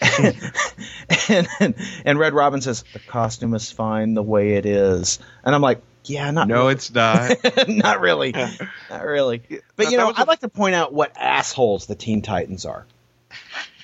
and, 1.28 1.48
and 1.60 1.74
and 2.04 2.18
Red 2.18 2.34
Robin 2.34 2.60
says, 2.60 2.84
"The 2.92 2.98
costume 2.98 3.54
is 3.54 3.70
fine 3.70 4.12
the 4.12 4.22
way 4.22 4.56
it 4.56 4.66
is," 4.66 5.18
and 5.44 5.54
I'm 5.54 5.62
like, 5.62 5.80
"Yeah, 6.04 6.30
not 6.30 6.48
No, 6.48 6.68
it's 6.68 6.92
not. 6.92 7.36
not 7.68 8.00
really, 8.00 8.32
not 8.32 9.04
really." 9.04 9.42
But 9.76 9.84
That- 9.84 9.92
you 9.92 9.98
know, 9.98 10.08
was 10.08 10.16
a- 10.16 10.20
I'd 10.20 10.28
like 10.28 10.40
to 10.40 10.48
point 10.48 10.74
out 10.74 10.92
what 10.92 11.12
assholes 11.16 11.86
the 11.86 11.94
Teen 11.94 12.22
Titans 12.22 12.64
are. 12.66 12.86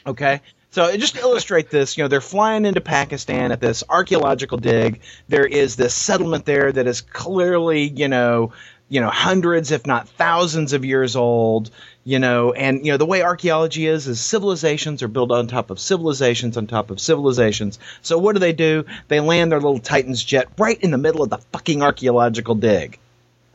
Okay. 0.06 0.40
So 0.72 0.96
just 0.96 1.16
to 1.16 1.20
illustrate 1.20 1.68
this, 1.68 1.98
you 1.98 2.04
know, 2.04 2.08
they're 2.08 2.20
flying 2.20 2.64
into 2.64 2.80
Pakistan 2.80 3.50
at 3.50 3.60
this 3.60 3.82
archaeological 3.88 4.56
dig. 4.56 5.00
There 5.28 5.44
is 5.44 5.74
this 5.74 5.94
settlement 5.94 6.44
there 6.44 6.70
that 6.70 6.86
is 6.86 7.00
clearly, 7.00 7.88
you 7.88 8.06
know, 8.06 8.52
you 8.91 9.01
know, 9.01 9.09
hundreds, 9.09 9.70
if 9.70 9.86
not 9.86 10.09
thousands 10.09 10.72
of 10.72 10.84
years 10.84 11.14
old, 11.14 11.70
you 12.05 12.18
know, 12.18 12.53
and 12.53 12.84
you 12.84 12.93
know, 12.93 12.99
the 12.99 13.07
way 13.07 13.22
archaeology 13.22 13.86
is 13.86 14.09
is 14.09 14.20
civilizations 14.20 15.03
are 15.05 15.09
built 15.09 15.30
on 15.30 15.47
top 15.47 15.70
of 15.70 15.78
civilizations 15.78 16.57
on 16.57 16.66
top 16.66 16.91
of 16.91 17.01
civilizations. 17.01 17.78
So 18.03 18.18
what 18.18 18.34
do 18.34 18.41
they 18.41 18.53
do? 18.53 18.84
They 19.07 19.20
land 19.20 19.53
their 19.53 19.61
little 19.61 19.78
Titans 19.78 20.22
jet 20.22 20.49
right 20.59 20.78
in 20.78 20.91
the 20.91 20.99
middle 20.99 21.22
of 21.22 21.30
the 21.30 21.38
fucking 21.38 21.82
archaeological 21.82 22.57
dig. 22.57 22.99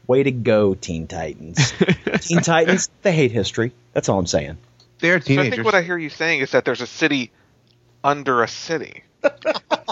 Way 0.07 0.23
to 0.23 0.31
go, 0.31 0.73
Teen 0.73 1.05
Titans. 1.05 1.73
Teen 2.21 2.39
Titans, 2.39 2.89
they 3.01 3.11
hate 3.11 3.31
history. 3.31 3.73
That's 3.91 4.07
all 4.07 4.17
I'm 4.17 4.27
saying. 4.27 4.57
They're 4.99 5.19
So 5.19 5.37
I 5.37 5.49
think 5.49 5.65
what 5.65 5.75
I 5.75 5.81
hear 5.81 5.97
you 5.97 6.09
saying 6.09 6.39
is 6.39 6.51
that 6.51 6.63
there's 6.63 6.81
a 6.81 6.87
city 6.87 7.31
under 8.03 8.41
a 8.41 8.47
city. 8.47 9.03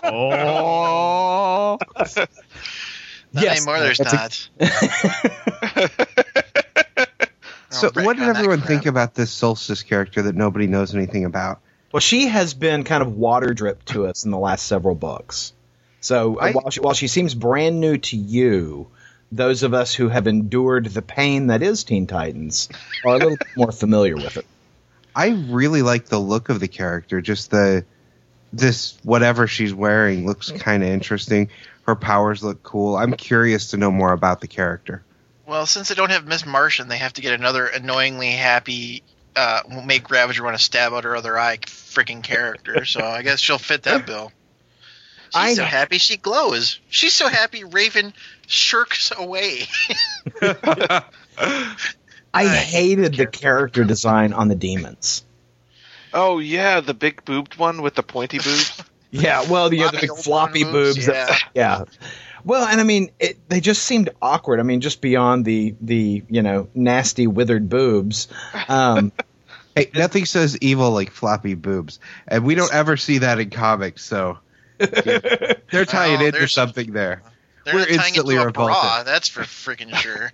Oh, 0.06 1.78
Not 3.34 3.44
Yes, 3.44 3.58
anymore. 3.68 3.80
There's 3.80 3.98
that's 3.98 4.50
a- 4.60 4.64
not. 4.64 5.90
so, 7.70 7.90
I'll 7.96 8.06
what 8.06 8.18
did 8.18 8.28
everyone 8.30 8.62
think 8.62 8.86
about 8.86 9.16
this 9.16 9.32
Solstice 9.32 9.84
character 9.84 10.22
that 10.24 10.36
nobody 10.36 10.68
knows 10.68 10.94
anything 10.94 11.26
about? 11.26 11.60
Well, 11.92 12.00
she 12.00 12.28
has 12.28 12.54
been 12.54 12.84
kind 12.84 13.02
of 13.04 13.16
water 13.16 13.54
dripped 13.54 13.88
to 13.88 14.08
us 14.08 14.26
in 14.26 14.32
the 14.32 14.38
last 14.38 14.66
several 14.66 14.96
books. 14.96 15.54
So 16.02 16.40
uh, 16.40 16.46
I- 16.46 16.52
while, 16.52 16.70
she, 16.70 16.80
while 16.80 16.94
she 16.94 17.08
seems 17.08 17.34
brand 17.34 17.80
new 17.80 17.98
to 17.98 18.18
you, 18.18 18.88
those 19.32 19.64
of 19.64 19.74
us 19.74 19.94
who 19.96 20.10
have 20.10 20.28
endured 20.28 20.86
the 20.86 21.02
pain 21.02 21.48
that 21.48 21.64
is 21.64 21.84
Teen 21.84 22.06
Titans 22.06 22.70
are 23.04 23.16
a 23.16 23.18
little 23.18 23.38
more 23.56 23.72
familiar 23.72 24.16
with 24.16 24.38
it. 24.38 24.46
I 25.16 25.30
really 25.30 25.82
like 25.82 26.06
the 26.06 26.20
look 26.20 26.50
of 26.50 26.60
the 26.60 26.68
character. 26.68 27.22
Just 27.22 27.52
the 27.52 27.86
this 28.52 28.96
whatever 29.04 29.48
she's 29.48 29.74
wearing 29.74 30.26
looks 30.28 30.52
kind 30.52 30.84
of 30.84 30.90
interesting. 30.90 31.50
Her 31.84 31.96
powers 31.96 32.44
look 32.44 32.64
cool. 32.64 32.96
I'm 32.96 33.14
curious 33.14 33.72
to 33.72 33.78
know 33.78 33.92
more 33.92 34.14
about 34.14 34.42
the 34.42 34.48
character. 34.48 35.04
Well, 35.46 35.66
since 35.66 35.90
they 35.90 35.96
don't 35.96 36.12
have 36.12 36.26
Miss 36.26 36.46
Martian, 36.46 36.88
they 36.88 36.98
have 36.98 37.14
to 37.14 37.22
get 37.22 37.34
another 37.34 37.66
annoyingly 37.66 38.32
happy, 38.32 39.04
uh, 39.36 39.62
make 39.86 40.10
Ravager 40.10 40.44
want 40.44 40.58
to 40.58 40.64
stab 40.64 40.94
out 40.94 41.04
her 41.04 41.16
other 41.16 41.38
eye 41.38 41.58
freaking 41.58 42.24
character. 42.24 42.86
So 42.86 43.02
I 43.06 43.22
guess 43.24 43.40
she'll 43.40 43.58
fit 43.58 43.84
that 43.84 44.06
bill. 44.08 44.32
She's 45.26 45.36
I- 45.36 45.54
so 45.56 45.64
happy 45.66 45.98
she 45.98 46.16
glows. 46.18 46.80
She's 46.90 47.14
so 47.14 47.28
happy 47.28 47.64
Raven 47.66 48.14
shirks 48.48 49.12
away. 49.16 49.68
I 52.34 52.46
hated 52.48 53.16
the 53.16 53.28
character 53.28 53.84
design 53.84 54.32
on 54.34 54.48
the 54.48 54.56
demons. 54.56 55.26
Oh 56.14 56.40
yeah, 56.40 56.80
the 56.80 56.94
big 56.94 57.26
boobed 57.26 57.58
one 57.58 57.82
with 57.82 57.96
the 57.96 58.04
pointy 58.04 58.38
boobs. 58.44 58.82
Yeah, 59.16 59.50
well, 59.50 59.70
the 59.70 59.84
other 59.84 59.98
Floppy 60.00 60.08
big 60.08 60.18
floppy 60.24 60.64
boobs, 60.64 60.96
boobs. 60.96 61.06
that- 61.08 61.40
yeah. 61.54 61.84
Well, 62.44 62.68
and 62.68 62.82
I 62.82 62.84
mean, 62.84 63.12
it, 63.20 63.38
they 63.48 63.62
just 63.62 63.84
seemed 63.84 64.10
awkward. 64.22 64.60
I 64.60 64.64
mean, 64.64 64.82
just 64.82 65.00
beyond 65.02 65.46
the 65.46 65.76
the 65.80 66.24
you 66.30 66.42
know 66.42 66.68
nasty 66.74 67.28
withered 67.28 67.70
boobs. 67.70 68.28
Um, 68.68 69.12
Hey, 69.76 69.90
nothing 69.96 70.26
says 70.26 70.56
evil 70.62 70.92
like 70.92 71.10
floppy 71.10 71.56
boobs, 71.56 72.00
and 72.28 72.44
we 72.46 72.54
don't 72.54 72.72
ever 72.72 72.96
see 72.96 73.18
that 73.20 73.40
in 73.40 73.50
comics. 73.50 74.06
So 74.06 74.38
they're 74.78 75.86
tying 75.86 76.20
Well, 76.20 76.28
into 76.28 76.48
something 76.48 76.92
there. 76.94 77.24
They're 77.66 77.74
We're 77.74 77.80
not 77.80 77.88
tying 77.88 78.00
instantly 78.02 78.36
it 78.36 78.38
to 78.38 78.44
a 78.44 78.46
revolted. 78.46 78.74
bra, 78.76 79.02
that's 79.04 79.30
for 79.30 79.42
freaking 79.42 79.96
sure. 79.96 80.32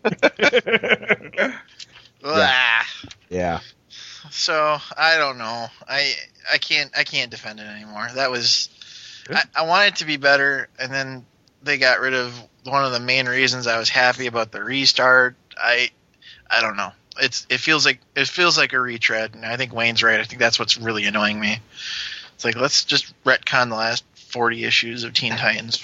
Ah. 2.23 2.85
yeah. 3.29 3.59
So 4.31 4.77
I 4.97 5.17
don't 5.17 5.37
know. 5.37 5.67
I 5.87 6.13
I 6.51 6.57
can't 6.57 6.91
I 6.97 7.03
can't 7.03 7.31
defend 7.31 7.59
it 7.59 7.63
anymore. 7.67 8.07
That 8.15 8.31
was 8.31 8.69
I, 9.29 9.43
I 9.55 9.65
wanted 9.67 9.87
it 9.87 9.95
to 9.97 10.05
be 10.05 10.17
better, 10.17 10.67
and 10.79 10.91
then 10.91 11.25
they 11.63 11.77
got 11.77 11.99
rid 11.99 12.13
of 12.13 12.33
one 12.63 12.83
of 12.85 12.91
the 12.91 12.99
main 12.99 13.27
reasons 13.27 13.67
I 13.67 13.77
was 13.79 13.89
happy 13.89 14.27
about 14.27 14.51
the 14.51 14.63
restart. 14.63 15.35
I 15.57 15.89
I 16.49 16.61
don't 16.61 16.77
know. 16.77 16.91
It's 17.21 17.45
it 17.49 17.59
feels 17.59 17.85
like 17.85 17.99
it 18.15 18.27
feels 18.27 18.57
like 18.57 18.73
a 18.73 18.79
retread, 18.79 19.35
and 19.35 19.45
I 19.45 19.57
think 19.57 19.73
Wayne's 19.73 20.03
right. 20.03 20.19
I 20.19 20.23
think 20.23 20.39
that's 20.39 20.57
what's 20.59 20.77
really 20.77 21.05
annoying 21.05 21.39
me. 21.39 21.59
It's 22.35 22.45
like 22.45 22.55
let's 22.55 22.85
just 22.85 23.13
retcon 23.23 23.69
the 23.69 23.75
last 23.75 24.03
forty 24.15 24.63
issues 24.63 25.03
of 25.03 25.13
Teen 25.13 25.33
Titans, 25.35 25.83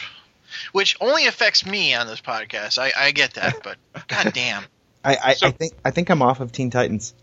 which 0.71 0.95
only 1.01 1.27
affects 1.27 1.65
me 1.65 1.93
on 1.93 2.07
this 2.07 2.21
podcast. 2.21 2.77
I, 2.79 2.91
I 2.97 3.11
get 3.11 3.33
that, 3.33 3.57
but 3.63 3.77
god 4.07 4.33
damn. 4.33 4.63
I, 5.03 5.17
I, 5.23 5.33
So- 5.33 5.47
I 5.47 5.51
think 5.51 5.73
I 5.83 5.91
think 5.91 6.09
I'm 6.09 6.21
off 6.21 6.39
of 6.39 6.51
Teen 6.51 6.69
Titans. 6.69 7.13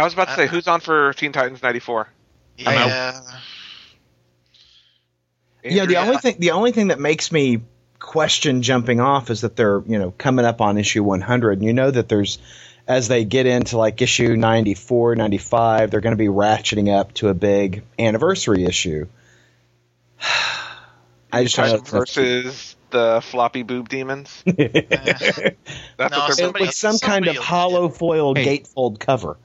I 0.00 0.04
was 0.04 0.12
about 0.14 0.28
to 0.28 0.34
say, 0.34 0.44
Uh, 0.44 0.48
who's 0.48 0.66
on 0.68 0.80
for 0.80 1.12
Teen 1.14 1.32
Titans 1.32 1.62
'94? 1.62 2.08
Yeah. 2.56 3.20
Yeah, 5.62 5.84
the 5.86 5.96
only 5.96 6.16
thing 6.16 6.36
the 6.38 6.52
only 6.52 6.72
thing 6.72 6.88
that 6.88 6.98
makes 7.00 7.30
me 7.30 7.60
question 7.98 8.62
jumping 8.62 8.98
off 9.00 9.28
is 9.30 9.42
that 9.42 9.56
they're 9.56 9.82
you 9.86 9.98
know 9.98 10.10
coming 10.16 10.44
up 10.46 10.60
on 10.60 10.78
issue 10.78 11.02
100, 11.02 11.58
and 11.58 11.64
you 11.66 11.72
know 11.74 11.90
that 11.90 12.08
there's 12.08 12.38
as 12.88 13.08
they 13.08 13.24
get 13.24 13.44
into 13.46 13.76
like 13.76 14.00
issue 14.00 14.36
94, 14.36 15.14
95, 15.16 15.90
they're 15.90 16.00
going 16.00 16.16
to 16.16 16.16
be 16.16 16.26
ratcheting 16.28 16.92
up 16.92 17.12
to 17.14 17.28
a 17.28 17.34
big 17.34 17.82
anniversary 17.98 18.64
issue. 18.64 19.06
I 21.32 21.44
just 21.44 21.54
Time 21.54 21.70
don't 21.70 21.86
versus 21.88 22.74
the 22.90 23.20
floppy 23.22 23.62
boob 23.62 23.88
demons. 23.88 24.42
That's 24.46 24.74
No, 24.80 25.54
what 25.98 26.10
they're 26.10 26.32
somebody- 26.32 26.64
with 26.66 26.74
some 26.74 26.98
kind 26.98 27.28
of 27.28 27.36
hollow 27.36 27.88
foil 27.90 28.34
Hey. 28.34 28.58
gatefold 28.58 28.98
cover. 28.98 29.36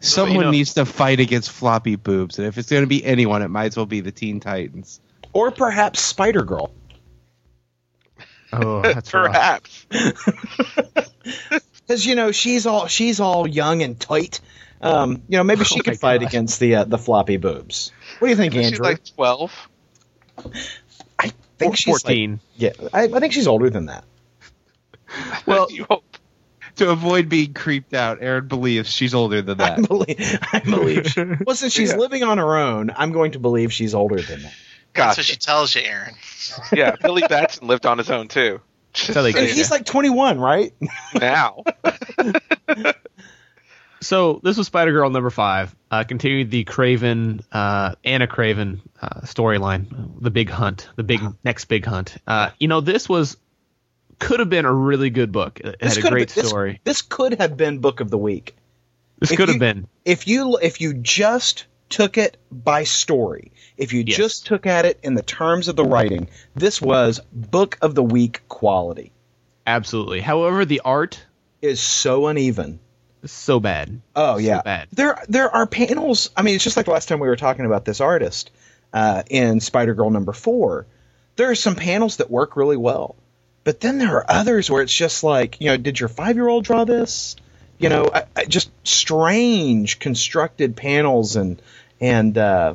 Someone 0.00 0.34
you 0.36 0.40
know- 0.42 0.50
needs 0.50 0.74
to 0.74 0.84
fight 0.86 1.20
against 1.20 1.50
floppy 1.50 1.96
boobs, 1.96 2.38
and 2.38 2.48
if 2.48 2.56
it's 2.58 2.70
going 2.70 2.82
to 2.82 2.86
be 2.88 3.04
anyone, 3.04 3.42
it 3.42 3.48
might 3.48 3.66
as 3.66 3.76
well 3.76 3.86
be 3.86 4.00
the 4.00 4.12
Teen 4.12 4.40
Titans. 4.40 5.00
Or 5.32 5.50
perhaps 5.50 6.00
Spider 6.00 6.42
Girl. 6.42 6.72
Oh, 8.52 8.80
that's 8.82 9.12
rough. 9.14 9.26
Perhaps. 9.32 9.86
Because 11.86 12.06
you 12.06 12.14
know 12.14 12.30
she's 12.30 12.66
all 12.66 12.86
she's 12.86 13.18
all 13.18 13.48
young 13.48 13.82
and 13.82 13.98
tight. 13.98 14.40
Um, 14.80 15.22
you 15.28 15.36
know 15.38 15.42
maybe 15.44 15.64
she 15.64 15.80
Oh 15.80 15.82
could 15.82 15.98
fight 15.98 16.20
gosh. 16.20 16.30
against 16.30 16.60
the 16.60 16.76
uh, 16.76 16.84
the 16.84 16.98
floppy 16.98 17.36
boobs. 17.36 17.90
What 18.20 18.28
do 18.28 18.30
you 18.30 18.36
think, 18.36 18.52
She's 18.54 18.66
Andrew? 18.66 18.84
like 18.84 19.04
12. 19.16 19.68
I 21.18 21.32
think 21.58 21.76
she's 21.76 21.88
like- 22.04 22.14
14. 22.14 22.40
yeah, 22.56 22.70
I, 22.92 23.02
I 23.04 23.18
think 23.20 23.32
she's 23.32 23.48
older 23.48 23.70
than 23.70 23.86
that. 23.86 24.04
Well, 25.46 25.66
you 25.70 25.84
hope. 25.90 26.09
To 26.80 26.88
avoid 26.90 27.28
being 27.28 27.52
creeped 27.52 27.92
out, 27.92 28.18
Aaron 28.22 28.48
believes 28.48 28.90
she's 28.90 29.12
older 29.14 29.42
than 29.42 29.58
that. 29.58 29.72
I 29.72 29.80
that. 29.82 29.88
believe. 29.88 30.38
I 30.52 30.58
believe. 30.60 31.06
She, 31.08 31.22
well, 31.46 31.54
since 31.54 31.74
she's 31.74 31.90
Yeah. 31.92 31.96
living 31.98 32.22
on 32.22 32.38
her 32.38 32.56
own, 32.56 32.90
I'm 32.96 33.12
going 33.12 33.32
to 33.32 33.38
believe 33.38 33.70
she's 33.70 33.94
older 33.94 34.20
than 34.20 34.42
that. 34.42 34.52
That's 34.94 35.18
what 35.18 35.26
she 35.26 35.36
tells 35.36 35.74
you, 35.74 35.82
Aaron. 35.82 36.14
yeah, 36.72 36.96
Billy 37.00 37.22
Batson 37.28 37.66
lived 37.68 37.84
on 37.84 37.98
his 37.98 38.10
own 38.10 38.28
too. 38.28 38.60
how 38.94 39.20
they 39.20 39.28
And 39.28 39.36
get 39.36 39.50
he's 39.50 39.70
like 39.70 39.84
21, 39.84 40.40
right? 40.40 40.72
now. 41.20 41.64
So 44.02 44.40
this 44.42 44.56
was 44.56 44.66
Spider 44.66 44.92
Girl 44.92 45.10
number 45.10 45.28
five. 45.28 45.76
Uh, 45.90 46.04
continued 46.04 46.50
the 46.50 46.64
Kraven, 46.64 47.44
uh, 47.52 47.94
Anna 48.02 48.26
Kraven 48.26 48.80
uh, 49.02 49.20
storyline, 49.22 50.14
the 50.22 50.30
big 50.30 50.48
hunt, 50.48 50.88
the 50.96 51.02
big 51.02 51.20
next 51.44 51.66
big 51.66 51.84
hunt. 51.84 52.16
Uh, 52.26 52.50
you 52.58 52.68
know, 52.68 52.80
this 52.80 53.06
was 53.08 53.36
could 54.20 54.38
have 54.40 54.48
been 54.48 54.64
a 54.66 54.72
really 54.72 55.10
good 55.10 55.32
book. 55.32 55.58
It 55.60 55.76
This 55.80 55.96
had 55.96 56.04
a 56.04 56.10
great 56.10 56.32
been- 56.34 56.44
story. 56.44 56.80
This 56.84 57.02
could 57.02 57.40
have 57.40 57.56
been 57.56 57.78
book 57.78 57.98
of 58.00 58.10
the 58.10 58.18
week. 58.18 58.54
This 59.18 59.32
if 59.32 59.36
could 59.36 59.48
have 59.48 59.58
been. 59.58 59.88
if 60.04 60.28
you 60.28 60.56
if 60.62 60.80
you 60.80 60.94
just 60.94 61.66
took 61.88 62.16
it 62.16 62.36
by 62.52 62.84
story, 62.84 63.50
if 63.76 63.92
you 63.92 64.04
Yes. 64.06 64.16
just 64.16 64.46
took 64.46 64.64
at 64.66 64.84
it 64.84 65.00
in 65.02 65.14
the 65.14 65.22
terms 65.22 65.66
of 65.66 65.74
the 65.76 65.84
writing, 65.84 66.28
this 66.54 66.80
was 66.80 67.20
book 67.32 67.76
of 67.82 67.94
the 67.96 68.02
week 68.02 68.42
quality. 68.48 69.12
Absolutely. 69.66 70.20
However, 70.20 70.64
the 70.64 70.80
art 70.84 71.20
Is 71.60 71.80
so 71.80 72.28
uneven. 72.28 72.78
so 73.26 73.60
bad. 73.60 74.00
Oh 74.16 74.34
So 74.34 74.38
yeah, 74.38 74.62
bad. 74.62 74.88
there 74.92 75.22
there 75.28 75.50
are 75.54 75.66
panels. 75.66 76.30
I 76.36 76.42
mean, 76.42 76.54
it's 76.54 76.64
just 76.64 76.76
like 76.76 76.86
the 76.86 76.92
last 76.92 77.08
time 77.08 77.18
we 77.20 77.28
were 77.28 77.36
talking 77.36 77.66
about 77.66 77.84
this 77.84 78.00
artist 78.00 78.50
uh, 78.92 79.22
in 79.28 79.60
Spider 79.60 79.92
Girl 79.94 80.10
number 80.10 80.32
four. 80.32 80.86
There 81.36 81.50
are 81.50 81.54
some 81.54 81.74
panels 81.76 82.16
that 82.16 82.30
work 82.30 82.56
really 82.56 82.76
well, 82.78 83.16
but 83.64 83.80
then 83.80 83.98
there 83.98 84.16
are 84.16 84.24
others 84.28 84.70
where 84.70 84.82
it's 84.82 84.94
just 84.94 85.22
like, 85.24 85.60
you 85.60 85.66
know, 85.68 85.76
did 85.76 85.98
your 86.00 86.08
five 86.08 86.36
year 86.36 86.48
old 86.48 86.64
draw 86.64 86.84
this? 86.84 87.36
You 87.78 87.88
know, 87.88 88.10
I, 88.12 88.24
I, 88.36 88.44
just 88.44 88.70
strange 88.86 89.98
constructed 89.98 90.76
panels 90.76 91.36
and 91.36 91.60
and 92.00 92.36
uh, 92.36 92.74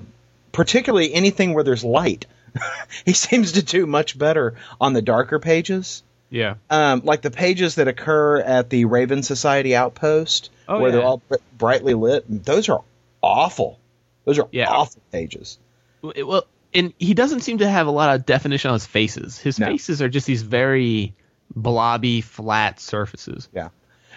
particularly 0.52 1.14
anything 1.14 1.54
where 1.54 1.64
there's 1.64 1.84
light. 1.84 2.26
he 3.06 3.14
seems 3.14 3.54
to 3.54 3.64
do 3.64 3.86
much 3.86 4.18
better 4.18 4.56
on 4.80 4.94
the 4.94 5.02
darker 5.02 5.40
pages 5.40 6.04
Yeah. 6.30 6.56
um, 6.70 7.02
like 7.04 7.22
the 7.22 7.32
pages 7.32 7.76
that 7.76 7.88
occur 7.88 8.40
at 8.40 8.70
the 8.70 8.86
Raven 8.86 9.24
Society 9.24 9.76
outpost, 9.76 10.50
Oh, 10.68 10.80
where 10.80 10.92
they're 10.92 11.04
all 11.04 11.22
br- 11.28 11.36
brightly 11.58 11.94
lit. 11.94 12.24
Those 12.30 12.70
are 12.70 12.82
awful. 13.22 13.78
Those 14.24 14.40
are 14.40 14.48
Yeah. 14.52 14.70
awful 14.70 15.02
pages. 15.12 15.58
Well, 16.02 16.46
and 16.76 16.94
he 17.00 17.14
doesn't 17.14 17.40
seem 17.42 17.60
to 17.60 17.68
have 17.70 17.88
a 17.88 17.92
lot 17.92 18.14
of 18.16 18.26
definition 18.26 18.70
on 18.70 18.76
his 18.76 18.86
faces. 18.86 19.40
His 19.40 19.58
No. 19.60 19.68
faces 19.68 20.02
are 20.02 20.10
just 20.10 20.28
these 20.28 20.42
very 20.44 21.16
blobby, 21.56 22.22
flat 22.22 22.80
surfaces. 22.80 23.48
Yeah, 23.54 23.70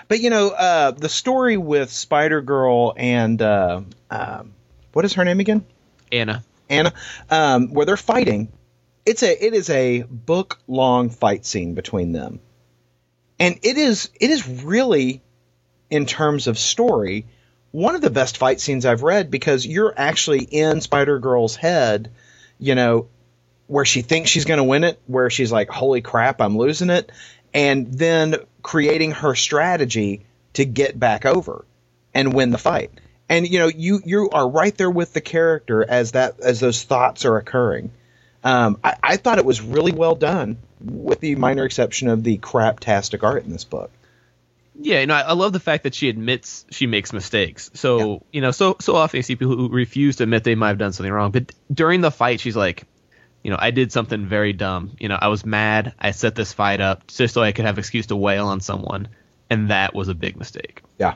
but 0.09 0.21
you 0.21 0.31
know 0.31 0.49
uh, 0.51 0.91
the 0.91 1.09
story 1.09 1.57
with 1.57 1.91
Spider 1.91 2.41
Girl 2.43 2.93
and 2.97 3.41
uh, 3.41 3.81
um, 4.11 4.53
what 4.93 5.05
is 5.05 5.15
her 5.15 5.25
name 5.25 5.41
again? 5.41 5.65
Anna. 6.13 6.45
Anna, 6.71 6.93
um, 7.31 7.73
where 7.73 7.87
they're 7.87 7.97
fighting. 7.97 8.53
It's 9.07 9.23
a 9.23 9.47
it 9.47 9.55
is 9.55 9.71
a 9.71 10.03
book 10.03 10.59
long 10.67 11.09
fight 11.09 11.47
scene 11.47 11.75
between 11.75 12.13
them, 12.13 12.41
and 13.39 13.59
it 13.63 13.79
is 13.79 14.11
it 14.21 14.31
is 14.31 14.47
really, 14.47 15.23
in 15.89 16.05
terms 16.05 16.47
of 16.47 16.59
story, 16.59 17.25
one 17.71 17.95
of 17.95 18.03
the 18.03 18.11
best 18.11 18.37
fight 18.37 18.61
scenes 18.61 18.85
I've 18.85 19.03
read 19.03 19.31
because 19.31 19.67
you're 19.67 19.95
actually 19.97 20.43
in 20.43 20.83
Spider 20.83 21.19
Girl's 21.21 21.57
head, 21.57 22.11
you 22.59 22.75
know, 22.75 23.09
where 23.67 23.85
she 23.85 24.03
thinks 24.03 24.31
she's 24.31 24.45
going 24.45 24.59
to 24.59 24.65
win 24.65 24.85
it, 24.85 25.01
where 25.07 25.31
she's 25.31 25.53
like, 25.53 25.69
"Holy 25.69 26.01
crap, 26.01 26.41
I'm 26.41 26.57
losing 26.57 26.91
it," 26.91 27.11
and 27.55 27.93
then 27.93 28.37
creating 28.63 29.13
her 29.13 29.35
strategy 29.35 30.25
to 30.55 30.65
get 30.65 30.99
back 30.99 31.25
over 31.25 31.65
and 32.15 32.33
win 32.33 32.51
the 32.51 32.59
fight. 32.59 32.91
And 33.29 33.49
you 33.49 33.59
know, 33.59 33.69
you 33.69 34.01
you 34.05 34.31
are 34.31 34.49
right 34.49 34.77
there 34.77 34.91
with 34.91 35.13
the 35.13 35.21
character 35.21 35.85
as 35.89 36.13
that 36.13 36.41
as 36.41 36.61
those 36.61 36.83
thoughts 36.83 37.25
are 37.25 37.37
occurring. 37.37 37.91
Um, 38.43 38.79
I, 38.83 38.95
I 39.03 39.17
thought 39.17 39.39
it 39.39 39.45
was 39.45 39.61
really 39.61 39.93
well 39.93 40.15
done, 40.15 40.59
with 40.81 41.21
the 41.21 41.35
minor 41.35 41.65
exception 41.65 42.09
of 42.09 42.23
the 42.23 42.39
craptastic 42.39 43.23
art 43.23 43.45
in 43.45 43.51
this 43.51 43.65
book. 43.65 43.91
Yeah, 44.81 45.01
you 45.01 45.07
know, 45.07 45.15
I, 45.15 45.21
I 45.23 45.33
love 45.33 45.53
the 45.53 45.61
fact 45.61 45.83
that 45.83 45.95
she 45.95 46.09
admits 46.09 46.65
she 46.71 46.87
makes 46.87 47.13
mistakes. 47.13 47.71
So, 47.75 48.25
you 48.33 48.41
know, 48.41 48.53
so 48.53 48.77
so 48.81 48.95
often 48.95 49.19
you 49.19 49.23
see 49.23 49.35
people 49.35 49.57
who 49.57 49.69
refuse 49.69 50.17
to 50.17 50.23
admit 50.23 50.45
they 50.45 50.55
might 50.55 50.69
have 50.69 50.79
done 50.79 50.93
something 50.93 51.13
wrong. 51.13 51.33
But 51.33 51.53
during 51.73 52.01
the 52.01 52.13
fight, 52.13 52.41
she's 52.41 52.57
like, 52.57 52.85
you 53.43 53.51
know, 53.51 53.57
I 53.59 53.73
did 53.73 53.91
something 53.91 54.27
very 54.27 54.53
dumb. 54.53 54.97
You 55.01 55.09
know, 55.09 55.19
I 55.21 55.29
was 55.29 55.45
mad. 55.45 55.95
I 55.99 56.13
set 56.13 56.37
this 56.37 56.53
fight 56.53 56.81
up 56.81 57.09
just 57.09 57.35
so 57.35 57.43
I 57.43 57.53
could 57.53 57.65
have 57.65 57.79
excuse 57.79 58.07
to 58.07 58.17
wail 58.17 58.47
on 58.47 58.61
someone, 58.61 59.09
and 59.51 59.71
that 59.71 59.95
was 59.95 60.09
a 60.09 60.15
big 60.15 60.37
mistake. 60.37 60.83
Yeah. 60.97 61.15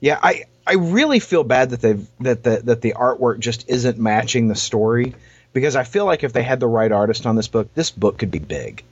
Yeah, 0.00 0.18
I 0.22 0.44
I 0.66 0.74
really 0.74 1.20
feel 1.20 1.44
bad 1.44 1.70
that 1.70 1.82
they've 1.82 2.06
that 2.20 2.42
the 2.42 2.62
that 2.64 2.80
the 2.80 2.94
artwork 2.94 3.40
just 3.40 3.68
isn't 3.68 3.98
matching 3.98 4.48
the 4.48 4.54
story 4.54 5.14
because 5.52 5.76
I 5.76 5.84
feel 5.84 6.06
like 6.06 6.24
if 6.24 6.32
they 6.32 6.42
had 6.42 6.60
the 6.60 6.66
right 6.66 6.90
artist 6.90 7.26
on 7.26 7.36
this 7.36 7.48
book, 7.48 7.74
this 7.74 7.90
book 7.90 8.18
could 8.18 8.30
be 8.30 8.38
big. 8.38 8.82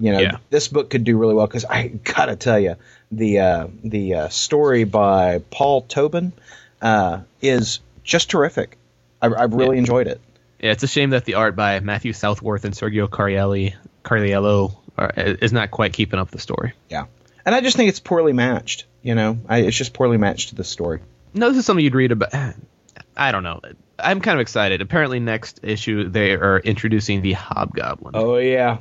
You 0.00 0.12
know, 0.12 0.18
Yeah. 0.20 0.36
this 0.48 0.68
book 0.68 0.88
could 0.90 1.04
do 1.04 1.16
really 1.18 1.34
well 1.34 1.46
because 1.46 1.66
I 1.66 1.88
gotta 1.88 2.34
tell 2.34 2.58
you, 2.58 2.76
the 3.12 3.38
uh, 3.40 3.66
the 3.84 4.14
uh, 4.14 4.28
story 4.30 4.84
by 4.84 5.42
Paul 5.50 5.82
Tobin 5.82 6.32
uh, 6.80 7.20
is 7.42 7.80
just 8.02 8.30
terrific. 8.30 8.78
I, 9.22 9.26
I 9.26 9.44
really 9.44 9.76
enjoyed 9.78 10.06
it. 10.06 10.20
Yeah, 10.58 10.72
it's 10.72 10.82
a 10.82 10.88
shame 10.88 11.10
that 11.10 11.26
the 11.26 11.34
art 11.34 11.54
by 11.54 11.80
Matthew 11.80 12.12
Southworth 12.14 12.64
and 12.64 12.74
Sergio 12.74 13.08
Carielli 13.08 13.74
Cariello 14.04 14.74
are, 14.96 15.12
is 15.14 15.52
not 15.52 15.70
quite 15.70 15.92
keeping 15.92 16.18
up 16.18 16.30
the 16.30 16.38
story. 16.38 16.72
Yeah, 16.88 17.04
and 17.44 17.54
I 17.54 17.60
just 17.60 17.76
think 17.76 17.90
it's 17.90 18.00
poorly 18.00 18.32
matched. 18.32 18.86
You 19.02 19.14
know, 19.14 19.38
I, 19.48 19.58
it's 19.58 19.76
just 19.76 19.92
poorly 19.92 20.16
matched 20.16 20.50
to 20.50 20.54
the 20.54 20.64
story. 20.64 21.00
No, 21.34 21.48
this 21.48 21.58
is 21.58 21.66
something 21.66 21.84
you'd 21.84 21.94
read 21.94 22.12
about. 22.12 22.34
I 23.16 23.32
don't 23.32 23.42
know. 23.42 23.60
I'm 23.98 24.20
kind 24.20 24.36
of 24.36 24.40
excited. 24.40 24.80
Apparently, 24.80 25.20
next 25.20 25.60
issue 25.62 26.08
they 26.08 26.32
are 26.32 26.58
introducing 26.58 27.20
the 27.20 27.32
Hobgoblin. 27.32 28.14
Oh 28.16 28.36
yeah, 28.36 28.78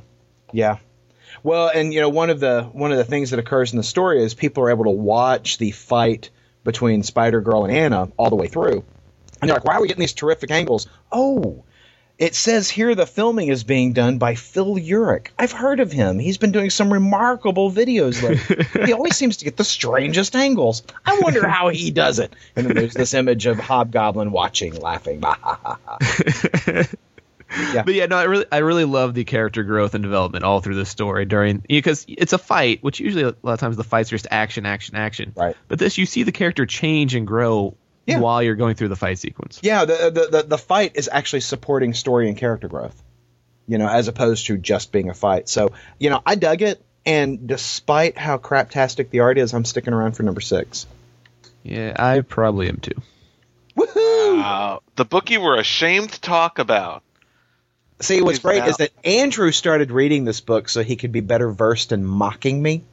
yeah. 0.54 0.78
Well, 1.44 1.70
and 1.74 1.94
you 1.94 2.02
know 2.02 2.10
one 2.10 2.30
of 2.30 2.40
the 2.40 2.64
one 2.64 2.92
of 2.92 2.98
the 2.98 3.04
things 3.04 3.32
that 3.32 3.40
occurs 3.40 3.72
in 3.72 3.78
the 3.78 3.84
story 3.84 4.24
is 4.24 4.34
people 4.34 4.64
are 4.64 4.70
able 4.70 4.86
to 4.86 4.92
watch 4.92 5.58
the 5.58 5.72
fight 5.72 6.30
between 6.64 7.04
Spider 7.04 7.42
Girl 7.42 7.66
and 7.66 7.74
Anna 7.74 8.10
all 8.18 8.30
the 8.30 8.36
way 8.36 8.48
through, 8.48 8.84
and 9.42 9.50
they're 9.50 9.56
like, 9.56 9.66
"Why 9.66 9.76
are 9.76 9.82
we 9.82 9.88
getting 9.88 10.02
these 10.02 10.14
terrific 10.14 10.52
angles?" 10.52 10.88
Oh, 11.12 11.64
it 12.20 12.36
says 12.36 12.70
here 12.70 12.96
the 12.96 13.06
filming 13.06 13.48
is 13.48 13.64
being 13.64 13.94
done 13.94 14.18
by 14.18 14.36
Phil 14.36 14.76
Urich. 14.76 15.28
I've 15.40 15.54
heard 15.54 15.80
of 15.80 15.94
him. 15.94 16.20
He's 16.20 16.38
been 16.38 16.52
doing 16.52 16.70
some 16.70 16.92
remarkable 16.92 17.72
videos 17.72 18.22
lately. 18.22 18.66
he 18.86 18.92
always 18.92 19.16
seems 19.16 19.38
to 19.38 19.46
get 19.46 19.56
the 19.56 19.64
strangest 19.64 20.36
angles. 20.36 20.84
I 21.06 21.20
wonder 21.20 21.48
how 21.48 21.70
he 21.70 21.92
does 21.92 22.20
it. 22.20 22.36
And 22.58 22.68
then 22.68 22.76
there's 22.76 22.94
this 22.94 23.14
image 23.14 23.46
of 23.46 23.58
Hobgoblin 23.58 24.32
watching, 24.32 24.76
laughing. 24.76 25.24
Bah, 27.50 27.56
ha, 27.56 27.64
ha, 27.64 27.72
ha. 27.78 27.84
But 27.84 27.94
yeah, 27.96 28.06
no, 28.06 28.18
I 28.18 28.24
really, 28.24 28.46
I 28.52 28.58
really 28.60 28.86
love 28.86 29.14
the 29.14 29.24
character 29.24 29.64
growth 29.64 29.96
and 29.96 30.04
development 30.04 30.44
all 30.44 30.62
through 30.62 30.76
the 30.76 30.86
story 30.86 31.26
during 31.26 31.64
because 31.68 32.06
it's 32.08 32.34
a 32.34 32.38
fight, 32.38 32.84
which 32.84 33.00
usually 33.00 33.24
a 33.24 33.36
lot 33.44 33.54
of 33.54 33.60
times 33.60 33.76
the 33.78 33.84
fights 33.84 34.12
are 34.12 34.16
just 34.16 34.28
action, 34.32 34.66
action, 34.66 34.96
action. 34.96 35.34
Right. 35.36 35.56
But 35.68 35.80
this, 35.80 35.98
you 35.98 36.06
see 36.06 36.24
the 36.24 36.32
character 36.32 36.66
change 36.66 37.16
and 37.16 37.26
grow 37.28 37.76
Yeah. 38.06 38.20
while 38.20 38.42
you're 38.44 38.56
going 38.56 38.76
through 38.76 38.90
the 38.90 38.96
fight 38.96 39.20
sequence. 39.20 39.60
Yeah, 39.64 39.86
the, 39.86 40.12
the 40.12 40.28
the 40.38 40.44
the 40.50 40.58
fight 40.58 40.94
is 40.96 41.10
actually 41.12 41.42
supporting 41.42 41.94
story 41.94 42.28
and 42.28 42.38
character 42.38 42.68
growth, 42.68 43.02
you 43.68 43.78
know, 43.78 43.88
as 43.88 44.08
opposed 44.08 44.48
to 44.48 44.58
just 44.58 44.92
being 44.92 45.10
a 45.10 45.14
fight. 45.14 45.48
So, 45.50 45.70
you 46.00 46.10
know, 46.10 46.22
I 46.26 46.36
dug 46.36 46.62
it, 46.62 46.84
and 47.06 47.48
despite 47.48 48.18
how 48.18 48.38
craptastic 48.38 49.10
the 49.12 49.20
art 49.22 49.38
is, 49.38 49.54
I'm 49.54 49.66
sticking 49.66 49.94
around 49.94 50.14
for 50.14 50.24
number 50.24 50.42
six. 50.42 50.88
Yeah, 51.64 51.94
I 51.98 52.22
probably 52.22 52.70
am 52.70 52.78
too. 52.78 53.00
Woohoo! 53.78 54.38
Wow. 54.38 54.82
The 54.96 55.06
book 55.06 55.30
you 55.30 55.42
were 55.42 55.58
ashamed 55.58 56.12
to 56.14 56.22
talk 56.22 56.60
about. 56.60 57.04
See, 58.02 58.22
what's 58.22 58.40
great 58.40 58.62
out. 58.62 58.70
is 58.70 58.78
that 58.78 58.92
Andrew 59.04 59.52
started 59.52 59.92
reading 59.92 60.24
this 60.26 60.40
book 60.42 60.70
so 60.70 60.84
he 60.84 60.96
could 60.96 61.12
be 61.12 61.20
better 61.20 61.52
versed 61.52 61.92
in 61.92 62.06
mocking 62.06 62.62
me, 62.62 62.84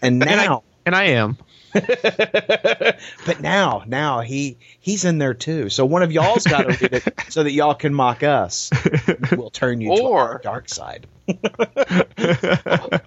and 0.00 0.22
And 0.22 0.30
I, 0.30 0.46
now 0.46 0.62
and 0.86 0.94
I 0.94 1.04
am. 1.04 1.36
but 1.72 3.40
now, 3.40 3.82
now 3.86 4.20
he 4.20 4.58
he's 4.80 5.04
in 5.06 5.18
there 5.18 5.32
too. 5.34 5.70
So 5.70 5.86
one 5.86 6.02
of 6.02 6.12
y'all's 6.12 6.44
got 6.44 6.62
to 6.62 6.68
read 6.68 6.92
it 6.92 7.04
so 7.30 7.42
that 7.42 7.52
y'all 7.52 7.74
can 7.74 7.94
mock 7.94 8.22
us. 8.22 8.70
We'll 9.32 9.50
turn 9.50 9.80
you 9.80 9.96
to 9.96 10.02
Or- 10.02 10.40
dark 10.42 10.68
side. 10.68 11.06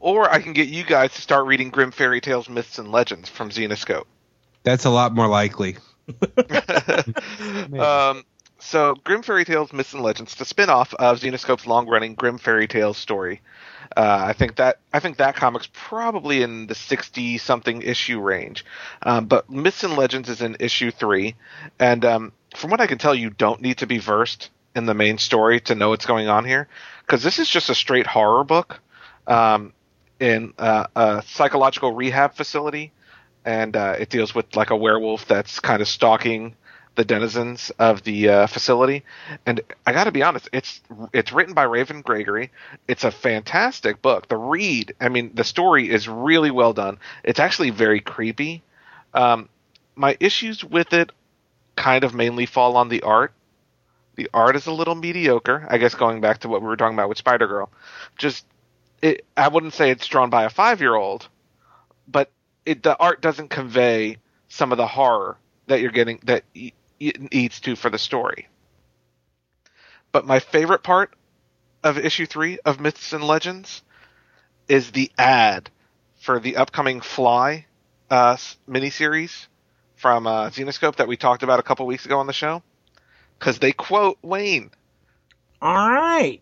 Or 0.00 0.32
I 0.32 0.40
can 0.40 0.52
get 0.52 0.68
you 0.68 0.84
guys 0.84 1.12
to 1.14 1.20
start 1.20 1.46
reading 1.46 1.70
Grimm 1.70 1.90
Fairy 1.90 2.20
Tales, 2.20 2.48
Myths, 2.48 2.78
and 2.78 2.92
Legends 2.92 3.28
from 3.28 3.50
Zenescope. 3.50 4.04
That's 4.62 4.84
a 4.84 4.90
lot 4.90 5.12
more 5.12 5.26
likely. 5.26 5.76
um, 7.78 8.22
so, 8.68 8.94
Grimm 9.04 9.22
Fairy 9.22 9.44
Tales, 9.44 9.72
Myths, 9.72 9.94
and 9.94 10.02
Legends, 10.02 10.34
the 10.34 10.44
spin-off 10.44 10.94
of 10.94 11.20
Zenescope's 11.20 11.66
long-running 11.66 12.14
Grimm 12.14 12.38
Fairy 12.38 12.68
Tales 12.68 12.96
story. 12.96 13.40
Uh, 13.96 14.24
I 14.30 14.32
think 14.34 14.56
that 14.56 14.78
I 14.92 15.00
think 15.00 15.16
that 15.16 15.34
comic's 15.34 15.68
probably 15.72 16.42
in 16.42 16.66
the 16.66 16.74
sixty-something 16.74 17.82
issue 17.82 18.20
range, 18.20 18.64
um, 19.02 19.26
but 19.26 19.48
Myths 19.48 19.84
and 19.84 19.96
Legends 19.96 20.28
is 20.28 20.42
in 20.42 20.56
issue 20.60 20.90
three, 20.90 21.36
and 21.78 22.04
um, 22.04 22.32
from 22.54 22.70
what 22.70 22.80
I 22.80 22.86
can 22.86 22.98
tell, 22.98 23.14
you 23.14 23.30
don't 23.30 23.62
need 23.62 23.78
to 23.78 23.86
be 23.86 23.98
versed 23.98 24.50
in 24.76 24.86
the 24.86 24.94
main 24.94 25.18
story 25.18 25.60
to 25.60 25.74
know 25.74 25.88
what's 25.88 26.06
going 26.06 26.28
on 26.28 26.44
here, 26.44 26.68
because 27.06 27.22
this 27.22 27.38
is 27.38 27.48
just 27.48 27.70
a 27.70 27.74
straight 27.74 28.06
horror 28.06 28.44
book 28.44 28.80
um, 29.26 29.72
in 30.20 30.52
uh, 30.58 30.86
a 30.94 31.22
psychological 31.26 31.92
rehab 31.92 32.34
facility. 32.34 32.92
And 33.44 33.76
uh, 33.76 33.96
it 33.98 34.10
deals 34.10 34.34
with 34.34 34.56
like 34.56 34.68
a 34.68 34.76
werewolf 34.76 35.26
that's 35.26 35.58
kind 35.60 35.80
of 35.80 35.88
stalking 35.88 36.54
the 36.98 37.04
denizens 37.04 37.70
of 37.78 38.02
the 38.02 38.28
uh, 38.28 38.46
facility. 38.48 39.04
And 39.46 39.60
I 39.86 39.92
got 39.92 40.04
to 40.04 40.12
be 40.12 40.24
honest, 40.24 40.48
it's 40.52 40.80
it's 41.12 41.32
written 41.32 41.54
by 41.54 41.62
Raven 41.62 42.02
Gregory. 42.02 42.50
It's 42.88 43.04
a 43.04 43.12
fantastic 43.12 44.02
book. 44.02 44.26
The 44.26 44.36
read, 44.36 44.94
I 45.00 45.08
mean, 45.08 45.30
the 45.32 45.44
story 45.44 45.88
is 45.88 46.08
really 46.08 46.50
well 46.50 46.72
done. 46.72 46.98
It's 47.22 47.38
actually 47.38 47.70
very 47.70 48.00
creepy. 48.00 48.64
Um, 49.14 49.48
my 49.94 50.16
issues 50.18 50.64
with 50.64 50.92
it 50.92 51.12
kind 51.76 52.02
of 52.02 52.14
mainly 52.14 52.46
fall 52.46 52.76
on 52.76 52.88
the 52.88 53.02
art. 53.02 53.32
The 54.16 54.28
art 54.34 54.56
is 54.56 54.66
a 54.66 54.72
little 54.72 54.96
mediocre. 54.96 55.68
I 55.70 55.78
guess 55.78 55.94
going 55.94 56.20
back 56.20 56.38
to 56.38 56.48
what 56.48 56.62
we 56.62 56.66
were 56.66 56.76
talking 56.76 56.98
about 56.98 57.08
with 57.08 57.18
Spider 57.18 57.46
Girl, 57.46 57.70
just 58.18 58.44
it. 59.00 59.24
I 59.36 59.46
wouldn't 59.46 59.74
say 59.74 59.92
it's 59.92 60.08
drawn 60.08 60.30
by 60.30 60.42
a 60.42 60.50
five 60.50 60.80
year 60.80 60.96
old, 60.96 61.28
but 62.08 62.32
it 62.66 62.82
the 62.82 62.98
art 62.98 63.20
doesn't 63.20 63.50
convey 63.50 64.16
some 64.48 64.72
of 64.72 64.78
the 64.78 64.88
horror 64.88 65.36
that 65.68 65.80
you're 65.80 65.92
getting 65.92 66.18
that 66.24 66.42
it 67.00 67.32
needs 67.32 67.60
to 67.60 67.76
for 67.76 67.90
the 67.90 67.98
story. 67.98 68.48
But 70.12 70.26
my 70.26 70.40
favorite 70.40 70.82
part 70.82 71.14
of 71.84 71.98
issue 71.98 72.26
three 72.26 72.58
of 72.64 72.80
Myths 72.80 73.12
and 73.12 73.22
Legends 73.24 73.82
is 74.68 74.90
the 74.92 75.10
ad 75.18 75.70
for 76.20 76.40
the 76.40 76.56
upcoming 76.56 77.00
Fly 77.00 77.66
uh, 78.10 78.32
s- 78.32 78.56
miniseries 78.68 79.46
from 79.96 80.26
uh, 80.26 80.50
Zenescope 80.50 80.96
that 80.96 81.08
we 81.08 81.16
talked 81.16 81.42
about 81.42 81.60
a 81.60 81.62
couple 81.62 81.86
weeks 81.86 82.06
ago 82.06 82.18
on 82.18 82.26
the 82.26 82.32
show. 82.32 82.62
Because 83.38 83.58
they 83.58 83.72
quote 83.72 84.18
Wayne. 84.22 84.70
All 85.62 85.90
right. 85.90 86.40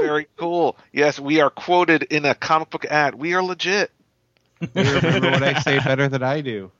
Very 0.00 0.26
cool. 0.38 0.76
Yes, 0.92 1.18
we 1.18 1.40
are 1.40 1.50
quoted 1.50 2.04
in 2.04 2.24
a 2.24 2.34
comic 2.34 2.70
book 2.70 2.84
ad. 2.84 3.14
We 3.14 3.34
are 3.34 3.42
legit. 3.42 3.90
You 4.74 4.90
remember 4.94 5.30
what 5.30 5.42
I 5.42 5.54
say 5.54 5.78
better 5.78 6.08
than 6.08 6.22
I 6.22 6.40
do. 6.40 6.70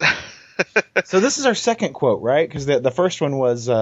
So 1.04 1.20
this 1.20 1.38
is 1.38 1.46
our 1.46 1.54
second 1.54 1.92
quote, 1.92 2.22
right? 2.22 2.48
Because 2.48 2.66
the 2.66 2.80
the 2.80 2.90
first 2.90 3.20
one 3.20 3.36
was 3.36 3.68
uh, 3.68 3.74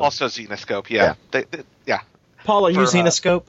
Also 0.00 0.26
Zenescope. 0.26 0.88
Yeah. 0.90 1.02
Yeah. 1.02 1.14
They, 1.32 1.42
they- 1.44 1.64
yeah. 1.86 2.00
Paul. 2.44 2.66
Are 2.66 2.70
you 2.70 2.76
for, 2.76 2.82
uh, 2.82 2.86
Zenescope? 2.86 3.44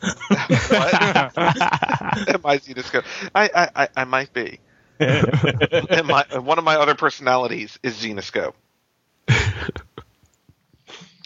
what? 0.00 0.94
Am 1.38 2.40
I 2.44 2.58
Zenescope? 2.58 3.04
I, 3.34 3.48
I, 3.54 3.68
I, 3.84 3.88
I 3.98 4.04
might 4.04 4.32
be. 4.32 4.58
and 4.98 6.06
my, 6.06 6.24
one 6.38 6.58
of 6.58 6.64
my 6.64 6.76
other 6.76 6.94
personalities 6.94 7.78
is 7.82 7.94
Zenescope. 8.02 8.54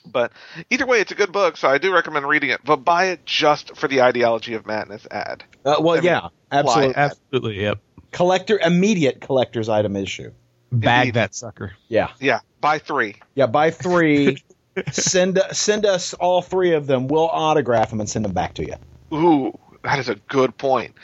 but 0.07 0.33
either 0.71 0.87
way, 0.87 1.01
it's 1.01 1.13
a 1.13 1.15
good 1.17 1.33
book, 1.33 1.57
so 1.57 1.69
I 1.69 1.79
do 1.79 1.93
recommend 1.93 2.27
reading 2.29 2.51
it. 2.51 2.61
But 2.65 2.77
buy 2.85 3.07
it 3.07 3.27
just 3.27 3.77
for 3.77 3.89
the 3.89 4.03
Ideology 4.03 4.55
of 4.55 4.67
Madness 4.67 5.07
ad. 5.11 5.45
Uh, 5.65 5.77
well, 5.81 5.93
I 5.93 5.97
mean, 5.97 6.05
yeah, 6.05 6.29
absolutely. 6.53 6.95
Absolutely. 6.97 7.63
Yep. 7.63 7.79
Collector, 8.17 8.59
immediate 8.59 9.21
collector's 9.21 9.69
item 9.69 9.95
issue. 9.95 10.33
Bag 10.73 11.09
Indeed. 11.09 11.15
that 11.15 11.35
sucker. 11.35 11.73
Yeah, 11.89 12.09
Yeah, 12.19 12.41
buy 12.61 12.79
three. 12.79 13.17
yeah. 13.35 13.47
Buy 13.47 13.71
three. 13.71 14.43
send 14.91 15.39
send 15.53 15.85
us 15.87 16.13
all 16.15 16.41
three 16.43 16.73
of 16.73 16.87
them. 16.87 17.09
We'll 17.09 17.29
autograph 17.29 17.91
them 17.91 18.01
and 18.01 18.09
send 18.09 18.25
them 18.25 18.33
back 18.33 18.55
to 18.55 18.65
you. 18.67 18.75
Ooh, 19.17 19.59
that 19.85 19.99
is 19.99 20.09
a 20.09 20.15
good 20.17 20.57
point. 20.59 20.95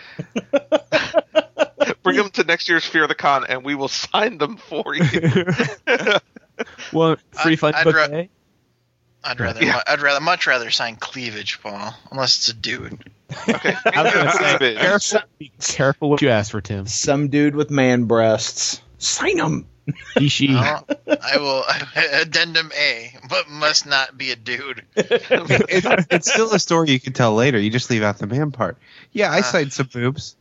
Bring 2.03 2.17
them 2.17 2.31
to 2.31 2.45
next 2.45 2.69
year's 2.69 2.85
Fear 2.85 3.07
the 3.07 3.15
Con, 3.15 3.45
and 3.49 3.63
we 3.65 3.75
will 3.75 3.89
sign 3.89 4.39
them 4.39 4.57
for 4.57 4.95
you. 4.95 5.05
Well, 6.93 7.17
free 7.33 7.53
I'd- 7.53 7.57
fun 7.57 7.75
I'd 7.75 7.87
ra- 7.87 8.07
day. 8.07 8.29
I'd 9.25 9.39
rather, 9.41 9.65
Yeah. 9.65 9.81
I'd 9.87 10.01
rather, 10.01 10.21
much 10.21 10.47
rather 10.47 10.71
sign 10.71 10.97
cleavage, 10.97 11.61
Paul, 11.63 11.95
unless 12.11 12.39
it's 12.39 12.49
a 12.49 12.55
dude. 12.55 12.99
okay, 13.49 13.75
I 13.87 14.03
was 14.03 14.13
gonna 14.15 14.33
say, 14.33 14.59
Bitch. 14.59 14.79
careful, 14.79 15.21
be 15.39 15.53
careful 15.61 16.11
what 16.11 16.23
you 16.23 16.29
ask 16.31 16.51
for, 16.51 16.61
Tim. 16.61 16.87
Some 16.87 17.29
dude 17.29 17.55
with 17.55 17.71
man 17.71 18.05
breasts. 18.05 18.83
Sign 18.99 19.37
them. 19.37 19.67
He, 20.17 20.29
she. 20.29 20.55
I'll- 20.55 20.87
I 21.09 21.39
will 21.39 21.65
addendum 22.21 22.71
A, 22.79 23.17
but 23.29 23.49
must 23.49 23.85
not 23.87 24.17
be 24.17 24.31
a 24.31 24.37
dude. 24.37 24.85
It's, 24.97 26.07
it's 26.11 26.33
still 26.33 26.53
a 26.55 26.59
story 26.59 26.91
you 26.91 27.01
can 27.01 27.13
tell 27.13 27.35
later. 27.35 27.59
You 27.59 27.71
just 27.71 27.91
leave 27.91 28.03
out 28.03 28.19
the 28.19 28.27
man 28.27 28.53
part. 28.53 28.77
Yeah, 29.13 29.31
I 29.33 29.39
Uh. 29.41 29.43
signed 29.43 29.73
some 29.73 29.89
boobs. 29.93 30.37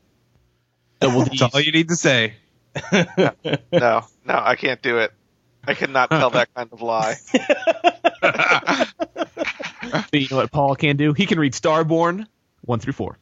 Double 0.99 1.24
That's 1.24 1.41
all 1.41 1.60
you 1.62 1.72
need 1.72 1.88
to 1.90 1.95
say. 1.95 2.34
No, 2.91 3.32
no, 3.72 4.06
I 4.28 4.56
can't 4.56 4.82
do 4.82 4.99
it. 4.99 5.12
I 5.68 5.74
cannot 5.74 6.10
tell 6.12 6.30
that 6.32 6.53
kind 6.53 6.70
of 6.72 6.82
lie. 6.82 7.16
You 10.14 10.27
know 10.30 10.38
what 10.38 10.52
Paul 10.52 10.76
can 10.76 10.98
do? 10.98 11.14
He 11.14 11.26
can 11.26 11.39
read 11.39 11.53
Starborn 11.53 12.27
one 12.61 12.80
through 12.80 12.93
four. 12.93 13.18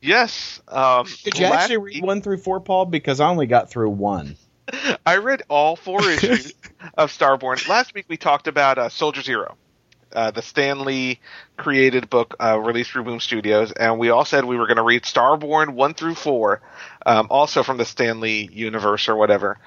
Yes. 0.00 0.60
Um, 0.68 1.06
Did 1.22 1.38
you 1.38 1.46
actually 1.46 1.78
read 1.78 2.02
one 2.02 2.20
through 2.20 2.38
four, 2.38 2.60
Paul? 2.60 2.86
Because 2.86 3.20
I 3.20 3.28
only 3.28 3.46
got 3.46 3.70
through 3.70 3.90
one. 3.90 4.36
I 5.06 5.18
read 5.18 5.42
all 5.48 5.76
four 5.76 6.02
issues 6.10 6.52
of 6.96 7.10
Starborn. 7.10 7.66
Last 7.68 7.94
week 7.94 8.06
we 8.08 8.16
talked 8.16 8.48
about 8.48 8.78
uh, 8.78 8.88
Soldier 8.88 9.22
Zero, 9.22 9.56
uh, 10.14 10.30
the 10.30 10.42
Stan 10.42 10.84
Lee 10.84 11.20
created 11.56 12.08
book 12.08 12.36
uh, 12.40 12.58
released 12.58 12.90
through 12.90 13.04
Boom 13.04 13.20
Studios, 13.20 13.72
and 13.72 13.98
we 13.98 14.10
all 14.10 14.24
said 14.24 14.44
we 14.44 14.56
were 14.56 14.66
going 14.66 14.76
to 14.76 14.84
read 14.84 15.02
Starborn 15.02 15.70
one 15.74 15.94
through 15.94 16.14
four, 16.14 16.62
um, 17.04 17.26
also 17.30 17.62
from 17.62 17.78
the 17.78 17.84
Stan 17.84 18.20
Lee 18.20 18.48
universe 18.52 19.08
or 19.08 19.16
whatever, 19.16 19.58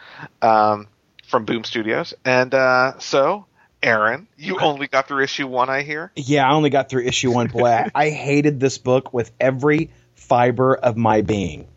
um, 0.41 0.87
from 1.27 1.45
Boom 1.45 1.63
Studios. 1.63 2.13
And 2.23 2.53
uh, 2.53 2.97
so, 2.99 3.45
Aaron, 3.83 4.27
you 4.37 4.59
only 4.59 4.87
got 4.87 5.07
through 5.07 5.23
issue 5.23 5.47
one, 5.47 5.69
I 5.69 5.83
hear. 5.83 6.11
Yeah, 6.15 6.49
I 6.49 6.53
only 6.53 6.69
got 6.69 6.89
through 6.89 7.03
issue 7.03 7.31
one. 7.31 7.47
Boy, 7.47 7.67
I, 7.69 7.91
I 7.93 8.09
hated 8.09 8.59
this 8.59 8.77
book 8.77 9.13
with 9.13 9.31
every 9.39 9.91
fiber 10.15 10.75
of 10.75 10.97
my 10.97 11.21
being. 11.21 11.67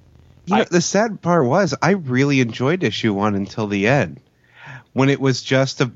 You 0.47 0.57
know, 0.57 0.63
I- 0.63 0.65
the 0.65 0.81
sad 0.81 1.21
part 1.21 1.45
was 1.47 1.75
I 1.83 1.91
really 1.93 2.41
enjoyed 2.41 2.83
issue 2.85 3.13
one 3.13 3.35
until 3.35 3.67
the 3.67 3.87
end, 3.87 4.21
when 4.93 5.11
it 5.11 5.21
was 5.21 5.43
just 5.43 5.81
a 5.81 5.91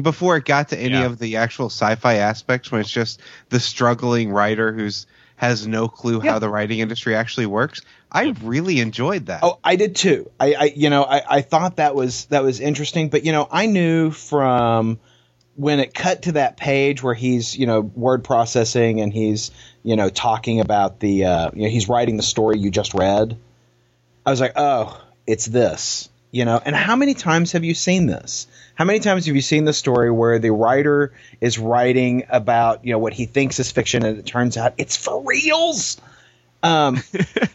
before 0.00 0.36
it 0.38 0.44
got 0.46 0.68
to 0.70 0.78
any 0.78 0.94
Yeah. 0.94 1.04
of 1.06 1.18
the 1.18 1.36
actual 1.36 1.66
sci-fi 1.66 2.14
aspects. 2.14 2.70
When 2.72 2.80
it's 2.80 2.90
just 2.90 3.20
the 3.50 3.60
struggling 3.60 4.30
writer 4.30 4.72
who's 4.72 5.06
has 5.36 5.66
no 5.66 5.88
clue 5.88 6.20
Yeah. 6.22 6.32
how 6.32 6.38
the 6.38 6.48
writing 6.48 6.78
industry 6.78 7.16
actually 7.16 7.46
works. 7.46 7.80
I 8.10 8.34
really 8.42 8.78
enjoyed 8.78 9.26
that. 9.26 9.40
Oh, 9.42 9.58
I 9.64 9.74
did 9.76 9.96
too. 9.96 10.30
I, 10.38 10.54
I 10.54 10.64
you 10.76 10.88
know, 10.90 11.02
I, 11.04 11.22
I 11.38 11.40
thought 11.42 11.76
that 11.76 11.94
was 11.96 12.26
that 12.26 12.44
was 12.44 12.60
interesting, 12.60 13.08
but 13.08 13.24
you 13.26 13.32
know, 13.32 13.48
I 13.50 13.66
knew 13.66 14.10
from 14.12 15.00
when 15.56 15.80
it 15.80 15.94
cut 15.94 16.22
to 16.22 16.32
that 16.32 16.56
page 16.56 17.02
where 17.02 17.14
he's 17.14 17.56
you 17.56 17.66
know 17.66 17.80
word 17.80 18.24
processing 18.24 19.00
and 19.00 19.12
he's 19.12 19.50
you 19.82 19.96
know 19.96 20.08
talking 20.08 20.60
about 20.60 21.00
the 21.00 21.24
uh, 21.24 21.50
you 21.54 21.62
know 21.62 21.68
he's 21.68 21.88
writing 21.88 22.16
the 22.16 22.22
story 22.22 22.58
you 22.58 22.70
just 22.70 22.94
read. 22.94 23.36
I 24.26 24.30
was 24.30 24.40
like, 24.40 24.52
oh, 24.56 25.00
it's 25.26 25.46
this, 25.46 26.08
you 26.30 26.44
know. 26.44 26.60
And 26.64 26.74
how 26.74 26.96
many 26.96 27.14
times 27.14 27.52
have 27.52 27.62
you 27.62 27.74
seen 27.74 28.06
this? 28.06 28.46
How 28.74 28.84
many 28.84 29.00
times 29.00 29.26
have 29.26 29.36
you 29.36 29.42
seen 29.42 29.64
the 29.64 29.72
story 29.72 30.10
where 30.10 30.38
the 30.38 30.50
writer 30.50 31.12
is 31.40 31.58
writing 31.58 32.24
about 32.28 32.84
you 32.84 32.92
know 32.92 32.98
what 32.98 33.12
he 33.12 33.26
thinks 33.26 33.60
is 33.60 33.70
fiction 33.70 34.04
and 34.04 34.18
it 34.18 34.26
turns 34.26 34.56
out 34.56 34.74
it's 34.78 34.96
for 34.96 35.22
reals? 35.22 36.00
Um, 36.62 37.02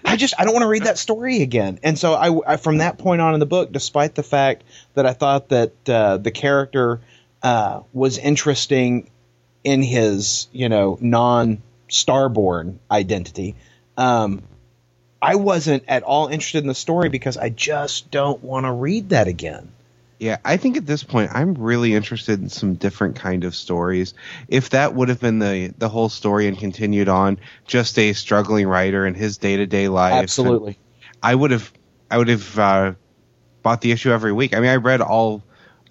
I 0.06 0.16
just 0.18 0.36
I 0.38 0.46
don't 0.46 0.54
want 0.54 0.64
to 0.64 0.70
read 0.70 0.84
that 0.84 1.00
story 1.00 1.42
again. 1.42 1.80
And 1.82 1.98
so 1.98 2.14
I, 2.14 2.54
I 2.54 2.58
from 2.58 2.78
that 2.78 3.00
point 3.00 3.22
on 3.22 3.34
in 3.34 3.40
the 3.40 3.48
book, 3.48 3.72
despite 3.72 4.14
the 4.14 4.24
fact 4.24 4.64
that 4.94 5.08
I 5.08 5.14
thought 5.14 5.50
that 5.50 5.90
uh, 5.90 6.18
the 6.18 6.32
character 6.32 7.02
uh, 7.44 7.82
was 7.94 8.18
interesting 8.18 9.10
in 9.64 9.82
his 9.82 10.48
you 10.52 10.70
know 10.70 10.98
non 11.02 11.62
Starborn 11.90 12.78
identity, 12.92 13.56
um, 13.98 14.44
I 15.22 15.36
wasn't 15.36 15.84
at 15.88 16.04
all 16.04 16.28
interested 16.28 16.60
in 16.60 16.68
the 16.68 16.76
story 16.76 17.10
because 17.10 17.38
I 17.38 17.50
just 17.50 18.12
don't 18.12 18.44
want 18.44 18.66
to 18.66 18.72
read 18.72 19.10
that 19.10 19.28
again. 19.28 19.72
Yeah, 20.20 20.38
I 20.44 20.58
think 20.58 20.76
at 20.76 20.86
this 20.86 21.02
point 21.02 21.32
I'm 21.34 21.54
really 21.54 21.96
interested 21.96 22.42
in 22.42 22.50
some 22.50 22.76
different 22.76 23.16
kind 23.16 23.46
of 23.46 23.56
stories. 23.56 24.14
If 24.50 24.72
that 24.72 24.94
would 24.94 25.08
have 25.10 25.22
been 25.22 25.40
the 25.40 25.74
the 25.78 25.88
whole 25.88 26.10
story 26.10 26.48
and 26.48 26.58
continued 26.58 27.08
on 27.08 27.40
just 27.66 27.98
a 27.98 28.14
struggling 28.14 28.68
writer 28.68 29.06
and 29.06 29.16
his 29.16 29.38
day 29.38 29.58
to 29.58 29.66
day 29.66 29.88
life, 29.88 30.22
Absolutely. 30.22 30.78
I 31.24 31.34
would 31.34 31.52
have 31.52 31.72
I 32.12 32.18
would 32.18 32.28
have 32.28 32.60
uh, 32.60 32.94
bought 33.64 33.82
the 33.82 33.92
issue 33.92 34.12
every 34.12 34.34
week. 34.34 34.54
I 34.54 34.60
mean, 34.60 34.70
I 34.70 34.76
read 34.76 35.00
all 35.02 35.42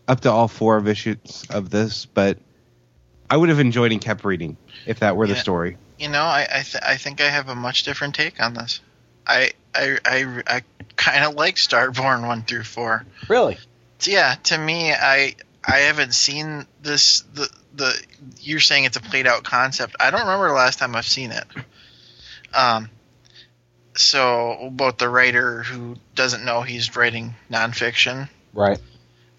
up 0.09 0.21
to 0.21 0.33
all 0.33 0.49
four 0.49 0.79
of 0.79 0.89
issues 0.89 1.45
of 1.51 1.71
this, 1.71 2.07
but 2.07 2.39
I 3.31 3.37
would 3.37 3.51
have 3.51 3.61
enjoyed 3.61 3.93
and 3.93 4.01
kept 4.01 4.25
reading 4.25 4.57
if 4.87 5.01
that 5.01 5.17
were 5.17 5.27
the 5.27 5.37
story. 5.37 5.77
You 5.99 6.09
know, 6.09 6.23
I 6.23 6.47
I, 6.51 6.63
th- 6.63 6.83
I 6.85 6.97
think 6.97 7.21
I 7.21 7.29
have 7.29 7.49
a 7.49 7.55
much 7.55 7.83
different 7.85 8.15
take 8.15 8.41
on 8.41 8.55
this. 8.55 8.81
I 9.27 9.53
I 9.75 9.99
I, 10.05 10.43
I 10.47 10.63
kind 10.97 11.25
of 11.25 11.35
like 11.35 11.57
Starborn 11.57 12.27
one 12.27 12.43
through 12.43 12.65
four. 12.65 13.05
Really? 13.29 13.59
Yeah, 14.03 14.35
to 14.45 14.59
me, 14.59 14.93
I 14.93 15.37
I 15.65 15.79
haven't 15.81 16.15
seen 16.15 16.67
this 16.83 17.21
the 17.35 17.51
the 17.75 18.03
you're 18.41 18.61
saying 18.61 18.85
it's 18.85 18.97
a 18.97 19.01
played 19.01 19.27
out 19.27 19.45
concept. 19.45 19.97
I 20.01 20.11
don't 20.11 20.21
remember 20.21 20.49
the 20.49 20.55
last 20.55 20.79
time 20.79 20.97
I've 20.97 21.07
seen 21.07 21.33
it. 21.33 21.45
Um, 22.55 22.89
so 23.95 24.53
about 24.69 24.99
the 24.99 25.09
writer 25.09 25.63
who 25.63 25.97
doesn't 26.15 26.45
know 26.45 26.63
he's 26.63 26.97
writing 26.97 27.35
nonfiction, 27.51 28.29
Right. 28.55 28.79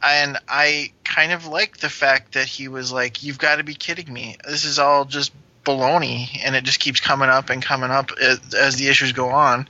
And 0.03 0.38
I 0.47 0.91
kind 1.03 1.31
of 1.31 1.45
like 1.47 1.77
the 1.77 1.89
fact 1.89 2.34
that 2.34 2.47
he 2.47 2.67
was 2.67 2.91
like, 2.91 3.23
"You've 3.23 3.38
got 3.39 3.57
to 3.57 3.63
be 3.63 3.73
kidding 3.73 4.11
me! 4.11 4.38
This 4.47 4.65
is 4.65 4.80
all 4.80 5.05
just 5.05 5.31
baloney," 5.65 6.39
and 6.43 6.55
it 6.55 6.63
just 6.63 6.80
keeps 6.80 6.99
coming 6.99 7.30
up 7.30 7.49
and 7.49 7.61
coming 7.61 7.91
up 7.91 8.11
as, 8.21 8.53
as 8.53 8.76
the 8.76 8.88
issues 8.88 9.11
go 9.13 9.30
on. 9.30 9.67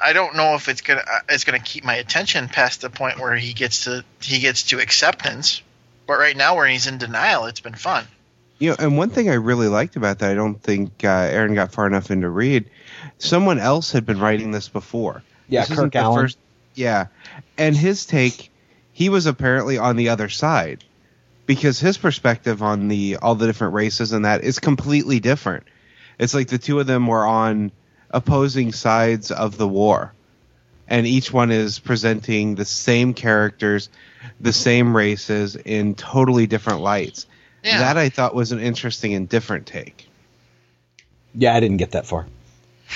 I 0.00 0.12
don't 0.12 0.36
know 0.36 0.54
if 0.54 0.68
it's 0.68 0.80
gonna 0.80 1.00
uh, 1.00 1.18
it's 1.28 1.44
gonna 1.44 1.60
keep 1.60 1.84
my 1.84 1.94
attention 1.96 2.48
past 2.48 2.80
the 2.80 2.90
point 2.90 3.18
where 3.18 3.36
he 3.36 3.52
gets 3.52 3.84
to 3.84 4.04
he 4.20 4.40
gets 4.40 4.64
to 4.64 4.80
acceptance, 4.80 5.62
but 6.06 6.18
right 6.18 6.36
now 6.36 6.56
where 6.56 6.66
he's 6.66 6.86
in 6.86 6.98
denial, 6.98 7.46
it's 7.46 7.60
been 7.60 7.74
fun. 7.74 8.06
You 8.58 8.70
know, 8.70 8.76
and 8.78 8.96
one 8.96 9.10
thing 9.10 9.28
I 9.30 9.34
really 9.34 9.68
liked 9.68 9.96
about 9.96 10.20
that, 10.20 10.30
I 10.30 10.34
don't 10.34 10.60
think 10.62 11.04
uh, 11.04 11.08
Aaron 11.08 11.54
got 11.54 11.72
far 11.72 11.86
enough 11.86 12.10
into 12.10 12.28
read. 12.28 12.70
Someone 13.18 13.58
else 13.58 13.90
had 13.92 14.06
been 14.06 14.20
writing 14.20 14.52
this 14.52 14.68
before. 14.68 15.22
Yeah, 15.48 15.64
This 15.64 15.76
Kirk 15.76 15.92
the 15.92 15.98
Allen. 15.98 16.20
first- 16.22 16.38
yeah, 16.74 17.06
and 17.58 17.76
his 17.76 18.06
take, 18.06 18.50
he 18.94 19.08
was 19.08 19.26
apparently 19.26 19.76
on 19.76 19.96
the 19.96 20.08
other 20.08 20.28
side 20.30 20.84
because 21.46 21.80
his 21.80 21.98
perspective 21.98 22.62
on 22.62 22.88
the 22.88 23.16
all 23.20 23.34
the 23.34 23.46
different 23.46 23.74
races 23.74 24.12
and 24.12 24.24
that 24.24 24.42
is 24.42 24.60
completely 24.60 25.20
different. 25.20 25.64
It's 26.18 26.32
like 26.32 26.48
the 26.48 26.58
two 26.58 26.80
of 26.80 26.86
them 26.86 27.08
were 27.08 27.26
on 27.26 27.72
opposing 28.10 28.72
sides 28.72 29.32
of 29.32 29.58
the 29.58 29.66
war, 29.66 30.14
and 30.88 31.06
each 31.06 31.32
one 31.32 31.50
is 31.50 31.80
presenting 31.80 32.54
the 32.54 32.64
same 32.64 33.14
characters, 33.14 33.90
the 34.40 34.52
same 34.52 34.96
races 34.96 35.56
in 35.56 35.96
totally 35.96 36.46
different 36.46 36.80
lights. 36.80 37.26
Yeah. 37.64 37.78
That 37.78 37.98
I 37.98 38.10
thought 38.10 38.34
was 38.34 38.52
an 38.52 38.60
interesting 38.60 39.12
and 39.14 39.28
different 39.28 39.66
take. 39.66 40.08
Yeah, 41.34 41.56
I 41.56 41.58
didn't 41.58 41.78
get 41.78 41.92
that 41.92 42.06
far. 42.06 42.26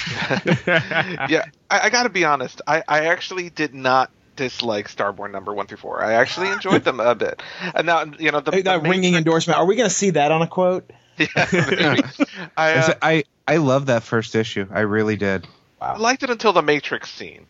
yeah, 0.27 1.47
I, 1.69 1.81
I 1.81 1.91
got 1.91 2.05
to 2.05 2.09
be 2.09 2.25
honest. 2.25 2.61
I, 2.69 2.85
I 2.87 3.07
actually 3.07 3.51
did 3.51 3.75
not 3.75 4.13
dislike 4.39 4.89
Starborn 4.89 5.33
number 5.33 5.53
one 5.53 5.67
through 5.67 5.77
four. 5.79 6.03
I 6.03 6.15
actually 6.15 6.49
enjoyed 6.49 6.85
them 6.85 7.01
a 7.01 7.15
bit. 7.15 7.43
And 7.75 7.87
now, 7.87 8.05
you 8.19 8.31
know, 8.31 8.41
the, 8.41 8.53
Hey, 8.53 8.59
the 8.59 8.71
that 8.71 8.83
main 8.83 8.91
ringing 8.93 9.13
trick- 9.13 9.19
endorsement. 9.19 9.59
Are 9.59 9.67
we 9.67 9.77
going 9.77 9.89
to 9.89 9.95
see 9.95 10.11
that 10.11 10.33
on 10.33 10.41
a 10.43 10.47
quote? 10.47 10.91
Yeah. 11.19 11.27
I, 11.37 12.01
I 12.57 12.73
uh, 12.75 12.95
I 13.03 13.25
I 13.49 13.57
love 13.57 13.87
that 13.87 14.05
first 14.05 14.37
issue. 14.37 14.67
I 14.71 14.81
really 14.81 15.17
did. 15.17 15.49
I 15.81 15.97
liked 15.97 16.23
it 16.23 16.31
until 16.31 16.53
the 16.53 16.63
Matrix 16.63 17.11
scene. 17.11 17.47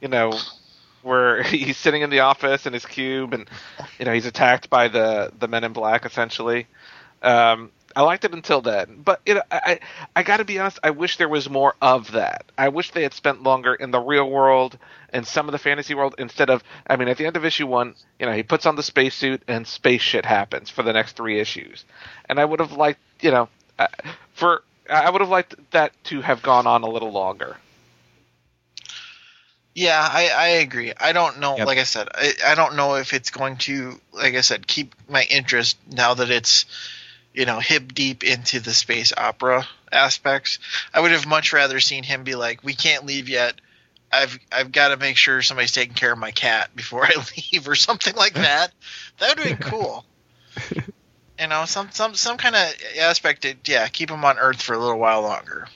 You 0.00 0.08
know, 0.08 0.36
where 1.02 1.42
he's 1.44 1.76
sitting 1.76 2.02
in 2.02 2.10
the 2.10 2.20
office 2.20 2.66
in 2.66 2.72
his 2.72 2.84
cube, 2.84 3.32
and 3.32 3.48
you 4.00 4.04
know 4.06 4.12
he's 4.12 4.26
attacked 4.26 4.68
by 4.70 4.88
the 4.88 5.32
the 5.38 5.46
Men 5.46 5.62
in 5.62 5.72
Black. 5.72 6.04
Essentially, 6.04 6.66
um, 7.22 7.70
I 7.94 8.02
liked 8.02 8.24
it 8.24 8.32
until 8.32 8.60
then. 8.60 9.02
But 9.04 9.20
you 9.26 9.34
know, 9.34 9.42
I 9.50 9.80
I, 10.14 10.22
got 10.22 10.38
to 10.38 10.44
be 10.44 10.58
honest. 10.58 10.78
I 10.82 10.90
wish 10.90 11.16
there 11.16 11.28
was 11.28 11.48
more 11.48 11.74
of 11.80 12.12
that. 12.12 12.44
I 12.56 12.68
wish 12.68 12.90
they 12.90 13.02
had 13.02 13.14
spent 13.14 13.42
longer 13.42 13.74
in 13.74 13.90
the 13.90 14.00
real 14.00 14.28
world 14.28 14.78
and 15.10 15.26
some 15.26 15.48
of 15.48 15.52
the 15.52 15.58
fantasy 15.58 15.94
world 15.94 16.14
instead 16.18 16.50
of. 16.50 16.62
I 16.86 16.96
mean, 16.96 17.08
at 17.08 17.16
the 17.16 17.26
end 17.26 17.36
of 17.36 17.44
issue 17.44 17.66
one, 17.66 17.94
you 18.18 18.26
know, 18.26 18.32
he 18.32 18.42
puts 18.42 18.66
on 18.66 18.76
the 18.76 18.82
spacesuit 18.82 19.42
and 19.48 19.66
space 19.66 20.02
shit 20.02 20.24
happens 20.24 20.70
for 20.70 20.82
the 20.82 20.92
next 20.92 21.16
three 21.16 21.40
issues, 21.40 21.84
and 22.28 22.38
I 22.38 22.44
would 22.44 22.60
have 22.60 22.72
liked, 22.72 23.00
you 23.20 23.30
know, 23.30 23.48
uh, 23.78 23.88
for. 24.34 24.62
I 24.90 25.08
would 25.08 25.20
have 25.20 25.30
liked 25.30 25.54
that 25.70 25.92
to 26.04 26.20
have 26.20 26.42
gone 26.42 26.66
on 26.66 26.82
a 26.82 26.88
little 26.88 27.12
longer. 27.12 27.56
Yeah, 29.74 30.00
I, 30.00 30.28
I 30.28 30.46
agree. 30.48 30.92
I 30.98 31.12
don't 31.12 31.40
know. 31.40 31.56
Yep. 31.56 31.66
Like 31.66 31.78
I 31.78 31.84
said, 31.84 32.08
I, 32.14 32.32
I 32.48 32.54
don't 32.54 32.76
know 32.76 32.96
if 32.96 33.14
it's 33.14 33.30
going 33.30 33.56
to, 33.58 33.98
like 34.12 34.34
I 34.34 34.42
said, 34.42 34.66
keep 34.66 34.94
my 35.08 35.24
interest 35.30 35.78
now 35.90 36.14
that 36.14 36.30
it's, 36.30 36.66
you 37.34 37.46
know, 37.46 37.60
hip 37.60 37.94
deep 37.94 38.24
into 38.24 38.60
the 38.60 38.74
space 38.74 39.12
opera 39.16 39.66
aspects. 39.90 40.58
I 40.92 41.00
would 41.00 41.12
have 41.12 41.26
much 41.26 41.52
rather 41.52 41.80
seen 41.80 42.04
him 42.04 42.24
be 42.24 42.34
like, 42.34 42.62
"We 42.62 42.74
can't 42.74 43.06
leave 43.06 43.28
yet. 43.28 43.60
I've 44.10 44.38
I've 44.50 44.72
got 44.72 44.88
to 44.88 44.96
make 44.96 45.16
sure 45.16 45.42
somebody's 45.42 45.72
taking 45.72 45.94
care 45.94 46.12
of 46.12 46.18
my 46.18 46.30
cat 46.30 46.74
before 46.74 47.04
I 47.06 47.14
leave," 47.36 47.68
or 47.68 47.74
something 47.74 48.14
like 48.14 48.34
that. 48.34 48.72
That 49.18 49.36
would 49.36 49.46
have 49.46 49.58
been 49.60 49.70
cool. 49.70 50.04
you 51.38 51.46
know, 51.46 51.64
some 51.64 51.90
some 51.90 52.14
some 52.14 52.36
kind 52.36 52.54
of 52.54 52.74
aspect. 52.98 53.42
To, 53.42 53.54
yeah, 53.66 53.88
keep 53.88 54.10
him 54.10 54.24
on 54.24 54.38
Earth 54.38 54.60
for 54.60 54.74
a 54.74 54.78
little 54.78 54.98
while 54.98 55.22
longer. 55.22 55.68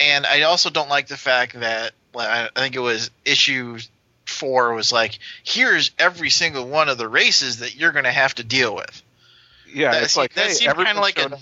And 0.00 0.26
I 0.26 0.42
also 0.42 0.70
don't 0.70 0.88
like 0.88 1.08
the 1.08 1.16
fact 1.16 1.58
that 1.58 1.92
I 2.16 2.48
I 2.54 2.60
think 2.60 2.76
it 2.76 2.80
was 2.80 3.10
issue 3.24 3.78
four 4.26 4.74
was 4.74 4.92
like, 4.92 5.18
here's 5.42 5.90
every 5.98 6.30
single 6.30 6.68
one 6.68 6.88
of 6.88 6.98
the 6.98 7.08
races 7.08 7.58
that 7.58 7.74
you're 7.74 7.92
going 7.92 8.04
to 8.04 8.12
have 8.12 8.34
to 8.36 8.44
deal 8.44 8.74
with. 8.74 9.02
Yeah, 9.72 9.92
That 9.92 10.02
it's 10.02 10.16
like 10.16 10.34
that 10.34 10.46
hey, 10.48 10.52
seemed 10.54 10.74
kind 10.74 10.96
of 10.98 11.02
like 11.02 11.18
a 11.18 11.26
up. 11.26 11.40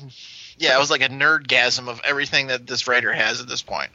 yeah, 0.58 0.76
it 0.76 0.78
was 0.80 0.90
like 0.90 1.02
a 1.02 1.08
nerdgasm 1.08 1.88
of 1.88 2.00
everything 2.04 2.48
that 2.48 2.66
this 2.66 2.86
writer 2.88 3.12
has 3.12 3.40
at 3.40 3.48
this 3.48 3.62
point. 3.62 3.90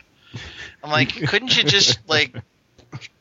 I'm 0.84 0.90
like, 0.92 1.10
couldn't 1.28 1.56
you 1.58 1.64
just 1.64 2.00
like, 2.08 2.36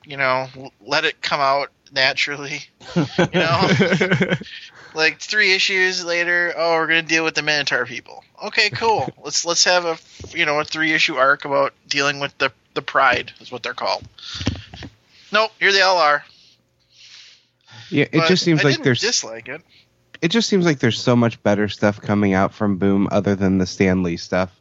you 0.04 0.16
know, 0.16 0.48
let 0.80 1.04
it 1.04 1.20
come 1.20 1.40
out 1.40 1.70
naturally? 1.92 2.60
You 2.96 3.26
know, 3.34 3.68
like 4.94 5.18
three 5.20 5.52
issues 5.52 6.04
later, 6.04 6.52
oh, 6.56 6.74
we're 6.74 6.86
gonna 6.86 7.02
deal 7.02 7.24
with 7.24 7.34
the 7.34 7.42
Minotaur 7.42 7.86
people. 7.86 8.24
Okay, 8.44 8.70
cool. 8.70 9.08
let's 9.24 9.44
let's 9.44 9.64
have 9.64 9.84
a 9.84 9.98
you 10.36 10.46
know 10.46 10.58
a 10.60 10.64
three 10.64 10.92
issue 10.92 11.16
arc 11.16 11.44
about 11.44 11.74
dealing 11.88 12.20
with 12.20 12.36
the 12.38 12.52
the 12.74 12.82
Pride 12.82 13.32
is 13.40 13.50
what 13.52 13.62
they're 13.62 13.74
called. 13.74 14.04
Nope, 15.32 15.52
here 15.58 15.72
they 15.72 15.82
all 15.82 15.98
are. 15.98 16.24
Yeah, 17.90 18.06
it 18.12 18.12
But 18.12 18.28
just 18.28 18.44
seems 18.44 18.60
I 18.60 18.64
like 18.64 18.72
didn't 18.74 18.84
there's 18.84 19.00
dislike 19.00 19.48
it. 19.48 19.62
It 20.22 20.28
just 20.28 20.48
seems 20.48 20.66
like 20.66 20.78
there's 20.78 21.00
so 21.00 21.16
much 21.16 21.42
better 21.42 21.68
stuff 21.68 22.00
coming 22.00 22.34
out 22.34 22.52
from 22.52 22.76
Boom 22.76 23.08
other 23.10 23.34
than 23.34 23.58
the 23.58 23.66
Stan 23.66 24.02
Lee 24.02 24.16
stuff. 24.16 24.54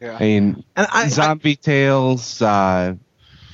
Yeah. 0.00 0.16
I 0.16 0.20
mean, 0.20 0.64
And 0.76 0.86
I, 0.90 1.04
I 1.04 1.08
Zombie 1.08 1.56
Tales. 1.56 2.42
Uh, 2.42 2.96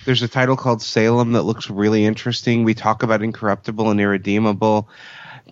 there's 0.05 0.23
a 0.23 0.29
title 0.29 0.57
called 0.57 0.83
Salem 0.83 1.33
that 1.33 1.43
looks 1.43 1.71
really 1.71 2.05
interesting. 2.05 2.65
We 2.65 2.75
talk 2.75 3.03
about 3.03 3.23
Incorruptible 3.23 3.91
and 3.91 4.01
Irredeemable. 4.01 4.89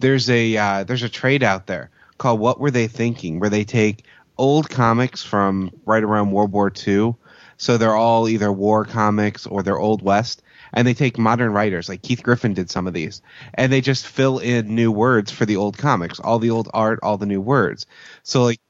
There's 0.00 0.28
a 0.28 0.56
uh, 0.56 0.84
there's 0.84 1.02
a 1.02 1.08
trade 1.08 1.42
out 1.42 1.66
there 1.66 1.90
called 2.18 2.40
What 2.40 2.58
Were 2.58 2.70
They 2.70 2.88
Thinking, 2.88 3.38
where 3.38 3.50
they 3.50 3.64
take 3.64 4.04
old 4.36 4.68
comics 4.68 5.22
from 5.22 5.70
right 5.84 6.02
around 6.02 6.32
World 6.32 6.52
War 6.52 6.72
II. 6.86 7.14
So 7.58 7.76
they're 7.76 7.94
all 7.94 8.28
either 8.28 8.50
war 8.50 8.84
comics 8.84 9.46
or 9.46 9.62
they're 9.62 9.78
Old 9.78 10.02
West, 10.02 10.42
and 10.72 10.86
they 10.86 10.94
take 10.94 11.18
modern 11.18 11.52
writers 11.52 11.88
like 11.88 12.02
Keith 12.02 12.22
Giffen 12.24 12.54
did 12.54 12.70
some 12.70 12.86
of 12.86 12.94
these, 12.94 13.22
and 13.54 13.72
they 13.72 13.80
just 13.80 14.06
fill 14.06 14.38
in 14.38 14.74
new 14.74 14.92
words 14.92 15.30
for 15.30 15.46
the 15.46 15.56
old 15.56 15.78
comics, 15.78 16.20
all 16.20 16.38
the 16.38 16.50
old 16.50 16.68
art, 16.72 17.00
all 17.02 17.18
the 17.18 17.26
new 17.26 17.40
words. 17.40 17.86
So 18.22 18.44
like 18.44 18.60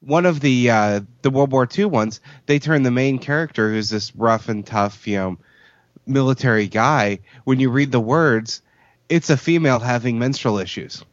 one 0.00 0.26
of 0.26 0.40
the 0.40 0.70
uh, 0.70 1.00
the 1.22 1.30
World 1.30 1.52
War 1.52 1.68
II 1.76 1.86
ones, 1.86 2.20
they 2.46 2.58
turn 2.58 2.82
the 2.82 2.90
main 2.90 3.18
character, 3.18 3.70
who's 3.70 3.90
this 3.90 4.14
rough 4.16 4.48
and 4.48 4.66
tough, 4.66 5.06
you 5.06 5.16
know, 5.16 5.38
military 6.06 6.68
guy. 6.68 7.20
When 7.44 7.60
you 7.60 7.70
read 7.70 7.92
the 7.92 8.00
words, 8.00 8.62
it's 9.08 9.30
a 9.30 9.36
female 9.36 9.78
having 9.78 10.18
menstrual 10.18 10.58
issues. 10.58 11.04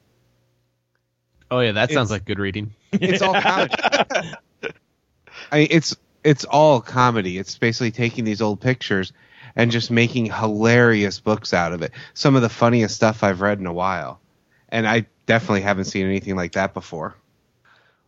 oh 1.52 1.60
yeah, 1.60 1.74
that 1.74 1.92
sounds 1.92 2.12
like 2.12 2.26
good 2.26 2.40
reading. 2.40 2.74
It's 2.94 3.22
all 3.22 3.40
comedy. 3.40 3.74
I 5.52 5.58
mean, 5.60 5.68
it's 5.72 5.96
it's 6.24 6.46
all 6.46 6.82
comedy. 6.82 7.38
It's 7.38 7.58
basically 7.58 7.92
taking 7.92 8.24
these 8.24 8.42
old 8.42 8.62
pictures 8.62 9.14
and 9.58 9.72
just 9.72 9.92
making 9.92 10.28
hilarious 10.28 11.20
books 11.20 11.54
out 11.54 11.74
of 11.74 11.82
it. 11.82 11.92
Some 12.14 12.36
of 12.36 12.44
the 12.44 12.48
funniest 12.48 12.96
stuff 12.96 13.24
I've 13.24 13.42
read 13.42 13.60
in 13.60 13.66
a 13.66 13.74
while, 13.74 14.22
and 14.70 14.88
I 14.88 15.08
definitely 15.26 15.62
haven't 15.62 15.86
seen 15.86 16.06
anything 16.06 16.38
like 16.38 16.54
that 16.54 16.74
before. 16.74 17.16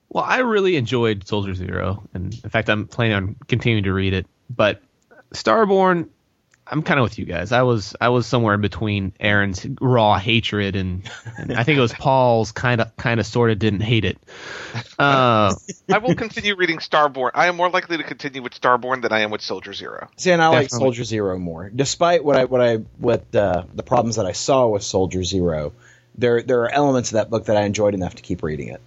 Well, 0.10 0.24
I 0.24 0.40
really 0.40 0.78
enjoyed 0.78 1.28
Soldier 1.28 1.54
Zero, 1.56 2.08
and 2.14 2.34
in 2.44 2.50
fact, 2.50 2.70
I'm 2.70 2.88
planning 2.88 3.16
on 3.16 3.36
continuing 3.48 3.84
to 3.84 3.94
read 3.94 4.14
it. 4.14 4.28
But 4.50 4.82
Starborn, 5.34 6.08
I'm 6.72 6.84
kind 6.84 7.00
of 7.00 7.04
with 7.04 7.18
you 7.18 7.26
guys. 7.26 7.52
I 7.52 7.64
was 7.64 7.96
I 8.00 8.10
was 8.10 8.28
somewhere 8.28 8.54
in 8.54 8.62
between 8.62 9.14
Aaron's 9.20 9.66
raw 9.82 10.18
hatred 10.18 10.76
and, 10.76 11.10
and 11.38 11.54
I 11.54 11.64
think 11.64 11.80
it 11.80 11.82
was 11.82 11.94
Paul's 12.00 12.52
kind 12.52 12.80
of 12.80 12.96
kind 12.96 13.20
of 13.20 13.26
sort 13.26 13.50
of 13.50 13.58
didn't 13.58 13.82
hate 13.82 14.06
it. 14.06 14.20
Uh, 14.98 15.56
I 15.92 15.98
will 15.98 16.14
continue 16.14 16.56
reading 16.56 16.78
Starborn. 16.78 17.32
I 17.34 17.48
am 17.48 17.56
more 17.56 17.70
likely 17.70 17.98
to 17.98 18.04
continue 18.04 18.44
with 18.44 18.60
Starborn 18.60 19.02
than 19.02 19.12
I 19.12 19.22
am 19.22 19.32
with 19.32 19.42
Soldier 19.42 19.74
Zero. 19.74 20.10
See, 20.18 20.32
and 20.32 20.42
I 20.42 20.50
like 20.50 20.70
Soldier 20.70 21.04
Zero 21.04 21.40
more, 21.40 21.70
despite 21.70 22.24
what 22.24 22.38
I 22.38 22.46
what 22.46 22.62
I 22.62 22.76
what 22.98 23.36
uh, 23.36 23.64
the 23.74 23.84
problems 23.84 24.18
that 24.18 24.28
I 24.28 24.34
saw 24.34 24.68
with 24.68 24.84
Soldier 24.84 25.24
Zero. 25.24 25.74
There 26.16 26.44
there 26.44 26.62
are 26.64 26.70
elements 26.70 27.10
of 27.10 27.14
that 27.14 27.32
book 27.32 27.46
that 27.46 27.58
I 27.58 27.62
enjoyed 27.62 27.96
enough 27.96 28.16
to 28.16 28.22
keep 28.22 28.44
reading 28.44 28.68
it. 28.68 28.82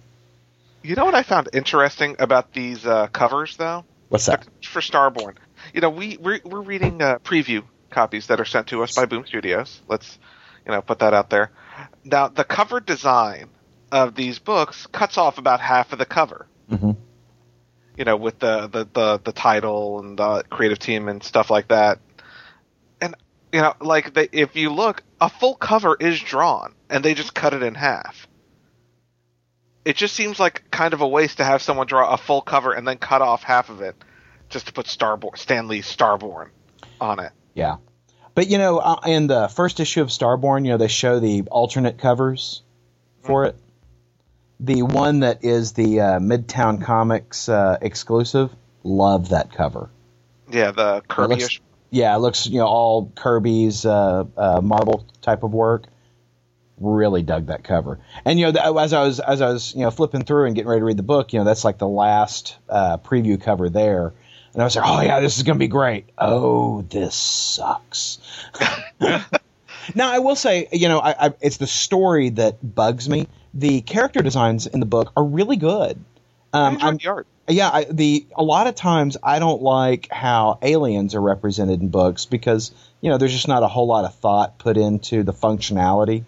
You 0.83 0.95
know 0.95 1.05
what 1.05 1.15
I 1.15 1.23
found 1.23 1.49
interesting 1.53 2.17
about 2.19 2.53
these 2.53 2.85
uh, 2.85 3.07
covers, 3.07 3.55
though, 3.55 3.85
What's 4.09 4.25
that? 4.25 4.45
for 4.61 4.81
Starborn. 4.81 5.35
you 5.73 5.81
know, 5.81 5.89
we 5.89 6.17
we're, 6.17 6.41
we're 6.43 6.61
reading 6.61 7.01
uh, 7.01 7.19
preview 7.19 7.63
copies 7.93 8.27
that 8.27 8.39
are 8.39 8.45
sent 8.45 8.67
to 8.67 8.83
us 8.83 8.95
by 8.95 9.05
Boom 9.05 9.25
Studios. 9.25 9.81
Let's 9.87 10.17
you 10.65 10.71
know 10.71 10.81
put 10.81 10.99
that 10.99 11.13
out 11.13 11.29
there. 11.29 11.51
Now, 12.03 12.27
the 12.27 12.43
cover 12.43 12.79
design 12.79 13.49
of 13.91 14.15
these 14.15 14.39
books 14.39 14.87
cuts 14.87 15.17
off 15.17 15.37
about 15.37 15.61
half 15.61 15.93
of 15.93 15.99
the 15.99 16.05
cover. 16.05 16.47
Mhm. 16.69 16.97
You 17.97 18.05
know, 18.05 18.17
with 18.17 18.39
the, 18.39 18.67
the 18.67 18.87
the 18.91 19.19
the 19.19 19.31
title 19.31 19.99
and 19.99 20.17
the 20.17 20.43
creative 20.49 20.79
team 20.79 21.07
and 21.07 21.23
stuff 21.23 21.49
like 21.51 21.67
that. 21.67 21.99
And 22.99 23.15
you 23.51 23.61
know, 23.61 23.75
like 23.79 24.13
they, 24.13 24.27
if 24.31 24.55
you 24.55 24.71
look, 24.71 25.03
a 25.21 25.29
full 25.29 25.55
cover 25.55 25.95
is 25.99 26.19
drawn, 26.19 26.73
and 26.89 27.05
they 27.05 27.13
just 27.13 27.33
cut 27.35 27.53
it 27.53 27.61
in 27.61 27.75
half. 27.75 28.27
It 29.85 29.95
just 29.97 30.15
seems 30.15 30.39
like 30.39 30.71
kind 30.71 30.93
of 30.93 31.01
a 31.01 31.07
waste 31.07 31.37
to 31.37 31.43
have 31.43 31.61
someone 31.61 31.87
draw 31.87 32.09
a 32.13 32.17
full 32.17 32.41
cover 32.41 32.71
and 32.71 32.87
then 32.87 32.97
cut 32.97 33.21
off 33.21 33.43
half 33.43 33.69
of 33.69 33.81
it 33.81 33.95
just 34.49 34.67
to 34.67 34.73
put 34.73 34.85
Starborn, 34.85 35.37
Stan 35.37 35.67
Lee 35.67 35.81
Starborn 35.81 36.49
on 37.01 37.19
it. 37.19 37.31
Yeah. 37.53 37.77
But 38.35 38.47
you 38.47 38.57
know, 38.57 38.79
uh, 38.79 38.99
in 39.05 39.27
the 39.27 39.47
first 39.47 39.79
issue 39.79 40.01
of 40.01 40.07
Starborn, 40.09 40.65
you 40.65 40.71
know, 40.71 40.77
they 40.77 40.87
show 40.87 41.19
the 41.19 41.43
alternate 41.51 41.97
covers 41.99 42.61
for 43.21 43.45
it. 43.45 43.55
The 44.59 44.81
one 44.83 45.19
that 45.21 45.43
is 45.43 45.73
the 45.73 45.99
uh, 46.01 46.19
Midtown 46.19 46.81
Comics 46.83 47.49
uh, 47.49 47.77
exclusive, 47.81 48.49
love 48.83 49.29
that 49.29 49.51
cover. 49.51 49.89
Yeah, 50.49 50.71
the 50.71 51.01
Kirby. 51.07 51.35
looks- 51.35 51.59
Yeah, 51.89 52.15
it 52.15 52.19
looks 52.19 52.47
you 52.47 52.59
know 52.59 52.65
all 52.67 53.11
Kirby's 53.15 53.85
uh, 53.85 54.23
uh, 54.37 54.61
Marvel 54.61 55.05
type 55.21 55.43
of 55.43 55.53
work. 55.53 55.85
Really 56.79 57.21
dug 57.21 57.47
that 57.47 57.63
cover, 57.63 57.99
and 58.25 58.39
you 58.39 58.51
know 58.51 58.77
as 58.79 58.93
I 58.93 59.03
was 59.03 59.19
as 59.19 59.41
I 59.41 59.49
was 59.49 59.75
you 59.75 59.81
know 59.81 59.91
flipping 59.91 60.23
through 60.23 60.47
and 60.47 60.55
getting 60.55 60.67
ready 60.67 60.81
to 60.81 60.85
read 60.85 60.97
the 60.97 61.03
book, 61.03 61.31
you 61.31 61.39
know 61.39 61.45
that's 61.45 61.63
like 61.63 61.77
the 61.77 61.87
last 61.87 62.57
uh, 62.67 62.97
preview 62.97 63.39
cover 63.39 63.69
there, 63.69 64.13
and 64.53 64.61
I 64.61 64.65
was 64.65 64.75
like, 64.75 64.85
oh 64.87 65.01
yeah, 65.01 65.19
this 65.19 65.37
is 65.37 65.43
gonna 65.43 65.59
be 65.59 65.67
great. 65.67 66.05
Oh, 66.17 66.83
this 66.83 67.15
sucks. 67.15 68.19
now 69.95 70.11
I 70.11 70.19
will 70.19 70.35
say, 70.35 70.67
you 70.71 70.87
know, 70.87 70.99
I, 70.99 71.27
I, 71.27 71.33
it's 71.41 71.57
the 71.57 71.67
story 71.67 72.29
that 72.29 72.57
bugs 72.75 73.09
me. 73.09 73.27
The 73.53 73.81
character 73.81 74.21
designs 74.21 74.67
in 74.67 74.79
the 74.79 74.85
book 74.85 75.11
are 75.15 75.23
really 75.23 75.57
good. 75.57 76.03
Um, 76.53 76.77
I'm, 76.81 76.97
the 76.97 77.07
art. 77.07 77.27
yeah, 77.47 77.69
I, 77.71 77.83
the 77.85 78.27
a 78.35 78.43
lot 78.43 78.67
of 78.67 78.75
times 78.75 79.17
I 79.23 79.39
don't 79.39 79.63
like 79.63 80.07
how 80.11 80.59
aliens 80.61 81.15
are 81.15 81.21
represented 81.21 81.81
in 81.81 81.89
books 81.89 82.25
because 82.25 82.71
you 83.01 83.09
know 83.09 83.17
there's 83.17 83.33
just 83.33 83.47
not 83.47 83.63
a 83.63 83.67
whole 83.67 83.87
lot 83.87 84.05
of 84.05 84.13
thought 84.15 84.59
put 84.59 84.77
into 84.77 85.23
the 85.23 85.33
functionality. 85.33 86.25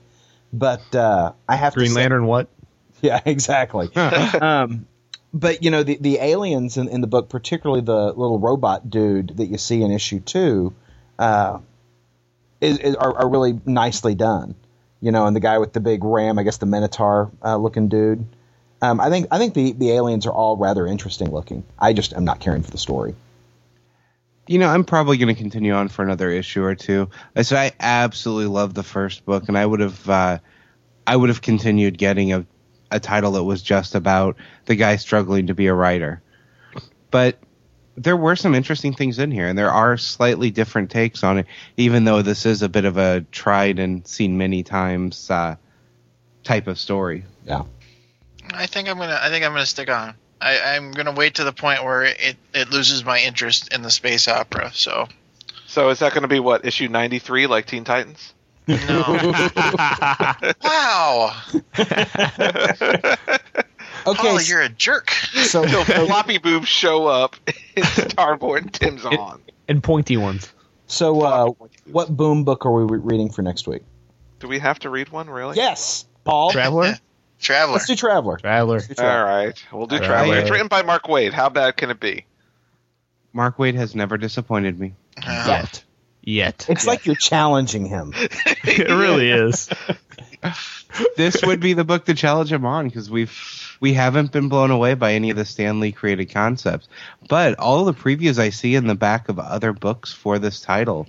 But 0.52 0.96
uh, 0.96 1.34
I 1.48 1.56
have 1.58 1.76
Green 1.76 1.90
to 1.90 1.94
say, 1.94 2.02
Lantern, 2.02 2.26
what? 2.26 2.48
yeah, 3.02 3.22
exactly. 3.24 3.94
um, 3.96 4.88
but 5.36 5.64
you 5.64 5.70
know 5.70 5.84
the 5.84 5.98
the 6.00 6.18
aliens 6.20 6.78
in, 6.78 6.88
in 6.88 7.02
the 7.02 7.08
book, 7.08 7.28
particularly 7.28 7.82
the 7.82 8.14
little 8.14 8.40
robot 8.40 8.90
dude 8.90 9.36
that 9.36 9.48
you 9.48 9.58
see 9.58 9.82
in 9.82 9.92
issue 9.92 10.22
two, 10.22 10.74
uh, 11.20 11.60
is, 12.62 12.78
is 12.80 12.96
are, 12.96 13.14
are 13.18 13.30
really 13.30 13.60
nicely 13.66 14.16
done. 14.16 14.56
You 15.02 15.12
know, 15.12 15.28
and 15.28 15.36
the 15.36 15.42
guy 15.42 15.58
with 15.58 15.74
the 15.74 15.82
big 15.82 16.04
ram, 16.06 16.40
I 16.40 16.44
guess 16.44 16.58
the 16.58 16.66
Minotaur 16.66 17.32
uh, 17.44 17.58
looking 17.58 17.90
dude. 17.90 18.26
Um, 18.82 19.02
I 19.02 19.10
think 19.10 19.28
I 19.30 19.38
think 19.38 19.54
the, 19.54 19.74
the 19.74 19.92
aliens 19.92 20.26
are 20.26 20.32
all 20.32 20.56
rather 20.56 20.88
interesting 20.88 21.32
looking. 21.32 21.66
I 21.78 21.92
just 21.92 22.14
am 22.14 22.24
not 22.24 22.40
caring 22.40 22.64
for 22.64 22.72
the 22.72 22.78
story. 22.78 23.14
You 24.48 24.60
know, 24.60 24.70
I'm 24.70 24.86
probably 24.86 25.18
going 25.18 25.36
to 25.36 25.40
continue 25.40 25.74
on 25.74 25.90
for 25.90 26.04
another 26.04 26.30
issue 26.30 26.64
or 26.64 26.76
two. 26.76 27.10
I 27.36 27.42
said 27.42 27.58
I 27.58 27.72
absolutely 27.80 28.46
love 28.46 28.74
the 28.74 28.84
first 28.84 29.26
book, 29.26 29.50
and 29.50 29.58
I 29.58 29.66
would 29.66 29.80
have, 29.80 30.10
uh, 30.10 30.38
I 31.06 31.16
would 31.16 31.30
have 31.30 31.42
continued 31.42 31.98
getting 31.98 32.32
a, 32.32 32.46
a 32.92 33.00
title 33.00 33.34
that 33.34 33.44
was 33.44 33.62
just 33.62 33.96
about 33.96 34.38
the 34.66 34.76
guy 34.76 34.96
struggling 34.96 35.48
to 35.48 35.54
be 35.54 35.68
a 35.68 35.74
writer. 35.74 36.22
But 37.12 37.40
there 37.98 38.18
were 38.18 38.36
some 38.36 38.56
interesting 38.56 38.94
things 38.94 39.20
in 39.20 39.32
here, 39.32 39.48
and 39.48 39.58
there 39.58 39.72
are 39.72 39.98
slightly 39.98 40.52
different 40.52 40.92
takes 40.92 41.24
on 41.24 41.40
it, 41.40 41.48
even 41.78 42.04
though 42.04 42.22
this 42.22 42.46
is 42.46 42.62
a 42.62 42.70
bit 42.70 42.86
of 42.86 42.98
a 42.98 43.26
tried 43.32 43.80
and 43.80 44.06
seen 44.06 44.38
many 44.38 44.64
times 44.64 45.32
uh, 45.32 45.56
type 46.44 46.68
of 46.68 46.78
story. 46.78 47.24
Yeah. 47.46 47.64
I 48.54 48.68
think 48.68 48.90
I'm 48.90 48.98
gonna. 48.98 49.18
I 49.20 49.30
think 49.30 49.46
I'm 49.46 49.54
gonna 49.54 49.66
stick 49.66 49.90
on. 49.90 50.14
I, 50.42 50.76
I'm 50.76 50.92
gonna 50.92 51.14
wait 51.14 51.36
to 51.36 51.44
the 51.44 51.54
point 51.54 51.84
where 51.84 52.04
it, 52.04 52.36
it 52.54 52.70
loses 52.70 53.04
my 53.04 53.20
interest 53.20 53.74
in 53.74 53.82
the 53.82 53.90
space 53.90 54.28
opera. 54.28 54.72
So 54.74 55.08
So 55.68 55.90
is 55.90 56.00
that 56.00 56.14
going 56.14 56.22
to 56.22 56.28
be 56.28 56.40
what 56.40 56.66
issue 56.66 56.88
ninety 56.88 57.20
three, 57.20 57.48
like 57.48 57.66
Teen 57.66 57.84
Titans? 57.84 58.34
No. 58.68 59.34
wow, 60.64 61.42
Okay, 64.08 64.22
Paul, 64.22 64.42
you're 64.42 64.62
a 64.62 64.70
jerk. 64.70 65.10
so, 65.10 65.66
So 65.68 65.84
floppy 65.84 66.38
boobs 66.38 66.68
show 66.68 67.08
up 67.08 67.36
in 67.76 67.84
Starborn. 67.84 68.72
Tim's 68.72 69.04
on. 69.06 69.42
and 69.68 69.82
pointy 69.84 70.18
ones. 70.18 70.52
so 70.88 71.22
uh, 71.22 71.52
what 71.86 72.16
boom 72.16 72.44
book 72.44 72.66
are 72.66 72.72
we 72.72 72.84
re- 72.84 73.00
reading 73.04 73.30
for 73.32 73.42
next 73.42 73.68
week? 73.68 73.82
Do 74.40 74.48
we 74.48 74.60
have 74.60 74.80
to 74.80 74.90
read 74.90 75.10
one 75.10 75.30
really? 75.30 75.56
Yes, 75.56 76.06
Paul. 76.24 76.52
Traveler? 76.52 76.96
Traveler. 77.40 77.74
Let's 77.74 77.88
do 77.88 77.96
Traveler. 77.96 78.38
Traveler. 78.38 78.76
Let's 78.78 78.88
do 78.88 78.94
Traveler. 78.96 79.26
right, 79.26 79.66
we'll 79.72 79.88
do 79.88 79.96
All 79.96 80.02
Traveler. 80.04 80.34
right. 80.36 80.42
It's 80.42 80.52
written 80.52 80.68
by 80.68 80.82
Mark 80.84 81.04
Waid. 81.04 81.34
How 81.34 81.50
bad 81.50 81.78
can 81.78 81.90
it 81.90 82.00
be? 82.00 82.26
Mark 83.34 83.58
Waid 83.58 83.76
has 83.76 83.96
never 83.96 84.18
disappointed 84.18 84.80
me. 84.80 84.94
Uh, 85.26 85.46
Yet. 85.48 85.84
Yet. 86.26 86.66
It's 86.68 86.88
like 86.88 87.06
you're 87.06 87.16
challenging 87.16 87.86
him. 87.86 88.14
it 88.18 88.90
really 88.90 89.30
is. 89.30 89.70
this 91.18 91.44
would 91.44 91.60
be 91.60 91.74
the 91.74 91.84
book 91.84 92.06
to 92.06 92.14
challenge 92.14 92.52
him 92.52 92.66
on 92.66 92.88
because 92.88 93.10
we've 93.10 93.78
we 93.80 93.94
haven't 93.94 94.32
been 94.32 94.50
blown 94.50 94.72
away 94.72 94.96
by 94.96 95.14
any 95.14 95.30
of 95.30 95.38
the 95.38 95.46
Stan 95.46 95.80
Lee 95.80 95.92
created 95.92 96.32
concepts, 96.32 96.88
but 97.30 97.60
all 97.60 97.86
the 97.86 97.94
previews 97.94 98.40
I 98.40 98.50
see 98.50 98.76
in 98.76 98.88
the 98.88 98.96
back 98.96 99.30
of 99.30 99.38
other 99.38 99.74
books 99.74 100.12
for 100.14 100.40
this 100.40 100.62
title, 100.62 101.08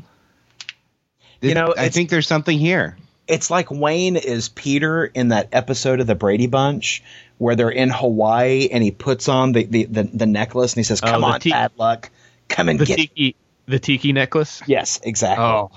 You 1.41 1.55
know, 1.55 1.75
I 1.77 1.89
think 1.89 2.11
there's 2.11 2.27
something 2.27 2.59
here. 2.59 2.97
It's 3.29 3.51
like 3.51 3.71
Wayne 3.71 4.17
is 4.17 4.49
Peter 4.49 5.05
in 5.05 5.29
that 5.29 5.49
episode 5.53 6.01
of 6.01 6.07
the 6.07 6.15
Brady 6.15 6.47
Bunch 6.47 7.03
where 7.39 7.57
they're 7.57 7.71
in 7.71 7.91
Hawaii 7.91 8.69
and 8.71 8.83
he 8.83 8.91
puts 8.91 9.29
on 9.29 9.53
the, 9.53 9.65
the, 9.65 9.85
the, 9.85 10.03
the 10.05 10.27
necklace 10.27 10.73
and 10.73 10.79
he 10.79 10.85
says, 10.85 11.01
Oh, 11.03 11.09
Come 11.09 11.21
the 11.23 11.27
on, 11.27 11.41
ti- 11.41 11.51
bad 11.51 11.73
luck. 11.77 12.11
Come 12.49 12.69
and 12.69 12.79
The 12.79 12.87
get 12.87 12.97
tiki 12.97 13.37
the 13.67 13.79
tiki 13.79 14.13
necklace. 14.13 14.63
Yes, 14.67 15.01
exactly. 15.03 15.45
Oh. 15.45 15.71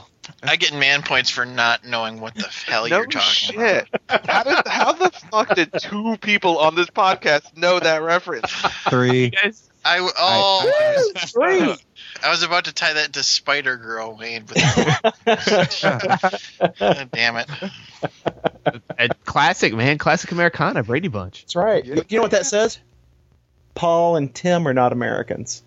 I 0.44 0.58
get 0.58 0.74
man 0.74 1.02
points 1.02 1.30
for 1.30 1.46
not 1.46 1.86
knowing 1.86 2.22
what 2.22 2.36
the 2.36 2.48
hell 2.68 2.88
no 2.88 2.98
you're 2.98 3.06
talking 3.08 3.56
shit. 3.56 3.88
How, 4.08 4.44
did, 4.44 4.68
how 4.68 4.94
the 4.94 5.10
fuck 5.32 5.56
did 5.56 5.74
two 5.74 6.18
people 6.18 6.60
on 6.60 6.76
this 6.76 6.88
podcast 6.88 7.58
know 7.58 7.80
that 7.80 8.02
reference? 8.04 8.52
Three. 8.90 9.32
about. 9.44 9.70
I 9.84 10.00
oh, 10.18 11.12
Three. 11.16 11.76
I 12.22 12.30
was 12.30 12.44
about 12.44 12.66
to 12.66 12.74
tie 12.74 12.94
that 12.94 13.14
to 13.14 13.24
Spider 13.24 13.78
Girl, 13.78 14.18
Wayne, 14.20 14.44
but 14.46 14.58
God 15.82 17.10
damn 17.12 17.38
it. 17.38 17.50
A 18.98 19.10
classic, 19.26 19.74
man. 19.74 19.98
Classic 19.98 20.32
Americana, 20.32 20.84
Brady 20.84 21.08
Bunch. 21.08 21.44
That's 21.44 21.56
right. 21.56 21.86
You 21.86 22.04
know 22.12 22.22
what 22.22 22.32
that 22.32 22.46
says? 22.46 22.80
Paul 23.74 24.18
and 24.18 24.34
Tim 24.34 24.68
are 24.68 24.74
not 24.74 24.92
Americans. 24.92 25.64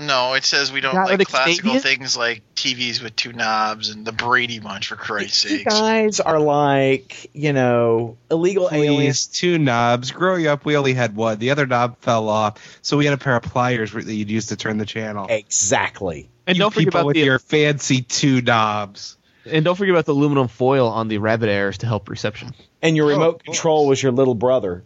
No, 0.00 0.32
it 0.32 0.44
says 0.44 0.72
we 0.72 0.80
don't 0.80 0.94
Not 0.94 1.08
like 1.08 1.18
like 1.18 1.28
classical 1.28 1.72
Canadian? 1.72 1.82
things 1.82 2.16
like 2.16 2.42
TVs 2.54 3.02
with 3.02 3.14
two 3.16 3.32
knobs 3.34 3.90
and 3.90 4.06
the 4.06 4.12
Brady 4.12 4.58
Bunch, 4.58 4.88
for 4.88 4.96
Christ's 4.96 5.44
You 5.44 5.58
sakes. 5.58 5.74
guys 5.74 6.20
are 6.20 6.40
like, 6.40 7.30
you 7.34 7.52
know, 7.52 8.16
illegal 8.30 8.70
aliens. 8.72 9.26
Two 9.26 9.58
knobs. 9.58 10.10
Growing 10.10 10.46
up, 10.46 10.64
we 10.64 10.76
only 10.76 10.94
had 10.94 11.14
one. 11.14 11.38
The 11.38 11.50
other 11.50 11.66
knob 11.66 11.98
fell 12.00 12.28
off, 12.28 12.78
so 12.82 12.96
we 12.96 13.04
had 13.04 13.12
a 13.14 13.18
pair 13.18 13.36
of 13.36 13.42
pliers 13.42 13.92
that 13.92 14.04
you'd 14.12 14.30
use 14.30 14.46
to 14.46 14.56
turn 14.56 14.78
the 14.78 14.86
channel. 14.86 15.26
Exactly. 15.28 16.30
And 16.46 16.56
You 16.56 16.62
don't 16.64 16.72
forget 16.72 16.88
about 16.88 17.06
with 17.06 17.14
the 17.14 17.20
your 17.22 17.38
fancy 17.38 18.00
two 18.02 18.40
knobs. 18.40 19.18
and 19.44 19.64
don't 19.64 19.76
forget 19.76 19.94
about 19.94 20.06
the 20.06 20.14
aluminum 20.14 20.48
foil 20.48 20.88
on 20.88 21.08
the 21.08 21.18
rabbit 21.18 21.48
airs 21.50 21.78
to 21.78 21.86
help 21.86 22.08
reception. 22.08 22.54
And 22.82 22.96
your 22.96 23.06
Oh, 23.06 23.14
remote 23.14 23.44
control 23.44 23.86
was 23.86 24.02
your 24.02 24.12
little 24.12 24.34
brother. 24.34 24.82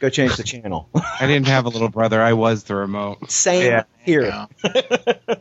Go 0.00 0.08
change 0.10 0.36
the 0.36 0.42
channel. 0.42 0.88
I 0.94 1.26
didn't 1.26 1.46
have 1.48 1.66
a 1.66 1.68
little 1.68 1.90
brother. 1.90 2.20
I 2.20 2.32
was 2.32 2.64
the 2.64 2.74
remote. 2.74 3.30
Same 3.30 3.66
Yeah. 3.66 3.84
here. 4.02 4.22
Yeah. 4.24 4.46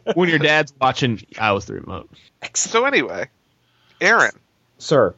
When 0.16 0.28
your 0.30 0.40
dad's 0.40 0.74
watching, 0.80 1.22
I 1.40 1.54
was 1.54 1.66
the 1.66 1.74
remote. 1.76 2.10
So 2.54 2.86
anyway, 2.86 3.30
Aaron, 4.02 4.38
Sir. 4.78 5.16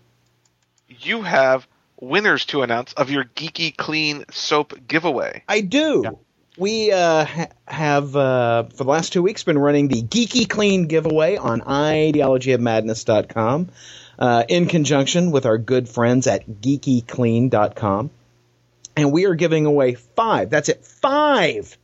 you 0.88 1.23
have 1.23 1.68
winners 1.99 2.45
to 2.47 2.61
announce 2.61 2.93
of 2.93 3.09
your 3.09 3.23
Geeky 3.26 3.76
Clean 3.76 4.23
soap 4.31 4.73
giveaway. 4.88 5.43
I 5.47 5.61
do. 5.61 6.19
We 6.57 6.91
uh, 6.91 7.23
ha- 7.26 7.47
have, 7.65 8.15
uh, 8.15 8.63
for 8.63 8.84
the 8.84 8.89
last 8.89 9.13
two 9.13 9.22
weeks, 9.23 9.43
been 9.43 9.57
running 9.57 9.88
the 9.88 10.01
Geeky 10.03 10.47
Clean 10.49 10.85
giveaway 10.88 11.38
on 11.38 11.61
ideologyofmadness.com 11.61 13.69
uh, 14.19 14.43
in 14.49 14.68
conjunction 14.68 15.31
with 15.31 15.45
our 15.45 15.57
good 15.57 15.88
friends 15.89 16.27
at 16.27 16.45
geekyclean.com. 16.47 18.09
And 18.95 19.11
we 19.11 19.26
are 19.26 19.35
giving 19.35 19.65
away 19.65 19.95
five, 19.95 20.49
that's 20.49 20.69
it, 20.69 20.85
five 20.85 21.77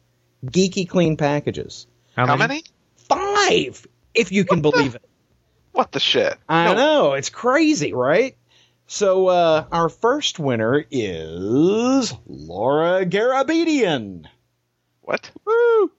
Geeky 0.45 0.87
Clean 0.87 1.17
packages. 1.17 1.87
How 2.15 2.35
many? 2.35 2.63
Five, 2.95 3.85
if 4.13 4.31
you 4.31 4.43
can 4.43 4.61
believe 4.61 4.95
it. 4.95 5.03
What 5.71 5.91
the 5.91 5.99
shit? 5.99 6.35
I 6.49 6.65
No, 6.65 6.73
know, 6.73 7.13
it's 7.13 7.29
crazy, 7.29 7.93
right? 7.93 8.35
So 8.87 9.27
uh, 9.27 9.65
our 9.71 9.89
first 9.89 10.39
winner 10.39 10.83
is 10.89 12.13
Laura 12.25 13.05
Garabedian. 13.05 14.25
What? 15.01 15.29
Woo! 15.45 15.85
Is 15.85 15.91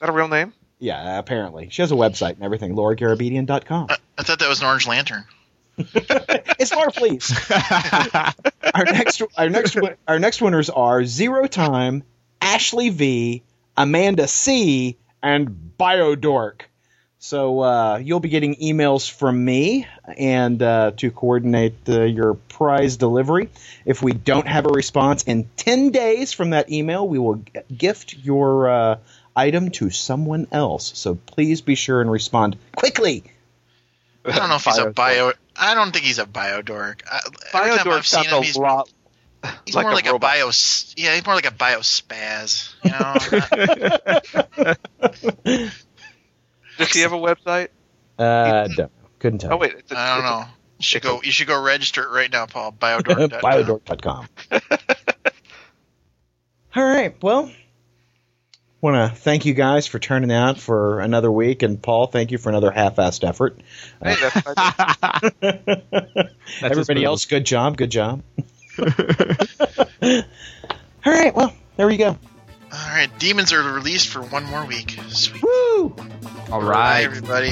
that 0.00 0.08
a 0.08 0.12
real 0.12 0.28
name? 0.28 0.52
Yeah, 0.78 1.18
apparently 1.18 1.68
she 1.70 1.82
has 1.82 1.90
a 1.92 1.96
website 1.96 2.34
and 2.34 2.42
everything. 2.42 2.74
LauraGarabedian.com. 2.74 3.86
I, 3.90 3.96
I 4.18 4.22
thought 4.22 4.38
that 4.38 4.48
was 4.48 4.60
an 4.60 4.66
orange 4.66 4.86
lantern. 4.86 5.24
it's 5.78 6.72
Laura 6.72 6.92
Fleece. 6.92 7.32
our 8.74 8.84
next, 8.84 9.22
our 9.36 9.48
next, 9.48 9.76
our 10.06 10.18
next 10.18 10.40
winners 10.42 10.70
are 10.70 11.04
Zero 11.04 11.46
Time, 11.46 12.02
Ashley 12.40 12.90
V, 12.90 13.42
Amanda 13.76 14.28
C, 14.28 14.96
and 15.22 15.72
Biodork. 15.78 16.62
So 17.18 17.60
uh, 17.60 17.96
you'll 17.96 18.20
be 18.20 18.28
getting 18.28 18.54
emails 18.56 19.10
from 19.10 19.42
me 19.42 19.86
and 20.18 20.62
uh, 20.62 20.90
to 20.98 21.10
coordinate 21.10 21.74
uh, 21.88 22.02
your 22.02 22.34
prize 22.34 22.98
delivery. 22.98 23.48
If 23.86 24.02
we 24.02 24.12
don't 24.12 24.46
have 24.46 24.66
a 24.66 24.68
response 24.68 25.22
in 25.22 25.48
ten 25.56 25.90
days 25.90 26.34
from 26.34 26.50
that 26.50 26.70
email, 26.70 27.08
we 27.08 27.18
will 27.18 27.36
g- 27.36 27.52
gift 27.74 28.14
your 28.14 28.68
uh, 28.68 28.98
item 29.34 29.70
to 29.70 29.88
someone 29.88 30.48
else. 30.52 30.92
So 30.98 31.14
please 31.14 31.62
be 31.62 31.74
sure 31.76 32.02
and 32.02 32.10
respond 32.10 32.58
quickly. 32.76 33.24
I 34.26 34.38
don't 34.38 34.48
know 34.50 34.56
if 34.56 34.64
he's 34.64 34.78
a 34.78 34.90
bio. 34.90 35.32
I 35.56 35.74
don't 35.74 35.92
think 35.92 36.04
he's 36.04 36.18
a 36.18 36.26
bio 36.26 36.62
dork. 36.62 37.02
every 37.52 37.70
time 37.70 37.86
Biodork 37.86 37.98
I've 37.98 38.06
seen 38.06 38.24
sounds 38.24 38.32
him, 38.32 38.42
a 38.42 38.46
he's, 38.46 38.56
lot 38.56 38.90
he's 39.64 39.74
like 39.74 39.84
more 39.84 39.92
a 39.92 39.94
like 39.94 40.06
a 40.06 40.18
bio. 40.18 40.50
Yeah, 40.96 41.14
he's 41.14 41.24
more 41.26 41.34
like 41.34 41.46
a 41.46 41.50
biospaz. 41.50 42.74
You 42.84 42.90
know, 42.92 43.14
Does 46.78 46.92
he 46.92 47.00
have 47.00 47.12
a 47.12 47.16
website? 47.16 47.68
Uh, 48.18 48.68
don't. 48.68 48.92
Couldn't 49.18 49.40
tell. 49.40 49.54
Oh 49.54 49.56
wait, 49.56 49.74
it's 49.74 49.92
a, 49.92 49.98
I 49.98 50.16
don't 50.16 50.24
it's 50.24 50.30
know. 50.30 50.46
You 50.78 50.84
should 50.84 51.02
go. 51.02 51.20
You 51.22 51.30
should 51.30 51.46
go 51.46 51.62
register 51.62 52.02
it 52.02 52.10
right 52.10 52.30
now, 52.30 52.46
Paul. 52.46 52.72
Biodork. 52.72 53.40
Biodork.com. 53.40 54.28
All 56.76 56.84
right. 56.84 57.14
Well, 57.22 57.50
want 58.84 59.10
to 59.10 59.18
thank 59.18 59.46
you 59.46 59.54
guys 59.54 59.86
for 59.86 59.98
turning 59.98 60.30
out 60.30 60.58
for 60.58 61.00
another 61.00 61.32
week, 61.32 61.62
and 61.62 61.82
Paul, 61.82 62.06
thank 62.06 62.30
you 62.30 62.38
for 62.38 62.50
another 62.50 62.70
half-assed 62.70 63.26
effort. 63.26 63.58
Hey, 64.02 64.14
that's 64.20 64.40
fine. 64.42 66.28
Everybody 66.62 67.02
else, 67.02 67.24
good 67.24 67.46
job, 67.46 67.78
good 67.78 67.90
job. 67.90 68.22
All 68.78 68.82
right. 71.06 71.34
Well, 71.34 71.54
there 71.76 71.86
we 71.86 71.96
go. 71.96 72.08
All 72.08 72.88
right, 72.88 73.08
demons 73.18 73.52
are 73.52 73.62
released 73.62 74.08
for 74.08 74.20
one 74.20 74.44
more 74.44 74.66
week. 74.66 74.98
Sweet. 75.08 75.42
Woo! 75.42 75.96
All 76.50 76.60
Bye, 76.60 76.66
right. 76.66 77.04
everybody. 77.04 77.50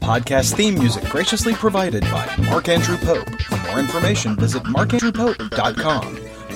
Podcast 0.00 0.54
theme 0.54 0.74
music 0.74 1.04
graciously 1.04 1.52
provided 1.52 2.02
by 2.04 2.34
Mark 2.38 2.68
Andrew 2.68 2.96
Pope. 2.96 3.28
For 3.42 3.56
more 3.68 3.78
information, 3.78 4.34
visit 4.34 4.62
markandrewpope.com. 4.64 6.27